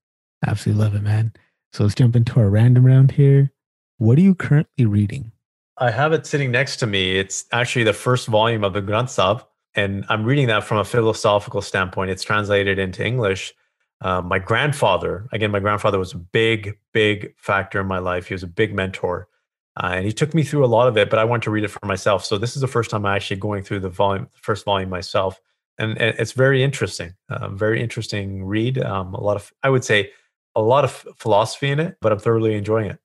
Absolutely 0.47 0.85
love 0.85 0.95
it, 0.95 1.03
man. 1.03 1.33
So 1.73 1.85
let's 1.85 1.95
jump 1.95 2.17
into 2.17 2.39
our 2.41 2.49
random 2.49 2.87
round 2.87 3.13
here. 3.13 3.53
What 3.99 4.19
are 4.19 4.23
you 4.23 4.35
currently 4.35 4.87
reading? 4.87 5.33
I 5.79 5.91
have 5.91 6.13
it 6.13 6.27
sitting 6.27 6.51
next 6.51 6.77
to 6.79 6.87
me. 6.87 7.19
It's 7.19 7.45
actually 7.53 7.85
the 7.85 7.93
first 7.93 8.29
volume 8.29 8.65
of 8.65 8.73
the 8.73 8.81
Granth 8.81 9.11
Sahib, 9.11 9.45
and 9.75 10.05
I'm 10.09 10.25
reading 10.25 10.47
that 10.47 10.65
from 10.65 10.79
a 10.79 10.85
philosophical 10.85 11.61
standpoint. 11.61 12.11
It's 12.11 12.25
translated 12.25 12.79
into 12.79 13.05
English. 13.05 13.53
Uh, 14.01 14.23
my 14.23 14.39
grandfather, 14.39 15.27
again, 15.33 15.51
my 15.51 15.61
grandfather 15.61 15.99
was 15.99 16.13
a 16.13 16.19
big, 16.19 16.79
big 16.93 17.35
factor 17.37 17.81
in 17.81 17.87
my 17.87 17.99
life. 17.99 18.29
He 18.29 18.35
was 18.35 18.43
a 18.43 18.47
big 18.49 18.75
mentor, 18.75 19.29
uh, 19.77 19.93
and 19.95 20.07
he 20.07 20.13
took 20.13 20.35
me 20.35 20.43
through 20.43 20.65
a 20.65 20.67
lot 20.67 20.89
of 20.89 20.97
it. 20.97 21.11
But 21.11 21.19
I 21.19 21.25
wanted 21.25 21.43
to 21.45 21.51
read 21.51 21.65
it 21.65 21.69
for 21.69 21.85
myself. 21.85 22.25
So 22.25 22.39
this 22.39 22.57
is 22.57 22.63
the 22.63 22.69
first 22.69 22.91
time 22.91 23.05
I'm 23.05 23.15
actually 23.15 23.37
going 23.37 23.63
through 23.63 23.81
the 23.81 23.89
volume, 23.89 24.29
the 24.33 24.41
first 24.43 24.65
volume 24.65 24.91
myself, 24.91 25.41
and, 25.79 25.99
and 25.99 26.19
it's 26.19 26.33
very 26.33 26.63
interesting. 26.63 27.15
Uh, 27.29 27.49
very 27.49 27.83
interesting 27.83 28.45
read. 28.45 28.79
Um, 28.79 29.15
a 29.15 29.21
lot 29.21 29.37
of, 29.37 29.53
I 29.63 29.71
would 29.71 29.85
say, 29.85 30.11
a 30.55 30.63
lot 30.63 30.85
of 30.85 31.07
philosophy 31.17 31.69
in 31.69 31.81
it, 31.81 31.99
but 32.01 32.13
I'm 32.13 32.19
thoroughly 32.19 32.55
enjoying 32.55 32.91
it. 32.91 32.99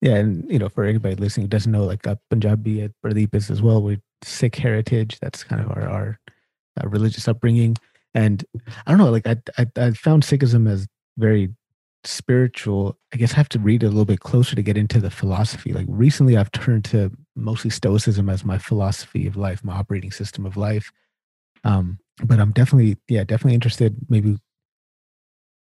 Yeah, 0.00 0.14
and 0.14 0.48
you 0.48 0.60
know, 0.60 0.68
for 0.68 0.84
anybody 0.84 1.16
listening 1.16 1.44
who 1.44 1.48
doesn't 1.48 1.72
know, 1.72 1.84
like 1.84 2.06
uh, 2.06 2.14
Punjabi 2.30 2.82
at 2.82 2.92
Purdeep 3.04 3.34
is 3.34 3.50
as 3.50 3.60
well. 3.60 3.82
We're 3.82 4.00
Sikh 4.22 4.54
heritage. 4.54 5.18
That's 5.20 5.42
kind 5.42 5.60
of 5.60 5.70
our 5.72 5.88
our 5.88 6.20
uh, 6.80 6.88
religious 6.88 7.26
upbringing. 7.26 7.76
And 8.14 8.44
I 8.86 8.90
don't 8.90 8.98
know, 8.98 9.10
like 9.10 9.26
I, 9.26 9.36
I 9.58 9.66
I 9.76 9.90
found 9.92 10.22
Sikhism 10.22 10.70
as 10.70 10.86
very 11.16 11.52
spiritual. 12.08 12.98
I 13.12 13.16
guess 13.16 13.34
I 13.34 13.36
have 13.36 13.48
to 13.50 13.58
read 13.58 13.82
a 13.82 13.88
little 13.88 14.04
bit 14.04 14.20
closer 14.20 14.56
to 14.56 14.62
get 14.62 14.76
into 14.76 15.00
the 15.00 15.10
philosophy. 15.10 15.72
Like 15.72 15.86
recently, 15.88 16.36
I've 16.36 16.52
turned 16.52 16.84
to 16.86 17.10
mostly 17.36 17.70
Stoicism 17.70 18.28
as 18.28 18.44
my 18.44 18.58
philosophy 18.58 19.26
of 19.26 19.36
life, 19.36 19.62
my 19.62 19.74
operating 19.74 20.10
system 20.10 20.46
of 20.46 20.56
life. 20.56 20.90
Um, 21.64 21.98
but 22.24 22.40
I'm 22.40 22.52
definitely, 22.52 22.96
yeah, 23.08 23.24
definitely 23.24 23.54
interested. 23.54 23.96
Maybe 24.08 24.38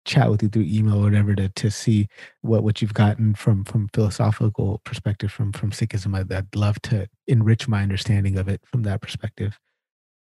chat 0.05 0.30
with 0.30 0.43
you 0.43 0.49
through 0.49 0.65
email 0.67 0.99
or 0.99 1.05
whatever 1.05 1.34
to 1.35 1.49
to 1.49 1.72
see 1.72 2.07
what 2.41 2.63
what 2.63 2.81
you've 2.81 2.93
gotten 2.93 3.34
from 3.34 3.63
from 3.65 3.89
philosophical 3.93 4.80
perspective 4.85 5.31
from 5.31 5.51
from 5.51 5.72
Sikhism. 5.72 6.15
I'd, 6.15 6.31
I'd 6.31 6.55
love 6.55 6.80
to 6.84 7.07
enrich 7.27 7.67
my 7.67 7.81
understanding 7.81 8.38
of 8.38 8.47
it 8.47 8.61
from 8.65 8.84
that 8.84 9.01
perspective. 9.01 9.59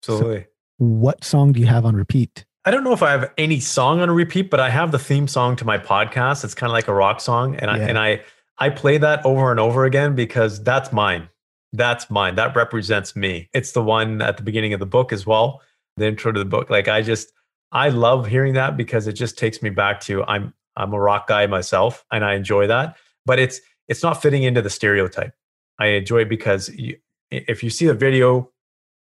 Absolutely. 0.02 0.42
So 0.42 0.46
what 0.78 1.24
song 1.24 1.52
do 1.52 1.60
you 1.60 1.66
have 1.66 1.84
on 1.84 1.96
repeat? 1.96 2.44
I 2.66 2.70
don't 2.70 2.82
know 2.82 2.92
if 2.92 3.02
I 3.02 3.10
have 3.10 3.30
any 3.36 3.60
song 3.60 4.00
on 4.00 4.10
repeat, 4.10 4.50
but 4.50 4.58
I 4.58 4.70
have 4.70 4.90
the 4.90 4.98
theme 4.98 5.28
song 5.28 5.54
to 5.56 5.64
my 5.64 5.78
podcast. 5.78 6.44
It's 6.44 6.54
kind 6.54 6.70
of 6.70 6.74
like 6.74 6.88
a 6.88 6.94
rock 6.94 7.20
song, 7.20 7.56
and 7.56 7.70
yeah. 7.70 7.84
I 7.84 7.88
and 7.88 7.98
I 7.98 8.22
I 8.58 8.70
play 8.70 8.98
that 8.98 9.24
over 9.26 9.50
and 9.50 9.60
over 9.60 9.84
again 9.84 10.14
because 10.14 10.62
that's 10.62 10.92
mine. 10.92 11.28
That's 11.72 12.08
mine. 12.10 12.36
That 12.36 12.56
represents 12.56 13.16
me. 13.16 13.48
It's 13.52 13.72
the 13.72 13.82
one 13.82 14.22
at 14.22 14.36
the 14.36 14.42
beginning 14.42 14.72
of 14.72 14.80
the 14.80 14.86
book 14.86 15.12
as 15.12 15.26
well. 15.26 15.60
The 15.96 16.06
intro 16.06 16.32
to 16.32 16.38
the 16.38 16.44
book. 16.44 16.70
Like 16.70 16.88
I 16.88 17.02
just 17.02 17.32
I 17.72 17.90
love 17.90 18.26
hearing 18.26 18.54
that 18.54 18.76
because 18.76 19.06
it 19.06 19.12
just 19.12 19.36
takes 19.36 19.60
me 19.60 19.70
back 19.70 20.00
to 20.02 20.24
I'm 20.24 20.54
I'm 20.76 20.92
a 20.92 21.00
rock 21.00 21.26
guy 21.26 21.46
myself 21.46 22.04
and 22.10 22.24
I 22.24 22.34
enjoy 22.34 22.66
that. 22.68 22.96
But 23.26 23.38
it's 23.38 23.60
it's 23.88 24.02
not 24.02 24.22
fitting 24.22 24.44
into 24.44 24.62
the 24.62 24.70
stereotype. 24.70 25.34
I 25.78 25.86
enjoy 25.86 26.20
it 26.20 26.28
because 26.28 26.68
you, 26.70 26.96
if 27.30 27.62
you 27.62 27.70
see 27.70 27.86
the 27.86 27.94
video, 27.94 28.50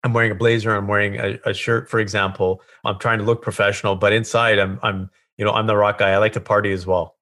I'm 0.05 0.12
wearing 0.12 0.31
a 0.31 0.35
blazer, 0.35 0.74
I'm 0.74 0.86
wearing 0.86 1.18
a, 1.18 1.39
a, 1.47 1.55
shirt, 1.55 1.89
for 1.89 1.98
example. 1.98 2.60
I'm 2.85 2.98
trying 2.98 3.18
to 3.18 3.24
look 3.24 3.40
professional, 3.40 3.97
but 3.97 4.12
inside 4.12 4.59
I'm 4.59 4.78
I'm 4.82 5.10
you 5.39 5.44
know 5.44 5.52
I'm 5.52 5.66
the 5.66 5.76
rock 5.76 5.98
guy. 5.98 6.10
I 6.10 6.18
like 6.18 6.35
to 6.35 6.40
party 6.40 6.72
as 6.72 6.86
well. 6.86 7.16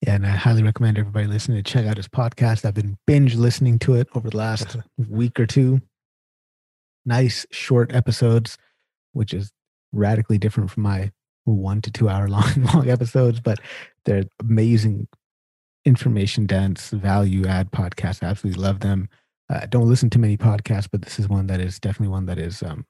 Yeah, 0.00 0.14
and 0.14 0.26
I 0.26 0.30
highly 0.30 0.62
recommend 0.62 0.98
everybody 0.98 1.26
listening 1.26 1.62
to 1.62 1.62
check 1.62 1.86
out 1.86 1.96
his 1.96 2.08
podcast. 2.08 2.64
I've 2.64 2.74
been 2.74 2.96
binge 3.06 3.34
listening 3.34 3.78
to 3.80 3.94
it 3.94 4.08
over 4.14 4.30
the 4.30 4.36
last 4.36 4.76
week 5.08 5.40
or 5.40 5.46
two. 5.46 5.80
Nice 7.04 7.46
short 7.50 7.92
episodes, 7.92 8.58
which 9.12 9.34
is 9.34 9.50
radically 9.92 10.38
different 10.38 10.70
from 10.70 10.84
my 10.84 11.10
one 11.44 11.82
to 11.82 11.90
two 11.90 12.08
hour 12.08 12.28
long 12.28 12.64
long 12.74 12.88
episodes, 12.88 13.40
but 13.40 13.58
they're 14.04 14.24
amazing, 14.40 15.08
information 15.84 16.46
dense, 16.46 16.90
value 16.90 17.46
add 17.46 17.72
podcasts. 17.72 18.22
I 18.22 18.26
absolutely 18.28 18.62
love 18.62 18.80
them. 18.80 19.08
Uh, 19.50 19.60
I 19.62 19.66
don't 19.66 19.88
listen 19.88 20.10
to 20.10 20.18
many 20.18 20.36
podcasts, 20.36 20.88
but 20.90 21.02
this 21.02 21.18
is 21.18 21.28
one 21.28 21.46
that 21.48 21.60
is 21.60 21.78
definitely 21.78 22.12
one 22.12 22.26
that 22.26 22.38
is 22.38 22.62
um, 22.62 22.86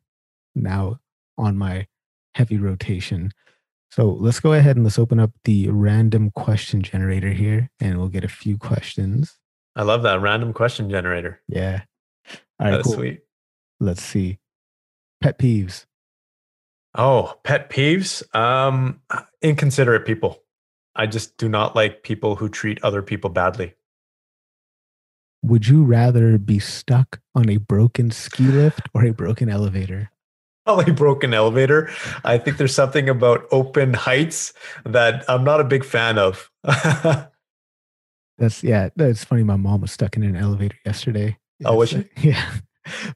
now 0.55 0.98
on 1.36 1.56
my 1.56 1.86
heavy 2.35 2.59
rotation. 2.59 3.31
So 3.90 4.10
let's 4.10 4.40
go 4.40 4.52
ahead 4.52 4.76
and 4.76 4.85
let's 4.85 4.98
open 4.98 5.20
up 5.20 5.31
the 5.44 5.68
random 5.70 6.31
question 6.32 6.82
generator 6.82 7.31
here 7.31 7.70
and 7.81 7.98
we'll 7.98 8.09
get 8.09 8.24
a 8.24 8.28
few 8.28 8.59
questions. 8.59 9.39
I 9.76 9.82
love 9.82 10.02
that 10.02 10.20
random 10.20 10.52
question 10.52 10.90
generator. 10.90 11.40
Yeah. 11.48 11.82
All 12.28 12.36
right, 12.66 12.70
That's 12.72 12.85
cool. 12.85 12.94
sweet. 12.94 13.20
Let's 13.81 14.02
see. 14.02 14.39
Pet 15.20 15.39
peeves. 15.39 15.86
Oh, 16.97 17.35
pet 17.43 17.70
peeves. 17.70 18.22
Um, 18.35 19.01
inconsiderate 19.43 20.06
people. 20.06 20.43
I 20.97 21.06
just 21.06 21.36
do 21.39 21.48
not 21.48 21.74
like 21.74 22.05
people 22.05 22.36
who 22.36 22.48
treat 22.48 22.82
other 22.85 23.02
people 23.02 23.31
badly. 23.31 23.74
Would 25.44 25.68
you 25.68 25.84
rather 25.84 26.38
be 26.38 26.58
stuck 26.58 27.20
on 27.34 27.50
a 27.50 27.58
broken 27.58 28.10
ski 28.10 28.44
lift 28.44 28.88
or 28.94 29.04
a 29.04 29.12
broken 29.12 29.50
elevator? 29.50 30.10
Probably 30.64 30.90
broken 30.90 31.34
elevator. 31.34 31.90
I 32.24 32.38
think 32.38 32.56
there's 32.56 32.74
something 32.74 33.10
about 33.10 33.44
open 33.50 33.92
heights 33.92 34.54
that 34.86 35.22
I'm 35.28 35.44
not 35.44 35.60
a 35.60 35.64
big 35.64 35.84
fan 35.84 36.16
of. 36.16 36.50
That's 38.38 38.64
yeah. 38.64 38.88
That's 38.96 39.22
funny. 39.22 39.42
My 39.42 39.56
mom 39.56 39.82
was 39.82 39.92
stuck 39.92 40.16
in 40.16 40.22
an 40.22 40.34
elevator 40.34 40.78
yesterday. 40.86 41.36
Oh, 41.62 41.76
was 41.76 41.92
uh, 41.92 42.04
Yeah, 42.22 42.42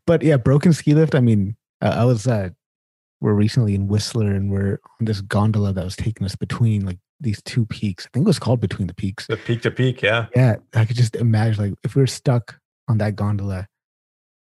but 0.06 0.22
yeah, 0.22 0.36
broken 0.36 0.74
ski 0.74 0.92
lift. 0.92 1.14
I 1.14 1.20
mean, 1.20 1.56
uh, 1.80 1.94
I 1.96 2.04
was 2.04 2.26
uh, 2.26 2.50
we're 3.20 3.34
recently 3.34 3.74
in 3.74 3.88
Whistler 3.88 4.32
and 4.34 4.50
we're 4.50 4.78
on 5.00 5.06
this 5.06 5.20
gondola 5.20 5.72
that 5.72 5.84
was 5.84 5.96
taking 5.96 6.24
us 6.24 6.36
between 6.36 6.84
like 6.86 6.98
these 7.20 7.42
two 7.42 7.66
peaks. 7.66 8.06
I 8.06 8.10
think 8.14 8.24
it 8.24 8.28
was 8.28 8.38
called 8.38 8.60
Between 8.60 8.86
the 8.86 8.94
Peaks. 8.94 9.26
the 9.26 9.36
peak 9.36 9.62
to 9.62 9.70
peak, 9.70 10.02
yeah. 10.02 10.26
Yeah, 10.36 10.56
I 10.74 10.84
could 10.84 10.96
just 10.96 11.16
imagine 11.16 11.70
like 11.70 11.74
if 11.82 11.96
we 11.96 12.02
were 12.02 12.06
stuck 12.06 12.58
on 12.88 12.98
that 12.98 13.16
gondola, 13.16 13.66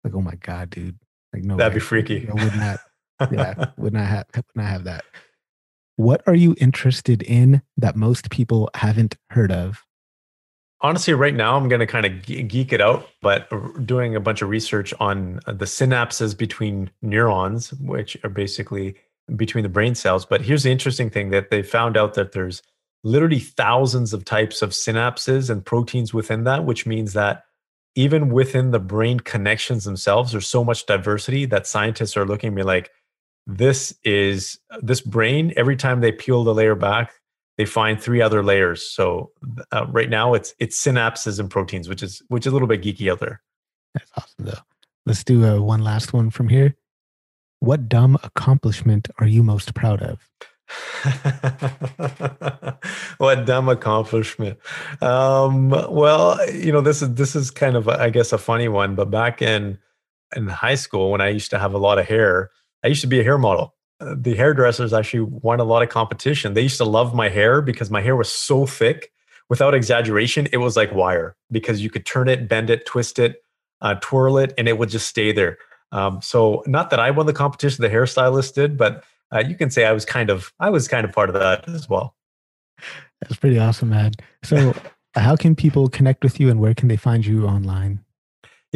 like 0.04 0.14
oh 0.14 0.22
my 0.22 0.36
god, 0.36 0.70
dude, 0.70 0.98
like 1.34 1.44
no, 1.44 1.56
That'd 1.56 1.74
way. 1.74 1.78
be 1.78 1.86
freaky. 1.86 2.28
I 2.30 2.34
would 2.44 2.56
not. 2.56 2.80
Yeah, 3.32 3.66
would 3.78 3.94
not 3.94 4.06
have 4.06 4.26
would 4.36 4.46
not 4.56 4.66
have 4.66 4.84
that. 4.84 5.04
What 5.96 6.22
are 6.28 6.36
you 6.36 6.56
interested 6.60 7.24
in 7.24 7.64
that 7.78 7.96
most 7.96 8.30
people 8.30 8.70
haven't 8.76 9.16
heard 9.32 9.52
of? 9.52 9.84
Honestly, 10.82 11.14
right 11.14 11.34
now 11.34 11.58
I'm 11.58 11.70
going 11.70 11.80
to 11.80 11.88
kind 11.88 12.06
of 12.06 12.24
geek 12.24 12.72
it 12.72 12.82
out, 12.82 13.10
but 13.22 13.50
doing 13.86 14.16
a 14.16 14.20
bunch 14.20 14.44
of 14.44 14.50
research 14.50 14.94
on 15.00 15.40
uh, 15.48 15.54
the 15.54 15.66
synapses 15.66 16.38
between 16.38 16.92
neurons, 17.02 17.74
which 17.74 18.16
are 18.24 18.30
basically 18.30 18.96
between 19.36 19.64
the 19.64 19.70
brain 19.70 19.96
cells. 19.96 20.26
But 20.26 20.42
here's 20.42 20.64
the 20.64 20.72
interesting 20.72 21.10
thing 21.10 21.32
that 21.32 21.50
they 21.50 21.64
found 21.64 21.98
out 21.98 22.14
that 22.14 22.32
there's 22.32 22.62
literally 23.04 23.40
thousands 23.40 24.14
of 24.14 24.24
types 24.24 24.62
of 24.62 24.70
synapses 24.70 25.50
and 25.50 25.66
proteins 25.66 26.14
within 26.14 26.44
that, 26.44 26.66
which 26.66 26.86
means 26.86 27.14
that 27.14 27.44
even 27.96 28.30
within 28.30 28.70
the 28.70 28.80
brain 28.80 29.20
connections 29.20 29.84
themselves, 29.84 30.32
there's 30.32 30.48
so 30.48 30.64
much 30.64 30.86
diversity 30.86 31.46
that 31.46 31.66
scientists 31.66 32.16
are 32.16 32.26
looking 32.26 32.50
at 32.50 32.54
me 32.54 32.62
like, 32.62 32.92
this 33.48 33.96
is 34.04 34.60
this 34.82 35.02
brain. 35.02 35.54
Every 35.56 35.76
time 35.76 36.02
they 36.02 36.12
peel 36.12 36.44
the 36.44 36.54
layer 36.54 36.76
back, 36.76 37.14
they 37.58 37.66
find 37.66 38.02
three 38.02 38.22
other 38.22 38.44
layers. 38.44 38.84
So 38.84 39.32
uh, 39.72 39.86
right 39.90 40.10
now, 40.10 40.34
it's 40.34 40.54
it's 40.60 40.82
synapses 40.82 41.40
and 41.40 41.50
proteins, 41.50 41.90
which 41.90 42.04
is 42.04 42.22
which 42.28 42.46
is 42.46 42.52
a 42.52 42.56
little 42.56 42.68
bit 42.68 42.82
geeky 42.82 43.12
out 43.12 43.20
there. 43.20 43.42
That's 43.94 44.12
awesome 44.18 44.46
though. 44.46 44.60
Let's 45.06 45.24
do 45.24 45.46
uh, 45.46 45.62
one 45.62 45.84
last 45.84 46.14
one 46.14 46.30
from 46.30 46.50
here. 46.50 46.76
What 47.60 47.90
dumb 47.90 48.18
accomplishment 48.24 49.10
are 49.20 49.28
you 49.28 49.42
most 49.42 49.74
proud 49.74 50.04
of? 50.04 50.30
what 53.20 53.46
dumb 53.46 53.70
accomplishment 53.70 54.60
um, 55.02 55.70
well 55.70 56.38
you 56.52 56.74
know 56.74 56.82
this 56.82 57.02
is 57.02 57.14
this 57.14 57.38
is 57.38 57.50
kind 57.50 57.78
of 57.78 57.88
i 57.88 58.10
guess 58.10 58.34
a 58.34 58.38
funny 58.38 58.68
one 58.68 58.94
but 58.94 59.10
back 59.10 59.42
in 59.42 59.78
in 60.36 60.48
high 60.48 60.76
school 60.76 61.10
when 61.10 61.22
i 61.22 61.30
used 61.30 61.50
to 61.50 61.58
have 61.58 61.74
a 61.74 61.78
lot 61.78 61.98
of 61.98 62.06
hair 62.06 62.50
i 62.84 62.88
used 62.88 63.00
to 63.00 63.08
be 63.08 63.18
a 63.18 63.24
hair 63.24 63.38
model 63.38 63.77
the 64.00 64.36
hairdressers 64.36 64.94
actually 64.94 65.22
won 65.22 65.60
a 65.60 65.64
lot 65.64 65.82
of 65.82 65.90
competition 65.90 66.54
they 66.54 66.62
used 66.62 66.78
to 66.78 66.86
love 66.86 67.14
my 67.16 67.30
hair 67.30 67.62
because 67.62 67.90
my 67.90 68.02
hair 68.02 68.16
was 68.16 68.32
so 68.32 68.66
thick 68.66 69.12
without 69.50 69.74
exaggeration 69.74 70.48
it 70.52 70.58
was 70.58 70.78
like 70.78 70.94
wire 70.94 71.36
because 71.52 71.82
you 71.82 71.90
could 71.90 72.06
turn 72.06 72.28
it 72.28 72.48
bend 72.48 72.70
it 72.70 72.86
twist 72.86 73.18
it 73.20 73.42
uh, 73.82 73.96
twirl 74.02 74.38
it 74.38 74.54
and 74.58 74.68
it 74.68 74.78
would 74.78 74.90
just 74.90 75.08
stay 75.08 75.32
there 75.32 75.58
um, 75.92 76.22
so 76.22 76.64
not 76.68 76.90
that 76.90 77.00
i 77.00 77.10
won 77.10 77.26
the 77.26 77.34
competition 77.34 77.82
the 77.82 77.90
hairstylist 77.90 78.54
did 78.54 78.78
but 78.78 79.04
uh, 79.34 79.40
you 79.40 79.56
can 79.56 79.70
say 79.70 79.86
I 79.86 79.92
was 79.92 80.06
kind 80.06 80.30
of 80.30 80.54
I 80.60 80.70
was 80.70 80.88
kind 80.88 81.06
of 81.06 81.12
part 81.12 81.30
of 81.30 81.36
that 81.36 81.68
as 81.70 81.90
well. 81.90 82.16
That's 83.22 83.36
pretty 83.36 83.60
awesome, 83.60 83.90
man. 83.90 84.12
So, 84.44 84.74
how 85.16 85.36
can 85.36 85.56
people 85.56 85.90
connect 85.90 86.24
with 86.24 86.40
you, 86.40 86.50
and 86.50 86.60
where 86.60 86.74
can 86.74 86.88
they 86.88 86.98
find 86.98 87.26
you 87.26 87.46
online? 87.46 88.04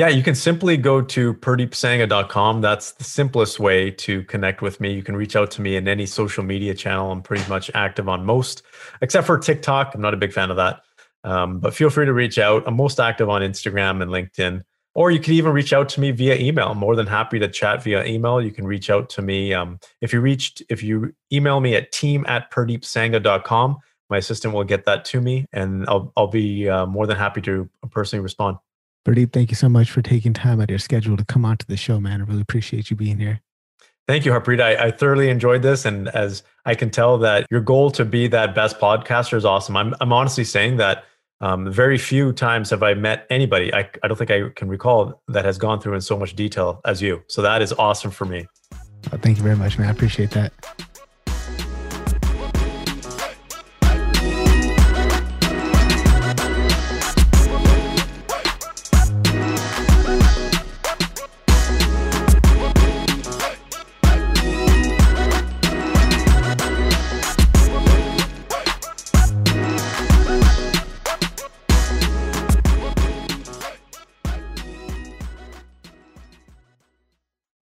Yeah, 0.02 0.08
you 0.08 0.24
can 0.24 0.34
simply 0.34 0.78
go 0.78 1.00
to 1.00 1.36
purdeepsangha.com. 1.36 2.62
That's 2.62 2.94
the 2.94 3.04
simplest 3.04 3.60
way 3.60 3.92
to 3.92 4.24
connect 4.24 4.64
with 4.64 4.82
me. 4.82 4.92
You 4.92 5.04
can 5.04 5.16
reach 5.16 5.36
out 5.36 5.52
to 5.52 5.62
me 5.62 5.76
in 5.76 5.88
any 5.88 6.08
social 6.08 6.44
media 6.44 6.74
channel. 6.74 7.12
I'm 7.12 7.22
pretty 7.22 7.48
much 7.48 7.70
active 7.76 8.10
on 8.10 8.26
most, 8.26 8.64
except 9.04 9.28
for 9.28 9.38
TikTok. 9.38 9.94
I'm 9.94 10.02
not 10.02 10.16
a 10.16 10.18
big 10.18 10.34
fan 10.34 10.50
of 10.50 10.58
that. 10.58 10.82
Um, 11.24 11.60
but 11.60 11.76
feel 11.76 11.92
free 11.92 12.08
to 12.08 12.14
reach 12.14 12.40
out. 12.40 12.64
I'm 12.66 12.78
most 12.78 13.00
active 13.00 13.30
on 13.30 13.44
Instagram 13.44 14.02
and 14.02 14.10
LinkedIn. 14.10 14.64
Or 14.96 15.12
you 15.12 15.20
can 15.20 15.36
even 15.36 15.52
reach 15.52 15.72
out 15.72 15.88
to 15.90 16.02
me 16.02 16.10
via 16.10 16.34
email. 16.34 16.70
I'm 16.70 16.80
more 16.80 16.96
than 16.96 17.06
happy 17.06 17.38
to 17.38 17.48
chat 17.48 17.84
via 17.84 18.04
email. 18.04 18.42
You 18.42 18.50
can 18.50 18.66
reach 18.66 18.90
out 18.90 19.08
to 19.12 19.22
me. 19.22 19.54
Um, 19.54 19.78
if 20.02 20.14
you 20.14 20.20
reached, 20.20 20.64
if 20.68 20.82
you 20.82 21.14
email 21.32 21.60
me 21.60 21.76
at 21.76 21.92
team 21.92 22.26
at 22.28 22.50
purdeepsangha.com, 22.50 23.78
my 24.10 24.18
assistant 24.18 24.56
will 24.56 24.64
get 24.64 24.86
that 24.86 25.06
to 25.06 25.22
me 25.22 25.46
and 25.54 25.88
I'll, 25.88 26.12
I'll 26.18 26.26
be 26.26 26.68
uh, 26.68 26.88
more 26.88 27.06
than 27.06 27.18
happy 27.18 27.42
to 27.42 27.70
personally 27.92 28.24
respond. 28.24 28.58
Purdeep, 29.06 29.34
thank 29.34 29.50
you 29.50 29.56
so 29.56 29.68
much 29.68 29.90
for 29.90 30.02
taking 30.02 30.34
time 30.34 30.60
out 30.60 30.66
of 30.66 30.70
your 30.70 30.80
schedule 30.80 31.18
to 31.18 31.26
come 31.26 31.44
onto 31.44 31.66
the 31.66 31.78
show, 31.78 32.00
man. 32.00 32.22
I 32.22 32.26
really 32.26 32.42
appreciate 32.42 32.90
you 32.90 32.96
being 32.96 33.18
here. 33.18 33.42
Thank 34.08 34.26
you, 34.26 34.32
Harpreet. 34.32 34.62
I, 34.62 34.88
I 34.88 34.92
thoroughly 34.92 35.30
enjoyed 35.30 35.62
this. 35.62 35.86
And 35.86 36.10
as 36.10 36.44
I 36.66 36.76
can 36.76 36.90
tell 36.90 37.18
that 37.20 37.48
your 37.50 37.62
goal 37.62 37.92
to 37.92 38.06
be 38.06 38.28
that 38.28 38.54
best 38.54 38.80
podcaster 38.80 39.36
is 39.36 39.46
awesome. 39.46 39.76
I'm, 39.78 39.96
I'm 40.02 40.14
honestly 40.14 40.44
saying 40.44 40.78
that 40.78 41.06
um, 41.40 41.72
very 41.72 41.98
few 41.98 42.34
times 42.34 42.70
have 42.70 42.84
I 42.84 42.94
met 42.94 43.26
anybody, 43.30 43.74
I, 43.74 43.90
I 44.04 44.08
don't 44.08 44.18
think 44.18 44.30
I 44.30 44.50
can 44.56 44.68
recall, 44.68 45.24
that 45.30 45.46
has 45.46 45.58
gone 45.58 45.80
through 45.82 45.96
in 45.96 46.02
so 46.02 46.18
much 46.18 46.36
detail 46.36 46.82
as 46.86 47.02
you. 47.02 47.24
So 47.28 47.42
that 47.42 47.64
is 47.64 47.74
awesome 47.74 48.12
for 48.12 48.26
me. 48.26 48.48
Oh, 49.12 49.18
thank 49.18 49.38
you 49.38 49.44
very 49.44 49.56
much, 49.56 49.80
man. 49.80 49.88
I 49.88 49.92
appreciate 49.92 50.30
that. 50.32 50.54